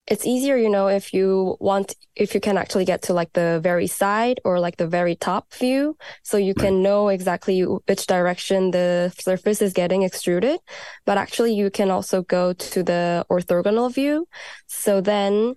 it's 0.05 0.25
easier, 0.25 0.55
you 0.55 0.69
know, 0.69 0.87
if 0.87 1.13
you 1.13 1.57
want, 1.59 1.95
if 2.15 2.35
you 2.35 2.39
can 2.39 2.57
actually 2.57 2.85
get 2.85 3.01
to 3.03 3.13
like 3.13 3.33
the 3.33 3.59
very 3.61 3.87
side 3.87 4.39
or 4.45 4.59
like 4.59 4.77
the 4.77 4.87
very 4.87 5.15
top 5.15 5.51
view. 5.55 5.97
So 6.23 6.37
you 6.37 6.53
can 6.53 6.83
know 6.83 7.09
exactly 7.09 7.61
which 7.61 8.07
direction 8.07 8.71
the 8.71 9.13
surface 9.19 9.61
is 9.61 9.73
getting 9.73 10.03
extruded. 10.03 10.59
But 11.05 11.17
actually, 11.17 11.55
you 11.55 11.71
can 11.71 11.91
also 11.91 12.21
go 12.21 12.53
to 12.53 12.83
the 12.83 13.25
orthogonal 13.31 13.93
view. 13.93 14.27
So 14.67 15.01
then, 15.01 15.55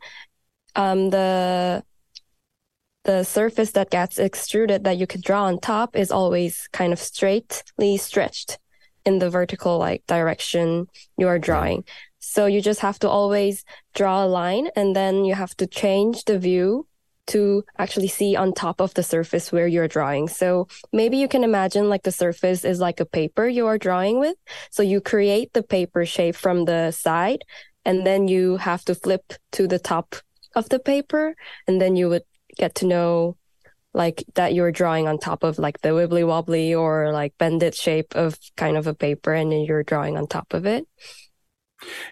um, 0.74 1.10
the, 1.10 1.84
the 3.04 3.22
surface 3.24 3.72
that 3.72 3.90
gets 3.90 4.18
extruded 4.18 4.84
that 4.84 4.96
you 4.96 5.06
could 5.06 5.22
draw 5.22 5.44
on 5.44 5.60
top 5.60 5.94
is 5.94 6.10
always 6.10 6.68
kind 6.72 6.92
of 6.92 6.98
straightly 6.98 7.98
stretched 7.98 8.58
in 9.10 9.18
the 9.18 9.30
vertical 9.38 9.78
like 9.78 10.06
direction 10.06 10.86
you 11.18 11.26
are 11.28 11.38
drawing. 11.38 11.84
So 12.20 12.46
you 12.46 12.60
just 12.60 12.80
have 12.80 12.98
to 13.00 13.08
always 13.08 13.64
draw 13.94 14.24
a 14.24 14.32
line 14.40 14.68
and 14.76 14.94
then 14.94 15.24
you 15.24 15.34
have 15.34 15.54
to 15.56 15.66
change 15.66 16.24
the 16.24 16.38
view 16.38 16.86
to 17.26 17.64
actually 17.78 18.08
see 18.08 18.34
on 18.36 18.52
top 18.52 18.80
of 18.80 18.94
the 18.94 19.02
surface 19.02 19.52
where 19.52 19.66
you're 19.66 19.94
drawing. 19.96 20.28
So 20.28 20.68
maybe 20.92 21.16
you 21.16 21.28
can 21.28 21.44
imagine 21.44 21.88
like 21.88 22.02
the 22.02 22.12
surface 22.24 22.64
is 22.64 22.80
like 22.80 23.00
a 23.00 23.12
paper 23.18 23.46
you 23.46 23.66
are 23.66 23.78
drawing 23.78 24.18
with. 24.18 24.36
So 24.70 24.82
you 24.82 25.00
create 25.00 25.52
the 25.52 25.62
paper 25.62 26.04
shape 26.06 26.36
from 26.36 26.64
the 26.64 26.90
side 26.90 27.42
and 27.84 28.06
then 28.06 28.28
you 28.28 28.56
have 28.56 28.84
to 28.86 28.94
flip 28.94 29.32
to 29.52 29.66
the 29.66 29.78
top 29.78 30.16
of 30.54 30.68
the 30.68 30.78
paper 30.78 31.34
and 31.66 31.80
then 31.80 31.96
you 31.96 32.08
would 32.08 32.26
get 32.56 32.74
to 32.76 32.86
know 32.86 33.36
like 33.92 34.24
that 34.34 34.54
you're 34.54 34.72
drawing 34.72 35.08
on 35.08 35.18
top 35.18 35.42
of 35.42 35.58
like 35.58 35.80
the 35.80 35.90
wibbly 35.90 36.26
wobbly 36.26 36.74
or 36.74 37.12
like 37.12 37.36
bended 37.38 37.74
shape 37.74 38.14
of 38.14 38.38
kind 38.56 38.76
of 38.76 38.86
a 38.86 38.94
paper 38.94 39.32
and 39.32 39.50
then 39.50 39.60
you're 39.60 39.82
drawing 39.82 40.16
on 40.16 40.26
top 40.26 40.54
of 40.54 40.66
it. 40.66 40.86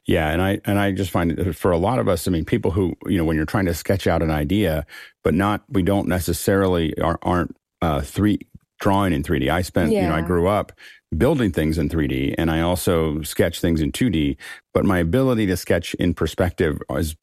Yeah, 0.06 0.30
and 0.30 0.40
I 0.40 0.60
and 0.64 0.78
I 0.78 0.92
just 0.92 1.10
find 1.10 1.30
that 1.30 1.54
for 1.54 1.70
a 1.70 1.78
lot 1.78 1.98
of 1.98 2.08
us, 2.08 2.26
I 2.26 2.30
mean, 2.30 2.44
people 2.44 2.70
who 2.70 2.94
you 3.06 3.18
know, 3.18 3.24
when 3.24 3.36
you're 3.36 3.46
trying 3.46 3.66
to 3.66 3.74
sketch 3.74 4.06
out 4.06 4.22
an 4.22 4.30
idea, 4.30 4.86
but 5.22 5.34
not 5.34 5.62
we 5.68 5.82
don't 5.82 6.08
necessarily 6.08 6.98
are, 7.00 7.18
aren't 7.22 7.54
uh, 7.82 8.00
three 8.00 8.40
drawing 8.80 9.12
in 9.12 9.22
3D. 9.22 9.50
I 9.50 9.62
spent, 9.62 9.92
yeah. 9.92 10.02
you 10.02 10.08
know, 10.08 10.14
I 10.14 10.22
grew 10.22 10.46
up 10.46 10.72
building 11.16 11.50
things 11.50 11.78
in 11.78 11.88
3D, 11.88 12.34
and 12.38 12.50
I 12.50 12.60
also 12.60 13.22
sketch 13.22 13.60
things 13.60 13.80
in 13.80 13.92
2D. 13.92 14.36
But 14.72 14.84
my 14.84 14.98
ability 14.98 15.46
to 15.46 15.56
sketch 15.56 15.94
in 15.94 16.14
perspective 16.14 16.78
is 16.90 17.16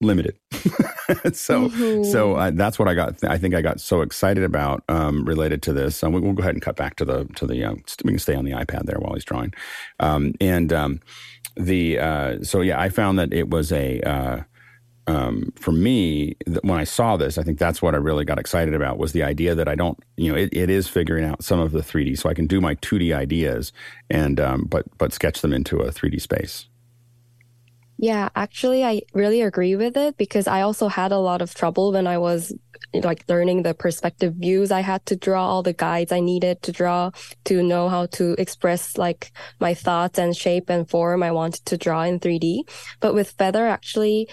limited. 0.00 0.38
so 0.52 1.68
mm-hmm. 1.68 2.04
so 2.04 2.34
uh, 2.34 2.50
that's 2.52 2.78
what 2.78 2.88
I 2.88 2.94
got. 2.94 3.22
I 3.24 3.38
think 3.38 3.54
I 3.54 3.62
got 3.62 3.80
so 3.80 4.02
excited 4.02 4.44
about 4.44 4.84
um, 4.88 5.24
related 5.24 5.62
to 5.62 5.72
this. 5.72 6.02
Um, 6.02 6.12
we, 6.12 6.20
will 6.20 6.32
go 6.32 6.42
ahead 6.42 6.54
and 6.54 6.62
cut 6.62 6.76
back 6.76 6.96
to 6.96 7.04
the 7.04 7.24
to 7.36 7.46
the. 7.46 7.64
Uh, 7.64 7.74
we 8.04 8.12
can 8.12 8.18
stay 8.18 8.34
on 8.34 8.44
the 8.44 8.52
iPad 8.52 8.86
there 8.86 8.98
while 8.98 9.14
he's 9.14 9.24
drawing. 9.24 9.52
Um, 10.00 10.34
and 10.40 10.72
um, 10.72 11.00
the 11.56 11.98
uh, 11.98 12.42
so 12.42 12.60
yeah, 12.60 12.80
I 12.80 12.88
found 12.88 13.18
that 13.18 13.32
it 13.32 13.50
was 13.50 13.72
a. 13.72 14.00
Uh, 14.00 14.42
um, 15.06 15.54
for 15.56 15.72
me, 15.72 16.36
when 16.60 16.78
I 16.78 16.84
saw 16.84 17.16
this, 17.16 17.38
I 17.38 17.42
think 17.42 17.58
that's 17.58 17.80
what 17.80 17.94
I 17.94 17.96
really 17.96 18.26
got 18.26 18.38
excited 18.38 18.74
about 18.74 18.98
was 18.98 19.12
the 19.12 19.22
idea 19.22 19.54
that 19.54 19.66
I 19.66 19.74
don't, 19.74 19.98
you 20.18 20.30
know, 20.30 20.36
it, 20.36 20.50
it 20.52 20.68
is 20.68 20.86
figuring 20.86 21.24
out 21.24 21.42
some 21.42 21.60
of 21.60 21.72
the 21.72 21.80
3D, 21.80 22.18
so 22.18 22.28
I 22.28 22.34
can 22.34 22.46
do 22.46 22.60
my 22.60 22.74
2D 22.74 23.16
ideas 23.16 23.72
and 24.10 24.38
um, 24.38 24.66
but 24.68 24.84
but 24.98 25.14
sketch 25.14 25.40
them 25.40 25.54
into 25.54 25.78
a 25.78 25.90
3D 25.90 26.20
space. 26.20 26.66
Yeah, 28.00 28.28
actually, 28.36 28.84
I 28.84 29.02
really 29.12 29.42
agree 29.42 29.74
with 29.74 29.96
it 29.96 30.16
because 30.16 30.46
I 30.46 30.60
also 30.60 30.86
had 30.86 31.10
a 31.10 31.18
lot 31.18 31.42
of 31.42 31.52
trouble 31.52 31.90
when 31.90 32.06
I 32.06 32.16
was 32.18 32.52
like 32.94 33.24
learning 33.28 33.64
the 33.64 33.74
perspective 33.74 34.34
views. 34.34 34.70
I 34.70 34.82
had 34.82 35.04
to 35.06 35.16
draw 35.16 35.44
all 35.44 35.64
the 35.64 35.72
guides 35.72 36.12
I 36.12 36.20
needed 36.20 36.62
to 36.62 36.72
draw 36.72 37.10
to 37.46 37.60
know 37.60 37.88
how 37.88 38.06
to 38.06 38.36
express 38.38 38.96
like 38.96 39.32
my 39.58 39.74
thoughts 39.74 40.16
and 40.16 40.36
shape 40.36 40.70
and 40.70 40.88
form 40.88 41.24
I 41.24 41.32
wanted 41.32 41.66
to 41.66 41.76
draw 41.76 42.02
in 42.02 42.20
3D. 42.20 42.62
But 43.00 43.14
with 43.14 43.32
Feather, 43.32 43.66
actually, 43.66 44.28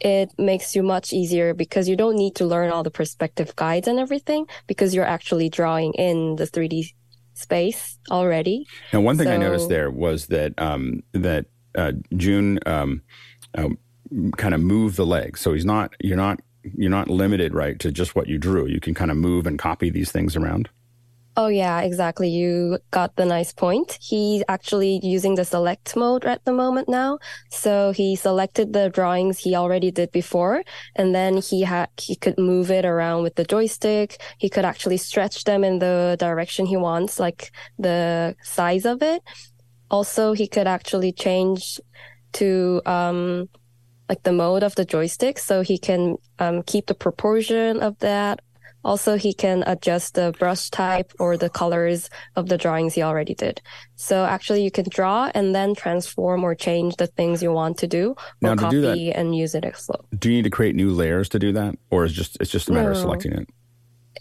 it 0.00 0.30
makes 0.38 0.74
you 0.74 0.82
much 0.82 1.12
easier 1.12 1.52
because 1.52 1.90
you 1.90 1.96
don't 1.96 2.16
need 2.16 2.36
to 2.36 2.46
learn 2.46 2.70
all 2.70 2.82
the 2.82 2.90
perspective 2.90 3.54
guides 3.54 3.86
and 3.86 3.98
everything 3.98 4.46
because 4.66 4.94
you're 4.94 5.04
actually 5.04 5.50
drawing 5.50 5.92
in 5.92 6.36
the 6.36 6.46
3D 6.46 6.94
space 7.34 7.98
already. 8.10 8.64
Now, 8.94 9.02
one 9.02 9.18
thing 9.18 9.26
so, 9.26 9.34
I 9.34 9.36
noticed 9.36 9.68
there 9.68 9.90
was 9.90 10.28
that 10.28 10.54
um, 10.56 11.02
that 11.12 11.44
uh, 11.74 11.92
Jun 12.16 12.58
um, 12.66 13.02
uh, 13.56 13.68
kind 14.36 14.54
of 14.54 14.60
move 14.60 14.96
the 14.96 15.06
legs. 15.06 15.40
So 15.40 15.52
he's 15.52 15.64
not 15.64 15.94
you're 16.00 16.16
not 16.16 16.40
you're 16.62 16.90
not 16.90 17.08
limited 17.08 17.54
right 17.54 17.78
to 17.80 17.90
just 17.90 18.14
what 18.14 18.28
you 18.28 18.38
drew. 18.38 18.66
You 18.66 18.80
can 18.80 18.94
kind 18.94 19.10
of 19.10 19.16
move 19.16 19.46
and 19.46 19.58
copy 19.58 19.90
these 19.90 20.12
things 20.12 20.36
around. 20.36 20.68
Oh 21.36 21.46
yeah, 21.46 21.80
exactly. 21.80 22.28
You 22.28 22.80
got 22.90 23.14
the 23.14 23.24
nice 23.24 23.52
point. 23.52 23.98
He's 24.00 24.42
actually 24.48 25.00
using 25.02 25.36
the 25.36 25.44
select 25.44 25.96
mode 25.96 26.24
at 26.24 26.44
the 26.44 26.52
moment 26.52 26.88
now. 26.88 27.18
So 27.50 27.92
he 27.92 28.16
selected 28.16 28.72
the 28.72 28.90
drawings 28.90 29.38
he 29.38 29.54
already 29.54 29.92
did 29.92 30.10
before, 30.10 30.64
and 30.96 31.14
then 31.14 31.36
he 31.36 31.62
had 31.62 31.88
he 31.98 32.16
could 32.16 32.36
move 32.36 32.70
it 32.70 32.84
around 32.84 33.22
with 33.22 33.36
the 33.36 33.44
joystick. 33.44 34.20
He 34.38 34.50
could 34.50 34.64
actually 34.64 34.96
stretch 34.96 35.44
them 35.44 35.62
in 35.62 35.78
the 35.78 36.16
direction 36.18 36.66
he 36.66 36.76
wants, 36.76 37.20
like 37.20 37.52
the 37.78 38.34
size 38.42 38.84
of 38.84 39.00
it 39.00 39.22
also 39.90 40.32
he 40.32 40.46
could 40.46 40.66
actually 40.66 41.12
change 41.12 41.80
to 42.32 42.80
um, 42.86 43.48
like 44.08 44.22
the 44.22 44.32
mode 44.32 44.62
of 44.62 44.74
the 44.74 44.84
joystick 44.84 45.38
so 45.38 45.62
he 45.62 45.78
can 45.78 46.16
um, 46.38 46.62
keep 46.62 46.86
the 46.86 46.94
proportion 46.94 47.80
of 47.80 47.98
that. 47.98 48.40
Also 48.82 49.16
he 49.16 49.34
can 49.34 49.62
adjust 49.66 50.14
the 50.14 50.34
brush 50.38 50.70
type 50.70 51.12
or 51.18 51.36
the 51.36 51.50
colors 51.50 52.08
of 52.34 52.48
the 52.48 52.56
drawings 52.56 52.94
he 52.94 53.02
already 53.02 53.34
did. 53.34 53.60
So 53.96 54.24
actually 54.24 54.64
you 54.64 54.70
can 54.70 54.86
draw 54.88 55.30
and 55.34 55.54
then 55.54 55.74
transform 55.74 56.44
or 56.44 56.54
change 56.54 56.96
the 56.96 57.06
things 57.06 57.42
you 57.42 57.52
want 57.52 57.76
to 57.78 57.86
do 57.86 58.12
or 58.12 58.16
now, 58.40 58.54
to 58.54 58.60
copy 58.62 58.76
do 58.76 58.80
that, 58.82 58.96
and 59.18 59.36
use 59.36 59.54
it 59.54 59.66
as 59.66 59.86
well. 59.86 60.06
Do 60.18 60.30
you 60.30 60.36
need 60.36 60.44
to 60.44 60.50
create 60.50 60.74
new 60.74 60.92
layers 60.92 61.28
to 61.30 61.38
do 61.38 61.52
that? 61.52 61.76
Or 61.90 62.04
is 62.04 62.14
just 62.14 62.38
it's 62.40 62.50
just 62.50 62.70
a 62.70 62.72
matter 62.72 62.86
no. 62.86 62.92
of 62.92 62.96
selecting 62.96 63.32
it 63.32 63.50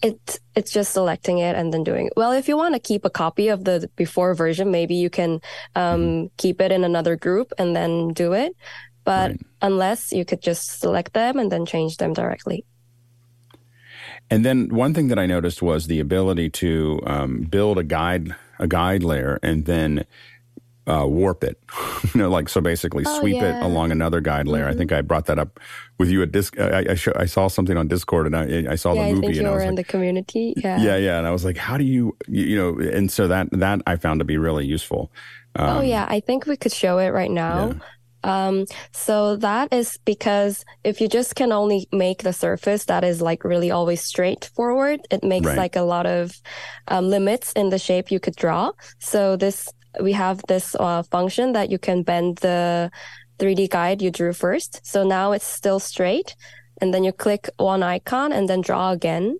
it 0.01 0.39
it's 0.55 0.71
just 0.71 0.93
selecting 0.93 1.39
it 1.39 1.55
and 1.55 1.73
then 1.73 1.83
doing 1.83 2.07
it. 2.07 2.13
Well, 2.15 2.31
if 2.31 2.47
you 2.47 2.57
want 2.57 2.75
to 2.75 2.79
keep 2.79 3.05
a 3.05 3.09
copy 3.09 3.49
of 3.49 3.63
the 3.65 3.89
before 3.95 4.33
version, 4.33 4.71
maybe 4.71 4.95
you 4.95 5.09
can 5.09 5.41
um, 5.75 6.01
mm-hmm. 6.01 6.27
keep 6.37 6.61
it 6.61 6.71
in 6.71 6.83
another 6.83 7.15
group 7.15 7.51
and 7.57 7.75
then 7.75 8.09
do 8.09 8.33
it. 8.33 8.55
But 9.03 9.31
right. 9.31 9.45
unless 9.61 10.11
you 10.11 10.25
could 10.25 10.41
just 10.41 10.79
select 10.79 11.13
them 11.13 11.39
and 11.39 11.51
then 11.51 11.65
change 11.65 11.97
them 11.97 12.13
directly. 12.13 12.65
And 14.29 14.45
then 14.45 14.69
one 14.69 14.93
thing 14.93 15.07
that 15.07 15.17
I 15.17 15.25
noticed 15.25 15.61
was 15.61 15.87
the 15.87 15.99
ability 15.99 16.49
to 16.51 17.01
um, 17.05 17.41
build 17.43 17.77
a 17.77 17.83
guide 17.83 18.35
a 18.59 18.67
guide 18.67 19.03
layer 19.03 19.39
and 19.41 19.65
then 19.65 20.05
uh, 20.89 21.05
warp 21.05 21.43
it. 21.43 21.61
you 22.13 22.19
know, 22.19 22.29
like 22.29 22.49
so 22.49 22.61
basically 22.61 23.03
oh, 23.05 23.19
sweep 23.19 23.35
yeah. 23.35 23.59
it 23.59 23.63
along 23.63 23.91
another 23.91 24.21
guide 24.21 24.47
layer. 24.47 24.63
Mm-hmm. 24.63 24.73
I 24.73 24.77
think 24.77 24.91
I 24.91 25.01
brought 25.01 25.27
that 25.27 25.37
up 25.37 25.59
with 25.99 26.09
you 26.09 26.21
at 26.23 26.31
Disc. 26.31 26.59
I 26.59 26.79
I, 26.79 26.97
I 27.15 27.25
saw 27.25 27.47
something 27.47 27.77
on 27.77 27.87
Discord 27.87 28.25
and 28.25 28.35
I, 28.35 28.71
I 28.71 28.75
saw 28.75 28.93
yeah, 28.93 29.07
the 29.07 29.13
movie 29.13 29.27
I 29.27 29.29
think 29.29 29.37
and 29.37 29.45
you 29.45 29.47
I 29.47 29.51
was 29.51 29.53
were 29.53 29.59
like, 29.59 29.69
in 29.69 29.75
the 29.75 29.83
community. 29.83 30.53
Yeah, 30.69 30.81
yeah, 30.81 30.97
yeah. 30.97 31.17
And 31.17 31.27
I 31.27 31.31
was 31.31 31.45
like, 31.45 31.57
how 31.57 31.77
do 31.77 31.83
you, 31.83 32.17
you, 32.27 32.45
you 32.45 32.57
know? 32.57 32.79
And 32.79 33.09
so 33.11 33.27
that 33.27 33.49
that 33.51 33.81
I 33.87 33.95
found 33.95 34.19
to 34.19 34.25
be 34.25 34.37
really 34.37 34.65
useful. 34.65 35.11
Oh, 35.55 35.63
um, 35.63 35.77
oh 35.77 35.81
yeah, 35.81 36.05
I 36.09 36.19
think 36.19 36.45
we 36.47 36.57
could 36.57 36.73
show 36.73 36.97
it 36.97 37.09
right 37.09 37.31
now. 37.31 37.67
Yeah. 37.67 37.79
Um, 38.23 38.65
so 38.91 39.37
that 39.37 39.73
is 39.73 39.97
because 40.03 40.65
if 40.83 40.99
you 40.99 41.07
just 41.07 41.35
can 41.35 41.51
only 41.51 41.87
make 41.91 42.23
the 42.23 42.33
surface 42.33 42.85
that 42.85 43.03
is 43.03 43.21
like 43.21 43.43
really 43.45 43.71
always 43.71 44.03
straightforward, 44.03 44.99
it 45.09 45.23
makes 45.23 45.47
right. 45.47 45.57
like 45.57 45.75
a 45.75 45.83
lot 45.83 46.05
of 46.05 46.33
um, 46.89 47.09
limits 47.09 47.53
in 47.53 47.69
the 47.69 47.79
shape 47.79 48.11
you 48.11 48.19
could 48.19 48.35
draw. 48.35 48.71
So 48.99 49.37
this 49.37 49.69
we 50.01 50.13
have 50.13 50.41
this 50.47 50.75
uh, 50.79 51.03
function 51.03 51.53
that 51.53 51.69
you 51.69 51.79
can 51.79 52.03
bend 52.03 52.37
the 52.37 52.91
3D 53.39 53.69
guide 53.69 54.01
you 54.01 54.11
drew 54.11 54.33
first. 54.33 54.85
So 54.85 55.03
now 55.03 55.31
it's 55.31 55.47
still 55.47 55.79
straight. 55.79 56.35
And 56.81 56.93
then 56.93 57.03
you 57.03 57.11
click 57.11 57.49
one 57.57 57.83
icon 57.83 58.31
and 58.31 58.47
then 58.47 58.61
draw 58.61 58.91
again. 58.91 59.37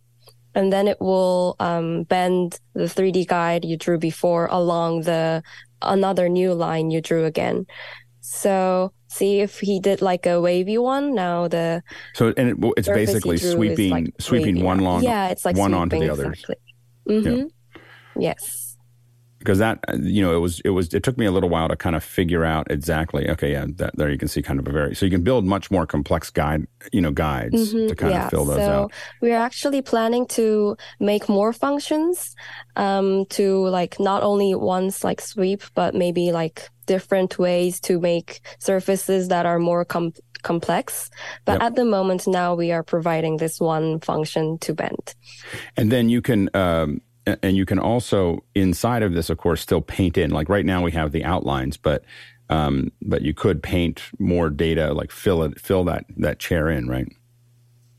And 0.56 0.74
then 0.74 0.88
it 0.88 1.00
will 1.00 1.56
um, 1.60 2.04
bend 2.04 2.60
the 2.74 2.86
3D 2.86 3.28
guide 3.28 3.64
you 3.64 3.78
drew 3.78 3.98
before 3.98 4.48
along 4.48 5.02
the 5.02 5.44
another 5.82 6.28
new 6.28 6.54
line 6.54 6.90
you 6.90 7.02
drew 7.02 7.26
again. 7.26 7.66
So 8.22 8.92
see 9.08 9.40
if 9.40 9.60
he 9.60 9.80
did 9.80 10.02
like 10.02 10.26
a 10.26 10.42
wavy 10.42 10.78
one. 10.78 11.14
Now 11.14 11.48
the 11.48 11.84
so 12.14 12.34
and 12.36 12.50
it, 12.50 12.74
it's 12.78 12.90
basically 12.90 13.38
sweeping 13.38 13.92
like 13.92 14.08
sweeping 14.20 14.64
one 14.64 14.80
long 14.80 15.04
yeah 15.04 15.30
it's 15.30 15.46
like 15.46 15.56
one 15.56 15.74
onto 15.74 16.00
the 16.00 16.10
others. 16.10 16.40
Exactly. 16.40 16.56
Mm-hmm. 17.08 17.38
Yeah. 18.20 18.36
Yes 18.36 18.69
because 19.40 19.58
that 19.58 19.80
you 20.00 20.22
know 20.22 20.36
it 20.36 20.40
was 20.40 20.60
it 20.62 20.70
was 20.70 20.94
it 20.94 21.02
took 21.02 21.18
me 21.18 21.26
a 21.26 21.32
little 21.32 21.50
while 21.50 21.68
to 21.68 21.76
kind 21.76 21.96
of 21.96 22.04
figure 22.04 22.46
out 22.46 22.70
exactly 22.70 23.30
okay 23.30 23.52
yeah 23.52 23.66
that, 23.76 23.96
there 23.96 24.10
you 24.10 24.18
can 24.18 24.28
see 24.28 24.42
kind 24.42 24.60
of 24.60 24.68
a 24.68 24.72
very 24.72 24.96
so 24.96 25.06
you 25.06 25.12
can 25.12 25.24
build 25.24 25.46
much 25.46 25.72
more 25.72 25.86
complex 25.86 26.30
guide 26.30 26.68
you 26.92 27.02
know 27.02 27.12
guides 27.12 27.74
mm-hmm, 27.74 27.88
to 27.88 27.96
kind 27.96 28.14
yeah. 28.14 28.26
of 28.26 28.30
fill 28.30 28.46
those 28.46 28.58
so 28.58 28.84
out 28.84 28.92
we're 29.22 29.38
actually 29.38 29.82
planning 29.82 30.28
to 30.28 30.76
make 31.00 31.28
more 31.28 31.54
functions 31.54 32.36
um, 32.76 33.26
to 33.26 33.68
like 33.68 34.00
not 34.00 34.24
only 34.24 34.54
once 34.54 35.04
like 35.04 35.22
sweep 35.22 35.64
but 35.74 35.96
maybe 35.96 36.32
like 36.32 36.70
different 36.86 37.38
ways 37.38 37.80
to 37.80 38.00
make 38.00 38.42
surfaces 38.60 39.28
that 39.28 39.46
are 39.46 39.60
more 39.60 39.86
com- 39.86 40.12
complex. 40.42 41.10
But 41.46 41.54
yep. 41.54 41.62
at 41.62 41.76
the 41.76 41.86
moment 41.86 42.28
now 42.28 42.56
we 42.56 42.72
are 42.72 42.84
providing 42.84 43.38
this 43.38 43.60
one 43.60 44.00
function 44.00 44.58
to 44.60 44.74
bend. 44.74 45.16
And 45.78 45.92
then 45.92 46.10
you 46.10 46.22
can 46.22 46.50
um, 46.54 47.02
and 47.42 47.58
you 47.58 47.66
can 47.66 47.80
also 47.80 48.44
inside 48.56 49.04
of 49.04 49.14
this 49.14 49.30
of 49.30 49.38
course 49.38 49.62
still 49.62 49.82
paint 49.82 50.18
in 50.18 50.32
like 50.32 50.50
right 50.50 50.66
now 50.66 50.82
we 50.82 50.92
have 50.92 51.12
the 51.12 51.24
outlines 51.24 51.78
but 51.78 52.04
um, 52.52 52.92
but 53.04 53.22
you 53.22 53.34
could 53.34 53.62
paint 53.62 54.02
more 54.18 54.50
data 54.50 54.94
like 54.94 55.12
fill 55.12 55.44
it 55.44 55.60
fill 55.60 55.84
that 55.86 56.06
that 56.18 56.40
chair 56.40 56.70
in 56.70 56.88
right 56.88 57.08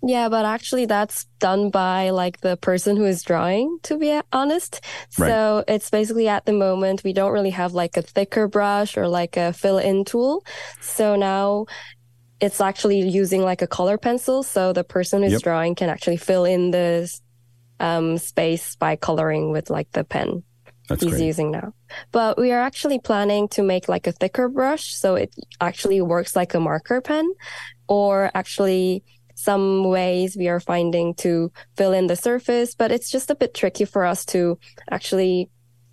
yeah 0.03 0.29
but 0.29 0.45
actually 0.45 0.87
that's 0.87 1.25
done 1.39 1.71
by 1.71 2.11
like 2.11 2.41
the 2.41 2.57
person 2.57 2.97
who 2.97 3.05
is 3.05 3.23
drawing 3.23 3.79
to 3.83 3.97
be 3.97 4.19
honest 4.33 4.81
right. 5.19 5.29
so 5.29 5.65
it's 5.69 5.91
basically 5.91 6.27
at 6.27 6.47
the 6.47 6.53
moment 6.53 7.05
we 7.05 7.13
don't 7.13 7.33
really 7.33 7.51
have 7.51 7.75
like 7.75 7.97
a 7.97 8.03
thicker 8.03 8.49
brush 8.49 8.97
or 8.97 9.07
like 9.09 9.37
a 9.37 9.53
fill 9.53 9.79
in 9.79 10.05
tool 10.05 10.45
so 10.81 11.17
now 11.17 11.67
it's 12.41 12.61
actually 12.61 13.01
using 13.01 13.43
like 13.43 13.61
a 13.63 13.67
color 13.67 13.99
pencil 13.99 14.43
so 14.43 14.73
the 14.73 14.85
person 14.85 15.23
who's 15.23 15.33
yep. 15.33 15.43
drawing 15.43 15.75
can 15.75 15.91
actually 15.91 16.17
fill 16.17 16.45
in 16.45 16.71
the 16.71 17.21
um, 17.81 18.19
space 18.19 18.77
by 18.77 18.95
coloring 18.97 19.51
with 19.51 19.71
like 19.71 19.91
the 19.93 20.05
pen 20.05 20.43
That's 20.89 21.03
he's 21.03 21.13
great. 21.15 21.25
using 21.25 21.51
now. 21.51 21.73
But 22.13 22.39
we 22.39 22.53
are 22.53 22.61
actually 22.61 23.01
planning 23.01 23.49
to 23.49 23.63
make 23.63 23.89
like 23.89 24.07
a 24.07 24.13
thicker 24.13 24.49
brush 24.49 24.95
so 24.95 25.17
it 25.17 25.35
actually 25.61 26.01
works 26.01 26.37
like 26.37 26.55
a 26.55 26.61
marker 26.61 27.01
pen 27.01 27.33
or 27.89 28.31
actually 28.35 29.03
some 29.35 29.85
ways 29.85 30.37
we 30.37 30.49
are 30.49 30.61
finding 30.61 31.15
to 31.15 31.51
fill 31.77 31.93
in 31.93 32.07
the 32.09 32.17
surface, 32.17 32.75
but 32.75 32.93
it's 32.93 33.11
just 33.11 33.31
a 33.31 33.35
bit 33.35 33.55
tricky 33.55 33.87
for 33.87 34.05
us 34.05 34.27
to 34.27 34.59
actually 34.91 35.49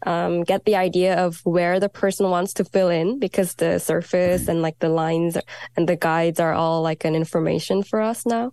um, 0.06 0.44
get 0.44 0.66
the 0.66 0.76
idea 0.76 1.16
of 1.16 1.40
where 1.46 1.80
the 1.80 1.90
person 1.90 2.30
wants 2.30 2.54
to 2.56 2.66
fill 2.66 2.90
in 2.90 3.20
because 3.20 3.56
the 3.56 3.80
surface 3.80 4.48
and 4.48 4.62
like 4.62 4.78
the 4.80 4.90
lines 4.90 5.38
and 5.76 5.88
the 5.88 5.96
guides 5.96 6.40
are 6.40 6.54
all 6.54 6.82
like 6.82 7.06
an 7.06 7.16
information 7.16 7.84
for 7.84 8.02
us 8.02 8.26
now. 8.26 8.52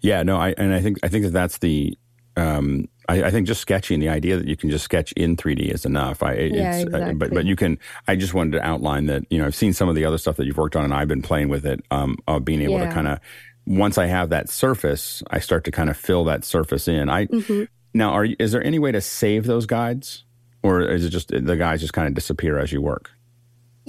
Yeah, 0.00 0.22
no, 0.22 0.36
I 0.36 0.54
and 0.56 0.72
I 0.74 0.80
think 0.80 0.98
I 1.02 1.08
think 1.08 1.24
that 1.24 1.32
that's 1.32 1.58
the 1.58 1.96
um, 2.38 2.88
I, 3.08 3.24
I, 3.24 3.30
think 3.30 3.46
just 3.46 3.60
sketching, 3.60 4.00
the 4.00 4.08
idea 4.08 4.36
that 4.36 4.46
you 4.46 4.56
can 4.56 4.70
just 4.70 4.84
sketch 4.84 5.12
in 5.12 5.36
3D 5.36 5.72
is 5.72 5.84
enough. 5.84 6.22
I, 6.22 6.34
yeah, 6.34 6.76
exactly. 6.76 7.02
uh, 7.02 7.12
but 7.14 7.34
but 7.34 7.44
you 7.46 7.56
can. 7.56 7.78
I 8.06 8.16
just 8.16 8.34
wanted 8.34 8.52
to 8.52 8.62
outline 8.62 9.06
that. 9.06 9.24
You 9.30 9.38
know, 9.38 9.46
I've 9.46 9.54
seen 9.54 9.72
some 9.72 9.88
of 9.88 9.94
the 9.94 10.04
other 10.04 10.18
stuff 10.18 10.36
that 10.36 10.46
you've 10.46 10.58
worked 10.58 10.76
on, 10.76 10.84
and 10.84 10.94
I've 10.94 11.08
been 11.08 11.22
playing 11.22 11.48
with 11.48 11.66
it. 11.66 11.84
Um, 11.90 12.18
of 12.26 12.44
being 12.44 12.60
able 12.62 12.74
yeah. 12.74 12.88
to 12.88 12.92
kind 12.92 13.08
of 13.08 13.18
once 13.66 13.98
I 13.98 14.06
have 14.06 14.30
that 14.30 14.48
surface, 14.48 15.22
I 15.30 15.40
start 15.40 15.64
to 15.64 15.70
kind 15.70 15.90
of 15.90 15.96
fill 15.96 16.24
that 16.24 16.44
surface 16.44 16.88
in. 16.88 17.08
I 17.08 17.26
mm-hmm. 17.26 17.64
now 17.94 18.10
are 18.10 18.24
is 18.24 18.52
there 18.52 18.62
any 18.62 18.78
way 18.78 18.92
to 18.92 19.00
save 19.00 19.46
those 19.46 19.66
guides, 19.66 20.24
or 20.62 20.82
is 20.82 21.04
it 21.04 21.10
just 21.10 21.28
the 21.28 21.56
guides 21.56 21.82
just 21.82 21.92
kind 21.92 22.08
of 22.08 22.14
disappear 22.14 22.58
as 22.58 22.72
you 22.72 22.80
work? 22.80 23.10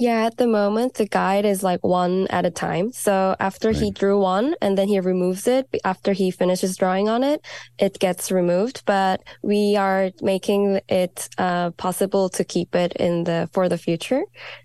Yeah, 0.00 0.24
at 0.24 0.38
the 0.38 0.46
moment, 0.46 0.94
the 0.94 1.06
guide 1.06 1.44
is 1.44 1.62
like 1.62 1.84
one 1.84 2.26
at 2.28 2.46
a 2.46 2.50
time. 2.50 2.90
So 2.90 3.36
after 3.38 3.68
right. 3.68 3.76
he 3.76 3.90
drew 3.90 4.18
one 4.18 4.54
and 4.62 4.78
then 4.78 4.88
he 4.88 4.98
removes 4.98 5.46
it, 5.46 5.68
after 5.84 6.14
he 6.14 6.30
finishes 6.30 6.78
drawing 6.78 7.10
on 7.10 7.22
it, 7.22 7.44
it 7.78 7.98
gets 7.98 8.32
removed. 8.32 8.82
But 8.86 9.22
we 9.42 9.76
are 9.76 10.10
making 10.22 10.80
it 10.88 11.28
uh, 11.36 11.72
possible 11.72 12.30
to 12.30 12.44
keep 12.44 12.74
it 12.74 12.94
in 12.94 13.24
the, 13.24 13.50
for 13.52 13.68
the 13.68 13.76
future, 13.76 14.22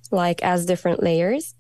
like 0.10 0.42
as 0.42 0.66
different 0.66 1.04
layers. 1.04 1.54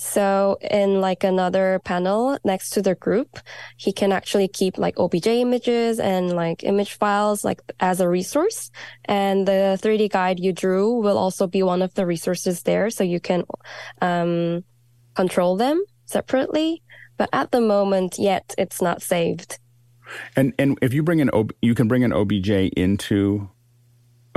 So 0.00 0.56
in 0.62 1.02
like 1.02 1.24
another 1.24 1.78
panel 1.84 2.38
next 2.42 2.70
to 2.70 2.80
the 2.80 2.94
group, 2.94 3.38
he 3.76 3.92
can 3.92 4.12
actually 4.12 4.48
keep 4.48 4.78
like 4.78 4.98
OBJ 4.98 5.26
images 5.26 6.00
and 6.00 6.34
like 6.34 6.64
image 6.64 6.94
files 6.94 7.44
like 7.44 7.60
as 7.80 8.00
a 8.00 8.08
resource. 8.08 8.70
And 9.04 9.46
the 9.46 9.78
3D 9.82 10.10
guide 10.10 10.40
you 10.40 10.54
drew 10.54 10.94
will 10.94 11.18
also 11.18 11.46
be 11.46 11.62
one 11.62 11.82
of 11.82 11.92
the 11.92 12.06
resources 12.06 12.62
there. 12.62 12.88
So 12.88 13.04
you 13.04 13.20
can, 13.20 13.44
um, 14.00 14.64
control 15.16 15.58
them 15.58 15.84
separately. 16.06 16.82
But 17.18 17.28
at 17.34 17.50
the 17.50 17.60
moment 17.60 18.18
yet, 18.18 18.54
it's 18.56 18.80
not 18.80 19.02
saved. 19.02 19.58
And, 20.34 20.54
and 20.58 20.78
if 20.80 20.94
you 20.94 21.02
bring 21.02 21.20
an, 21.20 21.28
you 21.60 21.74
can 21.74 21.88
bring 21.88 22.04
an 22.04 22.14
OBJ 22.14 22.48
into 22.74 23.50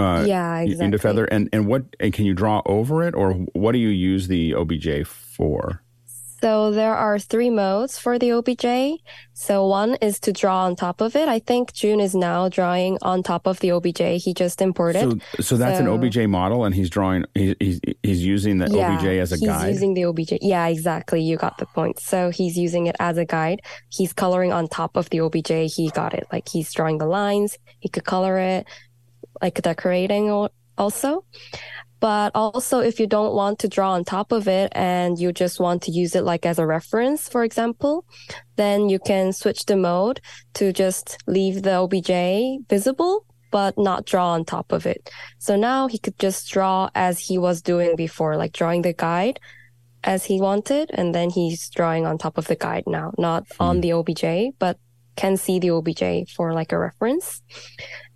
uh, 0.03 0.25
yeah, 0.25 0.59
exactly. 0.59 0.85
into 0.85 0.99
Feather, 0.99 1.25
and 1.25 1.49
and 1.53 1.67
what 1.67 1.83
and 1.99 2.13
can 2.13 2.25
you 2.25 2.33
draw 2.33 2.61
over 2.65 3.03
it, 3.07 3.15
or 3.15 3.33
what 3.53 3.71
do 3.71 3.77
you 3.77 3.89
use 3.89 4.27
the 4.27 4.53
OBJ 4.53 5.07
for? 5.07 5.83
So 6.43 6.71
there 6.71 6.93
are 6.93 7.19
three 7.19 7.49
modes 7.49 7.97
for 7.97 8.19
the 8.19 8.33
OBJ. 8.33 8.99
So 9.31 9.65
one 9.65 9.95
is 10.01 10.19
to 10.19 10.33
draw 10.33 10.65
on 10.65 10.75
top 10.75 10.99
of 10.99 11.15
it. 11.15 11.29
I 11.29 11.39
think 11.39 11.71
Jun 11.71 12.01
is 12.01 12.13
now 12.13 12.49
drawing 12.49 12.97
on 13.01 13.23
top 13.23 13.47
of 13.47 13.61
the 13.61 13.71
OBJ 13.71 14.21
he 14.21 14.33
just 14.33 14.61
imported. 14.61 15.23
So, 15.37 15.41
so 15.41 15.55
that's 15.55 15.79
so, 15.79 15.85
an 15.85 15.87
OBJ 15.87 16.27
model, 16.27 16.65
and 16.65 16.75
he's 16.75 16.89
drawing. 16.89 17.23
He's 17.33 17.55
he's, 17.61 17.79
he's 18.03 18.25
using 18.25 18.57
the 18.57 18.69
yeah, 18.69 18.93
OBJ 18.93 19.05
as 19.05 19.31
a 19.31 19.37
he's 19.37 19.47
guide. 19.47 19.67
He's 19.67 19.75
using 19.75 19.93
the 19.93 20.03
OBJ. 20.03 20.33
Yeah, 20.41 20.67
exactly. 20.67 21.21
You 21.21 21.37
got 21.37 21.59
the 21.59 21.65
point. 21.67 22.01
So 22.01 22.29
he's 22.29 22.57
using 22.57 22.87
it 22.87 22.97
as 22.99 23.17
a 23.17 23.23
guide. 23.23 23.61
He's 23.87 24.11
coloring 24.11 24.51
on 24.51 24.67
top 24.67 24.97
of 24.97 25.09
the 25.11 25.21
OBJ. 25.21 25.73
He 25.73 25.91
got 25.91 26.13
it. 26.13 26.27
Like 26.29 26.49
he's 26.49 26.73
drawing 26.73 26.97
the 26.97 27.07
lines. 27.07 27.57
He 27.79 27.87
could 27.87 28.03
color 28.03 28.37
it 28.37 28.67
like 29.43 29.61
decorating 29.61 30.31
also. 30.77 31.25
But 31.99 32.31
also, 32.35 32.79
if 32.79 32.99
you 32.99 33.07
don't 33.07 33.33
want 33.33 33.59
to 33.59 33.69
draw 33.69 33.91
on 33.93 34.03
top 34.03 34.33
of 34.33 34.47
it 34.47 34.73
and 34.75 35.17
you 35.17 35.31
just 35.31 35.59
want 35.59 35.83
to 35.83 35.91
use 35.91 36.15
it 36.15 36.23
like 36.23 36.45
as 36.45 36.59
a 36.59 36.65
reference, 36.65 37.29
for 37.29 37.43
example, 37.45 38.05
then 38.57 38.89
you 38.89 38.99
can 38.99 39.31
switch 39.31 39.65
the 39.65 39.77
mode 39.77 40.19
to 40.55 40.73
just 40.73 41.17
leave 41.27 41.63
the 41.63 41.75
OBJ 41.75 42.67
visible, 42.69 43.25
but 43.51 43.77
not 43.77 44.05
draw 44.05 44.31
on 44.31 44.43
top 44.43 44.73
of 44.73 44.85
it. 44.85 45.09
So 45.37 45.55
now 45.55 45.87
he 45.87 45.97
could 45.97 46.19
just 46.19 46.51
draw 46.51 46.89
as 46.93 47.19
he 47.19 47.37
was 47.37 47.61
doing 47.61 47.95
before, 47.95 48.35
like 48.35 48.51
drawing 48.51 48.81
the 48.81 48.93
guide 48.93 49.39
as 50.03 50.25
he 50.25 50.41
wanted. 50.41 50.91
And 50.93 51.15
then 51.15 51.29
he's 51.29 51.69
drawing 51.69 52.05
on 52.05 52.17
top 52.17 52.37
of 52.37 52.47
the 52.47 52.57
guide 52.57 52.83
now, 52.85 53.13
not 53.17 53.45
hmm. 53.47 53.63
on 53.63 53.81
the 53.81 53.93
OBJ, 53.93 54.57
but 54.59 54.77
can 55.15 55.37
see 55.37 55.59
the 55.59 55.71
OBJ 55.71 56.31
for 56.35 56.53
like 56.53 56.71
a 56.71 56.77
reference. 56.77 57.41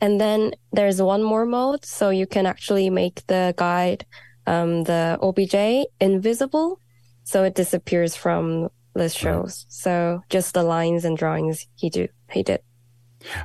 And 0.02 0.22
then 0.22 0.54
there's 0.72 1.02
one 1.02 1.24
more 1.24 1.46
mode. 1.46 1.86
So 1.86 2.10
you 2.10 2.28
can 2.28 2.46
actually 2.46 2.90
make 2.90 3.26
the 3.28 3.54
guide, 3.58 4.06
um, 4.46 4.84
the 4.84 5.18
OBJ 5.22 5.88
invisible. 6.00 6.80
So 7.24 7.44
it 7.44 7.56
disappears 7.56 8.16
from 8.16 8.70
the 8.94 9.10
shows. 9.10 9.66
Right. 9.66 9.74
So 9.74 10.22
just 10.30 10.54
the 10.54 10.64
lines 10.64 11.06
and 11.06 11.18
drawings 11.18 11.68
he 11.76 11.90
do, 11.90 12.08
he 12.32 12.44
did. 12.44 12.62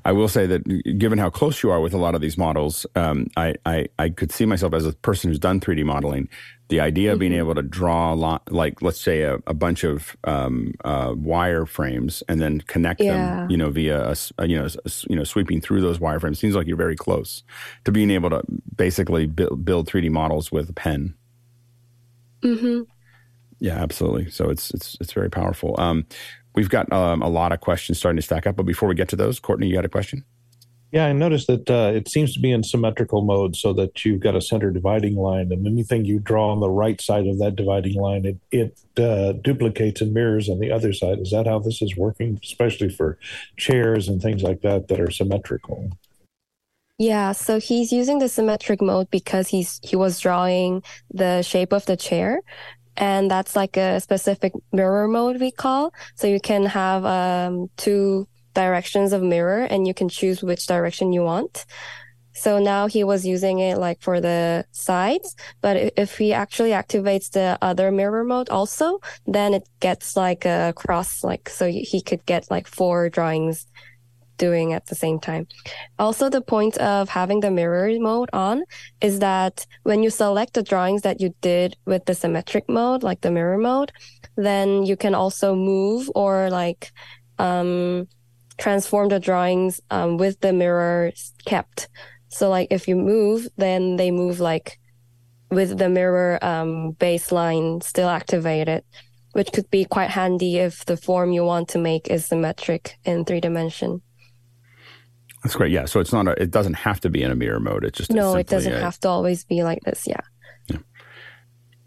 I 0.04 0.12
will 0.12 0.28
say 0.28 0.46
that 0.46 0.98
given 0.98 1.18
how 1.18 1.30
close 1.30 1.62
you 1.62 1.70
are 1.70 1.80
with 1.80 1.94
a 1.94 1.98
lot 1.98 2.14
of 2.14 2.20
these 2.20 2.36
models, 2.38 2.86
um, 2.94 3.28
I, 3.36 3.54
I, 3.64 3.86
I 3.98 4.10
could 4.10 4.30
see 4.30 4.44
myself 4.44 4.74
as 4.74 4.86
a 4.86 4.92
person 4.92 5.30
who's 5.30 5.38
done 5.38 5.60
3D 5.60 5.84
modeling. 5.84 6.28
The 6.72 6.80
idea 6.80 7.08
mm-hmm. 7.08 7.12
of 7.12 7.18
being 7.18 7.32
mm-hmm. 7.32 7.38
able 7.40 7.54
to 7.56 7.62
draw 7.62 8.14
a 8.14 8.16
lot, 8.16 8.50
like 8.50 8.80
let's 8.80 8.98
say 8.98 9.20
a, 9.20 9.34
a 9.46 9.52
bunch 9.52 9.84
of 9.84 10.16
um, 10.24 10.72
uh, 10.86 11.12
wire 11.14 11.66
frames 11.66 12.22
and 12.30 12.40
then 12.40 12.62
connect 12.62 13.02
yeah. 13.02 13.12
them, 13.12 13.50
you 13.50 13.58
know, 13.58 13.68
via 13.68 14.08
a, 14.08 14.16
a, 14.38 14.48
you 14.48 14.58
know 14.58 14.64
a, 14.64 14.90
you 15.10 15.14
know 15.14 15.22
sweeping 15.22 15.60
through 15.60 15.82
those 15.82 15.98
wireframes 15.98 16.38
seems 16.38 16.54
like 16.54 16.66
you're 16.66 16.78
very 16.78 16.96
close 16.96 17.42
to 17.84 17.92
being 17.92 18.10
able 18.10 18.30
to 18.30 18.42
basically 18.74 19.26
build, 19.26 19.62
build 19.66 19.86
3D 19.86 20.10
models 20.10 20.50
with 20.50 20.70
a 20.70 20.72
pen. 20.72 21.12
Mm-hmm. 22.40 22.84
Yeah, 23.60 23.76
absolutely. 23.76 24.30
So 24.30 24.48
it's 24.48 24.70
it's 24.70 24.96
it's 24.98 25.12
very 25.12 25.28
powerful. 25.28 25.74
Um, 25.76 26.06
we've 26.54 26.70
got 26.70 26.90
um, 26.90 27.20
a 27.20 27.28
lot 27.28 27.52
of 27.52 27.60
questions 27.60 27.98
starting 27.98 28.16
to 28.16 28.22
stack 28.22 28.46
up, 28.46 28.56
but 28.56 28.64
before 28.64 28.88
we 28.88 28.94
get 28.94 29.10
to 29.10 29.16
those, 29.16 29.38
Courtney, 29.38 29.66
you 29.66 29.74
got 29.74 29.84
a 29.84 29.90
question? 29.90 30.24
Yeah, 30.92 31.06
I 31.06 31.14
noticed 31.14 31.46
that 31.46 31.70
uh, 31.70 31.90
it 31.94 32.06
seems 32.06 32.34
to 32.34 32.40
be 32.40 32.52
in 32.52 32.62
symmetrical 32.62 33.22
mode, 33.22 33.56
so 33.56 33.72
that 33.72 34.04
you've 34.04 34.20
got 34.20 34.36
a 34.36 34.42
center 34.42 34.70
dividing 34.70 35.16
line, 35.16 35.50
and 35.50 35.66
anything 35.66 36.04
you 36.04 36.18
draw 36.18 36.52
on 36.52 36.60
the 36.60 36.68
right 36.68 37.00
side 37.00 37.26
of 37.26 37.38
that 37.38 37.56
dividing 37.56 37.94
line, 37.94 38.26
it 38.26 38.38
it 38.50 38.78
uh, 39.02 39.32
duplicates 39.32 40.02
and 40.02 40.12
mirrors 40.12 40.50
on 40.50 40.58
the 40.58 40.70
other 40.70 40.92
side. 40.92 41.18
Is 41.18 41.30
that 41.30 41.46
how 41.46 41.60
this 41.60 41.80
is 41.80 41.96
working, 41.96 42.38
especially 42.42 42.90
for 42.90 43.18
chairs 43.56 44.06
and 44.06 44.20
things 44.20 44.42
like 44.42 44.60
that 44.60 44.88
that 44.88 45.00
are 45.00 45.10
symmetrical? 45.10 45.90
Yeah, 46.98 47.32
so 47.32 47.58
he's 47.58 47.90
using 47.90 48.18
the 48.18 48.28
symmetric 48.28 48.82
mode 48.82 49.10
because 49.10 49.48
he's 49.48 49.80
he 49.82 49.96
was 49.96 50.20
drawing 50.20 50.82
the 51.10 51.40
shape 51.40 51.72
of 51.72 51.86
the 51.86 51.96
chair, 51.96 52.42
and 52.98 53.30
that's 53.30 53.56
like 53.56 53.78
a 53.78 53.98
specific 53.98 54.52
mirror 54.72 55.08
mode 55.08 55.40
we 55.40 55.52
call. 55.52 55.94
So 56.16 56.26
you 56.26 56.38
can 56.38 56.66
have 56.66 57.06
um, 57.06 57.70
two 57.78 58.28
directions 58.54 59.12
of 59.12 59.22
mirror 59.22 59.62
and 59.62 59.86
you 59.86 59.94
can 59.94 60.08
choose 60.08 60.42
which 60.42 60.66
direction 60.66 61.12
you 61.12 61.22
want. 61.22 61.64
So 62.34 62.58
now 62.58 62.86
he 62.86 63.04
was 63.04 63.26
using 63.26 63.58
it 63.58 63.76
like 63.76 64.00
for 64.00 64.20
the 64.20 64.64
sides, 64.72 65.36
but 65.60 65.92
if 65.96 66.16
he 66.16 66.32
actually 66.32 66.70
activates 66.70 67.30
the 67.30 67.58
other 67.60 67.90
mirror 67.90 68.24
mode 68.24 68.48
also, 68.48 69.00
then 69.26 69.52
it 69.52 69.68
gets 69.80 70.16
like 70.16 70.46
a 70.46 70.72
cross, 70.74 71.22
like, 71.22 71.50
so 71.50 71.68
he 71.68 72.00
could 72.00 72.24
get 72.24 72.50
like 72.50 72.66
four 72.66 73.10
drawings 73.10 73.66
doing 74.38 74.72
at 74.72 74.86
the 74.86 74.94
same 74.94 75.20
time. 75.20 75.46
Also, 75.98 76.28
the 76.28 76.40
point 76.40 76.76
of 76.78 77.08
having 77.08 77.40
the 77.40 77.50
mirror 77.50 77.90
mode 78.00 78.30
on 78.32 78.64
is 79.00 79.18
that 79.18 79.66
when 79.82 80.02
you 80.02 80.10
select 80.10 80.54
the 80.54 80.62
drawings 80.62 81.02
that 81.02 81.20
you 81.20 81.34
did 81.42 81.76
with 81.84 82.06
the 82.06 82.14
symmetric 82.14 82.66
mode, 82.68 83.02
like 83.02 83.20
the 83.20 83.30
mirror 83.30 83.58
mode, 83.58 83.92
then 84.36 84.84
you 84.84 84.96
can 84.96 85.14
also 85.14 85.54
move 85.54 86.10
or 86.14 86.48
like, 86.50 86.92
um, 87.38 88.08
transform 88.58 89.08
the 89.08 89.20
drawings, 89.20 89.80
um, 89.90 90.16
with 90.16 90.40
the 90.40 90.52
mirror 90.52 91.12
kept. 91.44 91.88
So 92.28 92.48
like 92.48 92.68
if 92.70 92.88
you 92.88 92.96
move, 92.96 93.48
then 93.56 93.96
they 93.96 94.10
move 94.10 94.40
like 94.40 94.78
with 95.50 95.76
the 95.76 95.88
mirror, 95.88 96.38
um, 96.42 96.94
baseline 96.94 97.82
still 97.82 98.08
activated 98.08 98.84
which 99.32 99.52
could 99.52 99.70
be 99.70 99.84
quite 99.84 100.10
handy 100.10 100.58
if 100.58 100.84
the 100.84 100.96
form 100.96 101.32
you 101.32 101.44
want 101.44 101.68
to 101.70 101.78
make 101.78 102.08
is 102.08 102.26
symmetric 102.26 102.98
in 103.04 103.24
three 103.24 103.40
dimension. 103.40 104.02
That's 105.42 105.56
great. 105.56 105.72
Yeah. 105.72 105.86
So 105.86 106.00
it's 106.00 106.12
not 106.12 106.28
a, 106.28 106.40
it 106.40 106.50
doesn't 106.50 106.74
have 106.74 107.00
to 107.00 107.10
be 107.10 107.22
in 107.22 107.30
a 107.30 107.34
mirror 107.34 107.58
mode. 107.58 107.84
It's 107.84 107.98
just 107.98 108.12
no, 108.12 108.36
it 108.36 108.46
doesn't 108.46 108.72
a, 108.72 108.80
have 108.80 109.00
to 109.00 109.08
always 109.08 109.44
be 109.44 109.64
like 109.64 109.80
this. 109.82 110.06
Yeah. 110.06 110.20
Yeah. 110.68 110.78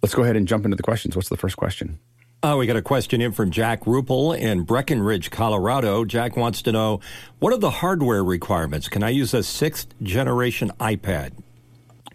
Let's 0.01 0.13
go 0.13 0.23
ahead 0.23 0.35
and 0.35 0.47
jump 0.47 0.65
into 0.65 0.75
the 0.75 0.83
questions. 0.83 1.15
What's 1.15 1.29
the 1.29 1.37
first 1.37 1.55
question? 1.55 1.99
Oh, 2.47 2.57
we 2.57 2.67
got 2.67 2.75
a 2.75 2.81
question 2.83 3.21
in 3.21 3.31
from 3.31 3.49
Jack 3.49 3.85
Rupel 3.85 4.37
in 4.37 4.65
Breckenridge, 4.65 5.31
Colorado. 5.31 6.05
Jack 6.05 6.37
wants 6.37 6.61
to 6.61 6.71
know 6.71 6.99
what 7.39 7.51
are 7.51 7.57
the 7.57 7.71
hardware 7.71 8.23
requirements? 8.23 8.87
Can 8.87 9.01
I 9.01 9.09
use 9.09 9.33
a 9.33 9.41
sixth 9.41 9.87
generation 10.03 10.71
iPad? 10.79 11.31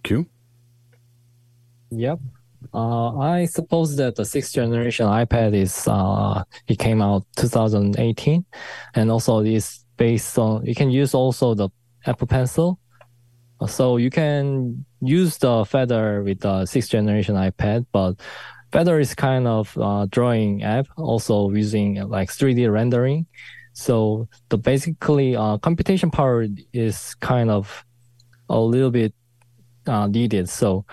Kyu. 0.04 0.26
Yep. 1.90 2.20
Uh, 2.72 3.18
I 3.18 3.46
suppose 3.46 3.96
that 3.96 4.14
the 4.14 4.24
sixth 4.24 4.52
generation 4.52 5.04
iPad 5.06 5.52
is 5.52 5.88
uh, 5.88 6.44
it 6.68 6.78
came 6.78 7.02
out 7.02 7.26
2018, 7.34 8.44
and 8.94 9.10
also 9.10 9.40
is 9.40 9.84
based 9.96 10.38
on 10.38 10.64
you 10.64 10.76
can 10.76 10.92
use 10.92 11.12
also 11.12 11.54
the 11.54 11.70
Apple 12.06 12.28
Pencil. 12.28 12.78
So 13.66 13.96
you 13.96 14.10
can 14.10 14.86
use 15.00 15.38
the 15.38 15.64
Feather 15.64 16.22
with 16.22 16.38
the 16.38 16.66
sixth 16.66 16.88
generation 16.88 17.34
iPad, 17.34 17.86
but 17.90 18.14
Feather 18.72 19.00
is 19.00 19.14
kind 19.14 19.46
of 19.46 19.74
drawing 20.10 20.62
app, 20.62 20.86
also 20.96 21.50
using 21.50 21.96
like 22.08 22.30
3D 22.30 22.72
rendering. 22.72 23.26
So 23.72 24.28
the 24.48 24.58
basically 24.58 25.36
uh, 25.36 25.58
computation 25.58 26.10
power 26.10 26.46
is 26.72 27.14
kind 27.16 27.50
of 27.50 27.84
a 28.48 28.60
little 28.60 28.90
bit 28.90 29.14
uh, 29.86 30.06
needed. 30.06 30.48
So 30.48 30.84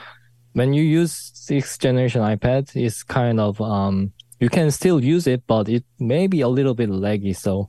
when 0.54 0.74
you 0.74 0.84
use 0.84 1.32
sixth 1.34 1.80
generation 1.80 2.22
iPad, 2.22 2.76
it's 2.76 3.04
kind 3.04 3.40
of 3.40 3.60
um, 3.62 4.14
you 4.40 4.50
can 4.50 4.72
still 4.72 5.04
use 5.04 5.28
it, 5.28 5.44
but 5.48 5.70
it 5.70 5.84
may 6.00 6.28
be 6.28 6.42
a 6.42 6.48
little 6.48 6.74
bit 6.74 6.90
laggy. 6.90 7.36
So 7.36 7.68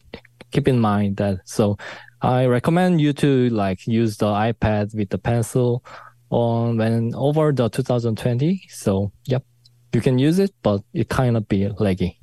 keep 0.50 0.68
in 0.68 0.78
mind 0.78 1.16
that. 1.18 1.40
So 1.44 1.78
I 2.22 2.46
recommend 2.46 3.00
you 3.00 3.12
to 3.14 3.50
like 3.50 3.86
use 3.86 4.16
the 4.16 4.26
iPad 4.26 4.94
with 4.94 5.10
the 5.10 5.18
pencil 5.18 5.84
on 6.30 6.76
when 6.76 7.14
over 7.14 7.52
the 7.52 7.68
2020. 7.68 8.62
So 8.68 9.12
yep, 9.26 9.44
you 9.92 10.00
can 10.00 10.18
use 10.18 10.38
it, 10.38 10.52
but 10.62 10.82
it 10.92 11.08
kind 11.08 11.36
of 11.36 11.48
be 11.48 11.66
laggy. 11.66 12.16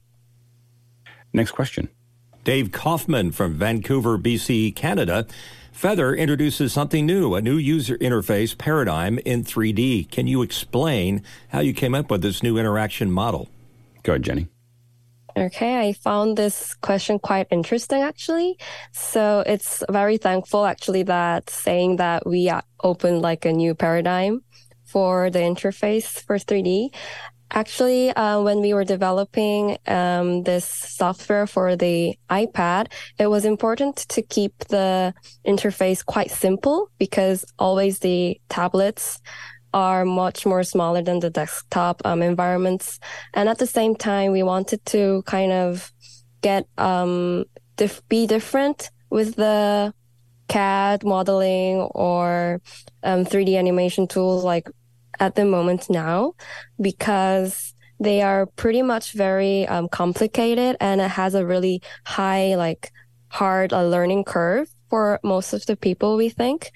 Next 1.33 1.51
question. 1.51 1.89
Dave 2.43 2.71
Kaufman 2.71 3.31
from 3.31 3.55
Vancouver, 3.55 4.17
BC, 4.17 4.75
Canada. 4.75 5.25
Feather 5.71 6.15
introduces 6.15 6.71
something 6.71 7.05
new, 7.05 7.35
a 7.35 7.41
new 7.41 7.57
user 7.57 7.97
interface 7.97 8.57
paradigm 8.57 9.19
in 9.25 9.43
3D. 9.43 10.09
Can 10.09 10.27
you 10.27 10.41
explain 10.41 11.21
how 11.49 11.59
you 11.59 11.73
came 11.73 11.93
up 11.93 12.09
with 12.09 12.21
this 12.21 12.41
new 12.41 12.57
interaction 12.57 13.11
model? 13.11 13.49
Go 14.03 14.13
ahead, 14.13 14.23
Jenny. 14.23 14.47
Okay, 15.37 15.89
I 15.89 15.91
found 15.91 16.37
this 16.37 16.73
question 16.75 17.19
quite 17.19 17.47
interesting 17.51 18.03
actually. 18.03 18.57
So 18.93 19.43
it's 19.45 19.83
very 19.89 20.15
thankful 20.15 20.65
actually 20.65 21.03
that 21.03 21.49
saying 21.49 21.97
that 21.97 22.25
we 22.25 22.49
opened 22.81 23.21
like 23.21 23.43
a 23.43 23.51
new 23.51 23.75
paradigm 23.75 24.45
for 24.85 25.29
the 25.29 25.39
interface 25.39 26.23
for 26.23 26.37
3D. 26.37 26.93
Actually, 27.51 28.09
uh, 28.11 28.41
when 28.41 28.59
we 28.59 28.73
were 28.73 28.83
developing 28.83 29.77
um, 29.87 30.43
this 30.43 30.65
software 30.65 31.45
for 31.45 31.75
the 31.75 32.17
iPad, 32.29 32.91
it 33.19 33.27
was 33.27 33.45
important 33.45 33.97
to 34.09 34.21
keep 34.21 34.57
the 34.69 35.13
interface 35.47 36.03
quite 36.03 36.31
simple 36.31 36.89
because 36.97 37.45
always 37.59 37.99
the 37.99 38.39
tablets 38.49 39.21
are 39.73 40.05
much 40.05 40.45
more 40.45 40.63
smaller 40.63 41.01
than 41.01 41.19
the 41.19 41.29
desktop 41.29 42.01
um, 42.05 42.21
environments. 42.21 42.99
And 43.33 43.47
at 43.47 43.59
the 43.59 43.67
same 43.67 43.95
time, 43.95 44.31
we 44.31 44.41
wanted 44.41 44.83
to 44.87 45.21
kind 45.25 45.51
of 45.51 45.91
get 46.41 46.65
um, 46.77 47.45
dif- 47.75 48.07
be 48.07 48.25
different 48.25 48.89
with 49.09 49.35
the 49.35 49.93
CAD 50.47 51.03
modeling 51.03 51.77
or 51.93 52.61
um, 53.03 53.25
3D 53.25 53.57
animation 53.57 54.07
tools 54.07 54.43
like 54.43 54.69
at 55.19 55.35
the 55.35 55.45
moment 55.45 55.89
now 55.89 56.33
because 56.79 57.73
they 57.99 58.21
are 58.21 58.45
pretty 58.45 58.81
much 58.81 59.13
very 59.13 59.67
um, 59.67 59.87
complicated 59.87 60.75
and 60.79 61.01
it 61.01 61.09
has 61.09 61.33
a 61.33 61.45
really 61.45 61.81
high 62.05 62.55
like 62.55 62.91
hard 63.29 63.73
uh, 63.73 63.85
learning 63.85 64.23
curve 64.23 64.67
for 64.89 65.19
most 65.23 65.53
of 65.53 65.65
the 65.65 65.75
people 65.75 66.17
we 66.17 66.29
think 66.29 66.71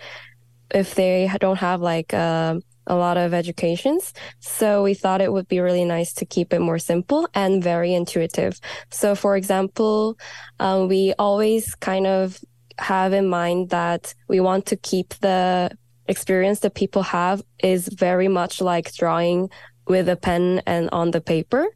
if 0.72 0.96
they 0.96 1.30
don't 1.40 1.58
have 1.58 1.82
like 1.82 2.14
um, 2.14 2.62
a 2.88 2.96
lot 2.96 3.18
of 3.18 3.34
educations. 3.34 4.14
So 4.40 4.84
we 4.84 4.94
thought 4.94 5.22
it 5.22 5.32
would 5.32 5.48
be 5.48 5.60
really 5.60 5.86
nice 5.86 6.14
to 6.14 6.26
keep 6.26 6.54
it 6.54 6.60
more 6.60 6.80
simple 6.80 7.30
and 7.34 7.64
very 7.64 7.94
intuitive. 7.94 8.60
So 8.90 9.16
for 9.16 9.36
example, 9.36 10.18
um, 10.60 10.88
we 10.88 11.14
always 11.20 11.76
kind 11.76 12.08
of 12.08 12.40
have 12.80 13.14
in 13.14 13.28
mind 13.28 13.70
that 13.70 14.14
we 14.28 14.40
want 14.40 14.66
to 14.68 14.76
keep 14.78 15.14
the 15.22 15.72
experience 16.10 16.60
that 16.62 16.74
people 16.74 17.04
have 17.04 17.42
is 17.64 17.88
very 17.88 18.28
much 18.28 18.60
like 18.60 18.94
drawing 18.94 19.50
with 19.88 20.10
a 20.10 20.18
pen 20.18 20.62
and 20.66 20.90
on 20.92 21.12
the 21.12 21.22
paper. 21.22 21.68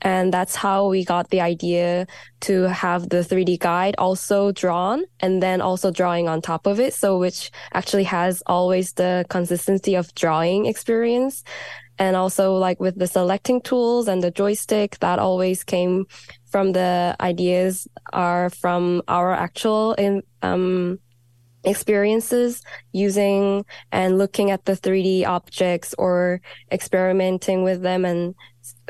And 0.00 0.32
that's 0.32 0.54
how 0.54 0.88
we 0.88 1.04
got 1.04 1.30
the 1.30 1.40
idea 1.40 2.06
to 2.42 2.62
have 2.68 3.08
the 3.08 3.18
3D 3.18 3.58
guide 3.58 3.96
also 3.98 4.52
drawn 4.52 5.04
and 5.20 5.42
then 5.42 5.60
also 5.60 5.90
drawing 5.90 6.28
on 6.28 6.40
top 6.40 6.66
of 6.66 6.78
it. 6.78 6.94
So 6.94 7.18
which 7.18 7.50
actually 7.72 8.04
has 8.04 8.42
always 8.46 8.92
the 8.92 9.26
consistency 9.28 9.96
of 9.96 10.14
drawing 10.14 10.66
experience. 10.66 11.42
And 11.98 12.14
also 12.14 12.54
like 12.54 12.78
with 12.78 12.96
the 12.96 13.08
selecting 13.08 13.60
tools 13.60 14.06
and 14.06 14.22
the 14.22 14.30
joystick 14.30 15.00
that 15.00 15.18
always 15.18 15.64
came 15.64 16.06
from 16.46 16.72
the 16.72 17.16
ideas 17.20 17.88
are 18.12 18.50
from 18.50 19.02
our 19.08 19.32
actual 19.32 19.94
in, 19.94 20.22
um, 20.42 21.00
experiences 21.68 22.62
using 22.92 23.64
and 23.92 24.18
looking 24.18 24.50
at 24.50 24.64
the 24.64 24.72
3D 24.72 25.26
objects 25.26 25.94
or 25.98 26.40
experimenting 26.72 27.62
with 27.62 27.82
them 27.82 28.04
and 28.04 28.34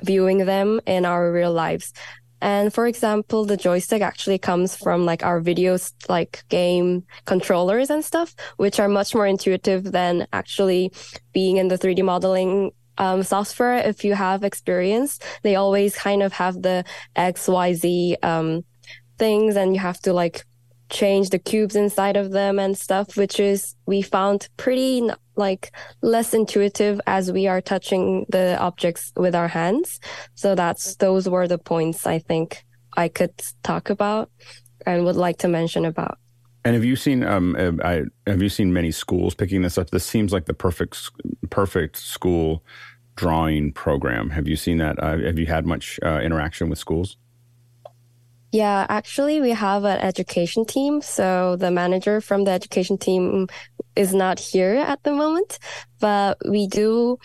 viewing 0.03 0.39
them 0.47 0.81
in 0.87 1.05
our 1.05 1.33
real 1.33 1.53
lives. 1.53 1.93
And 2.41 2.73
for 2.73 2.87
example, 2.87 3.45
the 3.45 3.57
joystick 3.57 4.01
actually 4.03 4.39
comes 4.39 4.77
from 4.77 5.05
like 5.05 5.25
our 5.25 5.41
videos, 5.41 5.93
like 6.09 6.45
game 6.49 7.05
controllers 7.25 7.91
and 7.91 8.05
stuff, 8.05 8.35
which 8.57 8.79
are 8.79 8.89
much 8.89 9.15
more 9.15 9.27
intuitive 9.27 9.85
than 9.91 10.27
actually 10.33 10.93
being 11.33 11.57
in 11.57 11.69
the 11.69 11.79
3D 11.79 12.05
modeling 12.05 12.71
um, 12.97 13.23
software. 13.23 13.75
If 13.75 14.05
you 14.05 14.15
have 14.15 14.45
experience, 14.45 15.19
they 15.43 15.57
always 15.57 15.97
kind 15.97 16.23
of 16.23 16.33
have 16.35 16.63
the 16.63 16.85
X, 17.17 17.49
Y, 17.49 17.73
Z 17.75 18.17
um, 18.23 18.65
things, 19.19 19.57
and 19.57 19.75
you 19.75 19.81
have 19.81 19.99
to 20.01 20.13
like 20.13 20.45
change 20.91 21.31
the 21.31 21.39
cubes 21.39 21.77
inside 21.77 22.17
of 22.17 22.31
them 22.31 22.59
and 22.59 22.77
stuff, 22.77 23.17
which 23.17 23.39
is 23.41 23.75
we 23.87 24.03
found 24.03 24.49
pretty 24.57 25.09
like 25.37 25.73
less 26.03 26.35
intuitive 26.35 27.01
as 27.07 27.31
we 27.31 27.47
are 27.47 27.61
touching 27.61 28.27
the 28.29 28.59
objects 28.59 29.13
with 29.17 29.35
our 29.35 29.49
hands. 29.49 30.01
So 30.35 30.55
that's 30.55 30.97
those 30.97 31.29
were 31.29 31.47
the 31.47 31.59
points 31.59 32.07
I 32.07 32.19
think 32.19 32.65
I 32.97 33.09
could 33.09 33.35
talk 33.63 33.91
about 33.91 34.31
and 34.87 35.05
would 35.05 35.17
like 35.17 35.39
to 35.39 35.49
mention 35.49 35.85
about. 35.85 36.19
And 36.65 36.75
have 36.75 36.85
you 36.85 36.97
seen 36.97 37.23
um 37.23 37.57
I, 37.85 38.05
have 38.27 38.43
you 38.43 38.49
seen 38.49 38.73
many 38.73 38.91
schools 38.91 39.35
picking 39.35 39.63
this 39.63 39.79
up? 39.79 39.91
This 39.91 40.05
seems 40.05 40.33
like 40.33 40.47
the 40.47 40.55
perfect 40.55 41.11
perfect 41.51 41.97
school 41.97 42.65
drawing 43.15 43.73
program. 43.73 44.31
Have 44.31 44.49
you 44.49 44.57
seen 44.57 44.79
that? 44.79 45.03
Uh, 45.03 45.19
have 45.19 45.39
you 45.39 45.47
had 45.47 45.67
much 45.67 45.99
uh, 46.05 46.21
interaction 46.21 46.69
with 46.69 46.79
schools? 46.79 47.17
Yeah, 48.51 48.87
actually, 48.89 49.41
we 49.41 49.51
have 49.51 49.85
an 49.85 49.99
education 49.99 50.65
team. 50.65 51.03
So 51.03 51.57
the 51.57 51.71
manager 51.71 52.21
from 52.21 52.45
the 52.45 52.51
education 52.51 52.97
team 52.97 53.49
is 53.95 54.15
not 54.15 54.39
here 54.39 54.75
at 54.77 55.03
the 55.03 55.13
moment, 55.13 55.59
but 56.01 56.39
we 56.49 56.67
do 56.67 57.19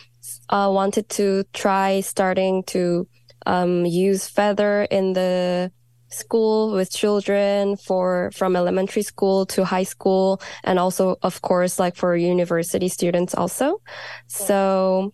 uh, 0.49 0.69
wanted 0.73 1.07
to 1.09 1.45
try 1.53 2.01
starting 2.01 2.63
to 2.63 3.07
um, 3.45 3.85
use 3.85 4.27
Feather 4.27 4.83
in 4.83 5.13
the 5.13 5.71
school 6.09 6.73
with 6.73 6.91
children 6.91 7.75
for 7.75 8.29
from 8.33 8.55
elementary 8.55 9.01
school 9.01 9.47
to 9.47 9.65
high 9.65 9.83
school 9.83 10.39
and 10.63 10.77
also 10.77 11.17
of 11.23 11.41
course 11.41 11.79
like 11.79 11.95
for 11.95 12.15
university 12.15 12.87
students 12.87 13.33
also 13.33 13.81
so 14.27 15.11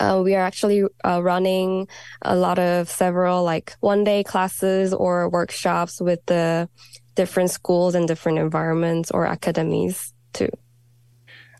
uh, 0.00 0.20
we 0.24 0.34
are 0.34 0.42
actually 0.42 0.84
uh, 1.04 1.20
running 1.22 1.88
a 2.22 2.36
lot 2.36 2.58
of 2.58 2.88
several 2.88 3.44
like 3.44 3.76
one 3.80 4.04
day 4.04 4.24
classes 4.24 4.92
or 4.94 5.28
workshops 5.28 6.00
with 6.00 6.24
the 6.26 6.68
different 7.14 7.50
schools 7.50 7.94
and 7.94 8.06
different 8.06 8.38
environments 8.38 9.10
or 9.10 9.26
academies 9.26 10.12
too. 10.32 10.48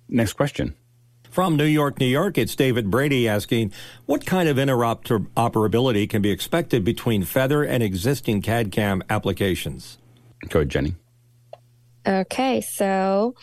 Next 0.08 0.34
question. 0.34 0.74
From 1.30 1.56
New 1.56 1.64
York, 1.64 2.00
New 2.00 2.06
York, 2.06 2.38
it's 2.38 2.56
David 2.56 2.90
Brady 2.90 3.28
asking 3.28 3.72
what 4.06 4.24
kind 4.24 4.48
of 4.48 4.56
interoperability 4.56 6.08
can 6.08 6.22
be 6.22 6.30
expected 6.30 6.84
between 6.84 7.22
Feather 7.22 7.62
and 7.62 7.82
existing 7.82 8.42
CAD 8.42 8.72
CAM 8.72 9.02
applications? 9.10 9.98
Go 10.48 10.60
ahead, 10.60 10.70
Jenny. 10.70 10.94
Okay, 12.06 12.60
so 12.62 13.34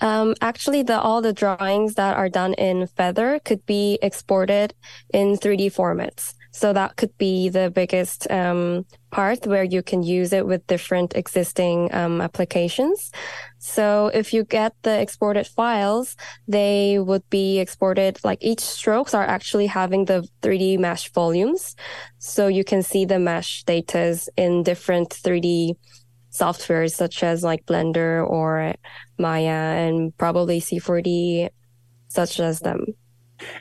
um, 0.00 0.34
actually, 0.40 0.82
the 0.82 0.98
all 0.98 1.20
the 1.20 1.32
drawings 1.32 1.94
that 1.94 2.16
are 2.16 2.28
done 2.28 2.54
in 2.54 2.86
Feather 2.86 3.38
could 3.44 3.64
be 3.66 3.98
exported 4.02 4.74
in 5.12 5.36
3D 5.36 5.72
formats. 5.72 6.34
So 6.52 6.72
that 6.72 6.96
could 6.96 7.16
be 7.16 7.48
the 7.48 7.70
biggest 7.70 8.28
um, 8.30 8.84
part 9.12 9.46
where 9.46 9.62
you 9.62 9.82
can 9.82 10.02
use 10.02 10.32
it 10.32 10.46
with 10.46 10.66
different 10.66 11.14
existing 11.14 11.94
um, 11.94 12.20
applications. 12.20 13.12
So 13.58 14.10
if 14.12 14.32
you 14.32 14.44
get 14.44 14.74
the 14.82 15.00
exported 15.00 15.46
files, 15.46 16.16
they 16.48 16.98
would 16.98 17.28
be 17.30 17.60
exported 17.60 18.18
like 18.24 18.38
each 18.40 18.60
strokes 18.60 19.14
are 19.14 19.24
actually 19.24 19.66
having 19.66 20.06
the 20.06 20.26
3D 20.42 20.78
mesh 20.78 21.12
volumes. 21.12 21.76
So 22.18 22.48
you 22.48 22.64
can 22.64 22.82
see 22.82 23.04
the 23.04 23.20
mesh 23.20 23.64
datas 23.64 24.28
in 24.36 24.64
different 24.64 25.10
3D 25.10 25.76
softwares 26.30 26.92
such 26.92 27.22
as 27.22 27.42
like 27.42 27.66
Blender 27.66 28.26
or 28.26 28.74
Maya 29.18 29.50
and 29.50 30.16
probably 30.16 30.60
C4D, 30.60 31.50
such 32.08 32.40
as 32.40 32.60
them. 32.60 32.86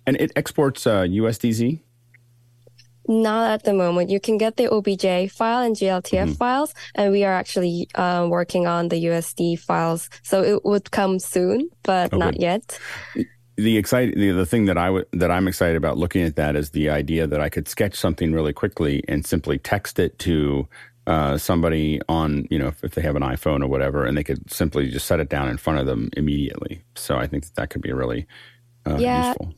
And 0.05 0.17
it 0.17 0.31
exports 0.35 0.85
uh, 0.85 1.01
USDZ? 1.01 1.81
Not 3.07 3.49
at 3.49 3.63
the 3.63 3.73
moment. 3.73 4.11
You 4.11 4.19
can 4.19 4.37
get 4.37 4.57
the 4.57 4.71
OBJ 4.71 5.31
file 5.31 5.63
and 5.63 5.75
GLTF 5.75 6.11
mm-hmm. 6.11 6.31
files, 6.33 6.75
and 6.93 7.11
we 7.11 7.23
are 7.23 7.33
actually 7.33 7.89
uh, 7.95 8.27
working 8.29 8.67
on 8.67 8.89
the 8.89 9.03
USD 9.05 9.59
files. 9.59 10.09
So 10.21 10.43
it 10.43 10.63
would 10.63 10.91
come 10.91 11.17
soon, 11.17 11.69
but 11.81 12.13
oh, 12.13 12.17
not 12.17 12.39
yet. 12.39 12.79
The 13.55 13.77
exciting, 13.77 14.19
the, 14.19 14.31
the 14.31 14.45
thing 14.45 14.65
that 14.65 14.77
I 14.77 14.85
w- 14.85 15.05
that 15.13 15.31
I'm 15.31 15.47
excited 15.47 15.75
about 15.75 15.97
looking 15.97 16.21
at 16.21 16.35
that 16.35 16.55
is 16.55 16.69
the 16.69 16.91
idea 16.91 17.25
that 17.25 17.41
I 17.41 17.49
could 17.49 17.67
sketch 17.67 17.95
something 17.95 18.31
really 18.31 18.53
quickly 18.53 19.03
and 19.07 19.25
simply 19.25 19.57
text 19.57 19.97
it 19.97 20.19
to 20.19 20.67
uh, 21.10 21.40
somebody 21.40 21.99
on, 22.07 22.48
you 22.52 22.60
know, 22.60 22.68
if, 22.68 22.84
if, 22.84 22.94
they 22.94 23.02
have 23.02 23.15
an 23.15 23.23
iPhone 23.23 23.64
or 23.64 23.68
whatever, 23.68 24.06
and 24.06 24.15
they 24.15 24.23
could 24.23 24.52
simply 24.52 24.91
just 24.91 25.07
set 25.07 25.19
it 25.19 25.27
down 25.27 25.49
in 25.49 25.57
front 25.57 25.80
of 25.80 25.88
them 25.88 26.11
immediately. 26.15 26.84
So 26.95 27.18
I 27.18 27.26
think 27.26 27.45
that, 27.45 27.56
that 27.56 27.69
could 27.72 27.81
be 27.81 27.91
really 27.91 28.27
uh, 28.86 28.98
yeah. 28.99 29.30
useful. 29.30 29.56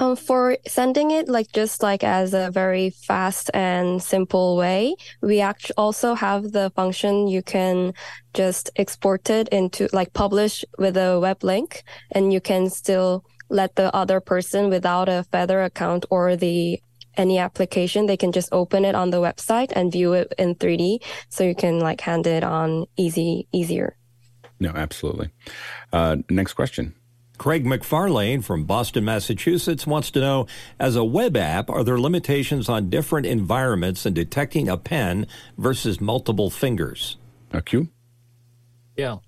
Um, 0.00 0.16
for 0.16 0.56
sending 0.66 1.10
it 1.10 1.28
like 1.28 1.52
just 1.52 1.82
like 1.82 2.02
as 2.02 2.32
a 2.32 2.50
very 2.50 2.88
fast 2.88 3.50
and 3.52 4.02
simple 4.02 4.56
way, 4.56 4.96
we 5.20 5.42
actually 5.42 5.74
also 5.76 6.14
have 6.14 6.52
the 6.52 6.70
function 6.74 7.28
you 7.28 7.42
can 7.42 7.92
just 8.32 8.70
export 8.76 9.28
it 9.28 9.48
into 9.48 9.88
like 9.92 10.14
publish 10.14 10.64
with 10.78 10.96
a 10.96 11.20
web 11.20 11.44
link, 11.44 11.82
and 12.12 12.32
you 12.32 12.40
can 12.40 12.70
still 12.70 13.26
let 13.50 13.76
the 13.76 13.94
other 13.94 14.20
person 14.20 14.70
without 14.70 15.08
a 15.10 15.24
Feather 15.32 15.62
account 15.62 16.06
or 16.10 16.34
the 16.34 16.80
any 17.18 17.38
application, 17.38 18.06
they 18.06 18.16
can 18.16 18.32
just 18.32 18.48
open 18.52 18.84
it 18.84 18.94
on 18.94 19.10
the 19.10 19.18
website 19.18 19.72
and 19.74 19.92
view 19.92 20.12
it 20.12 20.32
in 20.38 20.54
3D. 20.54 21.02
So 21.28 21.44
you 21.44 21.54
can 21.54 21.80
like 21.80 22.00
hand 22.00 22.26
it 22.26 22.44
on 22.44 22.86
easy, 22.96 23.48
easier. 23.52 23.96
No, 24.60 24.70
absolutely. 24.70 25.30
Uh, 25.92 26.16
next 26.30 26.54
question. 26.54 26.94
Craig 27.38 27.64
McFarlane 27.64 28.42
from 28.42 28.64
Boston, 28.64 29.04
Massachusetts 29.04 29.86
wants 29.86 30.10
to 30.10 30.20
know 30.20 30.46
As 30.80 30.96
a 30.96 31.04
web 31.04 31.36
app, 31.36 31.70
are 31.70 31.84
there 31.84 31.98
limitations 31.98 32.68
on 32.68 32.90
different 32.90 33.26
environments 33.26 34.04
in 34.04 34.14
detecting 34.14 34.68
a 34.68 34.76
pen 34.76 35.26
versus 35.56 36.00
multiple 36.00 36.50
fingers? 36.50 37.16
A 37.52 37.58
A 37.58 37.62
Kyu? 37.62 37.88
Yeah. 38.96 39.18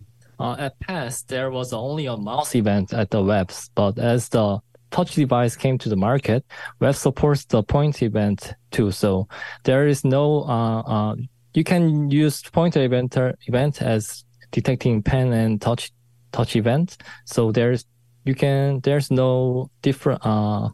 Uh, 0.41 0.57
at 0.59 0.81
past, 0.81 1.29
there 1.29 1.51
was 1.51 1.73
only 1.73 2.07
a 2.07 2.17
mouse 2.17 2.55
event 2.55 2.93
at 2.93 3.11
the 3.11 3.23
webs, 3.23 3.71
but 3.75 3.99
as 3.99 4.29
the 4.31 4.59
touch 4.91 5.15
device 5.15 5.57
came 5.57 5.79
to 5.79 5.89
the 5.89 5.97
market, 5.97 6.45
web 6.81 6.95
supports 6.95 7.45
the 7.45 7.63
point 7.63 8.03
event 8.03 8.55
too. 8.71 8.91
So 8.91 9.29
there 9.65 9.87
is 9.87 10.05
no, 10.05 10.43
uh, 10.43 10.81
uh, 10.81 11.17
you 11.55 11.65
can 11.65 12.11
use 12.11 12.43
pointer 12.43 12.83
event, 12.83 13.17
event 13.47 13.83
as 13.83 14.25
detecting 14.51 15.03
pen 15.03 15.33
and 15.33 15.61
touch, 15.61 15.93
touch 16.33 16.57
event. 16.57 16.99
So 17.25 17.53
there's, 17.53 17.85
you 18.25 18.35
can, 18.35 18.81
there's 18.81 19.11
no 19.11 19.71
different, 19.83 20.25
uh, 20.25 20.69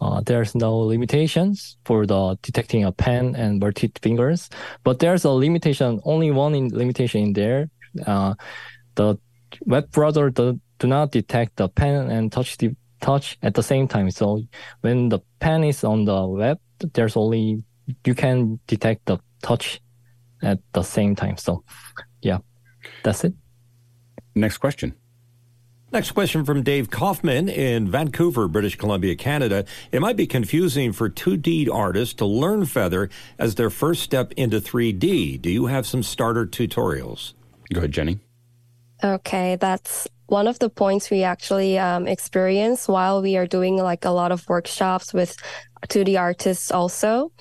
uh, 0.00 0.20
there's 0.26 0.54
no 0.54 0.78
limitations 0.78 1.76
for 1.84 2.06
the 2.06 2.36
detecting 2.42 2.84
a 2.84 2.90
pen 2.90 3.36
and 3.36 3.60
multi 3.60 3.90
fingers, 4.02 4.50
but 4.82 4.98
there's 4.98 5.24
a 5.24 5.30
limitation, 5.30 6.00
only 6.04 6.32
one 6.32 6.54
in, 6.54 6.68
limitation 6.68 7.22
in 7.22 7.32
there. 7.32 7.70
Uh, 8.06 8.34
the 8.96 9.16
web 9.66 9.90
browser 9.92 10.30
the, 10.30 10.58
do 10.82 10.88
not 10.88 11.12
detect 11.12 11.56
the 11.56 11.68
pen 11.68 12.10
and 12.10 12.32
touch 12.32 12.58
the 12.58 12.74
touch 13.00 13.38
at 13.40 13.54
the 13.54 13.62
same 13.62 13.86
time. 13.86 14.10
So 14.10 14.42
when 14.80 15.10
the 15.10 15.20
pen 15.38 15.62
is 15.62 15.84
on 15.84 16.04
the 16.04 16.26
web, 16.26 16.58
there's 16.94 17.16
only 17.16 17.62
you 18.04 18.14
can 18.14 18.58
detect 18.66 19.06
the 19.06 19.18
touch 19.42 19.80
at 20.42 20.58
the 20.72 20.82
same 20.82 21.14
time. 21.14 21.36
So 21.36 21.62
yeah, 22.20 22.38
that's 23.04 23.22
it. 23.22 23.34
Next 24.34 24.58
question. 24.58 24.94
Next 25.92 26.12
question 26.12 26.44
from 26.44 26.64
Dave 26.64 26.90
Kaufman 26.90 27.48
in 27.48 27.88
Vancouver, 27.88 28.48
British 28.48 28.76
Columbia, 28.76 29.14
Canada. 29.14 29.64
It 29.92 30.00
might 30.00 30.16
be 30.16 30.26
confusing 30.26 30.92
for 30.92 31.08
2D 31.08 31.68
artists 31.72 32.14
to 32.14 32.24
learn 32.26 32.64
Feather 32.66 33.08
as 33.38 33.54
their 33.54 33.70
first 33.70 34.02
step 34.02 34.32
into 34.32 34.58
3D. 34.60 35.40
Do 35.40 35.50
you 35.50 35.66
have 35.66 35.86
some 35.86 36.02
starter 36.02 36.44
tutorials? 36.44 37.34
Go 37.72 37.80
ahead, 37.80 37.92
Jenny. 37.92 38.18
Okay, 39.04 39.56
that's 39.56 40.06
one 40.26 40.46
of 40.46 40.58
the 40.60 40.70
points 40.70 41.10
we 41.10 41.24
actually 41.24 41.76
um, 41.78 42.06
experience 42.06 42.86
while 42.86 43.20
we 43.20 43.36
are 43.36 43.46
doing 43.46 43.76
like 43.76 44.04
a 44.04 44.10
lot 44.10 44.32
of 44.32 44.48
workshops 44.48 45.12
with 45.12 45.36
2D 45.88 46.18
artists 46.18 46.70
also. 46.70 47.32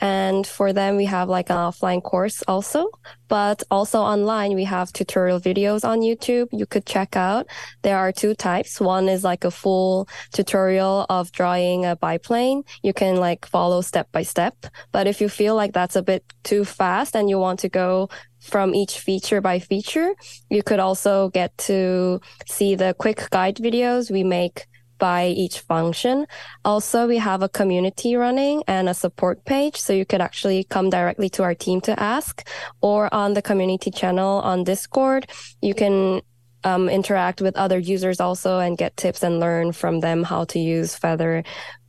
And 0.00 0.46
for 0.46 0.72
them, 0.72 0.96
we 0.96 1.04
have 1.04 1.28
like 1.28 1.50
an 1.50 1.56
offline 1.56 2.02
course 2.02 2.42
also, 2.48 2.90
but 3.28 3.62
also 3.70 4.00
online, 4.00 4.54
we 4.54 4.64
have 4.64 4.92
tutorial 4.92 5.38
videos 5.38 5.86
on 5.86 6.00
YouTube 6.00 6.48
you 6.50 6.66
could 6.66 6.86
check 6.86 7.16
out. 7.16 7.46
There 7.82 7.98
are 7.98 8.10
two 8.10 8.34
types. 8.34 8.80
One 8.80 9.08
is 9.08 9.22
like 9.22 9.44
a 9.44 9.50
full 9.50 10.08
tutorial 10.32 11.06
of 11.10 11.30
drawing 11.32 11.84
a 11.84 11.94
biplane. 11.94 12.64
You 12.82 12.92
can 12.92 13.16
like 13.16 13.46
follow 13.46 13.82
step 13.82 14.10
by 14.12 14.22
step. 14.22 14.56
But 14.90 15.06
if 15.06 15.20
you 15.20 15.28
feel 15.28 15.54
like 15.54 15.74
that's 15.74 15.96
a 15.96 16.02
bit 16.02 16.24
too 16.42 16.64
fast 16.64 17.14
and 17.14 17.28
you 17.28 17.38
want 17.38 17.60
to 17.60 17.68
go 17.68 18.08
from 18.42 18.74
each 18.74 18.98
feature 18.98 19.40
by 19.40 19.58
feature. 19.58 20.14
You 20.50 20.62
could 20.62 20.80
also 20.80 21.30
get 21.30 21.56
to 21.68 22.20
see 22.46 22.74
the 22.74 22.94
quick 22.98 23.28
guide 23.30 23.56
videos 23.56 24.10
we 24.10 24.24
make 24.24 24.66
by 24.98 25.26
each 25.26 25.58
function. 25.60 26.26
Also, 26.64 27.08
we 27.08 27.18
have 27.18 27.42
a 27.42 27.48
community 27.48 28.14
running 28.14 28.62
and 28.68 28.88
a 28.88 28.94
support 28.94 29.44
page. 29.44 29.76
So 29.76 29.92
you 29.92 30.06
could 30.06 30.20
actually 30.20 30.62
come 30.62 30.90
directly 30.90 31.28
to 31.30 31.42
our 31.42 31.54
team 31.54 31.80
to 31.82 31.98
ask 31.98 32.46
or 32.80 33.12
on 33.12 33.34
the 33.34 33.42
community 33.42 33.90
channel 33.90 34.40
on 34.42 34.62
Discord. 34.62 35.28
You 35.60 35.74
can 35.74 36.22
um, 36.62 36.88
interact 36.88 37.40
with 37.40 37.56
other 37.56 37.78
users 37.78 38.20
also 38.20 38.60
and 38.60 38.78
get 38.78 38.96
tips 38.96 39.24
and 39.24 39.40
learn 39.40 39.72
from 39.72 40.00
them 40.00 40.22
how 40.22 40.44
to 40.44 40.60
use 40.60 40.94
Feather 40.94 41.42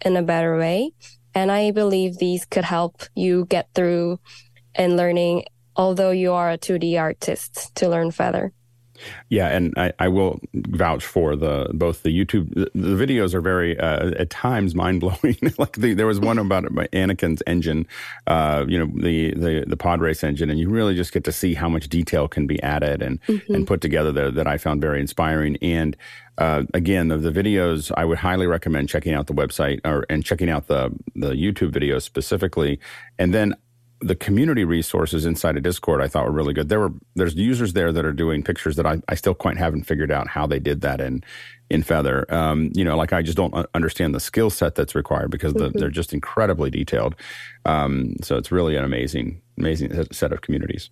in 0.04 0.18
a 0.18 0.24
better 0.24 0.58
way. 0.58 0.92
And 1.36 1.52
I 1.52 1.72
believe 1.72 2.18
these 2.18 2.46
could 2.46 2.66
help 2.66 3.04
you 3.16 3.46
get 3.46 3.68
through 3.76 4.20
and 4.76 4.98
learning, 4.98 5.46
although 5.76 6.12
you 6.12 6.34
are 6.34 6.52
a 6.52 6.58
2D 6.58 7.00
artist, 7.00 7.74
to 7.76 7.90
learn 7.90 8.12
Feather. 8.12 8.54
Yeah, 9.30 9.48
and 9.50 9.74
I, 9.78 9.94
I, 10.00 10.08
will 10.08 10.40
vouch 10.54 11.06
for 11.06 11.36
the 11.36 11.70
both 11.74 12.04
the 12.04 12.10
YouTube. 12.10 12.54
The, 12.54 12.72
the 12.76 12.95
videos 12.95 13.34
are 13.34 13.41
very 13.41 13.78
uh, 13.80 14.12
at 14.20 14.30
times 14.30 14.76
mind 14.76 15.02
blowing. 15.02 15.38
like 15.58 15.74
the, 15.74 15.94
there 15.94 16.06
was 16.06 16.20
one 16.20 16.38
about 16.38 16.64
Anakin's 16.66 17.41
engine, 17.48 17.88
uh, 18.28 18.66
you 18.68 18.78
know, 18.78 18.91
the, 18.95 19.34
the 19.34 19.66
the 19.68 19.78
pod 19.78 20.00
race 20.00 20.24
engine, 20.24 20.50
and 20.50 20.60
you 20.60 20.70
really 20.70 20.95
just 20.95 21.12
get 21.12 21.24
to 21.26 21.32
see 21.32 21.54
how 21.54 21.70
much 21.70 21.90
detail 21.90 22.28
can 22.28 22.48
be 22.48 22.62
added 22.62 23.02
and 23.02 23.22
mm-hmm. 23.24 23.56
and 23.56 23.68
put 23.68 23.82
together 23.82 24.12
there 24.12 24.32
that 24.32 24.48
I 24.48 24.58
found 24.58 24.82
very 24.82 25.00
inspiring. 25.02 25.58
And 25.62 25.98
uh, 26.38 26.64
again, 26.74 27.10
the, 27.10 27.18
the, 27.18 27.32
videos 27.32 27.91
I 27.95 28.06
would 28.06 28.18
highly 28.18 28.48
recommend 28.48 28.90
checking 28.90 29.14
out 29.14 29.28
the 29.28 29.34
website 29.34 29.82
or 29.86 30.06
and 30.10 30.24
checking 30.24 30.50
out 30.50 30.68
the 30.68 30.91
the 31.16 31.32
YouTube 31.32 31.72
videos 31.72 32.04
specifically, 32.04 32.80
and 33.18 33.34
then 33.34 33.56
the 34.04 34.16
community 34.16 34.66
resources 34.66 35.26
inside 35.26 35.58
of 35.58 35.64
Discord 35.64 36.02
I 36.02 36.08
thought 36.08 36.26
were 36.26 36.32
really 36.32 36.54
good. 36.54 36.70
There 36.70 36.80
were 36.80 36.94
there's 37.16 37.36
users 37.36 37.74
there 37.74 37.92
that 37.92 38.06
are 38.06 38.14
doing 38.14 38.44
pictures 38.44 38.76
that 38.76 38.86
I, 38.86 39.02
I 39.08 39.16
still 39.16 39.34
quite 39.34 39.58
haven't 39.58 39.84
figured 39.84 40.12
out 40.12 40.28
how 40.28 40.46
they 40.46 40.60
did 40.60 40.82
that 40.82 41.02
in 41.02 41.24
in 41.70 41.84
Feather. 41.84 42.26
Um, 42.34 42.72
you 42.76 42.84
know, 42.84 42.98
like 42.98 43.14
I 43.14 43.22
just 43.22 43.38
don't 43.38 43.54
understand 43.74 44.14
the 44.14 44.20
skill 44.20 44.50
set 44.50 44.76
that's 44.76 44.96
required 44.96 45.32
because 45.32 45.54
the, 45.54 45.70
mm-hmm. 45.70 45.80
they're 45.80 45.90
just 45.90 46.14
incredibly 46.14 46.70
detailed. 46.70 47.16
Um, 47.66 48.16
so 48.22 48.38
it's 48.38 48.52
really 48.52 48.76
an 48.76 48.84
amazing 48.84 49.42
amazing 49.58 50.12
set 50.12 50.34
of 50.34 50.42
communities. 50.42 50.90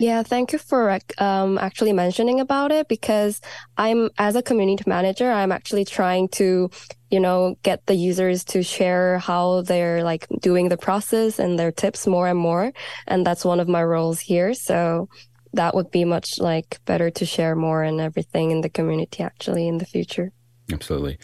Yeah, 0.00 0.22
thank 0.22 0.54
you 0.54 0.58
for 0.58 0.98
um, 1.18 1.58
actually 1.58 1.92
mentioning 1.92 2.40
about 2.40 2.72
it 2.72 2.88
because 2.88 3.42
I'm, 3.76 4.08
as 4.16 4.34
a 4.34 4.42
community 4.42 4.84
manager, 4.86 5.30
I'm 5.30 5.52
actually 5.52 5.84
trying 5.84 6.28
to, 6.28 6.70
you 7.10 7.20
know, 7.20 7.56
get 7.62 7.86
the 7.86 7.94
users 7.94 8.44
to 8.44 8.62
share 8.62 9.18
how 9.18 9.62
they're 9.62 10.02
like 10.04 10.26
doing 10.40 10.68
the 10.68 10.76
process 10.76 11.38
and 11.38 11.58
their 11.58 11.72
tips 11.72 12.06
more 12.06 12.28
and 12.28 12.38
more. 12.38 12.72
And 13.06 13.26
that's 13.26 13.44
one 13.44 13.60
of 13.60 13.68
my 13.68 13.82
roles 13.82 14.20
here. 14.20 14.54
So 14.54 15.08
that 15.52 15.74
would 15.74 15.90
be 15.90 16.04
much 16.04 16.38
like 16.38 16.78
better 16.84 17.10
to 17.10 17.26
share 17.26 17.56
more 17.56 17.82
and 17.82 18.00
everything 18.00 18.52
in 18.52 18.60
the 18.60 18.68
community 18.68 19.22
actually 19.22 19.66
in 19.66 19.78
the 19.78 19.86
future. 19.86 20.32
Absolutely. 20.72 21.18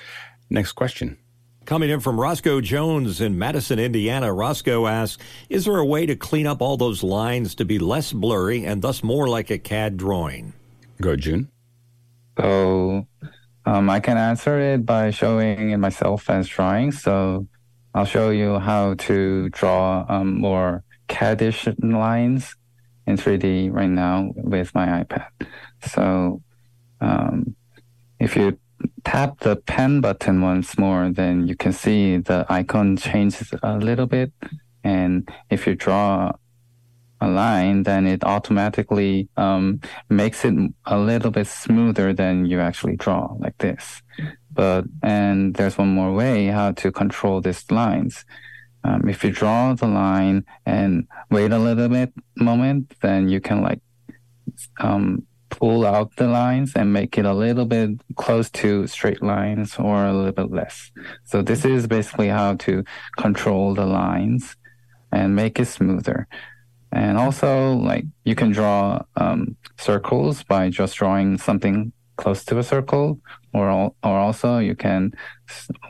Next 0.51 0.73
question. 0.73 1.19
Coming 1.65 1.91
in 1.91 1.99
from 1.99 2.21
Roscoe 2.21 2.61
Jones 2.61 3.21
in 3.21 3.39
Madison, 3.39 3.81
Indiana, 3.81 4.33
Roscoe 4.33 4.87
asks, 4.87 5.23
is 5.49 5.65
there 5.65 5.79
a 5.79 5.85
way 5.85 6.07
to 6.07 6.15
clean 6.15 6.47
up 6.47 6.63
all 6.63 6.77
those 6.77 7.03
lines 7.03 7.57
to 7.57 7.65
be 7.65 7.81
less 7.81 8.13
blurry 8.13 8.65
and 8.65 8.83
thus 8.83 9.03
more 9.03 9.29
like 9.29 9.51
a 9.51 9.59
CAD 9.59 9.97
drawing? 9.97 10.53
Go, 11.01 11.17
Jun. 11.17 11.49
So 12.39 12.45
oh, 12.45 13.07
um, 13.67 13.91
I 13.91 13.99
can 14.01 14.17
answer 14.17 14.59
it 14.61 14.87
by 14.87 15.11
showing 15.11 15.71
it 15.71 15.79
myself 15.79 16.31
as 16.31 16.49
drawing. 16.49 16.93
So 16.93 17.47
I'll 17.95 18.05
show 18.05 18.31
you 18.31 18.61
how 18.61 18.95
to 18.95 19.49
draw 19.51 20.07
um, 20.09 20.39
more 20.41 20.85
CADish 21.09 21.75
lines 21.83 22.55
in 23.07 23.17
3D 23.17 23.73
right 23.73 23.91
now 23.91 24.31
with 24.37 24.75
my 24.75 25.03
iPad. 25.03 25.29
So 25.83 26.43
um, 27.01 27.57
if 28.21 28.37
you 28.37 28.59
tap 29.05 29.41
the 29.41 29.57
pen 29.57 30.01
button 30.01 30.41
once 30.43 30.79
more, 30.79 31.11
then 31.11 31.49
you 31.49 31.57
can 31.57 31.73
see 31.73 32.19
the 32.19 32.47
icon 32.49 32.97
changes 32.97 33.53
a 33.63 33.79
little 33.79 34.07
bit. 34.07 34.33
And 34.85 35.29
if 35.51 35.67
you 35.67 35.75
draw 35.75 36.33
a 37.21 37.29
line, 37.29 37.83
then 37.85 38.07
it 38.07 38.25
automatically 38.25 39.29
um, 39.37 39.81
makes 40.09 40.45
it 40.45 40.55
a 40.85 40.99
little 40.99 41.31
bit 41.31 41.47
smoother 41.47 42.13
than 42.13 42.47
you 42.47 42.61
actually 42.61 42.97
draw, 42.97 43.35
like 43.39 43.57
this. 43.59 44.03
But 44.53 44.85
and 45.03 45.55
there's 45.55 45.79
one 45.79 45.89
more 45.89 46.13
way 46.13 46.47
how 46.47 46.73
to 46.73 46.91
control 46.93 47.41
these 47.41 47.71
lines. 47.71 48.25
Um, 48.85 49.09
if 49.09 49.25
you 49.25 49.31
draw 49.31 49.75
the 49.75 49.89
line 49.89 50.45
and 50.65 51.09
wait 51.31 51.53
a 51.53 51.59
little 51.59 51.89
bit 51.89 52.13
moment, 52.37 52.95
then 53.03 53.29
you 53.29 53.41
can 53.41 53.61
like 53.61 53.81
um, 54.79 55.27
pull 55.51 55.87
out 55.87 56.15
the 56.17 56.29
lines 56.29 56.73
and 56.77 56.93
make 56.93 57.19
it 57.19 57.25
a 57.25 57.35
little 57.35 57.65
bit 57.65 57.91
close 58.17 58.51
to 58.51 58.87
straight 58.87 59.23
lines 59.23 59.77
or 59.79 60.05
a 60.05 60.13
little 60.13 60.33
bit 60.33 60.51
less. 60.51 60.91
So 61.25 61.43
this 61.43 61.65
is 61.65 61.87
basically 61.87 62.29
how 62.29 62.55
to 62.57 62.85
control 63.17 63.75
the 63.75 63.87
lines 63.87 64.57
and 65.13 65.35
make 65.35 65.59
it 65.59 65.67
smoother. 65.67 66.29
And 66.97 67.19
also, 67.19 67.75
like 67.75 68.07
you 68.25 68.35
can 68.35 68.53
draw 68.53 69.03
um, 69.17 69.55
circles 69.77 70.43
by 70.43 70.71
just 70.71 70.97
drawing 70.97 71.37
something 71.37 71.93
close 72.17 72.43
to 72.47 72.59
a 72.59 72.63
circle, 72.63 73.21
or 73.53 73.93
or 74.03 74.19
also 74.19 74.57
you 74.57 74.75
can 74.75 75.13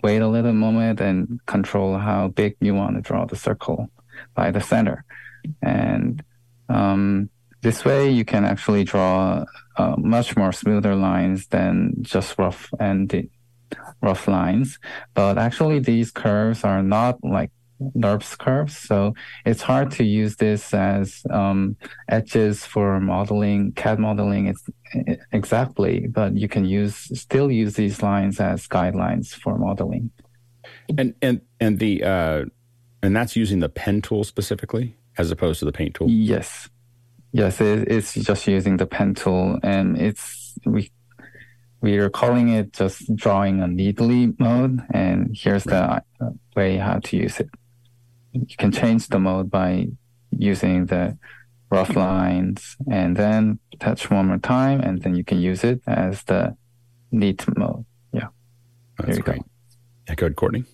wait 0.02 0.20
a 0.20 0.26
little 0.26 0.52
moment 0.52 1.00
and 1.00 1.38
control 1.46 1.96
how 1.96 2.26
big 2.34 2.56
you 2.60 2.74
want 2.74 2.96
to 2.96 3.02
draw 3.02 3.24
the 3.24 3.36
circle 3.36 3.88
by 4.34 4.50
the 4.50 4.60
center. 4.60 5.04
And 5.62 6.24
um, 6.68 7.30
this 7.62 7.84
way, 7.84 8.10
you 8.10 8.24
can 8.24 8.44
actually 8.44 8.82
draw 8.82 9.44
uh, 9.76 9.94
much 9.96 10.36
more 10.36 10.50
smoother 10.50 10.96
lines 10.96 11.46
than 11.46 11.94
just 12.02 12.36
rough 12.36 12.68
and 12.80 13.30
rough 14.02 14.26
lines. 14.26 14.80
But 15.14 15.38
actually, 15.38 15.78
these 15.78 16.10
curves 16.10 16.64
are 16.64 16.82
not 16.82 17.22
like 17.22 17.52
NURBS 17.80 18.38
curves, 18.38 18.76
so 18.76 19.14
it's 19.44 19.62
hard 19.62 19.90
to 19.92 20.04
use 20.04 20.36
this 20.36 20.72
as 20.72 21.22
um, 21.30 21.76
edges 22.08 22.64
for 22.64 23.00
modeling, 23.00 23.72
CAD 23.72 23.98
modeling. 23.98 24.46
It's 24.46 24.64
exactly, 25.32 26.06
but 26.06 26.36
you 26.36 26.48
can 26.48 26.64
use 26.64 26.96
still 27.18 27.50
use 27.50 27.74
these 27.74 28.02
lines 28.02 28.40
as 28.40 28.66
guidelines 28.66 29.28
for 29.28 29.58
modeling. 29.58 30.10
And 30.96 31.14
and 31.20 31.40
and 31.60 31.78
the 31.78 32.02
uh, 32.02 32.44
and 33.02 33.14
that's 33.14 33.36
using 33.36 33.60
the 33.60 33.68
pen 33.68 34.02
tool 34.02 34.24
specifically 34.24 34.96
as 35.18 35.30
opposed 35.30 35.58
to 35.60 35.64
the 35.64 35.72
paint 35.72 35.94
tool. 35.94 36.08
Yes. 36.10 36.68
Yes, 37.32 37.60
it, 37.60 37.88
it's 37.88 38.14
just 38.14 38.46
using 38.46 38.78
the 38.78 38.86
pen 38.86 39.14
tool, 39.14 39.58
and 39.62 40.00
it's 40.00 40.54
we 40.64 40.90
we 41.82 41.98
are 41.98 42.08
calling 42.08 42.48
it 42.48 42.72
just 42.72 43.14
drawing 43.14 43.60
a 43.60 43.68
neatly 43.68 44.34
mode, 44.38 44.80
and 44.92 45.36
here's 45.36 45.64
the 45.64 46.02
way 46.54 46.78
how 46.78 46.98
to 47.00 47.16
use 47.16 47.38
it. 47.38 47.50
You 48.46 48.56
can 48.56 48.72
change 48.72 49.08
the 49.08 49.18
mode 49.18 49.50
by 49.50 49.88
using 50.30 50.86
the 50.86 51.18
rough 51.70 51.96
lines, 51.96 52.76
and 52.90 53.16
then 53.16 53.58
touch 53.80 54.10
one 54.10 54.26
more 54.26 54.38
time, 54.38 54.80
and 54.80 55.02
then 55.02 55.14
you 55.14 55.24
can 55.24 55.40
use 55.40 55.64
it 55.64 55.80
as 55.86 56.22
the 56.24 56.56
neat 57.10 57.44
mode. 57.56 57.84
Yeah, 58.12 58.28
that's 58.98 59.18
great. 59.18 59.42
Go. 59.42 59.48
Yeah, 60.08 60.14
go 60.14 60.26
ahead, 60.26 60.36
Courtney. 60.36 60.64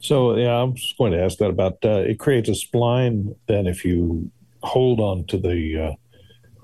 So 0.00 0.36
yeah, 0.36 0.56
I'm 0.56 0.74
just 0.74 0.96
going 0.96 1.12
to 1.12 1.22
ask 1.22 1.38
that 1.38 1.50
about 1.50 1.78
uh, 1.84 2.00
it 2.00 2.18
creates 2.18 2.48
a 2.48 2.52
spline. 2.52 3.34
Then 3.46 3.66
if 3.66 3.84
you 3.84 4.30
hold 4.62 5.00
on 5.00 5.24
to 5.26 5.38
the 5.38 5.78
uh, 5.78 5.92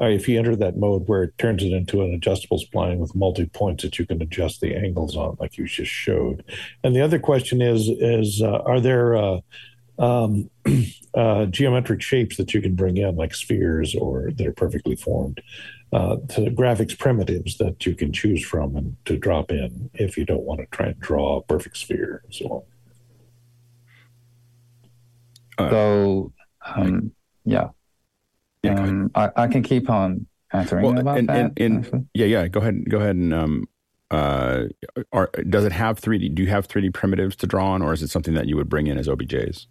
uh, 0.00 0.08
if 0.08 0.28
you 0.28 0.38
enter 0.38 0.54
that 0.56 0.76
mode 0.76 1.06
where 1.06 1.22
it 1.22 1.38
turns 1.38 1.62
it 1.62 1.72
into 1.72 2.02
an 2.02 2.12
adjustable 2.12 2.60
spline 2.60 2.98
with 2.98 3.14
multi 3.14 3.46
points 3.46 3.82
that 3.82 3.98
you 3.98 4.06
can 4.06 4.20
adjust 4.20 4.60
the 4.60 4.74
angles 4.74 5.16
on, 5.16 5.36
like 5.40 5.56
you 5.56 5.66
just 5.66 5.90
showed. 5.90 6.44
And 6.82 6.94
the 6.94 7.00
other 7.00 7.18
question 7.18 7.62
is: 7.62 7.88
is 7.88 8.42
uh, 8.42 8.58
are 8.66 8.80
there 8.80 9.16
uh, 9.16 9.40
um, 9.98 10.50
uh, 11.14 11.46
geometric 11.46 12.02
shapes 12.02 12.36
that 12.36 12.54
you 12.54 12.60
can 12.60 12.74
bring 12.74 12.96
in, 12.96 13.16
like 13.16 13.34
spheres, 13.34 13.94
or 13.94 14.30
that 14.32 14.46
are 14.46 14.52
perfectly 14.52 14.96
formed? 14.96 15.40
Uh, 15.92 16.16
to 16.28 16.50
graphics 16.50 16.98
primitives 16.98 17.58
that 17.58 17.86
you 17.86 17.94
can 17.94 18.12
choose 18.12 18.44
from 18.44 18.74
and 18.74 18.96
to 19.04 19.16
drop 19.16 19.52
in 19.52 19.88
if 19.94 20.18
you 20.18 20.24
don't 20.24 20.42
want 20.42 20.58
to 20.58 20.66
try 20.66 20.86
and 20.86 20.98
draw 20.98 21.36
a 21.36 21.42
perfect 21.42 21.76
sphere 21.76 22.22
and 22.24 22.34
so 22.34 22.66
on. 25.58 25.70
So, 25.70 26.32
um, 26.74 27.12
yeah. 27.44 27.68
Yeah, 28.62 28.80
um, 28.80 29.10
I, 29.14 29.30
I 29.36 29.46
can 29.46 29.62
keep 29.62 29.88
on 29.88 30.26
answering 30.52 30.84
well, 30.84 30.98
about 30.98 31.18
and, 31.18 31.28
that. 31.28 31.52
And, 31.56 31.86
and, 31.86 32.08
yeah, 32.14 32.26
yeah. 32.26 32.48
Go 32.48 32.60
ahead. 32.60 32.90
Go 32.90 32.98
ahead 32.98 33.14
and 33.16 33.32
um, 33.32 33.68
uh, 34.10 34.64
are, 35.12 35.30
does 35.48 35.64
it 35.64 35.72
have 35.72 36.00
3D? 36.00 36.34
Do 36.34 36.42
you 36.42 36.48
have 36.48 36.68
3D 36.68 36.92
primitives 36.92 37.36
to 37.36 37.46
draw 37.46 37.72
on, 37.72 37.82
or 37.82 37.92
is 37.92 38.02
it 38.02 38.08
something 38.08 38.34
that 38.34 38.46
you 38.46 38.56
would 38.56 38.68
bring 38.68 38.86
in 38.86 38.98
as 38.98 39.08
OBJs? 39.08 39.66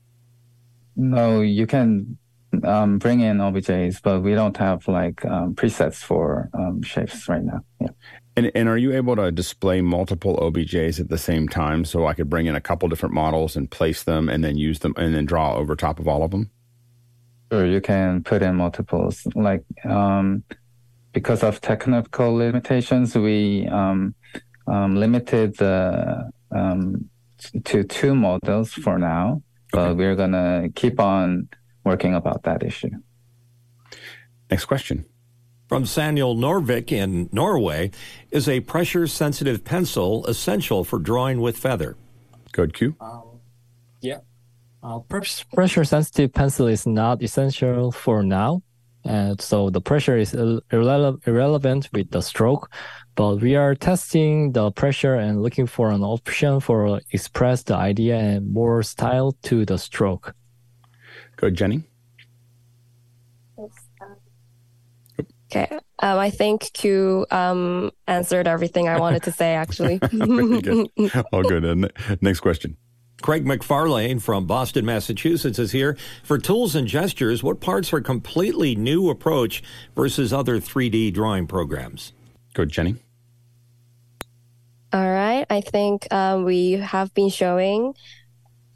No, 0.96 1.42
you 1.42 1.68
can 1.68 2.18
um, 2.64 2.98
bring 2.98 3.20
in 3.20 3.38
OBJs, 3.38 4.02
but 4.02 4.22
we 4.22 4.34
don't 4.34 4.56
have 4.58 4.88
like 4.88 5.26
um, 5.26 5.56
presets 5.56 5.96
for 5.96 6.50
um, 6.54 6.82
shapes 6.82 7.28
right 7.28 7.44
now. 7.44 7.62
Yeah. 7.80 7.90
And, 8.38 8.52
and 8.54 8.68
are 8.68 8.78
you 8.78 8.94
able 8.94 9.16
to 9.16 9.32
display 9.32 9.82
multiple 9.82 10.38
OBJs 10.38 11.00
at 11.00 11.10
the 11.10 11.18
same 11.18 11.48
time? 11.48 11.86
So 11.86 12.06
I 12.06 12.14
could 12.14 12.30
bring 12.30 12.48
in 12.48 12.56
a 12.56 12.62
couple 12.62 12.90
different 12.90 13.16
models 13.16 13.56
and 13.56 13.72
place 13.72 14.04
them, 14.04 14.28
and 14.30 14.44
then 14.44 14.58
use 14.58 14.80
them, 14.80 14.94
and 14.98 15.16
then 15.16 15.26
draw 15.26 15.56
over 15.56 15.76
top 15.76 16.00
of 16.00 16.08
all 16.08 16.24
of 16.24 16.32
them. 16.32 16.50
Sure, 17.52 17.66
you 17.66 17.80
can 17.80 18.24
put 18.24 18.42
in 18.42 18.56
multiples. 18.56 19.26
Like 19.36 19.64
um, 19.86 20.44
because 21.14 21.44
of 21.44 21.62
technical 21.62 22.36
limitations, 22.36 23.16
we 23.16 23.68
um, 23.68 24.16
um, 24.68 24.96
limited 24.96 25.56
the 25.58 26.30
um, 26.52 27.10
to 27.64 27.84
two 27.84 28.16
models 28.16 28.74
for 28.74 28.98
now, 28.98 29.42
but 29.76 29.90
okay. 29.90 29.98
we're 29.98 30.16
gonna 30.16 30.70
keep 30.74 31.00
on 31.00 31.50
working 31.84 32.16
about 32.16 32.44
that 32.44 32.64
issue. 32.64 32.92
Next 34.50 34.66
question. 34.66 35.06
From 35.68 35.86
Samuel 35.86 36.36
Norvik 36.36 36.92
in 36.92 37.28
Norway, 37.32 37.92
is 38.30 38.48
a 38.48 38.60
pressure 38.62 39.08
sensitive 39.08 39.64
pencil 39.64 40.26
essential 40.28 40.84
for 40.84 41.00
drawing 41.00 41.42
with 41.42 41.58
feather? 41.58 41.98
Code 42.54 42.74
Kyu. 42.74 42.96
Um, 43.02 43.40
yeah. 44.02 44.20
Uh, 44.84 45.00
pressure 45.00 45.84
sensitive 45.84 46.32
pencil 46.32 46.68
is 46.68 46.86
not 46.86 47.24
essential 47.24 47.92
for 47.92 48.22
now. 48.22 48.62
And 49.04 49.42
so 49.42 49.70
the 49.70 49.82
pressure 49.82 50.18
is 50.18 50.34
irrele- 50.34 51.28
irrelevant 51.28 51.90
with 51.94 52.12
the 52.12 52.22
stroke, 52.22 52.72
but 53.16 53.38
we 53.38 53.56
are 53.56 53.76
testing 53.76 54.52
the 54.52 54.72
pressure 54.72 55.16
and 55.16 55.42
looking 55.42 55.68
for 55.68 55.90
an 55.90 56.04
option 56.04 56.60
for 56.60 57.00
express 57.12 57.64
the 57.64 57.76
idea 57.76 58.18
and 58.18 58.52
more 58.52 58.84
style 58.84 59.34
to 59.44 59.66
the 59.66 59.78
stroke. 59.78 60.36
Good, 61.38 61.56
Jenny. 61.56 61.84
Okay. 65.52 65.80
Um, 66.00 66.18
I 66.20 66.30
think 66.30 66.74
Kyu 66.74 67.26
um, 67.32 67.92
answered 68.08 68.48
everything 68.48 68.90
I 68.90 69.00
wanted 69.00 69.24
to 69.24 69.32
say, 69.32 69.56
actually. 69.56 70.00
good. 70.10 70.90
All 71.32 71.44
good. 71.44 71.64
Uh, 71.66 71.88
next 72.22 72.42
question. 72.42 72.76
Craig 73.22 73.46
McFarlane 73.46 74.22
from 74.22 74.46
Boston, 74.46 74.86
Massachusetts 74.86 75.58
is 75.58 75.72
here. 75.72 75.98
For 76.24 76.38
tools 76.38 76.76
and 76.76 76.88
gestures, 76.88 77.42
what 77.42 77.62
parts 77.62 77.94
are 77.94 78.02
completely 78.02 78.76
new 78.76 79.10
approach 79.10 79.64
versus 79.96 80.34
other 80.34 80.60
3D 80.60 81.14
drawing 81.14 81.48
programs? 81.48 82.12
Good, 82.54 82.70
Jenny. 82.70 82.96
All 84.96 85.12
right. 85.12 85.46
I 85.50 85.60
think 85.60 86.08
um, 86.14 86.46
we 86.46 86.72
have 86.72 87.14
been 87.14 87.28
showing 87.28 87.96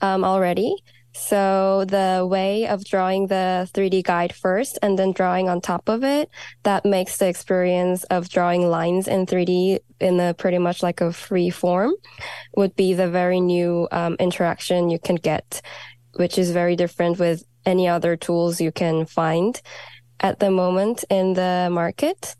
um, 0.01 0.25
already. 0.25 0.75
So 1.13 1.85
the 1.85 2.27
way 2.29 2.67
of 2.67 2.83
drawing 2.83 3.27
the 3.27 3.69
3D 3.73 4.03
guide 4.03 4.35
first 4.35 4.77
and 4.81 4.99
then 4.99 5.13
drawing 5.13 5.47
on 5.47 5.61
top 5.61 5.87
of 5.87 6.03
it, 6.03 6.29
that 6.63 6.83
makes 6.83 7.15
the 7.15 7.29
experience 7.29 8.03
of 8.03 8.27
drawing 8.27 8.67
lines 8.67 9.07
in 9.07 9.27
3D 9.27 9.79
in 10.01 10.19
a 10.19 10.33
pretty 10.33 10.57
much 10.57 10.83
like 10.83 10.99
a 10.99 11.13
free 11.13 11.49
form 11.49 11.93
would 12.57 12.75
be 12.75 12.93
the 12.93 13.09
very 13.09 13.39
new 13.39 13.87
um, 13.93 14.17
interaction 14.19 14.89
you 14.89 14.99
can 14.99 15.15
get, 15.15 15.61
which 16.15 16.37
is 16.37 16.51
very 16.51 16.75
different 16.75 17.17
with 17.17 17.45
any 17.65 17.87
other 17.87 18.17
tools 18.17 18.59
you 18.59 18.73
can 18.73 19.05
find 19.05 19.61
at 20.19 20.39
the 20.39 20.51
moment 20.51 21.05
in 21.09 21.31
the 21.31 21.69
market. 21.71 22.35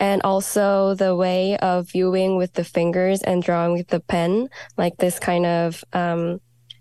And 0.00 0.22
also 0.22 0.94
the 0.94 1.14
way 1.14 1.56
of 1.58 1.90
viewing 1.90 2.36
with 2.36 2.54
the 2.54 2.64
fingers 2.64 3.22
and 3.22 3.42
drawing 3.42 3.74
with 3.74 3.88
the 3.88 4.00
pen, 4.00 4.48
like 4.76 4.96
this 4.96 5.18
kind 5.18 5.46
of, 5.46 5.84
um, 5.92 6.40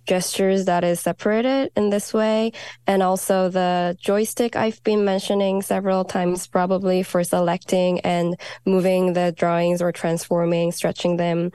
gestures 0.10 0.66
that 0.66 0.84
is 0.84 1.00
separated 1.00 1.72
in 1.76 1.92
this 1.92 2.14
way. 2.14 2.52
And 2.88 3.04
also 3.04 3.50
the 3.50 3.96
joystick 4.02 4.56
I've 4.56 4.84
been 4.84 5.06
mentioning 5.06 5.62
several 5.62 6.04
times, 6.04 6.48
probably 6.48 7.04
for 7.04 7.24
selecting 7.24 8.00
and 8.00 8.36
moving 8.66 9.14
the 9.14 9.32
drawings 9.32 9.84
or 9.84 9.92
transforming, 9.92 10.72
stretching 10.72 11.18
them. 11.18 11.52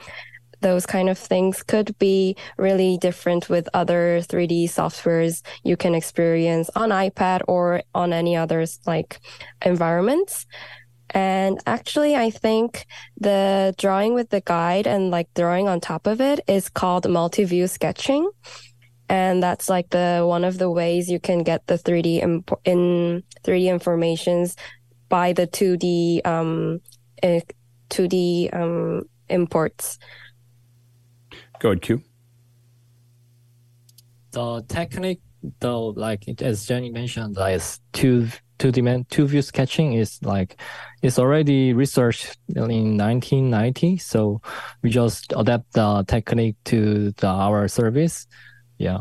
Those 0.60 0.86
kind 0.86 1.10
of 1.10 1.18
things 1.18 1.64
could 1.64 1.98
be 1.98 2.36
really 2.56 2.96
different 2.96 3.50
with 3.50 3.68
other 3.74 4.20
3D 4.22 4.64
softwares 4.64 5.42
you 5.64 5.76
can 5.76 5.94
experience 5.94 6.70
on 6.76 6.90
iPad 6.90 7.42
or 7.48 7.82
on 7.92 8.12
any 8.12 8.36
others 8.36 8.78
like 8.86 9.18
environments. 9.62 10.46
And 11.14 11.60
actually, 11.64 12.16
I 12.16 12.30
think 12.30 12.86
the 13.18 13.72
drawing 13.78 14.14
with 14.14 14.30
the 14.30 14.40
guide 14.40 14.88
and 14.88 15.12
like 15.12 15.32
drawing 15.34 15.68
on 15.68 15.80
top 15.80 16.08
of 16.08 16.20
it 16.20 16.40
is 16.48 16.68
called 16.68 17.08
multi-view 17.08 17.68
sketching. 17.68 18.28
And 19.08 19.40
that's 19.40 19.68
like 19.68 19.90
the 19.90 20.24
one 20.26 20.44
of 20.44 20.58
the 20.58 20.70
ways 20.70 21.08
you 21.08 21.20
can 21.20 21.44
get 21.44 21.68
the 21.68 21.78
3D 21.78 22.20
imp- 22.20 22.60
in 22.64 23.22
3D 23.44 23.68
informations 23.70 24.56
by 25.08 25.32
the 25.32 25.46
2D 25.46 26.26
um 26.26 26.80
2D 27.22 28.52
um 28.52 29.02
imports. 29.28 29.98
Go 31.60 31.70
ahead, 31.70 31.82
Kyu. 31.82 32.02
The 34.32 34.64
technique, 34.68 35.22
though, 35.60 35.86
like 35.88 36.24
as 36.42 36.66
Jenny 36.66 36.90
mentioned, 36.90 37.36
like 37.36 37.62
two 37.92 38.28
two 38.58 38.70
dimension 38.70 39.06
two 39.10 39.26
view 39.26 39.42
sketching 39.42 39.94
is 39.94 40.18
like 40.22 40.60
it's 41.02 41.18
already 41.18 41.72
researched 41.72 42.36
in 42.48 42.96
1990 42.96 43.98
so 43.98 44.40
we 44.82 44.90
just 44.90 45.32
adapt 45.36 45.72
the 45.72 46.04
technique 46.06 46.56
to 46.64 47.10
the 47.12 47.26
our 47.26 47.68
service. 47.68 48.26
Yeah. 48.78 49.00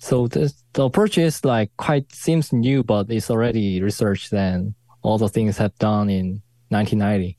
So 0.00 0.28
the, 0.28 0.52
the 0.74 0.84
approach 0.84 1.18
is 1.18 1.44
like 1.44 1.70
quite 1.76 2.12
seems 2.12 2.52
new 2.52 2.82
but 2.82 3.10
it's 3.10 3.30
already 3.30 3.82
researched 3.82 4.32
and 4.32 4.74
all 5.02 5.18
the 5.18 5.28
things 5.28 5.58
have 5.58 5.74
done 5.76 6.10
in 6.10 6.42
1990 6.68 7.36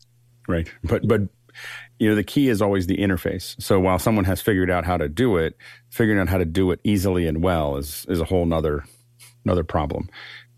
right. 0.48 0.70
But 0.84 1.08
but 1.08 1.22
you 2.00 2.10
know 2.10 2.16
the 2.16 2.24
key 2.24 2.48
is 2.48 2.62
always 2.62 2.88
the 2.88 2.98
interface. 2.98 3.62
So 3.62 3.80
while 3.80 4.00
someone 4.00 4.26
has 4.26 4.42
figured 4.42 4.70
out 4.70 4.86
how 4.86 4.98
to 4.98 5.10
do 5.10 5.38
it 5.38 5.56
figuring 5.90 6.20
out 6.20 6.30
how 6.30 6.38
to 6.38 6.46
do 6.46 6.72
it 6.72 6.80
easily 6.84 7.28
and 7.28 7.44
well 7.44 7.78
is 7.78 8.06
is 8.10 8.20
a 8.20 8.26
whole 8.26 8.46
nother 8.46 8.86
another 9.46 9.64
problem 9.64 10.10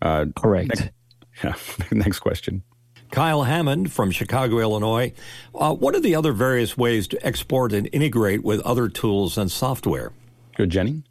uh, 0.02 0.26
Correct. 0.36 0.68
Next, 0.68 0.90
yeah. 1.44 1.54
next 1.92 2.20
question. 2.20 2.62
Kyle 3.10 3.42
Hammond 3.42 3.92
from 3.92 4.10
Chicago, 4.10 4.58
Illinois. 4.58 5.12
Uh, 5.54 5.74
what 5.74 5.94
are 5.94 6.00
the 6.00 6.14
other 6.14 6.32
various 6.32 6.78
ways 6.78 7.06
to 7.08 7.26
export 7.26 7.72
and 7.72 7.88
integrate 7.92 8.42
with 8.42 8.60
other 8.60 8.88
tools 8.88 9.36
and 9.36 9.50
software? 9.50 10.12
Good, 10.56 10.70
Jenny. 10.70 11.02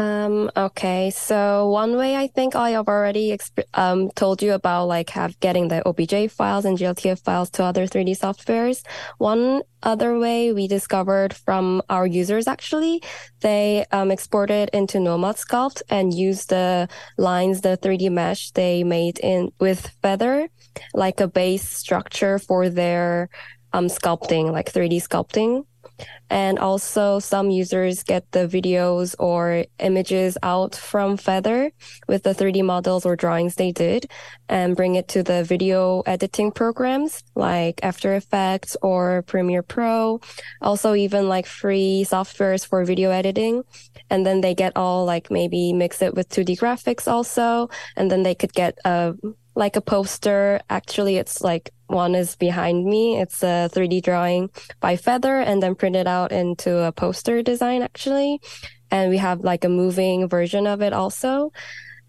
Um, 0.00 0.50
okay, 0.56 1.10
so 1.10 1.68
one 1.68 1.94
way 1.94 2.16
I 2.16 2.28
think 2.28 2.56
I 2.56 2.70
have 2.70 2.88
already 2.88 3.36
um, 3.74 4.10
told 4.12 4.40
you 4.40 4.54
about 4.54 4.86
like 4.86 5.10
have 5.10 5.38
getting 5.40 5.68
the 5.68 5.86
OBJ 5.86 6.32
files 6.32 6.64
and 6.64 6.78
GLTF 6.78 7.22
files 7.22 7.50
to 7.50 7.64
other 7.64 7.86
3D 7.86 8.18
softwares. 8.18 8.82
One 9.18 9.60
other 9.82 10.18
way 10.18 10.54
we 10.54 10.68
discovered 10.68 11.34
from 11.34 11.82
our 11.90 12.06
users 12.06 12.48
actually, 12.48 13.02
they 13.42 13.84
um, 13.92 14.10
exported 14.10 14.70
into 14.72 15.00
Nomad 15.00 15.36
Sculpt 15.36 15.82
and 15.90 16.14
used 16.14 16.48
the 16.48 16.88
lines, 17.18 17.60
the 17.60 17.76
3D 17.76 18.10
mesh 18.10 18.52
they 18.52 18.82
made 18.82 19.18
in 19.18 19.52
with 19.60 19.86
Feather, 20.00 20.48
like 20.94 21.20
a 21.20 21.28
base 21.28 21.68
structure 21.68 22.38
for 22.38 22.70
their 22.70 23.28
um, 23.74 23.88
sculpting, 23.88 24.50
like 24.50 24.72
3D 24.72 25.06
sculpting. 25.06 25.66
And 26.28 26.58
also 26.58 27.18
some 27.18 27.50
users 27.50 28.02
get 28.02 28.30
the 28.32 28.46
videos 28.46 29.14
or 29.18 29.64
images 29.78 30.38
out 30.42 30.76
from 30.76 31.16
Feather 31.16 31.72
with 32.06 32.22
the 32.22 32.34
3D 32.34 32.64
models 32.64 33.04
or 33.04 33.16
drawings 33.16 33.56
they 33.56 33.72
did 33.72 34.10
and 34.48 34.76
bring 34.76 34.94
it 34.94 35.08
to 35.08 35.22
the 35.22 35.42
video 35.42 36.02
editing 36.06 36.52
programs 36.52 37.22
like 37.34 37.80
After 37.82 38.14
Effects 38.14 38.76
or 38.82 39.22
Premiere 39.22 39.62
Pro. 39.62 40.20
Also 40.62 40.94
even 40.94 41.28
like 41.28 41.46
free 41.46 42.06
softwares 42.08 42.66
for 42.66 42.84
video 42.84 43.10
editing. 43.10 43.64
And 44.08 44.24
then 44.24 44.40
they 44.40 44.54
get 44.54 44.76
all 44.76 45.04
like 45.04 45.30
maybe 45.30 45.72
mix 45.72 46.02
it 46.02 46.14
with 46.14 46.28
2D 46.28 46.58
graphics 46.58 47.10
also. 47.10 47.70
And 47.96 48.10
then 48.10 48.22
they 48.22 48.34
could 48.34 48.52
get 48.52 48.78
a 48.84 49.14
like 49.54 49.76
a 49.76 49.80
poster. 49.80 50.60
Actually, 50.70 51.16
it's 51.16 51.42
like 51.42 51.70
one 51.90 52.14
is 52.14 52.36
behind 52.36 52.84
me. 52.84 53.20
It's 53.20 53.42
a 53.42 53.68
3D 53.72 54.02
drawing 54.02 54.50
by 54.80 54.96
Feather 54.96 55.40
and 55.40 55.62
then 55.62 55.74
printed 55.74 56.06
out 56.06 56.32
into 56.32 56.78
a 56.78 56.92
poster 56.92 57.42
design 57.42 57.82
actually. 57.82 58.40
And 58.90 59.10
we 59.10 59.18
have 59.18 59.40
like 59.40 59.64
a 59.64 59.68
moving 59.68 60.28
version 60.28 60.66
of 60.66 60.80
it 60.82 60.92
also. 60.92 61.52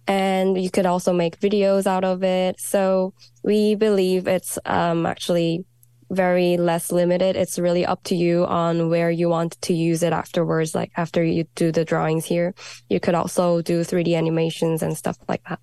And 0.07 0.61
you 0.61 0.71
could 0.71 0.85
also 0.85 1.13
make 1.13 1.39
videos 1.39 1.85
out 1.85 2.03
of 2.03 2.23
it. 2.23 2.59
So 2.59 3.13
we 3.43 3.75
believe 3.75 4.27
it's 4.27 4.57
um, 4.65 5.05
actually 5.05 5.65
very 6.09 6.57
less 6.57 6.91
limited. 6.91 7.35
It's 7.35 7.57
really 7.57 7.85
up 7.85 8.03
to 8.05 8.15
you 8.15 8.45
on 8.45 8.89
where 8.89 9.09
you 9.09 9.29
want 9.29 9.59
to 9.61 9.73
use 9.73 10.03
it 10.03 10.11
afterwards. 10.11 10.75
Like 10.75 10.91
after 10.97 11.23
you 11.23 11.45
do 11.55 11.71
the 11.71 11.85
drawings 11.85 12.25
here, 12.25 12.53
you 12.89 12.99
could 12.99 13.15
also 13.15 13.61
do 13.61 13.81
3D 13.81 14.17
animations 14.17 14.83
and 14.83 14.97
stuff 14.97 15.17
like 15.29 15.43
that. 15.47 15.59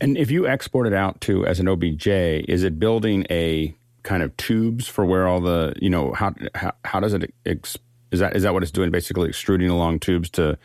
And 0.00 0.16
if 0.16 0.30
you 0.30 0.46
export 0.46 0.86
it 0.86 0.92
out 0.92 1.20
to 1.22 1.46
as 1.46 1.60
an 1.60 1.66
OBJ, 1.66 2.06
is 2.06 2.62
it 2.62 2.78
building 2.78 3.26
a 3.30 3.74
kind 4.04 4.22
of 4.22 4.36
tubes 4.36 4.86
for 4.86 5.04
where 5.04 5.26
all 5.26 5.40
the 5.40 5.74
you 5.80 5.90
know 5.90 6.12
how 6.12 6.34
how, 6.54 6.72
how 6.84 7.00
does 7.00 7.14
it 7.14 7.34
ex, 7.44 7.76
is 8.10 8.20
that 8.20 8.36
is 8.36 8.44
that 8.44 8.54
what 8.54 8.62
it's 8.62 8.72
doing? 8.72 8.90
Basically, 8.90 9.28
extruding 9.28 9.70
along 9.70 10.00
tubes 10.00 10.30
to 10.30 10.58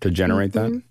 to 0.00 0.10
generate 0.10 0.52
mm-hmm. 0.52 0.74
that. 0.74 0.82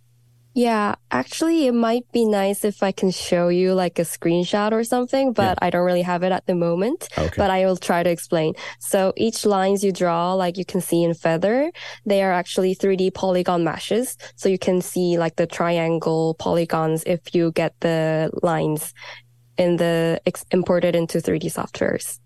Yeah, 0.56 0.96
actually, 1.10 1.66
it 1.66 1.74
might 1.74 2.06
be 2.12 2.26
nice 2.26 2.64
if 2.64 2.84
I 2.84 2.92
can 2.92 3.10
show 3.10 3.48
you 3.48 3.74
like 3.74 3.98
a 3.98 4.04
screenshot 4.04 4.72
or 4.72 4.84
something, 4.84 5.34
but 5.34 5.58
yeah. 5.58 5.66
I 5.66 5.72
don't 5.72 5.84
really 5.84 6.04
have 6.04 6.22
it 6.22 6.32
at 6.32 6.46
the 6.46 6.54
moment. 6.54 7.10
Okay. 7.18 7.34
But 7.38 7.50
I 7.50 7.66
will 7.66 7.76
try 7.78 8.04
to 8.04 8.10
explain. 8.10 8.54
So 8.80 9.14
each 9.18 9.48
lines 9.48 9.84
you 9.84 9.92
draw, 9.92 10.34
like 10.34 10.58
you 10.58 10.66
can 10.66 10.80
see 10.80 11.04
in 11.04 11.16
Feather, 11.16 11.72
they 12.06 12.22
are 12.22 12.32
actually 12.32 12.76
3D 12.76 13.16
polygon 13.16 13.64
meshes. 13.64 14.16
So 14.36 14.48
you 14.48 14.60
can 14.60 14.82
see 14.82 15.18
like 15.18 15.38
the 15.38 15.48
triangle 15.48 16.36
polygons 16.36 17.04
if 17.08 17.34
you 17.34 17.52
get 17.52 17.74
the 17.80 18.30
lines 18.44 18.94
in 19.58 19.78
the 19.78 20.22
ex- 20.28 20.46
imported 20.52 20.96
into 20.96 21.18
3D 21.18 21.46
softwares. 21.52 22.20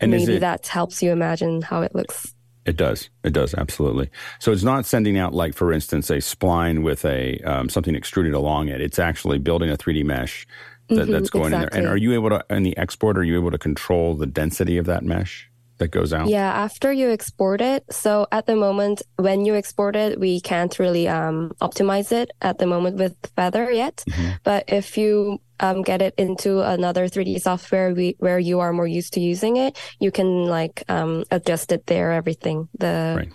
And 0.00 0.10
maybe 0.10 0.34
it- 0.34 0.40
that 0.40 0.66
helps 0.66 1.02
you 1.04 1.12
imagine 1.12 1.62
how 1.62 1.82
it 1.82 1.94
looks. 1.94 2.34
It 2.68 2.76
does. 2.76 3.08
It 3.24 3.32
does 3.32 3.54
absolutely. 3.54 4.10
So 4.40 4.52
it's 4.52 4.62
not 4.62 4.84
sending 4.84 5.16
out 5.16 5.32
like, 5.32 5.54
for 5.54 5.72
instance, 5.72 6.10
a 6.10 6.18
spline 6.18 6.82
with 6.82 7.02
a 7.06 7.38
um, 7.40 7.70
something 7.70 7.94
extruded 7.94 8.34
along 8.34 8.68
it. 8.68 8.82
It's 8.82 8.98
actually 8.98 9.38
building 9.38 9.70
a 9.70 9.76
3D 9.78 10.04
mesh 10.04 10.46
that, 10.88 11.08
Mhm, 11.08 11.12
that's 11.12 11.30
going 11.30 11.54
in 11.54 11.60
there. 11.60 11.70
And 11.72 11.86
are 11.86 11.96
you 11.96 12.12
able 12.12 12.28
to 12.28 12.44
in 12.50 12.64
the 12.64 12.76
export? 12.76 13.16
Are 13.16 13.24
you 13.24 13.36
able 13.40 13.50
to 13.52 13.58
control 13.58 14.14
the 14.14 14.26
density 14.26 14.76
of 14.76 14.84
that 14.84 15.02
mesh 15.02 15.48
that 15.78 15.88
goes 15.88 16.12
out? 16.12 16.28
Yeah, 16.28 16.52
after 16.52 16.92
you 16.92 17.08
export 17.10 17.62
it. 17.62 17.84
So 17.90 18.26
at 18.32 18.44
the 18.44 18.54
moment, 18.54 19.00
when 19.16 19.46
you 19.46 19.54
export 19.54 19.96
it, 19.96 20.20
we 20.20 20.38
can't 20.38 20.78
really 20.78 21.08
um, 21.08 21.52
optimize 21.62 22.12
it 22.12 22.30
at 22.42 22.58
the 22.58 22.66
moment 22.66 22.96
with 22.98 23.16
Feather 23.34 23.70
yet. 23.72 24.04
Mm-hmm. 24.10 24.30
But 24.44 24.64
if 24.68 24.98
you 24.98 25.40
um, 25.60 25.82
get 25.82 26.02
it 26.02 26.14
into 26.16 26.60
another 26.60 27.06
3D 27.06 27.40
software 27.40 27.94
we, 27.94 28.16
where 28.18 28.38
you 28.38 28.60
are 28.60 28.72
more 28.72 28.86
used 28.86 29.14
to 29.14 29.20
using 29.20 29.56
it, 29.56 29.78
you 30.00 30.10
can 30.10 30.46
like 30.46 30.84
um, 30.88 31.24
adjust 31.30 31.72
it 31.72 31.86
there, 31.86 32.12
everything. 32.12 32.68
The 32.78 33.14
Right. 33.16 33.32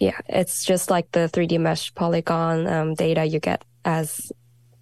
yeah, 0.00 0.18
it's 0.28 0.64
just 0.64 0.90
like 0.90 1.10
the 1.12 1.28
3D 1.28 1.58
mesh 1.60 1.94
polygon 1.94 2.66
um, 2.66 2.94
data 2.94 3.24
you 3.24 3.40
get 3.40 3.64
as 3.84 4.32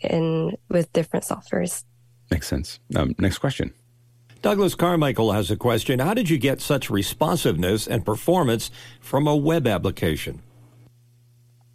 in 0.01 0.56
with 0.68 0.93
different 0.93 1.24
softwares. 1.24 1.85
Makes 2.31 2.48
sense. 2.48 2.81
Um, 2.94 3.14
next 3.18 3.39
question. 3.39 3.73
Douglas 4.43 4.74
Carmichael 4.74 5.32
has 5.32 5.51
a 5.51 5.56
question. 5.56 5.98
How 5.98 6.14
did 6.14 6.28
you 6.31 6.39
get 6.39 6.60
such 6.60 6.90
responsiveness 6.90 7.86
and 7.86 8.05
performance 8.05 8.70
from 9.01 9.27
a 9.27 9.35
web 9.35 9.66
application? 9.66 10.43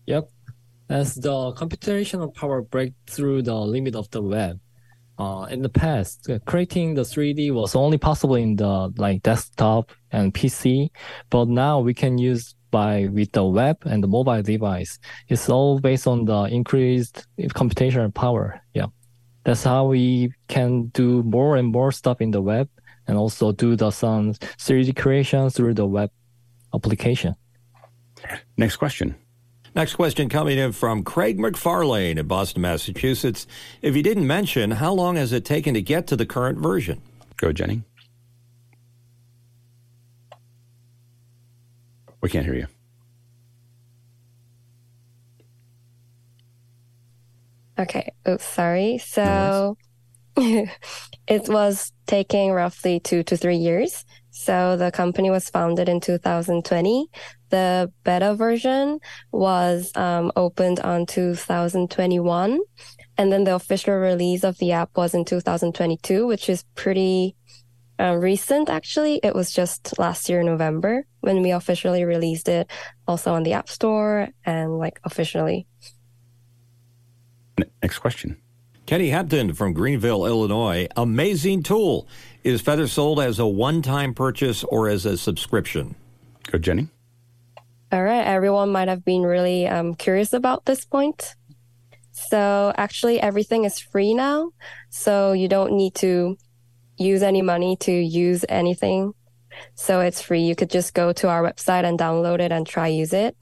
Yep. 0.05 0.29
As 0.91 1.15
the 1.15 1.53
computational 1.53 2.33
power 2.33 2.61
break 2.61 2.91
through 3.07 3.43
the 3.43 3.55
limit 3.55 3.95
of 3.95 4.09
the 4.11 4.21
web. 4.21 4.59
Uh, 5.17 5.45
in 5.49 5.61
the 5.61 5.69
past, 5.69 6.29
creating 6.45 6.95
the 6.95 7.03
3D 7.03 7.53
was 7.53 7.75
only 7.75 7.97
possible 7.97 8.35
in 8.35 8.55
the 8.55 8.91
like 8.97 9.21
desktop 9.23 9.91
and 10.11 10.33
PC, 10.33 10.89
but 11.29 11.47
now 11.47 11.79
we 11.79 11.93
can 11.93 12.17
use 12.17 12.55
by 12.71 13.07
with 13.13 13.31
the 13.31 13.45
web 13.45 13.77
and 13.85 14.03
the 14.03 14.07
mobile 14.07 14.41
device. 14.41 14.97
It's 15.27 15.47
all 15.47 15.79
based 15.79 16.07
on 16.07 16.25
the 16.25 16.43
increased 16.45 17.27
computational 17.39 18.13
power. 18.13 18.59
Yeah, 18.73 18.87
that's 19.43 19.63
how 19.63 19.85
we 19.85 20.33
can 20.47 20.87
do 20.87 21.23
more 21.23 21.55
and 21.55 21.67
more 21.67 21.91
stuff 21.91 22.19
in 22.19 22.31
the 22.31 22.41
web, 22.41 22.67
and 23.07 23.17
also 23.17 23.51
do 23.51 23.75
the 23.75 23.91
some 23.91 24.33
3D 24.33 24.95
creation 24.95 25.49
through 25.51 25.75
the 25.75 25.85
web 25.85 26.09
application. 26.73 27.35
Next 28.57 28.77
question. 28.77 29.20
Next 29.73 29.95
question 29.95 30.27
coming 30.27 30.57
in 30.57 30.73
from 30.73 31.03
Craig 31.03 31.37
McFarlane 31.37 32.17
in 32.17 32.27
Boston, 32.27 32.61
Massachusetts. 32.61 33.47
If 33.81 33.95
you 33.95 34.03
didn't 34.03 34.27
mention, 34.27 34.71
how 34.71 34.91
long 34.91 35.15
has 35.15 35.31
it 35.31 35.45
taken 35.45 35.73
to 35.75 35.81
get 35.81 36.07
to 36.07 36.17
the 36.17 36.25
current 36.25 36.59
version? 36.59 37.01
Go, 37.37 37.53
Jenny. 37.53 37.83
We 42.19 42.29
can't 42.29 42.45
hear 42.45 42.55
you. 42.55 42.67
Okay. 47.79 48.11
Oh, 48.25 48.37
sorry. 48.37 48.97
So 48.97 49.77
it 50.37 50.69
was 51.47 51.93
taking 52.07 52.51
roughly 52.51 52.99
two 52.99 53.23
to 53.23 53.37
three 53.37 53.55
years. 53.55 54.05
So 54.31 54.75
the 54.75 54.91
company 54.91 55.29
was 55.29 55.49
founded 55.49 55.87
in 55.87 55.99
2020. 55.99 57.09
The 57.51 57.91
beta 58.03 58.33
version 58.33 58.99
was 59.31 59.91
um, 59.95 60.31
opened 60.35 60.79
on 60.79 61.05
2021. 61.05 62.59
And 63.17 63.31
then 63.31 63.43
the 63.43 63.55
official 63.55 63.93
release 63.95 64.43
of 64.43 64.57
the 64.57 64.71
app 64.71 64.89
was 64.95 65.13
in 65.13 65.25
2022, 65.25 66.25
which 66.25 66.49
is 66.49 66.63
pretty 66.75 67.35
uh, 67.99 68.15
recent, 68.15 68.69
actually. 68.69 69.19
It 69.21 69.35
was 69.35 69.51
just 69.51 69.99
last 69.99 70.29
year, 70.29 70.41
November, 70.41 71.05
when 71.19 71.41
we 71.41 71.51
officially 71.51 72.03
released 72.03 72.49
it 72.49 72.71
also 73.07 73.33
on 73.33 73.43
the 73.43 73.53
App 73.53 73.69
Store 73.69 74.29
and 74.45 74.77
like 74.79 74.99
officially. 75.03 75.67
Next 77.83 77.99
question. 77.99 78.37
Kenny 78.85 79.09
Hampton 79.09 79.53
from 79.53 79.73
Greenville, 79.73 80.25
Illinois. 80.25 80.87
Amazing 80.97 81.63
tool. 81.63 82.07
Is 82.43 82.61
Feather 82.61 82.87
sold 82.87 83.19
as 83.19 83.39
a 83.39 83.45
one 83.45 83.81
time 83.81 84.13
purchase 84.13 84.63
or 84.63 84.89
as 84.89 85.05
a 85.05 85.17
subscription? 85.17 85.95
Go, 86.49 86.57
Jenny. 86.57 86.89
All 87.93 88.01
right, 88.01 88.25
everyone 88.25 88.69
might 88.71 88.87
have 88.87 89.03
been 89.03 89.23
really 89.23 89.67
um, 89.67 89.95
curious 89.95 90.31
about 90.31 90.63
this 90.63 90.85
point. 90.85 91.35
So 92.13 92.71
actually, 92.77 93.19
everything 93.19 93.65
is 93.65 93.79
free 93.79 94.13
now. 94.13 94.51
So 94.89 95.33
you 95.33 95.49
don't 95.49 95.73
need 95.73 95.95
to 95.95 96.37
use 96.97 97.21
any 97.21 97.41
money 97.41 97.75
to 97.81 97.91
use 97.91 98.45
anything. 98.47 99.11
So 99.75 99.99
it's 99.99 100.21
free. 100.21 100.39
You 100.39 100.55
could 100.55 100.69
just 100.69 100.93
go 100.93 101.11
to 101.11 101.27
our 101.27 101.43
website 101.43 101.83
and 101.83 101.99
download 101.99 102.39
it 102.39 102.53
and 102.53 102.65
try 102.65 102.87
use 102.87 103.11
it. 103.11 103.35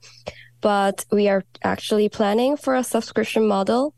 But 0.60 1.04
we 1.12 1.28
are 1.28 1.44
actually 1.62 2.08
planning 2.08 2.56
for 2.56 2.74
a 2.74 2.82
subscription 2.82 3.46
model. 3.46 3.94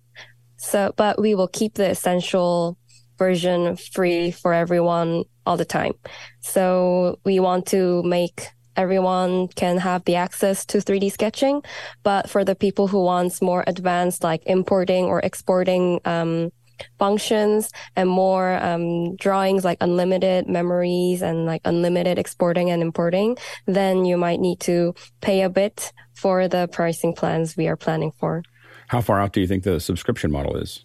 So, 0.57 0.93
but 0.99 1.19
we 1.19 1.35
will 1.35 1.49
keep 1.49 1.74
the 1.74 1.89
essential 1.89 2.77
version 3.19 3.77
free 3.77 4.33
for 4.33 4.53
everyone 4.53 5.24
all 5.47 5.57
the 5.57 5.65
time. 5.65 5.93
So 6.41 7.19
we 7.24 7.41
want 7.41 7.66
to 7.69 8.03
make 8.03 8.49
everyone 8.77 9.49
can 9.49 9.78
have 9.78 10.05
the 10.05 10.16
access 10.16 10.65
to 10.66 10.78
3D 10.78 11.12
sketching, 11.12 11.62
but 12.03 12.28
for 12.28 12.44
the 12.44 12.55
people 12.55 12.89
who 12.89 13.03
wants 13.03 13.43
more 13.43 13.65
advanced 13.66 14.23
like 14.23 14.43
importing 14.47 15.05
or 15.05 15.20
exporting 15.20 16.01
um, 16.05 16.51
functions 16.99 17.70
and 17.97 18.09
more 18.09 18.55
um, 18.62 19.16
drawings 19.16 19.65
like 19.65 19.78
unlimited 19.81 20.49
memories 20.49 21.23
and 21.23 21.47
like 21.47 21.61
unlimited 21.65 22.19
exporting 22.19 22.70
and 22.70 22.82
importing, 22.82 23.36
then 23.66 24.05
you 24.05 24.16
might 24.16 24.40
need 24.40 24.61
to 24.61 24.94
pay 25.20 25.43
a 25.43 25.51
bit 25.51 25.93
for 26.15 26.49
the 26.49 26.69
pricing 26.69 27.15
plans 27.15 27.57
we 27.57 27.69
are 27.69 27.77
planning 27.77 28.12
for. 28.19 28.43
How 28.89 29.01
far 29.01 29.20
out 29.20 29.32
do 29.32 29.40
you 29.40 29.47
think 29.47 29.65
the 29.65 29.81
subscription 29.81 30.31
model 30.31 30.57
is? 30.57 30.85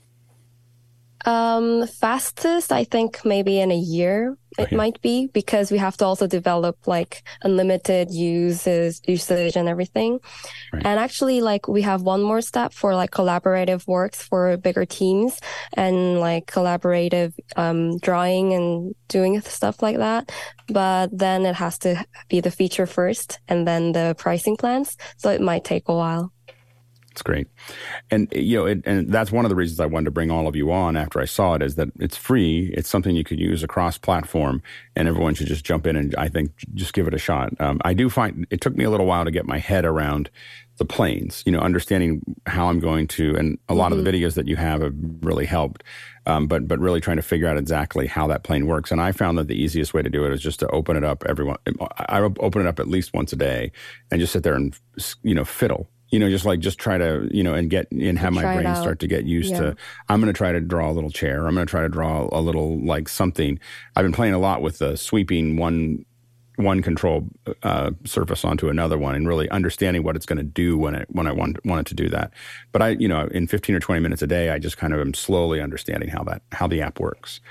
Um, 1.25 1.87
fastest, 1.87 2.71
I 2.71 2.83
think 2.83 3.25
maybe 3.25 3.59
in 3.59 3.71
a 3.71 3.77
year 3.77 4.37
it 4.57 4.67
Okay. 4.67 4.75
might 4.75 5.01
be 5.01 5.27
because 5.33 5.71
we 5.71 5.77
have 5.77 5.97
to 5.97 6.05
also 6.05 6.25
develop 6.25 6.87
like 6.87 7.21
unlimited 7.43 8.09
uses, 8.11 9.01
usage 9.07 9.55
and 9.55 9.67
everything. 9.67 10.19
Right. 10.73 10.85
And 10.85 10.99
actually, 10.99 11.41
like 11.41 11.67
we 11.67 11.81
have 11.83 12.01
one 12.01 12.21
more 12.23 12.41
step 12.41 12.73
for 12.73 12.95
like 12.95 13.11
collaborative 13.11 13.85
works 13.87 14.21
for 14.21 14.57
bigger 14.57 14.85
teams 14.85 15.39
and 15.73 16.19
like 16.19 16.45
collaborative 16.47 17.33
um, 17.55 17.97
drawing 17.99 18.53
and 18.53 18.95
doing 19.09 19.39
stuff 19.41 19.81
like 19.81 19.97
that. 19.97 20.31
But 20.69 21.09
then 21.17 21.45
it 21.45 21.55
has 21.55 21.77
to 21.79 22.03
be 22.29 22.39
the 22.41 22.51
feature 22.51 22.87
first 22.87 23.39
and 23.47 23.67
then 23.67 23.91
the 23.91 24.15
pricing 24.17 24.57
plans. 24.57 24.97
So 25.17 25.29
it 25.29 25.41
might 25.41 25.63
take 25.65 25.87
a 25.87 25.95
while. 25.95 26.31
It's 27.17 27.23
great, 27.23 27.47
and 28.11 28.31
you 28.31 28.57
know, 28.59 28.67
it, 28.67 28.83
and 28.85 29.11
that's 29.11 29.31
one 29.31 29.43
of 29.43 29.49
the 29.49 29.55
reasons 29.55 29.79
I 29.79 29.87
wanted 29.87 30.05
to 30.05 30.11
bring 30.11 30.29
all 30.29 30.47
of 30.47 30.55
you 30.55 30.71
on 30.71 30.95
after 30.95 31.19
I 31.19 31.25
saw 31.25 31.55
it 31.55 31.63
is 31.63 31.73
that 31.73 31.87
it's 31.99 32.15
free. 32.15 32.71
It's 32.77 32.87
something 32.87 33.15
you 33.15 33.23
could 33.23 33.39
use 33.39 33.63
across 33.63 33.97
platform, 33.97 34.61
and 34.95 35.07
everyone 35.07 35.33
should 35.33 35.47
just 35.47 35.65
jump 35.65 35.87
in 35.87 35.95
and 35.95 36.13
I 36.15 36.27
think 36.27 36.51
just 36.75 36.93
give 36.93 37.07
it 37.07 37.15
a 37.15 37.17
shot. 37.17 37.59
Um, 37.59 37.81
I 37.83 37.95
do 37.95 38.07
find 38.11 38.45
it 38.51 38.61
took 38.61 38.75
me 38.75 38.83
a 38.83 38.91
little 38.91 39.07
while 39.07 39.25
to 39.25 39.31
get 39.31 39.47
my 39.47 39.57
head 39.57 39.83
around 39.83 40.29
the 40.77 40.85
planes. 40.85 41.41
You 41.43 41.51
know, 41.53 41.59
understanding 41.59 42.21
how 42.45 42.69
I'm 42.69 42.79
going 42.79 43.07
to, 43.07 43.35
and 43.35 43.57
a 43.67 43.73
lot 43.73 43.91
of 43.91 44.03
the 44.03 44.07
videos 44.07 44.35
that 44.35 44.47
you 44.47 44.55
have 44.57 44.81
have 44.81 44.93
really 45.21 45.47
helped. 45.47 45.83
Um, 46.27 46.45
but 46.45 46.67
but 46.67 46.77
really 46.77 47.01
trying 47.01 47.17
to 47.17 47.23
figure 47.23 47.47
out 47.47 47.57
exactly 47.57 48.05
how 48.05 48.27
that 48.27 48.43
plane 48.43 48.67
works, 48.67 48.91
and 48.91 49.01
I 49.01 49.11
found 49.11 49.39
that 49.39 49.47
the 49.47 49.59
easiest 49.59 49.95
way 49.95 50.03
to 50.03 50.09
do 50.11 50.23
it 50.23 50.33
is 50.33 50.41
just 50.41 50.59
to 50.59 50.67
open 50.67 50.95
it 50.95 51.03
up. 51.03 51.23
Everyone, 51.25 51.57
I 51.97 52.19
open 52.19 52.61
it 52.61 52.67
up 52.67 52.79
at 52.79 52.87
least 52.87 53.15
once 53.15 53.33
a 53.33 53.37
day, 53.37 53.71
and 54.11 54.21
just 54.21 54.33
sit 54.33 54.43
there 54.43 54.53
and 54.53 54.77
you 55.23 55.33
know 55.33 55.45
fiddle 55.45 55.89
you 56.09 56.19
know, 56.19 56.29
just 56.29 56.45
like 56.45 56.59
just 56.59 56.79
try 56.79 56.97
to, 56.97 57.27
you 57.31 57.43
know, 57.43 57.53
and 57.53 57.69
get 57.69 57.91
and 57.91 58.17
have 58.17 58.33
my 58.33 58.41
brain 58.55 58.75
start 58.75 58.99
to 58.99 59.07
get 59.07 59.25
used 59.25 59.51
Yeah. 59.51 59.59
to. 59.59 59.75
I'm 60.09 60.21
going 60.21 60.31
to 60.33 60.37
try 60.37 60.51
to 60.51 60.59
draw 60.61 60.89
a 60.89 60.93
little 60.93 61.09
chair. 61.11 61.45
I'm 61.47 61.53
going 61.53 61.65
to 61.67 61.69
try 61.69 61.81
to 61.81 61.89
draw 61.89 62.29
a 62.31 62.39
little 62.41 62.79
like 62.85 63.09
something. 63.09 63.59
I've 63.95 64.05
been 64.05 64.13
playing 64.13 64.33
a 64.33 64.39
lot 64.39 64.61
with 64.61 64.79
the 64.79 64.95
sweeping 64.95 65.57
one 65.57 66.05
one 66.55 66.81
control 66.81 67.27
uh, 67.61 67.91
surface 68.03 68.43
onto 68.43 68.67
another 68.67 68.97
one 68.97 69.13
and 69.13 69.27
really 69.27 69.47
understanding 69.51 70.01
what 70.01 70.15
it's 70.15 70.25
going 70.25 70.39
to 70.39 70.43
do 70.43 70.75
when 70.75 70.95
it 70.95 71.07
when 71.11 71.27
I 71.27 71.31
want 71.31 71.63
want 71.65 71.81
it 71.81 71.87
to 71.89 71.93
do 71.93 72.09
that. 72.09 72.31
But 72.71 72.81
I, 72.81 72.89
you 72.89 73.07
know, 73.07 73.27
in 73.31 73.45
15 73.45 73.75
or 73.75 73.79
20 73.79 74.01
minutes 74.01 74.23
a 74.23 74.27
day, 74.27 74.49
I 74.49 74.57
just 74.57 74.75
kind 74.77 74.91
of 74.93 74.99
am 74.99 75.13
slowly 75.13 75.61
understanding 75.61 76.09
how 76.09 76.23
that 76.23 76.41
how 76.51 76.65
the 76.67 76.81
app 76.81 76.99
works. 76.99 77.41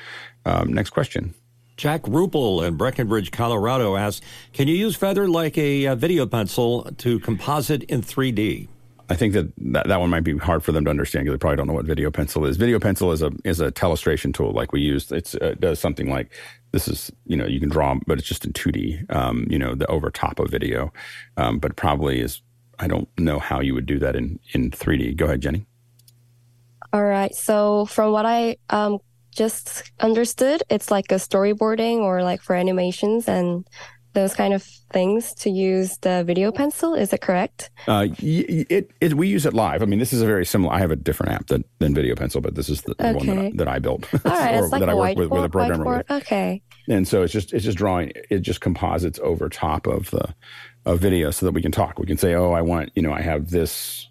Um, 0.45 0.73
next 0.73 0.91
question. 0.91 1.35
Jack 1.77 2.03
Rupel 2.03 2.67
in 2.67 2.77
Breckenridge, 2.77 3.31
Colorado 3.31 3.97
asks 3.97 4.25
Can 4.53 4.69
you 4.69 4.75
use 4.75 4.97
Feather 4.97 5.29
like 5.29 5.59
a 5.59 5.87
uh, 5.87 5.95
video 5.95 6.27
pencil 6.27 6.85
to 6.99 7.21
composite 7.21 7.83
in 7.85 8.03
3D? 8.03 8.69
I 9.09 9.15
think 9.15 9.35
that, 9.35 9.53
that 9.59 9.87
that 9.87 10.01
one 10.01 10.11
might 10.11 10.25
be 10.25 10.37
hard 10.37 10.65
for 10.65 10.73
them 10.73 10.85
to 10.85 10.91
understand 10.91 11.25
because 11.25 11.35
they 11.35 11.39
probably 11.39 11.57
don't 11.57 11.69
know 11.69 11.75
what 11.75 11.85
Video 11.85 12.11
Pencil 12.11 12.45
is. 12.45 12.57
Video 12.57 12.81
Pencil 12.81 13.13
is 13.13 13.23
a 13.23 13.31
is 13.45 13.61
a 13.61 13.71
telestration 13.71 14.35
tool 14.35 14.53
like 14.53 14.73
we 14.73 14.81
use. 14.81 15.13
It's 15.13 15.37
uh, 15.37 15.51
it 15.53 15.61
does 15.61 15.79
something 15.79 16.11
like 16.11 16.33
this 16.73 16.89
is 16.89 17.13
you 17.25 17.37
know 17.37 17.47
you 17.47 17.61
can 17.61 17.69
draw, 17.69 17.95
but 18.07 18.19
it's 18.19 18.27
just 18.27 18.45
in 18.45 18.53
two 18.53 18.73
D. 18.73 19.01
Um, 19.11 19.47
you 19.49 19.61
know 19.61 19.77
the 19.77 19.87
over 19.87 20.11
top 20.11 20.41
of 20.41 20.51
video, 20.51 20.93
um, 21.37 21.61
but 21.61 21.77
probably 21.77 22.21
is 22.21 22.43
I 22.81 22.89
don't 22.89 23.09
know 23.17 23.39
how 23.39 23.61
you 23.61 23.75
would 23.75 23.87
do 23.87 24.01
that 24.01 24.17
in 24.17 24.41
in 24.53 24.73
three 24.73 24.97
D. 24.97 25.15
Go 25.15 25.27
ahead, 25.27 25.41
Jenny. 25.41 25.67
All 26.93 27.05
right. 27.05 27.35
So 27.35 27.87
from 27.87 28.11
what 28.11 28.27
I 28.27 28.57
um 28.71 28.99
just 29.37 29.91
understood, 30.01 30.63
it's 30.71 30.91
like 30.91 31.13
a 31.13 31.17
storyboarding 31.17 31.99
or 31.99 32.23
like 32.23 32.43
for 32.43 32.55
animations 32.57 33.29
and 33.29 33.67
those 34.15 34.35
kind 34.35 34.55
of 34.55 34.63
things 34.93 35.35
to 35.35 35.51
use 35.51 35.99
the 35.99 36.25
video 36.25 36.51
pencil. 36.51 36.95
Is 36.95 37.13
it 37.13 37.21
correct? 37.21 37.69
Uh, 37.87 38.07
it, 38.19 38.91
it, 38.99 39.15
we 39.15 39.29
use 39.29 39.45
it 39.45 39.53
live. 39.53 39.83
I 39.83 39.85
mean, 39.85 39.99
this 39.99 40.15
is 40.15 40.23
a 40.23 40.27
very 40.27 40.47
similar. 40.47 40.73
I 40.73 40.79
have 40.79 40.91
a 40.91 40.97
different 40.97 41.33
app 41.33 41.49
than, 41.49 41.65
than 41.81 41.95
Video 41.95 42.15
Pencil, 42.17 42.41
but 42.41 42.55
this 42.55 42.71
is 42.71 42.81
the, 42.83 42.93
Okay. 42.93 43.13
one 43.13 43.27
that 43.27 43.39
I, 43.39 43.53
that 43.57 43.69
I 43.69 43.79
built. 43.79 44.09
All 44.15 44.33
right, 44.33 44.55
or 44.59 44.65
it's 44.65 44.73
like 44.73 44.81
that 44.81 44.89
a 44.89 44.93
I 44.93 44.95
work 44.95 45.17
with, 45.19 45.29
with 45.31 45.45
a 45.45 45.51
programmer 45.51 45.99
with. 45.99 46.11
Okay. 46.11 46.63
And 46.89 47.07
so 47.07 47.23
it's 47.25 47.33
just 47.33 47.53
it's 47.53 47.65
just 47.65 47.77
drawing. 47.77 48.13
It 48.31 48.39
just 48.39 48.63
composites 48.63 49.19
over 49.23 49.51
top 49.51 49.87
of 49.87 50.11
the 50.11 50.35
of 50.87 50.99
video 50.99 51.31
so 51.31 51.45
that 51.45 51.53
we 51.53 51.61
can 51.61 51.73
talk. 51.73 51.99
We 51.99 52.07
can 52.07 52.17
say, 52.17 52.35
oh, 52.35 52.53
I 52.53 52.63
want 52.63 52.93
you 52.95 53.03
know, 53.03 53.13
I 53.13 53.21
have 53.21 53.51
this, 53.51 54.09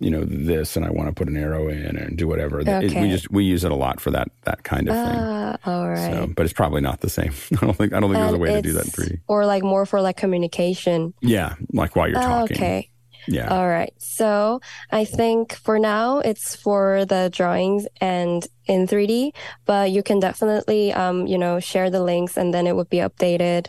you 0.00 0.10
know, 0.10 0.24
this, 0.24 0.76
and 0.76 0.84
I 0.84 0.90
want 0.90 1.08
to 1.08 1.12
put 1.14 1.28
an 1.28 1.36
arrow 1.36 1.68
in 1.68 1.96
and 1.96 2.16
do 2.16 2.28
whatever. 2.28 2.60
It- 2.60 2.66
we 2.94 3.08
just 3.10 3.30
we 3.30 3.44
use 3.44 3.64
it 3.64 3.72
a 3.72 3.76
lot 3.76 4.00
for 4.00 4.10
that 4.12 4.28
that 4.44 4.62
kind 4.64 4.88
of 4.88 4.94
thing. 4.94 5.20
Ah, 5.20 5.56
all 5.66 5.88
right. 5.88 6.12
So, 6.12 6.26
but 6.34 6.44
it's 6.44 6.52
probably 6.54 6.80
not 6.80 7.00
the 7.00 7.10
same. 7.10 7.32
I 7.60 7.66
don't 7.66 7.74
think 7.76 7.92
I 7.92 8.00
don't 8.00 8.10
think 8.12 8.20
there's 8.22 8.34
a 8.34 8.38
way 8.38 8.52
to 8.52 8.62
do 8.62 8.72
that 8.74 8.84
in 8.84 8.88
it's- 8.88 9.08
3D. 9.08 9.20
Or 9.28 9.46
like 9.46 9.62
more 9.62 9.86
for 9.86 10.00
like 10.00 10.16
communication. 10.16 11.14
Yeah, 11.20 11.54
like 11.72 11.96
while 11.96 12.08
you're 12.08 12.18
Oh, 12.18 12.22
talking. 12.22 12.56
okay. 12.56 12.90
Yeah. 13.30 13.48
All 13.54 13.68
right. 13.68 13.92
So 13.98 14.60
I 14.90 15.04
think 15.04 15.52
for 15.52 15.78
now 15.78 16.20
it's 16.20 16.56
for 16.56 17.04
the 17.04 17.28
drawings 17.30 17.86
and 18.00 18.46
in 18.66 18.86
3D, 18.86 19.32
but 19.66 19.90
you 19.90 20.02
can 20.02 20.18
definitely, 20.18 20.94
um, 20.94 21.26
you 21.26 21.36
know, 21.36 21.60
share 21.60 21.90
the 21.90 22.02
links 22.02 22.38
and 22.38 22.54
then 22.54 22.66
it 22.66 22.74
would 22.74 22.88
be 22.88 22.98
updated 22.98 23.66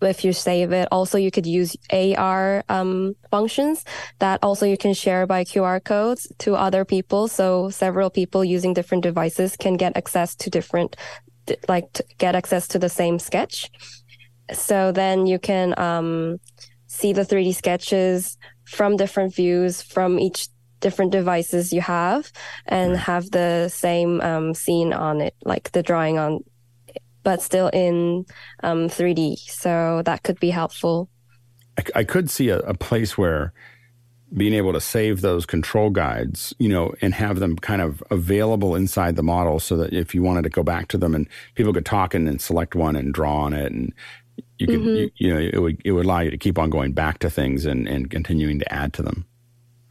if 0.00 0.24
you 0.24 0.32
save 0.32 0.72
it. 0.72 0.88
Also, 0.90 1.18
you 1.18 1.30
could 1.30 1.46
use 1.46 1.76
AR 1.90 2.64
um, 2.68 3.14
functions 3.30 3.84
that 4.18 4.38
also 4.42 4.66
you 4.66 4.76
can 4.76 4.94
share 4.94 5.26
by 5.26 5.44
QR 5.44 5.82
codes 5.82 6.30
to 6.38 6.54
other 6.54 6.84
people. 6.84 7.28
So 7.28 7.70
several 7.70 8.10
people 8.10 8.44
using 8.44 8.74
different 8.74 9.02
devices 9.02 9.56
can 9.56 9.76
get 9.76 9.96
access 9.96 10.34
to 10.36 10.50
different, 10.50 10.96
like 11.68 12.00
get 12.18 12.34
access 12.34 12.68
to 12.68 12.78
the 12.78 12.88
same 12.88 13.18
sketch. 13.18 13.70
So 14.52 14.92
then 14.92 15.26
you 15.26 15.38
can 15.38 15.78
um, 15.78 16.40
see 16.86 17.12
the 17.12 17.22
3D 17.22 17.54
sketches 17.54 18.38
from 18.64 18.96
different 18.96 19.34
views 19.34 19.82
from 19.82 20.18
each 20.18 20.48
different 20.80 21.12
devices 21.12 21.72
you 21.72 21.80
have 21.80 22.30
and 22.66 22.96
have 22.96 23.30
the 23.30 23.68
same 23.68 24.20
um, 24.20 24.54
scene 24.54 24.92
on 24.92 25.20
it, 25.20 25.34
like 25.44 25.72
the 25.72 25.82
drawing 25.82 26.18
on, 26.18 26.40
but 27.28 27.42
still 27.42 27.68
in 27.74 28.24
um, 28.62 28.88
3D. 28.88 29.36
So 29.36 30.00
that 30.06 30.22
could 30.22 30.40
be 30.40 30.48
helpful. 30.48 31.10
I, 31.76 31.82
I 32.00 32.04
could 32.04 32.30
see 32.30 32.48
a, 32.48 32.60
a 32.60 32.72
place 32.72 33.18
where 33.18 33.52
being 34.34 34.54
able 34.54 34.72
to 34.72 34.80
save 34.80 35.20
those 35.20 35.44
control 35.44 35.90
guides, 35.90 36.54
you 36.58 36.70
know, 36.70 36.94
and 37.02 37.12
have 37.12 37.38
them 37.38 37.56
kind 37.56 37.82
of 37.82 38.02
available 38.10 38.74
inside 38.74 39.16
the 39.16 39.22
model 39.22 39.60
so 39.60 39.76
that 39.76 39.92
if 39.92 40.14
you 40.14 40.22
wanted 40.22 40.44
to 40.44 40.48
go 40.48 40.62
back 40.62 40.88
to 40.88 40.96
them 40.96 41.14
and 41.14 41.28
people 41.54 41.74
could 41.74 41.84
talk 41.84 42.14
and 42.14 42.26
then 42.26 42.38
select 42.38 42.74
one 42.74 42.96
and 42.96 43.12
draw 43.12 43.42
on 43.42 43.52
it 43.52 43.70
and 43.72 43.92
you 44.56 44.66
could, 44.66 44.80
Mhm. 44.80 44.96
you, 44.96 45.10
you 45.16 45.34
know, 45.34 45.40
it 45.52 45.60
would, 45.60 45.82
it 45.84 45.92
would 45.92 46.06
allow 46.06 46.20
you 46.20 46.30
to 46.30 46.38
keep 46.38 46.58
on 46.58 46.70
going 46.70 46.92
back 46.92 47.18
to 47.18 47.28
things 47.28 47.66
and, 47.66 47.86
and 47.86 48.08
continuing 48.10 48.58
to 48.58 48.72
add 48.72 48.94
to 48.94 49.02
them. 49.02 49.26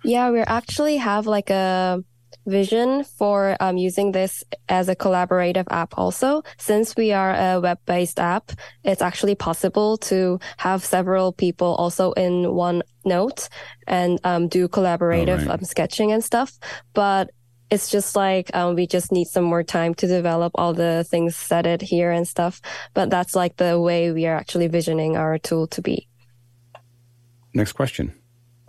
Yeah, 0.03 0.31
we 0.31 0.39
actually 0.39 0.97
have 0.97 1.27
like 1.27 1.51
a 1.51 2.03
vision 2.47 3.03
for 3.03 3.55
um, 3.59 3.77
using 3.77 4.11
this 4.11 4.43
as 4.69 4.89
a 4.89 4.95
collaborative 4.95 5.65
app 5.69 5.93
also. 5.97 6.41
Since 6.57 6.95
we 6.95 7.11
are 7.11 7.33
a 7.33 7.59
web-based 7.59 8.19
app, 8.19 8.51
it's 8.83 9.01
actually 9.01 9.35
possible 9.35 9.97
to 10.09 10.39
have 10.57 10.83
several 10.83 11.31
people 11.31 11.75
also 11.75 12.13
in 12.13 12.53
one 12.53 12.81
note 13.05 13.49
and 13.85 14.19
um, 14.23 14.47
do 14.47 14.67
collaborative 14.67 15.45
right. 15.45 15.59
um, 15.59 15.63
sketching 15.63 16.11
and 16.11 16.23
stuff. 16.23 16.57
But 16.93 17.29
it's 17.69 17.89
just 17.89 18.15
like 18.15 18.49
um, 18.55 18.75
we 18.75 18.87
just 18.87 19.11
need 19.11 19.27
some 19.27 19.43
more 19.43 19.63
time 19.63 19.93
to 19.95 20.07
develop 20.07 20.53
all 20.55 20.73
the 20.73 21.05
things 21.09 21.35
set 21.35 21.65
it 21.65 21.81
here 21.81 22.11
and 22.11 22.27
stuff. 22.27 22.61
But 22.93 23.09
that's 23.09 23.35
like 23.35 23.57
the 23.57 23.79
way 23.79 24.11
we 24.11 24.25
are 24.25 24.35
actually 24.35 24.67
visioning 24.67 25.17
our 25.17 25.37
tool 25.37 25.67
to 25.67 25.81
be. 25.81 26.07
Next 27.53 27.73
question. 27.73 28.13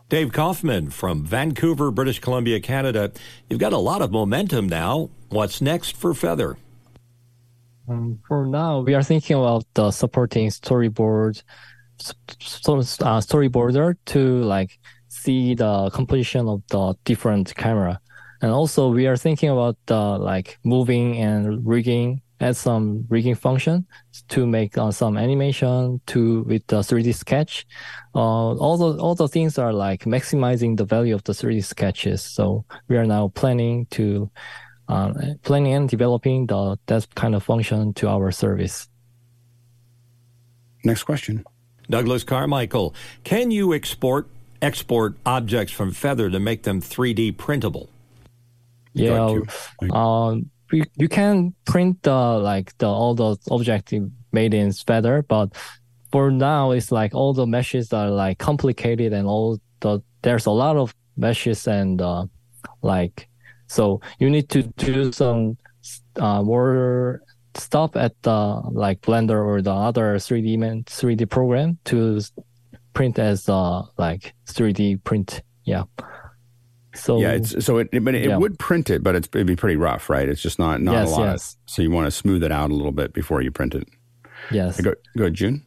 Dave 0.09 0.33
Kaufman 0.33 0.89
from 0.89 1.23
Vancouver, 1.23 1.91
British 1.91 2.19
Columbia, 2.19 2.61
Canada. 2.61 3.13
You've 3.51 3.61
got 3.61 3.75
a 3.75 3.79
lot 3.79 4.01
of 4.01 4.11
momentum 4.11 4.67
now. 4.67 5.11
What's 5.29 5.61
next 5.61 5.99
for 5.99 6.15
Feather? 6.15 6.57
Um, 7.87 8.19
for 8.27 8.47
now, 8.47 8.81
we 8.81 8.95
are 8.95 9.03
thinking 9.03 9.37
about 9.37 9.67
the 9.75 9.91
supporting 9.91 10.49
storyboard, 10.49 11.43
so, 11.99 12.77
uh, 12.79 13.21
storyboarder 13.21 13.97
to 14.07 14.43
like 14.45 14.79
see 15.09 15.55
the 15.55 15.91
completion 15.91 16.49
of 16.49 16.63
the 16.69 16.95
different 17.05 17.55
camera, 17.55 18.01
and 18.41 18.51
also 18.51 18.89
we 18.89 19.07
are 19.07 19.17
thinking 19.17 19.51
about 19.51 19.77
the 19.87 19.95
like 19.95 20.59
moving 20.65 21.19
and 21.19 21.67
rigging, 21.67 22.23
add 22.41 22.57
some 22.57 23.05
rigging 23.09 23.35
function 23.35 23.87
to 24.29 24.47
make 24.47 24.79
uh, 24.79 24.91
some 24.91 25.17
animation 25.17 26.01
to 26.07 26.43
with 26.43 26.67
the 26.69 26.81
3D 26.81 27.15
sketch. 27.15 27.67
Uh, 28.15 28.55
all 28.55 28.77
the 28.77 29.01
all 29.01 29.15
the 29.15 29.29
things 29.29 29.59
are 29.59 29.73
like 29.73 30.05
maximizing 30.05 30.77
the 30.77 30.85
value 30.85 31.15
of 31.15 31.25
the 31.25 31.33
3D 31.33 31.65
sketches. 31.65 32.23
So 32.23 32.65
we 32.89 32.97
are 32.97 33.07
now 33.07 33.29
planning 33.29 33.87
to 33.91 34.31
um, 34.89 35.39
planning 35.43 35.75
and 35.75 35.89
developing 35.89 36.47
the 36.47 36.79
that 36.87 37.15
kind 37.15 37.35
of 37.35 37.43
function 37.43 37.93
to 37.95 38.09
our 38.09 38.31
service. 38.31 38.89
Next 40.85 41.05
question. 41.05 41.45
Douglas 41.91 42.23
Carmichael, 42.23 42.95
can 43.25 43.51
you 43.51 43.73
export 43.73 44.29
export 44.61 45.15
objects 45.25 45.73
from 45.73 45.93
Feather 45.93 46.31
to 46.31 46.39
make 46.39 46.63
them 46.65 46.81
3D 46.81 47.37
printable? 47.37 47.89
Yeah, 48.93 49.41
you, 50.73 50.85
you 50.97 51.09
can 51.09 51.55
print 51.65 52.03
the 52.03 52.15
like 52.15 52.77
the 52.79 52.87
all 52.87 53.15
the 53.15 53.37
objects 53.51 53.93
made 54.33 54.55
in 54.55 54.73
Feather, 54.73 55.23
but 55.23 55.55
for 56.13 56.31
now 56.31 56.71
it's 56.71 56.91
like 56.91 57.15
all 57.15 57.33
the 57.33 57.47
meshes 57.47 57.93
are 57.93 58.11
like 58.11 58.39
complicated 58.39 59.13
and 59.13 59.27
all 59.27 59.59
the 59.81 60.01
there's 60.23 60.47
a 60.47 60.51
lot 60.51 60.77
of 60.77 60.95
meshes 61.17 61.67
and 61.67 62.01
uh, 62.01 62.25
like 62.83 63.29
so 63.67 64.01
you 64.19 64.31
need 64.31 64.49
to 64.49 64.63
do 64.63 65.13
some 65.13 65.57
uh, 66.17 66.43
more 66.43 67.23
stuff 67.55 67.97
at 67.97 68.21
the 68.23 68.63
like 68.71 69.01
Blender 69.03 69.45
or 69.45 69.63
the 69.63 69.73
other 69.73 70.17
3D 70.17 70.59
man 70.59 70.85
3D 70.85 71.29
program 71.29 71.79
to 71.85 72.21
print 72.93 73.19
as 73.19 73.49
uh 73.49 73.83
like 73.97 74.35
3D 74.47 75.03
print. 75.05 75.43
Yeah. 75.65 75.85
So 76.95 77.21
yeah, 77.21 77.33
it's 77.33 77.65
so 77.65 77.79
it, 77.79 77.89
but 78.03 78.15
it, 78.15 78.25
yeah. 78.27 78.35
it 78.35 78.41
would 78.41 78.59
print 78.59 78.91
it, 78.91 79.03
but 79.03 79.15
it's, 79.15 79.29
it'd 79.35 79.47
be 79.47 79.57
pretty 79.57 79.77
rough, 79.77 80.09
right? 80.11 80.29
It's 80.29 80.41
just 80.41 80.59
not 80.59 80.81
not 80.81 80.93
Yes, 80.93 81.09
a 81.09 81.13
lot. 81.13 81.25
yes. 81.25 81.57
So 81.67 81.83
you 81.83 81.91
want 81.91 82.07
to 82.07 82.11
smooth 82.11 82.43
it 82.43 82.51
out 82.53 82.71
a 82.71 82.75
little 82.75 82.93
bit 82.93 83.13
before 83.13 83.43
you 83.43 83.51
print 83.51 83.75
it. 83.75 83.87
yes. 84.51 84.81
Go, 84.81 84.95
go 85.17 85.25
ahead, 85.25 85.35
Jun. 85.35 85.65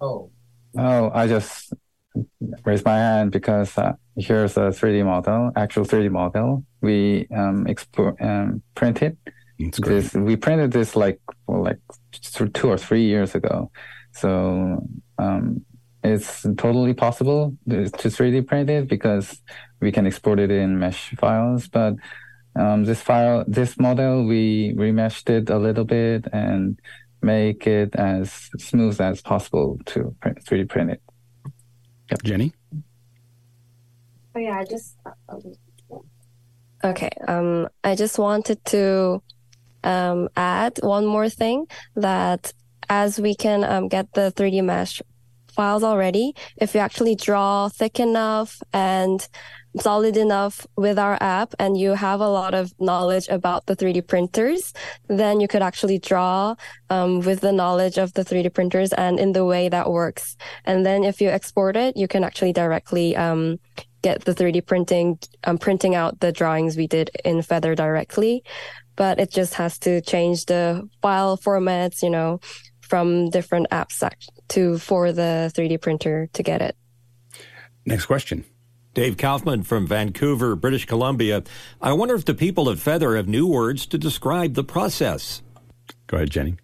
Oh, 0.00 0.30
Oh, 0.78 1.10
I 1.12 1.26
just 1.26 1.74
raised 2.64 2.84
my 2.86 2.96
hand 2.96 3.30
because 3.30 3.76
uh, 3.76 3.92
here's 4.16 4.56
a 4.56 4.70
3D 4.72 5.04
model, 5.04 5.52
actual 5.54 5.84
3D 5.84 6.10
model. 6.10 6.64
We 6.80 7.26
um, 7.34 7.66
export 7.66 8.16
um, 8.22 8.62
printed 8.74 9.18
It's 9.58 9.78
great. 9.78 10.04
this. 10.04 10.14
We 10.14 10.36
printed 10.36 10.72
this 10.72 10.96
like 10.96 11.20
for 11.46 11.62
like 11.62 11.78
two 12.54 12.68
or 12.70 12.78
three 12.78 13.02
years 13.04 13.34
ago, 13.34 13.70
so 14.12 14.82
um, 15.18 15.62
it's 16.04 16.42
totally 16.56 16.94
possible 16.94 17.56
to 17.68 17.88
to 17.88 18.08
3D 18.08 18.46
print 18.46 18.70
it 18.70 18.88
because 18.88 19.40
we 19.80 19.92
can 19.92 20.06
export 20.06 20.40
it 20.40 20.50
in 20.50 20.78
mesh 20.78 21.14
files. 21.16 21.68
But 21.68 21.94
um, 22.56 22.84
this 22.84 23.00
file, 23.00 23.44
this 23.46 23.78
model, 23.78 24.26
we 24.26 24.74
remeshed 24.74 25.30
it 25.30 25.48
a 25.48 25.58
little 25.58 25.84
bit 25.84 26.26
and 26.32 26.78
make 27.22 27.66
it 27.66 27.94
as 27.94 28.50
smooth 28.58 29.00
as 29.00 29.22
possible 29.22 29.78
to 29.86 30.14
print, 30.20 30.44
3D 30.44 30.68
print 30.68 30.90
it. 30.90 31.02
Yep. 32.10 32.22
Jenny. 32.24 32.52
Oh 34.34 34.40
yeah, 34.40 34.58
I 34.58 34.64
just 34.64 34.96
okay. 36.84 37.10
Um, 37.28 37.68
I 37.84 37.94
just 37.94 38.18
wanted 38.18 38.64
to 38.66 39.22
um 39.84 40.28
add 40.36 40.78
one 40.82 41.06
more 41.06 41.28
thing 41.28 41.66
that 41.96 42.52
as 42.88 43.20
we 43.20 43.34
can 43.34 43.64
um 43.64 43.88
get 43.88 44.12
the 44.14 44.32
3D 44.36 44.62
mesh 44.64 45.02
files 45.52 45.82
already, 45.82 46.34
if 46.56 46.74
you 46.74 46.80
actually 46.80 47.14
draw 47.14 47.68
thick 47.68 48.00
enough 48.00 48.62
and 48.72 49.26
solid 49.80 50.16
enough 50.16 50.66
with 50.76 50.98
our 50.98 51.16
app 51.20 51.54
and 51.58 51.76
you 51.78 51.92
have 51.92 52.20
a 52.20 52.28
lot 52.28 52.54
of 52.54 52.72
knowledge 52.78 53.26
about 53.28 53.66
the 53.66 53.76
3D 53.76 54.06
printers, 54.06 54.72
then 55.08 55.40
you 55.40 55.48
could 55.48 55.62
actually 55.62 55.98
draw 55.98 56.54
um, 56.90 57.20
with 57.20 57.40
the 57.40 57.52
knowledge 57.52 57.98
of 57.98 58.12
the 58.12 58.24
3D 58.24 58.52
printers 58.52 58.92
and 58.92 59.18
in 59.18 59.32
the 59.32 59.44
way 59.44 59.68
that 59.68 59.90
works. 59.90 60.36
And 60.64 60.84
then 60.84 61.04
if 61.04 61.20
you 61.20 61.28
export 61.28 61.76
it, 61.76 61.96
you 61.96 62.08
can 62.08 62.24
actually 62.24 62.52
directly 62.52 63.16
um, 63.16 63.58
get 64.02 64.24
the 64.24 64.34
3D 64.34 64.66
printing, 64.66 65.18
um, 65.44 65.58
printing 65.58 65.94
out 65.94 66.20
the 66.20 66.32
drawings 66.32 66.76
we 66.76 66.86
did 66.86 67.10
in 67.24 67.40
Feather 67.42 67.74
directly. 67.74 68.44
But 68.94 69.18
it 69.18 69.30
just 69.30 69.54
has 69.54 69.78
to 69.80 70.02
change 70.02 70.46
the 70.46 70.86
file 71.00 71.38
formats, 71.38 72.02
you 72.02 72.10
know, 72.10 72.40
from 72.82 73.30
different 73.30 73.68
act- 73.70 74.02
to 74.52 74.78
for 74.78 75.12
the 75.12 75.52
3D 75.54 75.80
printer 75.80 76.28
to 76.32 76.42
get 76.42 76.62
it. 76.62 76.76
Next 77.84 78.06
question. 78.06 78.44
Dave 78.94 79.16
Kaufman 79.16 79.62
from 79.62 79.86
Vancouver, 79.86 80.54
British 80.54 80.84
Columbia. 80.84 81.42
I 81.80 81.94
wonder 81.94 82.14
if 82.14 82.26
the 82.26 82.34
people 82.34 82.68
at 82.68 82.78
Feather 82.78 83.16
have 83.16 83.26
new 83.26 83.46
words 83.46 83.86
to 83.86 83.98
describe 83.98 84.54
the 84.54 84.64
process. 84.64 85.42
Go 86.06 86.18
ahead, 86.18 86.30
Jenny. 86.30 86.56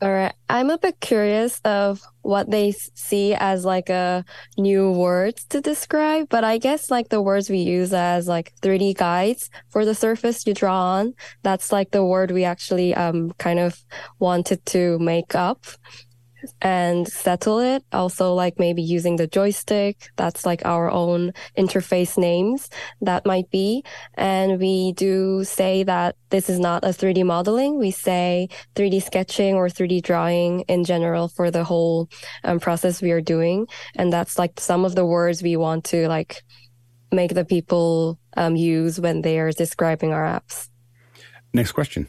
All 0.00 0.10
right. 0.10 0.34
I'm 0.48 0.70
a 0.70 0.78
bit 0.78 0.98
curious 0.98 1.60
of 1.64 2.02
what 2.22 2.50
they 2.50 2.72
see 2.72 3.34
as 3.34 3.64
like 3.64 3.88
a 3.88 4.24
new 4.58 4.90
words 4.90 5.44
to 5.50 5.60
describe, 5.60 6.28
but 6.28 6.42
I 6.42 6.58
guess 6.58 6.90
like 6.90 7.08
the 7.08 7.22
words 7.22 7.48
we 7.48 7.58
use 7.58 7.92
as 7.92 8.26
like 8.26 8.52
3D 8.62 8.96
guides 8.96 9.48
for 9.68 9.84
the 9.84 9.94
surface 9.94 10.44
you 10.44 10.54
draw 10.54 10.96
on, 10.96 11.14
that's 11.44 11.70
like 11.70 11.92
the 11.92 12.04
word 12.04 12.32
we 12.32 12.42
actually 12.42 12.94
um 12.96 13.32
kind 13.38 13.60
of 13.60 13.80
wanted 14.18 14.66
to 14.66 14.98
make 14.98 15.36
up 15.36 15.66
and 16.60 17.06
settle 17.08 17.58
it. 17.58 17.84
Also, 17.92 18.34
like 18.34 18.58
maybe 18.58 18.82
using 18.82 19.16
the 19.16 19.26
joystick. 19.26 20.10
That's 20.16 20.44
like 20.46 20.64
our 20.64 20.90
own 20.90 21.32
interface 21.56 22.18
names 22.18 22.68
that 23.00 23.26
might 23.26 23.50
be. 23.50 23.84
And 24.14 24.60
we 24.60 24.92
do 24.92 25.44
say 25.44 25.82
that 25.84 26.16
this 26.30 26.48
is 26.48 26.58
not 26.58 26.84
a 26.84 26.88
3D 26.88 27.24
modeling. 27.24 27.78
We 27.78 27.90
say 27.90 28.48
3D 28.74 29.02
sketching 29.02 29.54
or 29.54 29.68
3D 29.68 30.02
drawing 30.02 30.60
in 30.62 30.84
general 30.84 31.28
for 31.28 31.50
the 31.50 31.64
whole 31.64 32.08
um, 32.44 32.60
process 32.60 33.02
we 33.02 33.12
are 33.12 33.20
doing. 33.20 33.66
And 33.96 34.12
that's 34.12 34.38
like 34.38 34.58
some 34.60 34.84
of 34.84 34.94
the 34.94 35.06
words 35.06 35.42
we 35.42 35.56
want 35.56 35.84
to 35.86 36.08
like 36.08 36.42
make 37.12 37.34
the 37.34 37.44
people 37.44 38.18
um, 38.36 38.56
use 38.56 38.98
when 38.98 39.22
they 39.22 39.38
are 39.38 39.52
describing 39.52 40.12
our 40.12 40.24
apps. 40.24 40.68
Next 41.52 41.72
question. 41.72 42.08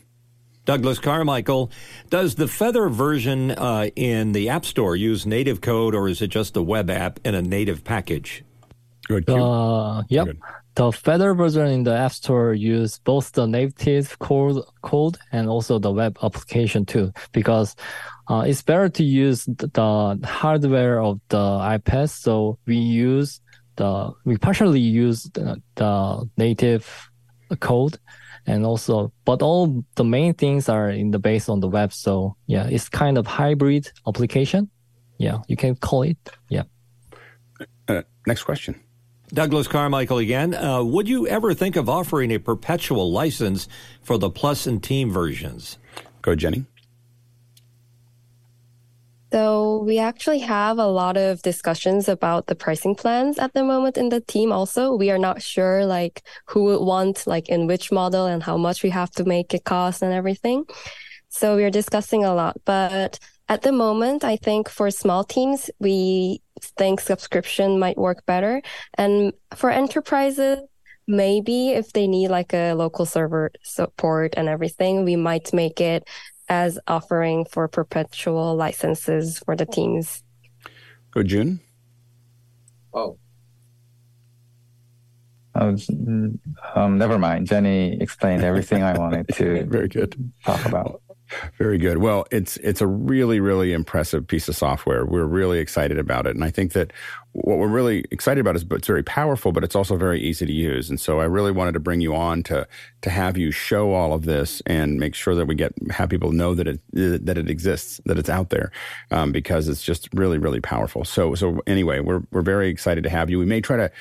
Douglas 0.65 0.99
Carmichael, 0.99 1.72
does 2.10 2.35
the 2.35 2.48
Feather 2.48 2.88
version 2.88 3.52
uh, 3.52 3.90
in 3.95 4.31
the 4.31 4.49
App 4.49 4.65
Store 4.65 4.95
use 4.95 5.26
native 5.26 5.61
code 5.61 5.94
or 5.94 6.07
is 6.07 6.22
it 6.22 6.27
just 6.27 6.56
a 6.56 6.61
web 6.61 6.90
app 6.90 7.19
in 7.26 7.35
a 7.35 7.41
native 7.41 7.84
package? 7.84 8.44
Good. 9.07 9.30
Uh, 9.30 10.03
yep. 10.07 10.27
Good. 10.27 10.40
The 10.76 10.91
Feather 10.91 11.34
version 11.34 11.68
in 11.68 11.84
the 11.84 11.95
App 11.95 12.14
Store 12.14 12.53
use 12.53 12.98
both 12.99 13.34
the 13.34 13.45
native 13.45 14.18
code, 14.19 14.64
code 14.81 15.18
and 15.31 15.48
also 15.49 15.77
the 15.80 15.91
web 15.91 16.18
application 16.23 16.85
too, 16.85 17.11
because 17.31 17.76
uh, 18.30 18.45
it's 18.48 18.61
better 18.61 18.90
to 18.90 19.03
use 19.03 19.45
the 19.45 20.19
hardware 20.23 21.02
of 21.02 21.19
the 21.27 21.38
iPad. 21.38 22.10
So 22.10 22.57
we 22.65 22.77
use 22.77 23.41
the 23.76 24.14
we 24.23 24.38
partially 24.38 24.80
use 24.80 25.23
the, 25.34 25.61
the 25.76 26.30
native 26.38 27.10
code 27.60 27.98
and 28.45 28.65
also 28.65 29.11
but 29.26 29.41
all 29.41 29.84
the 29.95 30.03
main 30.03 30.34
things 30.34 30.70
are 30.70 30.90
in 30.90 31.11
the 31.11 31.20
base 31.20 31.49
on 31.49 31.60
the 31.60 31.68
web. 31.68 31.94
So 31.94 32.36
yeah 32.48 32.68
it's 32.68 32.90
kind 32.90 33.18
of 33.18 33.28
hybrid 33.28 33.91
application. 34.07 34.70
Yeah 35.18 35.40
you 35.48 35.56
can 35.56 35.76
call 35.76 36.03
it 36.03 36.18
yeah. 36.49 36.64
Uh, 37.88 38.02
next 38.28 38.44
question. 38.44 38.80
Douglas 39.34 39.68
carmichael 39.68 40.20
again. 40.20 40.53
Uh, 40.53 40.84
would 40.84 41.07
you 41.07 41.28
ever 41.28 41.53
think 41.53 41.76
of 41.76 41.90
offering 41.90 42.32
a 42.32 42.38
perpetual 42.38 43.11
license 43.11 43.68
for 44.02 44.18
the 44.18 44.30
plus 44.30 44.68
and 44.68 44.84
team 44.84 45.11
versions? 45.11 45.78
Go 46.22 46.36
jenny 46.36 46.65
so 49.34 49.81
we 49.84 49.97
actually 49.97 50.38
have 50.41 50.77
a 50.77 50.85
lot 50.85 51.18
of 51.18 51.41
discussions 51.41 52.07
about 52.07 52.45
the 52.45 52.53
pricing 52.53 52.93
plans 52.93 53.39
at 53.39 53.51
the 53.53 53.64
moment 53.64 53.97
in 53.97 54.10
the 54.10 54.22
team 54.22 54.51
also. 54.51 54.93
We 54.95 55.10
are 55.10 55.18
not 55.18 55.41
sure 55.41 55.88
like 55.88 56.22
who 56.45 56.65
would 56.65 56.85
want 56.85 57.26
like 57.26 57.49
in 57.49 57.65
which 57.65 57.91
model 57.91 58.27
and 58.27 58.43
how 58.43 58.57
much 58.57 58.84
we 58.84 58.91
have 58.91 59.10
to 59.14 59.23
make 59.23 59.55
it 59.55 59.64
cost 59.64 60.03
and 60.03 60.14
everything. 60.14 60.65
So 61.30 61.55
we 61.55 61.64
are 61.64 61.72
discussing 61.72 62.23
a 62.23 62.35
lot, 62.35 62.57
but 62.64 63.18
at 63.49 63.64
the 63.64 63.72
moment, 63.72 64.23
I 64.23 64.35
think 64.35 64.69
for 64.69 64.91
small 64.91 65.23
teams, 65.23 65.72
we 65.80 66.43
think 66.77 66.99
subscription 66.99 67.80
might 67.80 67.97
work 67.97 68.27
better. 68.27 68.61
And 68.99 69.34
for 69.55 69.72
enterprises, 69.72 70.60
maybe 71.07 71.69
if 71.69 71.91
they 71.93 72.05
need 72.05 72.30
like 72.30 72.53
a 72.53 72.73
local 72.73 73.05
server 73.05 73.51
support 73.64 74.35
and 74.38 74.47
everything, 74.47 75.05
we 75.05 75.15
might 75.15 75.53
make 75.53 75.81
it 75.81 76.07
as 76.53 76.77
offering 76.88 77.45
for 77.45 77.67
perpetual 77.67 78.55
licenses 78.55 79.39
for 79.39 79.55
the 79.55 79.65
teams. 79.65 80.23
Go, 81.11 81.23
Jun. 81.23 81.59
Oh. 82.93 83.17
Oh, 85.55 85.75
um, 86.75 86.97
never 86.97 87.17
mind. 87.19 87.47
Jenny 87.47 87.99
explained 88.01 88.43
everything 88.43 88.81
I 88.84 88.97
wanted 88.97 89.27
to 89.35 89.63
Very 89.75 89.88
good. 89.88 90.15
talk 90.45 90.63
about. 90.65 91.01
Very 91.57 91.77
good. 91.77 91.97
Well, 91.97 92.26
it's 92.31 92.57
it's 92.57 92.81
a 92.81 92.88
really 92.88 93.39
really 93.39 93.73
impressive 93.73 94.27
piece 94.27 94.47
of 94.47 94.55
software. 94.55 95.05
We're 95.05 95.26
really 95.26 95.60
excited 95.60 95.97
about 95.97 96.27
it, 96.27 96.35
and 96.35 96.43
I 96.43 96.49
think 96.49 96.73
that 96.73 96.91
what 97.34 97.57
we're 97.57 97.68
really 97.68 98.05
excited 98.11 98.39
about 98.39 98.55
is 98.55 98.64
it's 98.69 98.88
very 98.88 99.03
powerful, 99.03 99.51
but 99.51 99.64
it's 99.64 99.76
also 99.76 99.97
very 99.97 100.22
easy 100.22 100.45
to 100.45 100.51
use. 100.51 100.89
And 100.89 100.99
so 100.99 101.19
I 101.19 101.26
really 101.26 101.51
wanted 101.51 101.73
to 101.73 101.80
bring 101.80 101.99
you 102.01 102.15
on 102.15 102.43
to 102.43 102.68
to 103.01 103.10
have 103.10 103.38
you 103.38 103.51
show 103.51 103.93
all 103.93 104.14
of 104.14 104.26
this 104.26 104.61
and 104.65 104.99
make 104.99 105.15
sure 105.15 105.35
that 105.35 105.45
we 105.45 105.55
get 105.55 105.73
have 105.91 106.10
people 106.10 106.31
know 106.31 106.53
that 106.55 106.68
it 106.68 106.80
that 106.93 107.38
it 107.38 107.49
exists, 107.49 107.99
that 108.05 108.18
it's 108.18 108.30
out 108.30 108.49
there, 108.49 108.72
um, 109.11 109.31
because 109.31 109.68
it's 109.68 109.84
just 109.84 110.10
really 110.14 110.38
really 110.38 110.61
powerful. 110.61 111.03
So 111.05 111.35
so 111.35 111.61
anyway, 111.68 111.99
we're 111.99 112.22
we're 112.31 112.41
very 112.41 112.69
excited 112.69 113.03
to 113.03 113.10
have 113.10 113.30
you. 113.30 113.39
We 113.39 113.45
may 113.45 113.61
try 113.61 113.77
to 113.77 113.91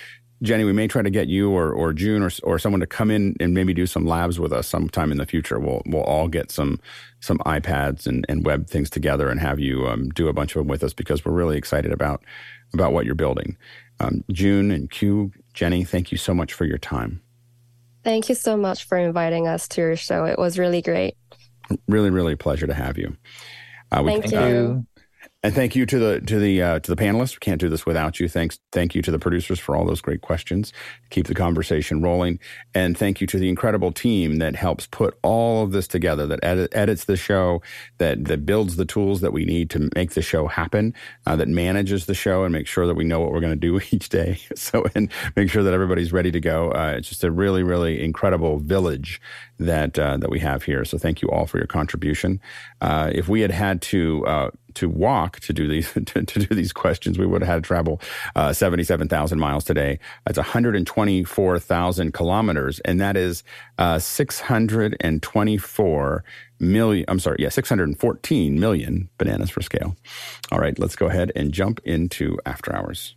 Jenny, 0.43 0.65
we 0.65 0.73
may 0.73 0.89
try 0.89 1.03
to 1.03 1.11
get 1.11 1.29
you 1.29 1.53
or, 1.53 1.73
or 1.73 1.93
Jun 1.93 2.23
or, 2.23 2.31
or 2.43 2.59
someone 2.59 2.81
to 2.81 2.87
come 2.87 3.11
in 3.13 3.37
and 3.39 3.55
maybe 3.55 3.73
do 3.73 3.87
some 3.87 4.05
labs 4.05 4.41
with 4.41 4.53
us 4.53 4.67
sometime 4.67 5.13
in 5.13 5.19
the 5.19 5.27
future. 5.27 5.59
We'll 5.61 5.83
we'll 5.87 6.03
all 6.03 6.29
get 6.29 6.51
some 6.51 6.81
some 7.23 7.39
iPads 7.39 8.07
and, 8.07 8.27
and 8.29 8.45
web 8.45 8.69
things 8.69 8.91
together 8.91 9.31
and 9.31 9.41
have 9.41 9.61
you 9.61 9.87
um, 9.87 10.11
do 10.11 10.27
a 10.29 10.33
bunch 10.33 10.55
of 10.55 10.61
them 10.61 10.67
with 10.67 10.83
us 10.83 10.93
because 10.93 11.25
we're 11.25 11.33
really 11.33 11.57
excited 11.57 11.93
about 11.93 12.23
about 12.75 12.93
what 12.93 13.07
you're 13.07 13.15
building. 13.15 13.57
Um, 14.01 14.25
Jun 14.31 14.71
and 14.71 14.91
Kyu, 14.91 15.31
Jenny, 15.55 15.85
thank 15.85 16.11
you 16.11 16.19
so 16.19 16.35
much 16.35 16.53
for 16.53 16.65
your 16.65 16.79
time. 16.79 17.23
Thank 18.03 18.29
you 18.29 18.35
so 18.35 18.57
much 18.57 18.85
for 18.85 18.99
inviting 18.99 19.47
us 19.47 19.69
to 19.69 19.81
your 19.81 19.97
show. 19.97 20.25
It 20.25 20.39
was 20.39 20.59
really 20.59 20.83
great. 20.83 21.17
Really, 21.87 22.11
really 22.11 22.33
a 22.33 22.37
pleasure 22.37 22.67
to 22.67 22.75
have 22.75 22.99
you. 22.99 23.17
Uh, 23.93 24.03
we, 24.05 24.21
thank 24.21 24.33
you. 24.33 24.87
And 25.45 25.53
thank 25.53 25.75
you 25.75 25.87
to 25.87 25.99
the 25.99 26.21
to 26.21 26.39
the 26.39 26.63
uh, 26.63 26.79
to 26.79 26.95
the 26.95 27.03
panelists. 27.03 27.35
We 27.35 27.41
can't 27.41 27.61
do 27.61 27.69
this 27.69 27.85
without 27.85 28.21
you. 28.21 28.29
Thanks. 28.29 28.61
Thank 28.71 28.95
you 28.95 29.03
to 29.03 29.11
the 29.11 29.19
producers 29.19 29.59
for 29.59 29.75
all 29.75 29.85
those 29.85 30.01
great 30.01 30.21
questions. 30.21 30.73
Keep 31.11 31.27
the 31.27 31.35
conversation 31.35 32.01
rolling. 32.01 32.39
And 32.75 32.97
thank 32.97 33.21
you 33.21 33.27
to 33.27 33.39
the 33.39 33.49
incredible 33.49 33.91
team 33.91 34.37
that 34.37 34.55
helps 34.55 34.87
put 34.87 35.19
all 35.23 35.65
of 35.65 35.73
this 35.73 35.89
together. 35.89 36.29
That 36.29 36.39
edit, 36.45 36.71
edits 36.73 37.07
the 37.07 37.17
show. 37.17 37.61
That 37.99 38.27
that 38.27 38.47
builds 38.47 38.77
the 38.77 38.85
tools 38.85 39.21
that 39.23 39.33
we 39.33 39.45
need 39.45 39.69
to 39.71 39.91
make 39.97 40.13
the 40.13 40.23
show 40.23 40.47
happen. 40.47 40.95
Uh, 41.27 41.35
that 41.35 41.49
manages 41.49 42.07
the 42.07 42.15
show 42.15 42.45
and 42.45 42.53
makes 42.53 42.71
sure 42.71 42.87
that 42.87 42.95
we 42.95 43.03
know 43.03 43.19
what 43.19 43.33
we're 43.33 43.41
going 43.41 43.53
to 43.53 43.57
do 43.57 43.81
each 43.91 44.11
day. 44.11 44.39
So 44.55 44.87
and 44.95 45.11
make 45.35 45.51
sure 45.51 45.65
that 45.65 45.75
everybody's 45.75 46.13
ready 46.13 46.31
to 46.31 46.41
go. 46.41 46.71
Uh, 46.71 46.95
it's 46.97 47.09
just 47.09 47.25
a 47.25 47.33
really 47.33 47.65
really 47.65 48.01
incredible 48.05 48.59
village 48.61 49.21
that 49.59 49.99
uh, 49.99 50.17
that 50.19 50.31
we 50.31 50.39
have 50.39 50.63
here. 50.63 50.85
So 50.85 50.99
thank 50.99 51.21
you 51.21 51.29
all 51.31 51.47
for 51.47 51.59
your 51.59 51.67
contribution. 51.67 52.41
Uh, 52.81 53.11
if 53.13 53.29
we 53.29 53.41
had 53.41 53.51
had 53.51 53.83
to 53.83 54.25
uh, 54.27 54.51
to 54.75 54.89
walk 54.89 55.41
to 55.41 55.53
do 55.53 55.69
these 55.69 55.93
to, 55.93 56.03
to, 56.03 56.39
do 56.39 56.55
these 56.55 56.73
questions, 56.73 57.19
we 57.19 57.27
would 57.27 57.43
have 57.43 57.49
had 57.49 57.63
to 57.63 57.67
travel 57.67 58.01
uh, 58.37 58.53
seventy 58.53 58.85
seven 58.85 59.09
thousand 59.09 59.39
miles 59.39 59.65
today. 59.65 59.99
That's 60.27 60.39
one 60.39 60.47
hundred 60.47 60.77
and 60.77 60.87
twenty 60.87 61.25
four 61.25 61.59
thousand 61.59 62.13
kilometers, 62.13 62.81
and 62.81 63.01
that 63.01 63.17
is 63.17 63.43
uh, 63.79 63.99
six 63.99 64.41
hundred 64.41 64.97
and 65.01 65.23
twenty 65.23 65.57
four 65.57 66.25
million. 66.61 67.05
I'm 67.09 67.19
sorry, 67.19 67.37
yeah, 67.41 67.49
six 67.49 67.69
hundred 67.69 67.89
and 67.89 67.99
fourteen 67.99 68.59
million 68.59 69.09
bananas 69.19 69.51
for 69.51 69.63
scale. 69.63 69.97
All 70.51 70.59
right, 70.59 70.79
let's 70.79 70.97
go 70.97 71.07
ahead 71.07 71.33
and 71.35 71.53
jump 71.53 71.81
into 71.85 72.39
after 72.47 72.75
hours. 72.75 73.15